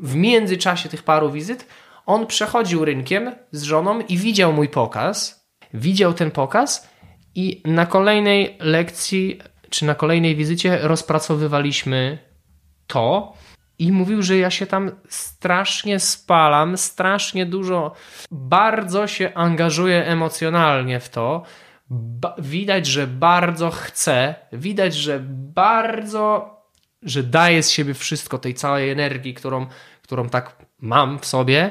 w 0.00 0.14
międzyczasie 0.14 0.88
tych 0.88 1.02
paru 1.02 1.30
wizyt, 1.30 1.66
on 2.06 2.26
przechodził 2.26 2.84
rynkiem 2.84 3.34
z 3.52 3.62
żoną 3.62 4.00
i 4.00 4.16
widział 4.16 4.52
mój 4.52 4.68
pokaz. 4.68 5.46
Widział 5.74 6.14
ten 6.14 6.30
pokaz 6.30 6.88
i 7.34 7.62
na 7.64 7.86
kolejnej 7.86 8.56
lekcji 8.60 9.40
czy 9.70 9.84
na 9.84 9.94
kolejnej 9.94 10.36
wizycie 10.36 10.78
rozpracowywaliśmy 10.82 12.18
to 12.86 13.32
i 13.78 13.92
mówił, 13.92 14.22
że 14.22 14.36
ja 14.38 14.50
się 14.50 14.66
tam 14.66 14.90
strasznie 15.08 16.00
spalam, 16.00 16.76
strasznie 16.76 17.46
dużo, 17.46 17.92
bardzo 18.30 19.06
się 19.06 19.34
angażuję 19.34 20.06
emocjonalnie 20.06 21.00
w 21.00 21.08
to. 21.08 21.42
Ba 21.90 22.34
widać, 22.38 22.86
że 22.86 23.06
bardzo 23.06 23.70
chcę, 23.70 24.34
widać, 24.52 24.94
że 24.94 25.20
bardzo, 25.54 26.56
że 27.02 27.22
daję 27.22 27.62
z 27.62 27.70
siebie 27.70 27.94
wszystko, 27.94 28.38
tej 28.38 28.54
całej 28.54 28.90
energii, 28.90 29.34
którą, 29.34 29.66
którą 30.02 30.28
tak 30.28 30.56
mam 30.80 31.18
w 31.18 31.26
sobie. 31.26 31.70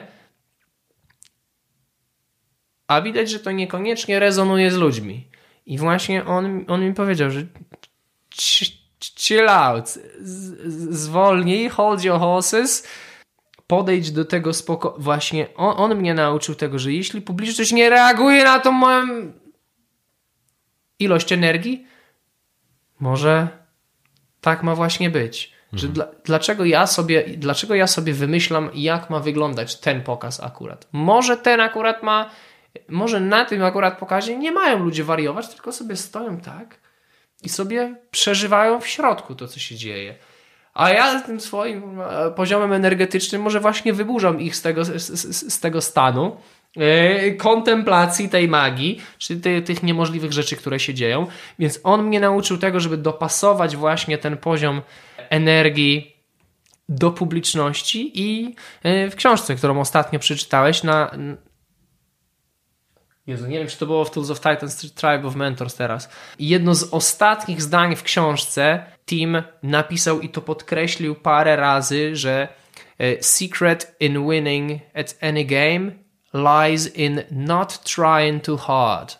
A 2.87 3.01
widać, 3.01 3.29
że 3.29 3.39
to 3.39 3.51
niekoniecznie 3.51 4.19
rezonuje 4.19 4.71
z 4.71 4.75
ludźmi. 4.75 5.27
I 5.65 5.77
właśnie 5.77 6.25
on, 6.25 6.65
on 6.67 6.85
mi 6.85 6.93
powiedział, 6.93 7.31
że 7.31 7.45
chill 9.21 9.49
out, 9.49 9.99
zwolnij, 10.89 11.69
hold 11.69 12.03
your 12.03 12.19
horses, 12.19 12.87
podejdź 13.67 14.11
do 14.11 14.25
tego 14.25 14.53
spoko... 14.53 14.95
Właśnie 14.97 15.47
on, 15.55 15.73
on 15.77 15.95
mnie 15.95 16.13
nauczył 16.13 16.55
tego, 16.55 16.79
że 16.79 16.91
jeśli 16.91 17.21
publiczność 17.21 17.71
nie 17.71 17.89
reaguje 17.89 18.43
na 18.43 18.59
tą 18.59 18.71
moją 18.71 19.33
ilość 20.99 21.31
energii, 21.31 21.87
może 22.99 23.47
tak 24.41 24.63
ma 24.63 24.75
właśnie 24.75 25.09
być. 25.09 25.53
Mhm. 25.73 25.79
Że 25.79 25.87
dla, 25.87 26.07
dlaczego, 26.23 26.65
ja 26.65 26.87
sobie, 26.87 27.23
dlaczego 27.37 27.75
ja 27.75 27.87
sobie 27.87 28.13
wymyślam, 28.13 28.69
jak 28.73 29.09
ma 29.09 29.19
wyglądać 29.19 29.79
ten 29.79 30.03
pokaz 30.03 30.39
akurat? 30.39 30.87
Może 30.91 31.37
ten 31.37 31.59
akurat 31.59 32.03
ma, 32.03 32.29
może 32.89 33.19
na 33.19 33.45
tym 33.45 33.63
akurat 33.63 33.97
pokazie 33.97 34.37
nie 34.37 34.51
mają 34.51 34.79
ludzie 34.79 35.03
wariować, 35.03 35.49
tylko 35.49 35.71
sobie 35.71 35.95
stoją 35.95 36.37
tak 36.37 36.81
i 37.43 37.49
sobie 37.49 37.95
przeżywają 38.11 38.81
w 38.81 38.87
środku 38.87 39.35
to, 39.35 39.47
co 39.47 39.59
się 39.59 39.75
dzieje. 39.75 40.15
A 40.73 40.89
ja 40.89 41.21
tym 41.21 41.39
swoim 41.39 42.01
e, 42.01 42.31
poziomem 42.31 42.73
energetycznym 42.73 43.41
może 43.41 43.59
właśnie 43.59 43.93
wyburzam 43.93 44.41
ich 44.41 44.55
z 44.55 44.61
tego, 44.61 44.85
z, 44.85 44.89
z, 44.89 45.53
z 45.53 45.59
tego 45.59 45.81
stanu 45.81 46.37
yy, 46.75 47.35
kontemplacji 47.35 48.29
tej 48.29 48.47
magii, 48.47 49.01
czy 49.17 49.35
ty, 49.35 49.61
tych 49.61 49.83
niemożliwych 49.83 50.33
rzeczy, 50.33 50.55
które 50.55 50.79
się 50.79 50.93
dzieją. 50.93 51.27
Więc 51.59 51.79
on 51.83 52.03
mnie 52.03 52.19
nauczył 52.19 52.57
tego, 52.57 52.79
żeby 52.79 52.97
dopasować 52.97 53.75
właśnie 53.75 54.17
ten 54.17 54.37
poziom 54.37 54.81
energii 55.29 56.15
do 56.89 57.11
publiczności 57.11 58.21
i 58.21 58.55
yy, 58.83 59.09
w 59.09 59.15
książce, 59.15 59.55
którą 59.55 59.79
ostatnio 59.79 60.19
przeczytałeś, 60.19 60.83
na, 60.83 61.11
Jezu, 63.31 63.47
nie 63.47 63.59
wiem, 63.59 63.67
czy 63.67 63.77
to 63.77 63.85
było 63.85 64.05
w 64.05 64.11
Tools 64.11 64.29
of 64.29 64.39
Titans 64.39 64.93
Tribe 64.93 65.27
of 65.27 65.35
Mentors 65.35 65.75
teraz. 65.75 66.09
I 66.39 66.47
jedno 66.47 66.75
z 66.75 66.83
ostatnich 66.83 67.61
zdań 67.61 67.95
w 67.95 68.03
książce 68.03 68.85
Tim 69.05 69.43
napisał 69.63 70.21
i 70.21 70.29
to 70.29 70.41
podkreślił 70.41 71.15
parę 71.15 71.55
razy, 71.55 72.15
że 72.15 72.47
e, 72.97 73.23
secret 73.23 73.95
in 73.99 74.29
winning 74.29 74.81
at 74.93 75.17
any 75.21 75.45
game 75.45 75.91
lies 76.33 76.95
in 76.95 77.21
not 77.31 77.83
trying 77.83 78.43
too 78.43 78.57
hard. 78.57 79.19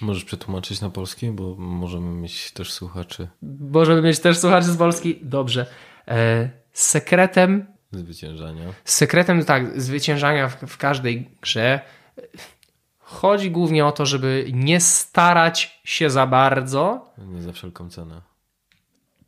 Możesz 0.00 0.24
przetłumaczyć 0.24 0.80
na 0.80 0.90
polski, 0.90 1.30
bo 1.30 1.54
możemy 1.58 2.20
mieć 2.20 2.50
też 2.50 2.72
słuchaczy. 2.72 3.28
Możemy 3.60 4.02
mieć 4.02 4.20
też 4.20 4.38
słuchaczy 4.38 4.66
z 4.66 4.76
Polski? 4.76 5.18
Dobrze. 5.22 5.66
E, 6.08 6.50
sekretem 6.72 7.66
zwyciężania. 7.92 8.64
Sekretem, 8.84 9.44
tak, 9.44 9.80
zwyciężania 9.80 10.48
w, 10.48 10.56
w 10.66 10.78
każdej 10.78 11.30
grze 11.40 11.80
chodzi 13.12 13.50
głównie 13.50 13.86
o 13.86 13.92
to, 13.92 14.06
żeby 14.06 14.46
nie 14.52 14.80
starać 14.80 15.80
się 15.84 16.10
za 16.10 16.26
bardzo. 16.26 17.12
Nie 17.18 17.42
za 17.42 17.52
wszelką 17.52 17.90
cenę. 17.90 18.20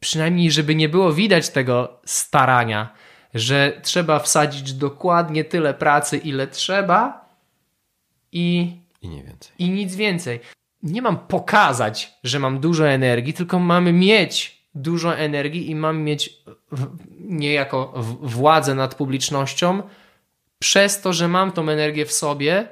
Przynajmniej, 0.01 0.51
żeby 0.51 0.75
nie 0.75 0.89
było 0.89 1.13
widać 1.13 1.51
tego 1.51 2.01
starania, 2.05 2.93
że 3.35 3.81
trzeba 3.83 4.19
wsadzić 4.19 4.73
dokładnie 4.73 5.45
tyle 5.45 5.75
pracy, 5.75 6.17
ile 6.17 6.47
trzeba 6.47 7.29
i, 8.33 8.77
I 9.03 9.09
nie 9.09 9.23
więcej. 9.23 9.53
i 9.59 9.71
nic 9.71 9.97
więcej. 9.97 10.41
Nie 10.83 11.03
mam 11.03 11.19
pokazać, 11.19 12.15
że 12.25 12.39
mam 12.39 12.61
dużo 12.61 12.89
energii, 12.89 13.33
tylko 13.33 13.59
mamy 13.59 13.93
mieć 13.93 14.65
dużo 14.75 15.17
energii 15.17 15.71
i 15.71 15.75
mam 15.75 16.03
mieć 16.03 16.43
niejako 17.21 17.93
władzę 18.21 18.75
nad 18.75 18.95
publicznością 18.95 19.83
przez 20.59 21.01
to, 21.01 21.13
że 21.13 21.29
mam 21.29 21.53
tą 21.53 21.69
energię 21.69 22.07
w 22.07 22.13
sobie, 22.13 22.69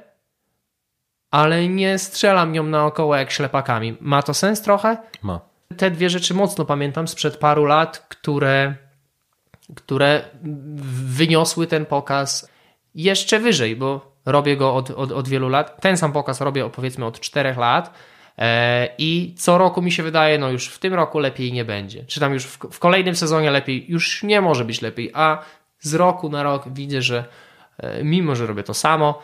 ale 1.33 1.67
nie 1.67 1.99
strzelam 1.99 2.51
nią 2.51 2.63
naokoło 2.63 3.15
jak 3.15 3.31
ślepakami. 3.31 3.97
Ma 3.99 4.23
to 4.23 4.33
sens 4.33 4.61
trochę? 4.61 4.97
Ma. 5.21 5.39
Te 5.77 5.91
dwie 5.91 6.09
rzeczy 6.09 6.33
mocno 6.33 6.65
pamiętam 6.65 7.07
sprzed 7.07 7.37
paru 7.37 7.65
lat, 7.65 8.05
które, 8.09 8.75
które 9.75 10.21
wyniosły 11.05 11.67
ten 11.67 11.85
pokaz 11.85 12.49
jeszcze 12.95 13.39
wyżej, 13.39 13.75
bo 13.75 14.15
robię 14.25 14.57
go 14.57 14.75
od, 14.75 14.91
od, 14.91 15.11
od 15.11 15.27
wielu 15.27 15.49
lat. 15.49 15.81
Ten 15.81 15.97
sam 15.97 16.11
pokaz 16.11 16.41
robię 16.41 16.69
powiedzmy 16.69 17.05
od 17.05 17.19
czterech 17.19 17.57
lat. 17.57 17.93
E, 18.37 18.89
I 18.97 19.35
co 19.37 19.57
roku 19.57 19.81
mi 19.81 19.91
się 19.91 20.03
wydaje, 20.03 20.37
no 20.37 20.49
już 20.49 20.67
w 20.67 20.79
tym 20.79 20.93
roku 20.93 21.19
lepiej 21.19 21.53
nie 21.53 21.65
będzie. 21.65 22.05
Czy 22.05 22.19
tam 22.19 22.33
już 22.33 22.45
w, 22.45 22.57
w 22.57 22.79
kolejnym 22.79 23.15
sezonie 23.15 23.51
lepiej, 23.51 23.85
już 23.91 24.23
nie 24.23 24.41
może 24.41 24.65
być 24.65 24.81
lepiej. 24.81 25.11
A 25.13 25.43
z 25.79 25.93
roku 25.93 26.29
na 26.29 26.43
rok 26.43 26.63
widzę, 26.67 27.01
że 27.01 27.25
e, 27.77 28.03
mimo, 28.03 28.35
że 28.35 28.47
robię 28.47 28.63
to 28.63 28.73
samo, 28.73 29.21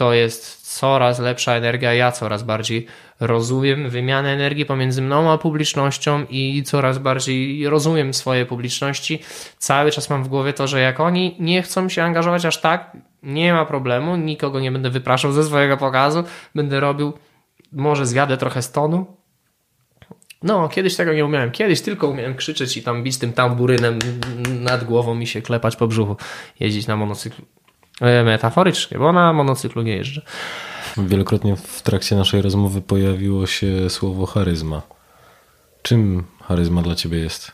to 0.00 0.12
jest 0.12 0.76
coraz 0.78 1.18
lepsza 1.18 1.52
energia. 1.52 1.94
Ja 1.94 2.12
coraz 2.12 2.42
bardziej 2.42 2.86
rozumiem 3.20 3.90
wymianę 3.90 4.28
energii 4.28 4.66
pomiędzy 4.66 5.02
mną 5.02 5.32
a 5.32 5.38
publicznością 5.38 6.26
i 6.30 6.62
coraz 6.62 6.98
bardziej 6.98 7.68
rozumiem 7.68 8.14
swoje 8.14 8.46
publiczności. 8.46 9.18
Cały 9.58 9.90
czas 9.90 10.10
mam 10.10 10.24
w 10.24 10.28
głowie 10.28 10.52
to, 10.52 10.66
że 10.66 10.80
jak 10.80 11.00
oni 11.00 11.36
nie 11.38 11.62
chcą 11.62 11.88
się 11.88 12.02
angażować 12.02 12.44
aż 12.44 12.60
tak, 12.60 12.96
nie 13.22 13.52
ma 13.52 13.64
problemu, 13.64 14.16
nikogo 14.16 14.60
nie 14.60 14.72
będę 14.72 14.90
wypraszał 14.90 15.32
ze 15.32 15.44
swojego 15.44 15.76
pokazu, 15.76 16.24
będę 16.54 16.80
robił, 16.80 17.12
może 17.72 18.06
zjadę 18.06 18.36
trochę 18.36 18.62
stonu. 18.62 19.06
No, 20.42 20.68
kiedyś 20.68 20.96
tego 20.96 21.12
nie 21.12 21.24
umiałem. 21.24 21.50
Kiedyś 21.50 21.80
tylko 21.80 22.08
umiałem 22.08 22.34
krzyczeć 22.34 22.76
i 22.76 22.82
tam 22.82 23.02
bić 23.02 23.18
tym 23.18 23.32
tamburynem 23.32 23.98
nad 24.60 24.84
głową 24.84 25.20
i 25.20 25.26
się 25.26 25.42
klepać 25.42 25.76
po 25.76 25.86
brzuchu, 25.86 26.16
jeździć 26.60 26.86
na 26.86 26.96
monocyklu. 26.96 27.44
E, 28.00 28.24
Metaforycznie, 28.24 28.98
bo 28.98 29.12
na 29.12 29.32
monocyklu 29.32 29.82
nie 29.82 29.96
jeżdżę. 29.96 30.22
Wielokrotnie 30.96 31.56
w 31.56 31.82
trakcie 31.82 32.16
naszej 32.16 32.42
rozmowy 32.42 32.82
pojawiło 32.82 33.46
się 33.46 33.90
słowo 33.90 34.26
charyzma. 34.26 34.82
Czym 35.82 36.24
charyzma 36.42 36.82
dla 36.82 36.94
ciebie 36.94 37.18
jest? 37.18 37.52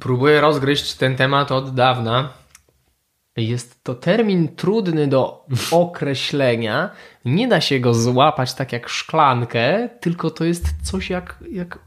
Próbuję 0.00 0.40
rozgryźć 0.40 0.94
ten 0.94 1.16
temat 1.16 1.52
od 1.52 1.74
dawna. 1.74 2.28
Jest 3.36 3.84
to 3.84 3.94
termin 3.94 4.56
trudny 4.56 5.06
do 5.06 5.46
określenia. 5.70 6.90
Nie 7.24 7.48
da 7.48 7.60
się 7.60 7.80
go 7.80 7.94
złapać 7.94 8.54
tak 8.54 8.72
jak 8.72 8.88
szklankę, 8.88 9.88
tylko 10.00 10.30
to 10.30 10.44
jest 10.44 10.64
coś 10.82 11.10
jak, 11.10 11.38
jak 11.50 11.78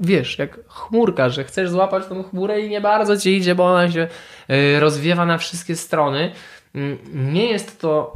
wiesz, 0.00 0.38
jak 0.38 0.58
chmurka, 0.68 1.28
że 1.28 1.44
chcesz 1.44 1.70
złapać 1.70 2.06
tą 2.06 2.22
chmurę 2.22 2.60
i 2.60 2.68
nie 2.68 2.80
bardzo 2.80 3.16
ci 3.16 3.36
idzie, 3.36 3.54
bo 3.54 3.66
ona 3.66 3.90
się 3.90 4.08
y, 4.50 4.80
rozwiewa 4.80 5.26
na 5.26 5.38
wszystkie 5.38 5.76
strony. 5.76 6.32
Mm, 6.74 6.98
Nie 7.32 7.46
jest 7.46 7.80
to 7.80 8.12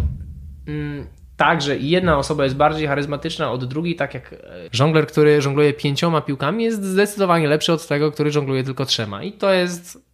mm, 0.68 1.06
tak, 1.36 1.62
że 1.62 1.76
jedna 1.76 2.18
osoba 2.18 2.44
jest 2.44 2.56
bardziej 2.56 2.86
charyzmatyczna 2.88 3.50
od 3.52 3.64
drugiej, 3.64 3.96
tak 3.96 4.14
jak 4.14 4.32
e, 4.32 4.38
żongler, 4.72 5.06
który 5.06 5.42
żongluje 5.42 5.72
pięcioma 5.72 6.20
piłkami, 6.20 6.64
jest 6.64 6.84
zdecydowanie 6.84 7.48
lepszy 7.48 7.72
od 7.72 7.86
tego, 7.86 8.12
który 8.12 8.30
żongluje 8.30 8.64
tylko 8.64 8.84
trzema. 8.84 9.22
I 9.22 9.32
to 9.32 9.52
jest. 9.52 10.12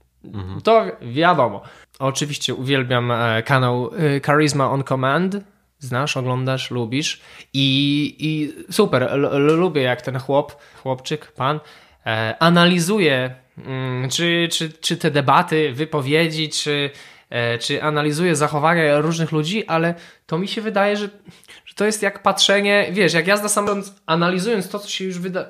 To 0.64 0.84
wiadomo. 1.02 1.62
Oczywiście 1.98 2.54
uwielbiam 2.54 3.10
e, 3.10 3.42
kanał 3.42 3.90
e, 4.16 4.20
Charisma 4.20 4.70
on 4.70 4.84
Command. 4.84 5.36
Znasz, 5.78 6.16
oglądasz, 6.16 6.70
lubisz. 6.70 7.20
I, 7.54 8.16
i 8.18 8.54
super, 8.72 9.02
l- 9.02 9.56
lubię 9.56 9.82
jak 9.82 10.02
ten 10.02 10.18
chłop, 10.18 10.56
chłopczyk, 10.82 11.32
pan, 11.32 11.60
e, 12.06 12.36
analizuje, 12.38 13.34
mm, 13.58 14.08
czy, 14.10 14.48
czy, 14.52 14.72
czy 14.72 14.96
te 14.96 15.10
debaty, 15.10 15.72
wypowiedzi, 15.72 16.48
czy, 16.48 16.90
e, 17.30 17.58
czy 17.58 17.82
analizuje 17.82 18.36
zachowania 18.36 19.00
różnych 19.00 19.32
ludzi, 19.32 19.66
ale 19.66 19.94
to 20.26 20.38
mi 20.38 20.48
się 20.48 20.60
wydaje, 20.60 20.96
że, 20.96 21.08
że 21.66 21.74
to 21.74 21.84
jest 21.84 22.02
jak 22.02 22.22
patrzenie, 22.22 22.88
wiesz, 22.92 23.12
jak 23.14 23.26
jazda 23.26 23.48
samochodem, 23.48 23.84
analizując 24.06 24.68
to, 24.68 24.78
co 24.78 24.88
się 24.88 25.04
już 25.04 25.18
wyda. 25.18 25.44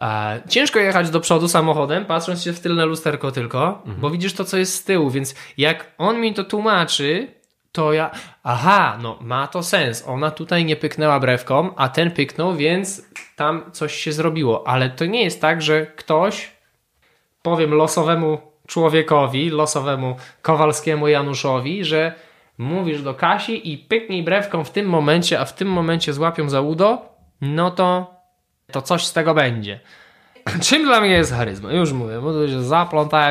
E, 0.00 0.40
ciężko 0.48 0.78
jechać 0.78 1.10
do 1.10 1.20
przodu 1.20 1.48
samochodem, 1.48 2.04
patrząc 2.04 2.42
się 2.42 2.52
w 2.52 2.60
tylne 2.60 2.86
lusterko 2.86 3.32
tylko, 3.32 3.82
bo 3.86 4.10
widzisz 4.10 4.32
to, 4.32 4.44
co 4.44 4.56
jest 4.56 4.74
z 4.74 4.84
tyłu, 4.84 5.10
więc 5.10 5.34
jak 5.58 5.92
on 5.98 6.20
mi 6.20 6.34
to 6.34 6.44
tłumaczy, 6.44 7.36
to 7.76 7.92
ja, 7.92 8.10
aha, 8.42 8.98
no 9.02 9.18
ma 9.20 9.46
to 9.46 9.62
sens. 9.62 10.04
Ona 10.06 10.30
tutaj 10.30 10.64
nie 10.64 10.76
pyknęła 10.76 11.20
brewką, 11.20 11.74
a 11.76 11.88
ten 11.88 12.10
pyknął, 12.10 12.54
więc 12.54 13.02
tam 13.36 13.72
coś 13.72 13.94
się 13.94 14.12
zrobiło. 14.12 14.68
Ale 14.68 14.90
to 14.90 15.06
nie 15.06 15.24
jest 15.24 15.40
tak, 15.40 15.62
że 15.62 15.86
ktoś, 15.86 16.52
powiem 17.42 17.74
losowemu 17.74 18.38
człowiekowi, 18.66 19.50
losowemu 19.50 20.16
Kowalskiemu 20.42 21.08
Januszowi, 21.08 21.84
że 21.84 22.12
mówisz 22.58 23.02
do 23.02 23.14
Kasi 23.14 23.72
i 23.72 23.78
pyknij 23.78 24.22
brewką 24.22 24.64
w 24.64 24.70
tym 24.70 24.86
momencie, 24.86 25.40
a 25.40 25.44
w 25.44 25.54
tym 25.54 25.68
momencie 25.68 26.12
złapią 26.12 26.48
za 26.48 26.60
udo, 26.60 27.02
no 27.40 27.70
to, 27.70 28.14
to 28.72 28.82
coś 28.82 29.06
z 29.06 29.12
tego 29.12 29.34
będzie. 29.34 29.80
Czym 30.66 30.84
dla 30.84 31.00
mnie 31.00 31.10
jest 31.10 31.32
charyzma? 31.32 31.72
Już 31.72 31.92
mówię, 31.92 32.20
bo 32.20 32.32
tu 32.32 32.48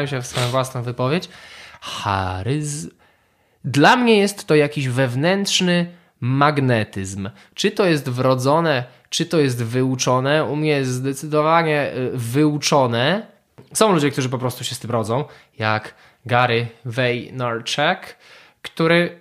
się 0.08 0.22
w 0.22 0.28
swoją 0.28 0.48
własną 0.48 0.84
wypowiedź. 0.84 1.30
Charyz... 1.82 2.90
Dla 3.66 3.96
mnie 3.96 4.18
jest 4.18 4.48
to 4.48 4.56
jakiś 4.56 4.88
wewnętrzny 4.88 5.86
magnetyzm. 6.20 7.30
Czy 7.54 7.72
to 7.72 7.86
jest 7.86 8.10
wrodzone, 8.10 8.84
czy 9.10 9.26
to 9.26 9.40
jest 9.40 9.64
wyuczone? 9.64 10.46
U 10.46 10.56
mnie 10.56 10.70
jest 10.70 10.92
zdecydowanie 10.92 11.92
y, 11.94 12.12
wyuczone. 12.14 13.28
Są 13.74 13.94
ludzie, 13.94 14.12
którzy 14.12 14.30
po 14.30 14.38
prostu 14.38 14.64
się 14.64 14.76
z 14.76 14.80
tym 14.80 14.92
rodzą, 14.92 15.24
jak 15.60 15.94
Gary 16.26 16.68
Vaynerchuk, 16.86 18.16
który, 18.62 19.20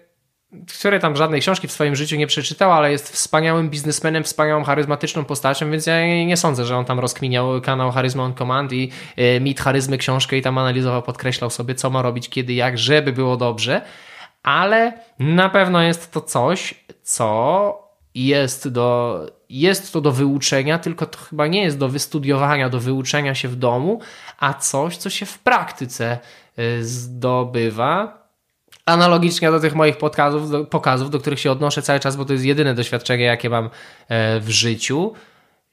który 0.79 1.01
tam 1.01 1.17
żadnej 1.17 1.41
książki 1.41 1.69
w 1.69 1.73
swoim 1.73 1.97
życiu 1.97 2.17
nie 2.17 2.27
przeczytał, 2.27 2.73
ale 2.73 2.93
jest 2.93 3.13
wspaniałym 3.13 3.71
biznesmenem, 3.71 4.25
wspaniałą, 4.25 4.65
charyzmatyczną 4.65 5.25
postacią, 5.25 5.71
więc 5.71 5.87
ja 5.87 6.25
nie 6.25 6.37
sądzę, 6.37 6.65
że 6.65 6.77
on 6.77 6.85
tam 6.85 7.01
rozkminiał 7.01 7.61
kanał 7.61 7.93
Charisma 7.93 8.23
on 8.23 8.35
Command 8.35 8.73
i 8.73 8.91
y, 9.19 9.41
mit 9.41 9.61
charyzmy 9.61 9.99
książkę 9.99 10.37
i 10.37 10.43
tam 10.43 10.59
analizował, 10.59 11.03
podkreślał 11.03 11.51
sobie, 11.51 11.75
co 11.75 11.91
ma 11.91 12.03
robić, 12.03 12.29
kiedy, 12.29 12.53
jak, 12.53 12.79
żeby 12.79 13.13
było 13.13 13.37
dobrze 13.37 13.83
ale 14.45 14.93
na 15.19 15.49
pewno 15.49 15.83
jest 15.83 16.13
to 16.13 16.21
coś, 16.21 16.85
co 17.03 17.85
jest 18.15 18.69
do, 18.69 19.21
jest 19.49 19.93
to 19.93 20.01
do 20.01 20.13
wyuczenia, 20.13 20.79
tylko 20.79 21.07
to 21.07 21.19
chyba 21.19 21.47
nie 21.47 21.63
jest 21.63 21.79
do 21.79 21.89
wystudiowania, 21.89 22.69
do 22.69 22.81
wyuczenia 22.81 23.35
się 23.35 23.49
w 23.49 23.57
domu, 23.57 24.01
a 24.39 24.55
coś, 24.55 24.97
co 24.97 25.11
się 25.11 25.27
w 25.27 25.39
praktyce 25.39 26.19
y, 26.59 26.85
zdobywa. 26.85 28.25
Analogicznie 28.87 29.51
do 29.51 29.61
tych 29.61 29.75
moich 29.75 29.97
do, 30.51 30.65
pokazów, 30.65 31.11
do 31.11 31.21
których 31.21 31.41
się 31.41 31.53
odnoszę 31.53 31.83
cały 31.83 32.01
czas, 32.01 32.17
bo 32.17 32.25
to 32.25 32.33
jest 32.33 32.45
jedyne 32.45 32.75
doświadczenie, 32.75 33.25
jakie 33.25 33.51
mam 33.51 33.71
e, 34.09 34.41
w 34.41 34.51
życiu, 34.51 35.13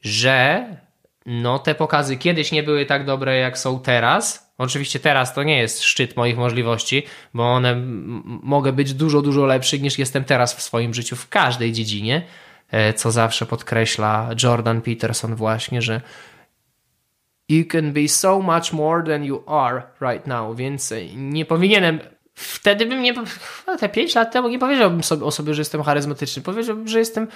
że 0.02 0.66
no 1.26 1.60
te 1.60 1.76
pokazy 1.76 2.18
kiedyś 2.18 2.52
nie 2.52 2.64
były 2.64 2.86
tak 2.86 3.06
dobre, 3.06 3.38
jak 3.38 3.58
są 3.58 3.80
teraz. 3.80 4.51
Oczywiście 4.62 5.00
teraz 5.00 5.34
to 5.34 5.44
nie 5.44 5.58
jest 5.58 5.84
szczyt 5.84 6.18
moich 6.18 6.38
możliwości, 6.38 7.04
bo 7.34 7.44
one 7.44 7.76
mogę 8.26 8.74
być 8.74 8.94
dużo, 8.94 9.22
dużo 9.22 9.46
lepszy 9.46 9.80
niż 9.80 10.00
jestem 10.00 10.24
teraz 10.24 10.56
w 10.56 10.62
swoim 10.62 10.94
życiu 10.94 11.16
w 11.16 11.30
każdej 11.30 11.72
dziedzinie, 11.72 12.22
e, 12.72 12.94
co 12.94 13.12
zawsze 13.12 13.46
podkreśla 13.46 14.30
Jordan 14.44 14.82
Peterson 14.82 15.36
właśnie, 15.36 15.82
że 15.82 16.02
you 17.50 17.66
can 17.66 17.94
be 17.94 18.08
so 18.08 18.40
much 18.40 18.74
more 18.74 19.04
than 19.04 19.24
you 19.24 19.44
are 19.48 19.82
right 20.02 20.28
now, 20.28 20.56
więc 20.56 20.94
nie 21.16 21.46
powinienem 21.46 22.00
Wtedy 22.34 22.86
bym 22.86 23.02
nie, 23.02 23.14
chyba 23.14 23.78
te 23.78 23.90
5 23.90 24.16
lat 24.16 24.34
temu 24.34 24.48
nie 24.48 24.60
powiedziałbym 24.60 25.04
sobie 25.04 25.26
o 25.26 25.32
sobie, 25.32 25.54
że 25.54 25.62
jestem 25.62 25.84
charyzmatyczny. 25.84 26.42
Powiedziałbym, 26.42 26.88
że 26.88 27.00
jestem 27.00 27.28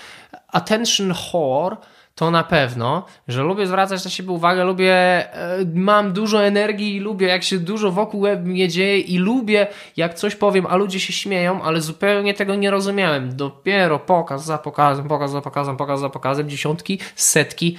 attention 0.47 1.13
whore, 1.13 1.77
to 2.15 2.31
na 2.31 2.43
pewno, 2.43 3.05
że 3.27 3.43
lubię 3.43 3.67
zwracać 3.67 4.05
na 4.05 4.11
siebie 4.11 4.31
uwagę, 4.31 4.63
lubię, 4.63 4.93
e, 4.93 5.57
mam 5.73 6.13
dużo 6.13 6.43
energii 6.43 6.95
i 6.95 6.99
lubię, 6.99 7.27
jak 7.27 7.43
się 7.43 7.59
dużo 7.59 7.91
wokół 7.91 8.25
mnie 8.43 8.69
dzieje 8.69 8.99
i 8.99 9.17
lubię, 9.17 9.67
jak 9.97 10.13
coś 10.13 10.35
powiem, 10.35 10.65
a 10.69 10.75
ludzie 10.75 10.99
się 10.99 11.13
śmieją, 11.13 11.63
ale 11.63 11.81
zupełnie 11.81 12.33
tego 12.33 12.55
nie 12.55 12.71
rozumiałem. 12.71 13.35
Dopiero 13.35 13.99
pokaz 13.99 14.45
za 14.45 14.57
pokazem, 14.57 15.07
pokaz 15.07 15.31
za 15.31 15.41
pokazem, 15.41 15.77
pokaz 15.77 15.99
za 15.99 16.09
pokazem, 16.09 16.49
dziesiątki, 16.49 16.99
setki 17.15 17.77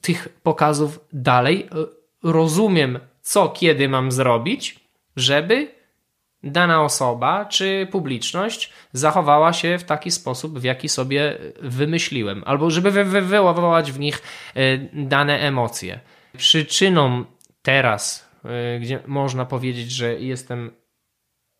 tych 0.00 0.28
pokazów 0.42 1.00
dalej. 1.12 1.68
e, 1.72 1.96
Rozumiem, 2.22 2.98
co 3.22 3.48
kiedy 3.48 3.88
mam 3.88 4.12
zrobić, 4.12 4.80
żeby 5.16 5.75
dana 6.46 6.82
osoba 6.82 7.44
czy 7.44 7.88
publiczność 7.90 8.72
zachowała 8.92 9.52
się 9.52 9.78
w 9.78 9.84
taki 9.84 10.10
sposób, 10.10 10.58
w 10.58 10.64
jaki 10.64 10.88
sobie 10.88 11.38
wymyśliłem, 11.62 12.42
albo 12.46 12.70
żeby 12.70 12.90
wy 12.90 13.04
w 13.92 13.98
nich 13.98 14.22
e, 14.54 14.78
dane 14.92 15.40
emocje. 15.40 16.00
Przyczyną 16.36 17.24
teraz, 17.62 18.30
e, 18.44 18.80
gdzie 18.80 18.98
można 19.06 19.44
powiedzieć, 19.44 19.90
że 19.90 20.20
jestem 20.20 20.70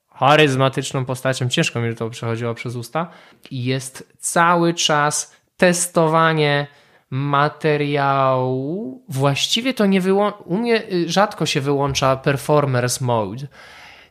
charyzmatyczną 0.08 1.04
postacią, 1.04 1.48
ciężko 1.48 1.80
mi 1.80 1.94
to 1.94 2.10
przechodziło 2.10 2.54
przez 2.54 2.76
usta, 2.76 3.10
jest 3.50 4.12
cały 4.18 4.74
czas 4.74 5.36
testowanie 5.56 6.66
materiału. 7.10 9.04
Właściwie 9.08 9.74
to 9.74 9.86
nie 9.86 10.00
wyłącza, 10.00 10.38
u 10.38 10.56
mnie 10.56 10.82
y, 10.92 11.08
rzadko 11.08 11.46
się 11.46 11.60
wyłącza 11.60 12.16
performers 12.16 13.00
mode. 13.00 13.46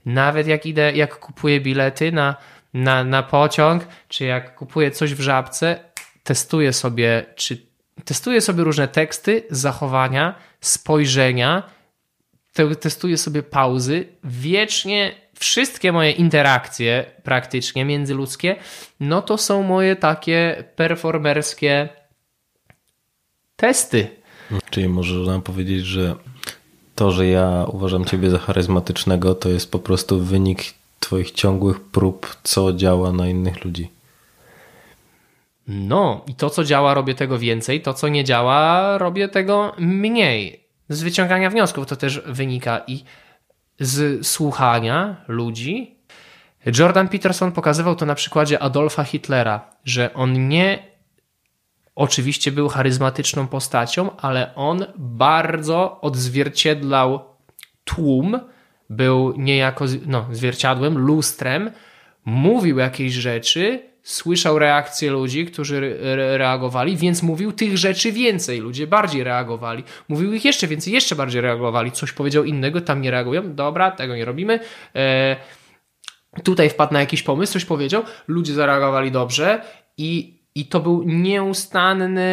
Nawet 0.05 0.47
jak 0.47 0.65
idę, 0.65 0.91
jak 0.91 1.19
kupuję 1.19 1.61
bilety 1.61 2.11
na, 2.11 2.35
na, 2.73 3.03
na 3.03 3.23
pociąg, 3.23 3.87
czy 4.07 4.25
jak 4.25 4.55
kupuję 4.55 4.91
coś 4.91 5.13
w 5.13 5.19
żabce, 5.19 5.79
testuję 6.23 6.73
sobie, 6.73 7.25
czy 7.35 7.65
testuję 8.05 8.41
sobie 8.41 8.63
różne 8.63 8.87
teksty, 8.87 9.43
zachowania, 9.49 10.35
spojrzenia, 10.61 11.63
testuję 12.79 13.17
sobie 13.17 13.43
pauzy. 13.43 14.07
Wiecznie 14.23 15.15
wszystkie 15.39 15.91
moje 15.91 16.11
interakcje 16.11 17.05
praktycznie 17.23 17.85
międzyludzkie, 17.85 18.55
no 18.99 19.21
to 19.21 19.37
są 19.37 19.63
moje 19.63 19.95
takie 19.95 20.63
performerskie 20.75 21.89
testy. 23.55 24.07
Czyli 24.69 24.89
można 24.89 25.39
powiedzieć, 25.39 25.85
że 25.85 26.15
to, 26.95 27.11
że 27.11 27.27
ja 27.27 27.65
uważam 27.67 28.05
ciebie 28.05 28.29
za 28.29 28.37
charyzmatycznego, 28.37 29.35
to 29.35 29.49
jest 29.49 29.71
po 29.71 29.79
prostu 29.79 30.19
wynik 30.19 30.63
twoich 30.99 31.31
ciągłych 31.31 31.81
prób, 31.81 32.37
co 32.43 32.73
działa 32.73 33.11
na 33.11 33.27
innych 33.27 33.65
ludzi. 33.65 33.89
No, 35.67 36.21
i 36.27 36.35
to, 36.35 36.49
co 36.49 36.63
działa, 36.63 36.93
robię 36.93 37.15
tego 37.15 37.39
więcej, 37.39 37.81
to, 37.81 37.93
co 37.93 38.07
nie 38.07 38.23
działa, 38.23 38.97
robię 38.97 39.29
tego 39.29 39.73
mniej. 39.77 40.59
Z 40.89 41.03
wyciągania 41.03 41.49
wniosków 41.49 41.85
to 41.85 41.95
też 41.95 42.21
wynika 42.25 42.81
i 42.87 43.03
z 43.79 44.27
słuchania 44.27 45.15
ludzi. 45.27 45.95
Jordan 46.79 47.07
Peterson 47.07 47.51
pokazywał 47.51 47.95
to 47.95 48.05
na 48.05 48.15
przykładzie 48.15 48.59
Adolfa 48.59 49.03
Hitlera, 49.03 49.61
że 49.85 50.13
on 50.13 50.47
nie 50.47 50.94
oczywiście 51.95 52.51
był 52.51 52.69
charyzmatyczną 52.69 53.47
postacią, 53.47 54.17
ale 54.17 54.55
on 54.55 54.85
bardzo 54.97 56.01
odzwierciedlał 56.01 57.19
tłum, 57.83 58.39
był 58.89 59.33
niejako 59.37 59.85
no, 60.05 60.27
zwierciadłem, 60.31 60.97
lustrem, 60.97 61.71
mówił 62.25 62.77
jakieś 62.77 63.13
rzeczy, 63.13 63.95
słyszał 64.05 64.59
reakcje 64.59 65.11
ludzi, 65.11 65.45
którzy 65.45 65.97
reagowali, 66.37 66.97
więc 66.97 67.23
mówił 67.23 67.51
tych 67.51 67.77
rzeczy 67.77 68.11
więcej. 68.11 68.59
Ludzie 68.59 68.87
bardziej 68.87 69.23
reagowali. 69.23 69.83
Mówił 70.09 70.33
ich 70.33 70.45
jeszcze 70.45 70.67
więcej, 70.67 70.93
jeszcze 70.93 71.15
bardziej 71.15 71.41
reagowali. 71.41 71.91
Coś 71.91 72.11
powiedział 72.11 72.43
innego, 72.43 72.81
tam 72.81 73.01
nie 73.01 73.11
reagują. 73.11 73.55
Dobra, 73.55 73.91
tego 73.91 74.15
nie 74.15 74.25
robimy. 74.25 74.59
E, 74.95 75.35
tutaj 76.43 76.69
wpadł 76.69 76.93
na 76.93 76.99
jakiś 76.99 77.23
pomysł, 77.23 77.53
coś 77.53 77.65
powiedział. 77.65 78.03
Ludzie 78.27 78.53
zareagowali 78.53 79.11
dobrze 79.11 79.61
i, 79.97 80.34
i 80.55 80.65
to 80.65 80.79
był 80.79 81.03
nieustanny 81.03 82.29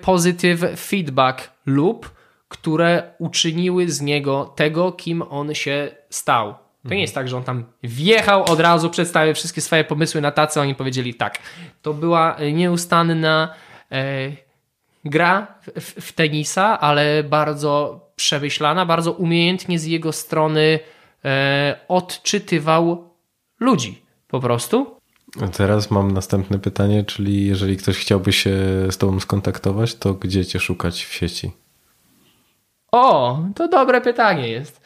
positive 0.00 0.80
feedback 0.80 1.50
loop, 1.66 2.10
które 2.48 3.14
uczyniły 3.18 3.88
z 3.88 4.00
niego 4.00 4.52
tego, 4.56 4.92
kim 4.92 5.22
on 5.22 5.54
się 5.54 5.90
stał. 6.10 6.54
To 6.88 6.94
nie 6.94 7.00
jest 7.00 7.14
tak, 7.14 7.28
że 7.28 7.36
on 7.36 7.42
tam 7.42 7.64
wjechał 7.82 8.44
od 8.44 8.60
razu, 8.60 8.90
przedstawił 8.90 9.34
wszystkie 9.34 9.60
swoje 9.60 9.84
pomysły 9.84 10.20
na 10.20 10.30
tacy, 10.30 10.60
oni 10.60 10.74
powiedzieli 10.74 11.14
tak. 11.14 11.38
To 11.82 11.94
była 11.94 12.36
nieustanna 12.52 13.54
e, 13.92 14.32
gra 15.04 15.54
w, 15.80 16.06
w, 16.06 16.12
tenisa, 16.12 16.80
ale 16.80 17.24
bardzo 17.24 18.00
przemyślana, 18.16 18.86
bardzo 18.86 19.12
umiejętnie 19.12 19.78
z 19.78 19.84
jego 19.84 20.12
strony 20.12 20.78
e, 21.24 21.78
odczytywał 21.88 23.10
ludzi 23.60 24.02
po 24.28 24.40
prostu. 24.40 24.99
A 25.42 25.48
teraz 25.48 25.90
mam 25.90 26.10
następne 26.10 26.58
pytanie, 26.58 27.04
czyli 27.04 27.46
jeżeli 27.46 27.76
ktoś 27.76 27.98
chciałby 27.98 28.32
się 28.32 28.56
z 28.90 28.98
tobą 28.98 29.20
skontaktować, 29.20 29.94
to 29.94 30.14
gdzie 30.14 30.46
cię 30.46 30.60
szukać 30.60 31.04
w 31.04 31.14
sieci? 31.14 31.50
O, 32.92 33.38
to 33.54 33.68
dobre 33.68 34.00
pytanie 34.00 34.48
jest 34.48 34.80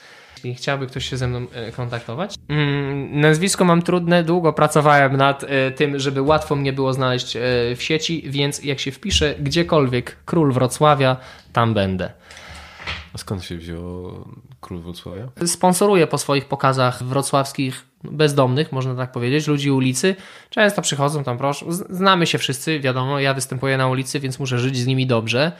jeśli 0.44 0.62
chciałby 0.62 0.86
ktoś 0.86 1.10
się 1.10 1.16
ze 1.16 1.28
mną 1.28 1.46
e, 1.52 1.72
kontaktować. 1.72 2.34
Mm, 2.48 3.20
nazwisko 3.20 3.64
mam 3.64 3.82
trudne, 3.82 4.22
długo 4.22 4.52
pracowałem 4.52 5.16
nad 5.16 5.44
e, 5.44 5.70
tym, 5.70 5.98
żeby 5.98 6.22
łatwo 6.22 6.56
mnie 6.56 6.72
było 6.72 6.92
znaleźć 6.92 7.36
e, 7.36 7.40
w 7.76 7.82
sieci, 7.82 8.24
więc 8.26 8.64
jak 8.64 8.80
się 8.80 8.92
wpiszę 8.92 9.34
gdziekolwiek 9.38 10.16
Król 10.24 10.52
Wrocławia, 10.52 11.16
tam 11.52 11.74
będę. 11.74 12.12
A 13.14 13.18
skąd 13.18 13.44
się 13.44 13.56
wziął 13.56 14.24
Król 14.60 14.80
Wrocławia? 14.80 15.28
Sponsoruję 15.46 16.06
po 16.06 16.18
swoich 16.18 16.44
pokazach 16.44 17.02
wrocławskich 17.02 17.86
bezdomnych, 18.04 18.72
można 18.72 18.94
tak 18.94 19.12
powiedzieć, 19.12 19.46
ludzi 19.46 19.70
ulicy. 19.70 20.16
Często 20.50 20.82
przychodzą 20.82 21.24
tam, 21.24 21.38
proszę, 21.38 21.66
znamy 21.90 22.26
się 22.26 22.38
wszyscy, 22.38 22.80
wiadomo, 22.80 23.20
ja 23.20 23.34
występuję 23.34 23.76
na 23.76 23.88
ulicy, 23.88 24.20
więc 24.20 24.38
muszę 24.38 24.58
żyć 24.58 24.76
z 24.76 24.86
nimi 24.86 25.06
dobrze. 25.06 25.52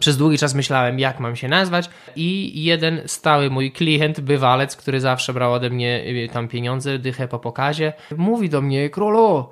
Przez 0.00 0.16
długi 0.16 0.38
czas 0.38 0.54
myślałem, 0.54 0.98
jak 0.98 1.20
mam 1.20 1.36
się 1.36 1.48
nazwać, 1.48 1.90
i 2.16 2.64
jeden 2.64 3.02
stały 3.06 3.50
mój 3.50 3.72
klient, 3.72 4.20
bywalec, 4.20 4.76
który 4.76 5.00
zawsze 5.00 5.32
brał 5.32 5.52
ode 5.52 5.70
mnie 5.70 6.04
y, 6.06 6.28
tam 6.32 6.48
pieniądze, 6.48 6.98
dychę 6.98 7.28
po 7.28 7.38
pokazie, 7.38 7.92
mówi 8.16 8.48
do 8.48 8.62
mnie: 8.62 8.90
Królu, 8.90 9.48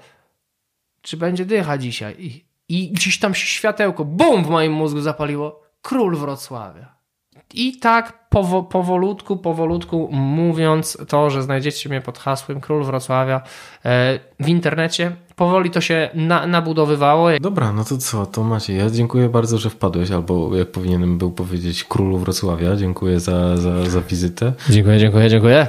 czy 1.02 1.16
będzie 1.16 1.44
dycha 1.44 1.78
dzisiaj? 1.78 2.14
I, 2.18 2.44
i 2.68 2.92
gdzieś 2.92 3.18
tam 3.18 3.34
się 3.34 3.46
światełko, 3.46 4.04
bum, 4.04 4.44
w 4.44 4.48
moim 4.48 4.72
mózgu 4.72 5.00
zapaliło: 5.00 5.62
Król 5.82 6.16
Wrocławia. 6.16 6.93
I 7.54 7.78
tak 7.78 8.28
powo, 8.28 8.62
powolutku, 8.62 9.36
powolutku 9.36 10.08
mówiąc 10.12 10.98
to, 11.08 11.30
że 11.30 11.42
znajdziecie 11.42 11.88
mnie 11.88 12.00
pod 12.00 12.18
hasłem 12.18 12.60
Król 12.60 12.84
Wrocławia 12.84 13.40
e, 13.84 14.18
w 14.40 14.48
internecie, 14.48 15.16
powoli 15.36 15.70
to 15.70 15.80
się 15.80 16.10
na, 16.14 16.46
nabudowywało. 16.46 17.28
Dobra, 17.40 17.72
no 17.72 17.84
to 17.84 17.98
co, 17.98 18.26
to 18.26 18.44
macie. 18.44 18.74
Ja 18.74 18.90
dziękuję 18.90 19.28
bardzo, 19.28 19.58
że 19.58 19.70
wpadłeś, 19.70 20.10
albo 20.10 20.56
jak 20.56 20.70
powinienem 20.70 21.18
był 21.18 21.32
powiedzieć 21.32 21.84
Królu 21.84 22.18
Wrocławia. 22.18 22.76
Dziękuję 22.76 23.20
za, 23.20 23.56
za, 23.56 23.90
za 23.90 24.00
wizytę. 24.00 24.52
Dziękuję, 24.70 24.98
dziękuję, 24.98 25.30
dziękuję. 25.30 25.66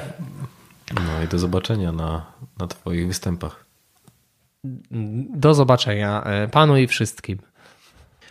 No 0.96 1.24
i 1.26 1.28
do 1.28 1.40
zobaczenia 1.40 1.92
na, 1.92 2.26
na 2.60 2.68
Twoich 2.68 3.08
występach. 3.08 3.66
Do 5.36 5.54
zobaczenia 5.54 6.24
e, 6.24 6.48
panu 6.48 6.78
i 6.78 6.88
wszystkim. 6.88 7.38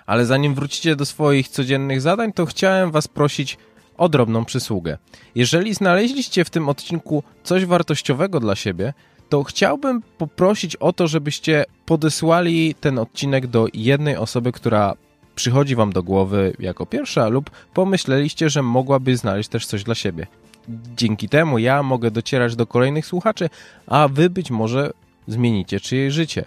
Ale 0.06 0.26
zanim 0.26 0.54
wrócicie 0.54 0.96
do 0.96 1.06
swoich 1.06 1.48
codziennych 1.48 2.00
zadań, 2.00 2.32
to 2.32 2.46
chciałem 2.46 2.90
Was 2.90 3.08
prosić 3.08 3.58
o 3.96 4.08
drobną 4.08 4.44
przysługę. 4.44 4.98
Jeżeli 5.34 5.74
znaleźliście 5.74 6.44
w 6.44 6.50
tym 6.50 6.68
odcinku 6.68 7.22
coś 7.44 7.64
wartościowego 7.64 8.40
dla 8.40 8.56
siebie, 8.56 8.92
to 9.28 9.42
chciałbym 9.42 10.02
poprosić 10.18 10.76
o 10.76 10.92
to, 10.92 11.08
żebyście 11.08 11.64
podesłali 11.86 12.74
ten 12.74 12.98
odcinek 12.98 13.46
do 13.46 13.66
jednej 13.74 14.16
osoby, 14.16 14.52
która 14.52 14.94
przychodzi 15.34 15.76
Wam 15.76 15.92
do 15.92 16.02
głowy 16.02 16.56
jako 16.58 16.86
pierwsza, 16.86 17.28
lub 17.28 17.50
pomyśleliście, 17.74 18.50
że 18.50 18.62
mogłaby 18.62 19.16
znaleźć 19.16 19.48
też 19.48 19.66
coś 19.66 19.84
dla 19.84 19.94
siebie. 19.94 20.26
Dzięki 20.96 21.28
temu 21.28 21.58
ja 21.58 21.82
mogę 21.82 22.10
docierać 22.10 22.56
do 22.56 22.66
kolejnych 22.66 23.06
słuchaczy, 23.06 23.50
a 23.86 24.08
Wy 24.08 24.30
być 24.30 24.50
może 24.50 24.90
zmienicie 25.28 25.80
czyjeś 25.80 26.14
życie. 26.14 26.44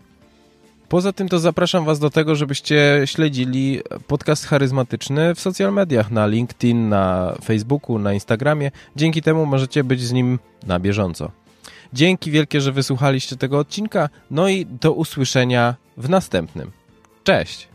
Poza 0.90 1.14
tym 1.14 1.30
to 1.30 1.40
zapraszam 1.40 1.86
Was 1.86 2.00
do 2.00 2.10
tego, 2.10 2.36
żebyście 2.36 3.02
śledzili 3.06 3.82
podcast 4.08 4.46
charyzmatyczny 4.46 5.36
w 5.36 5.40
social 5.40 5.74
mediach, 5.74 6.12
na 6.12 6.28
LinkedIn, 6.28 6.90
na 6.90 7.36
Facebooku, 7.44 8.00
na 8.00 8.14
Instagramie. 8.14 8.72
Dzięki 8.96 9.22
temu 9.22 9.46
możecie 9.46 9.84
być 9.84 10.02
z 10.02 10.12
nim 10.12 10.40
na 10.68 10.80
bieżąco. 10.80 11.32
Dzięki 11.94 12.32
wielkie, 12.32 12.62
że 12.62 12.72
wysłuchaliście 12.72 13.36
tego 13.36 13.60
odcinka, 13.60 14.10
no 14.32 14.50
i 14.50 14.66
do 14.66 14.94
usłyszenia 14.94 15.76
w 15.98 16.10
następnym. 16.10 16.72
Cześć! 17.24 17.68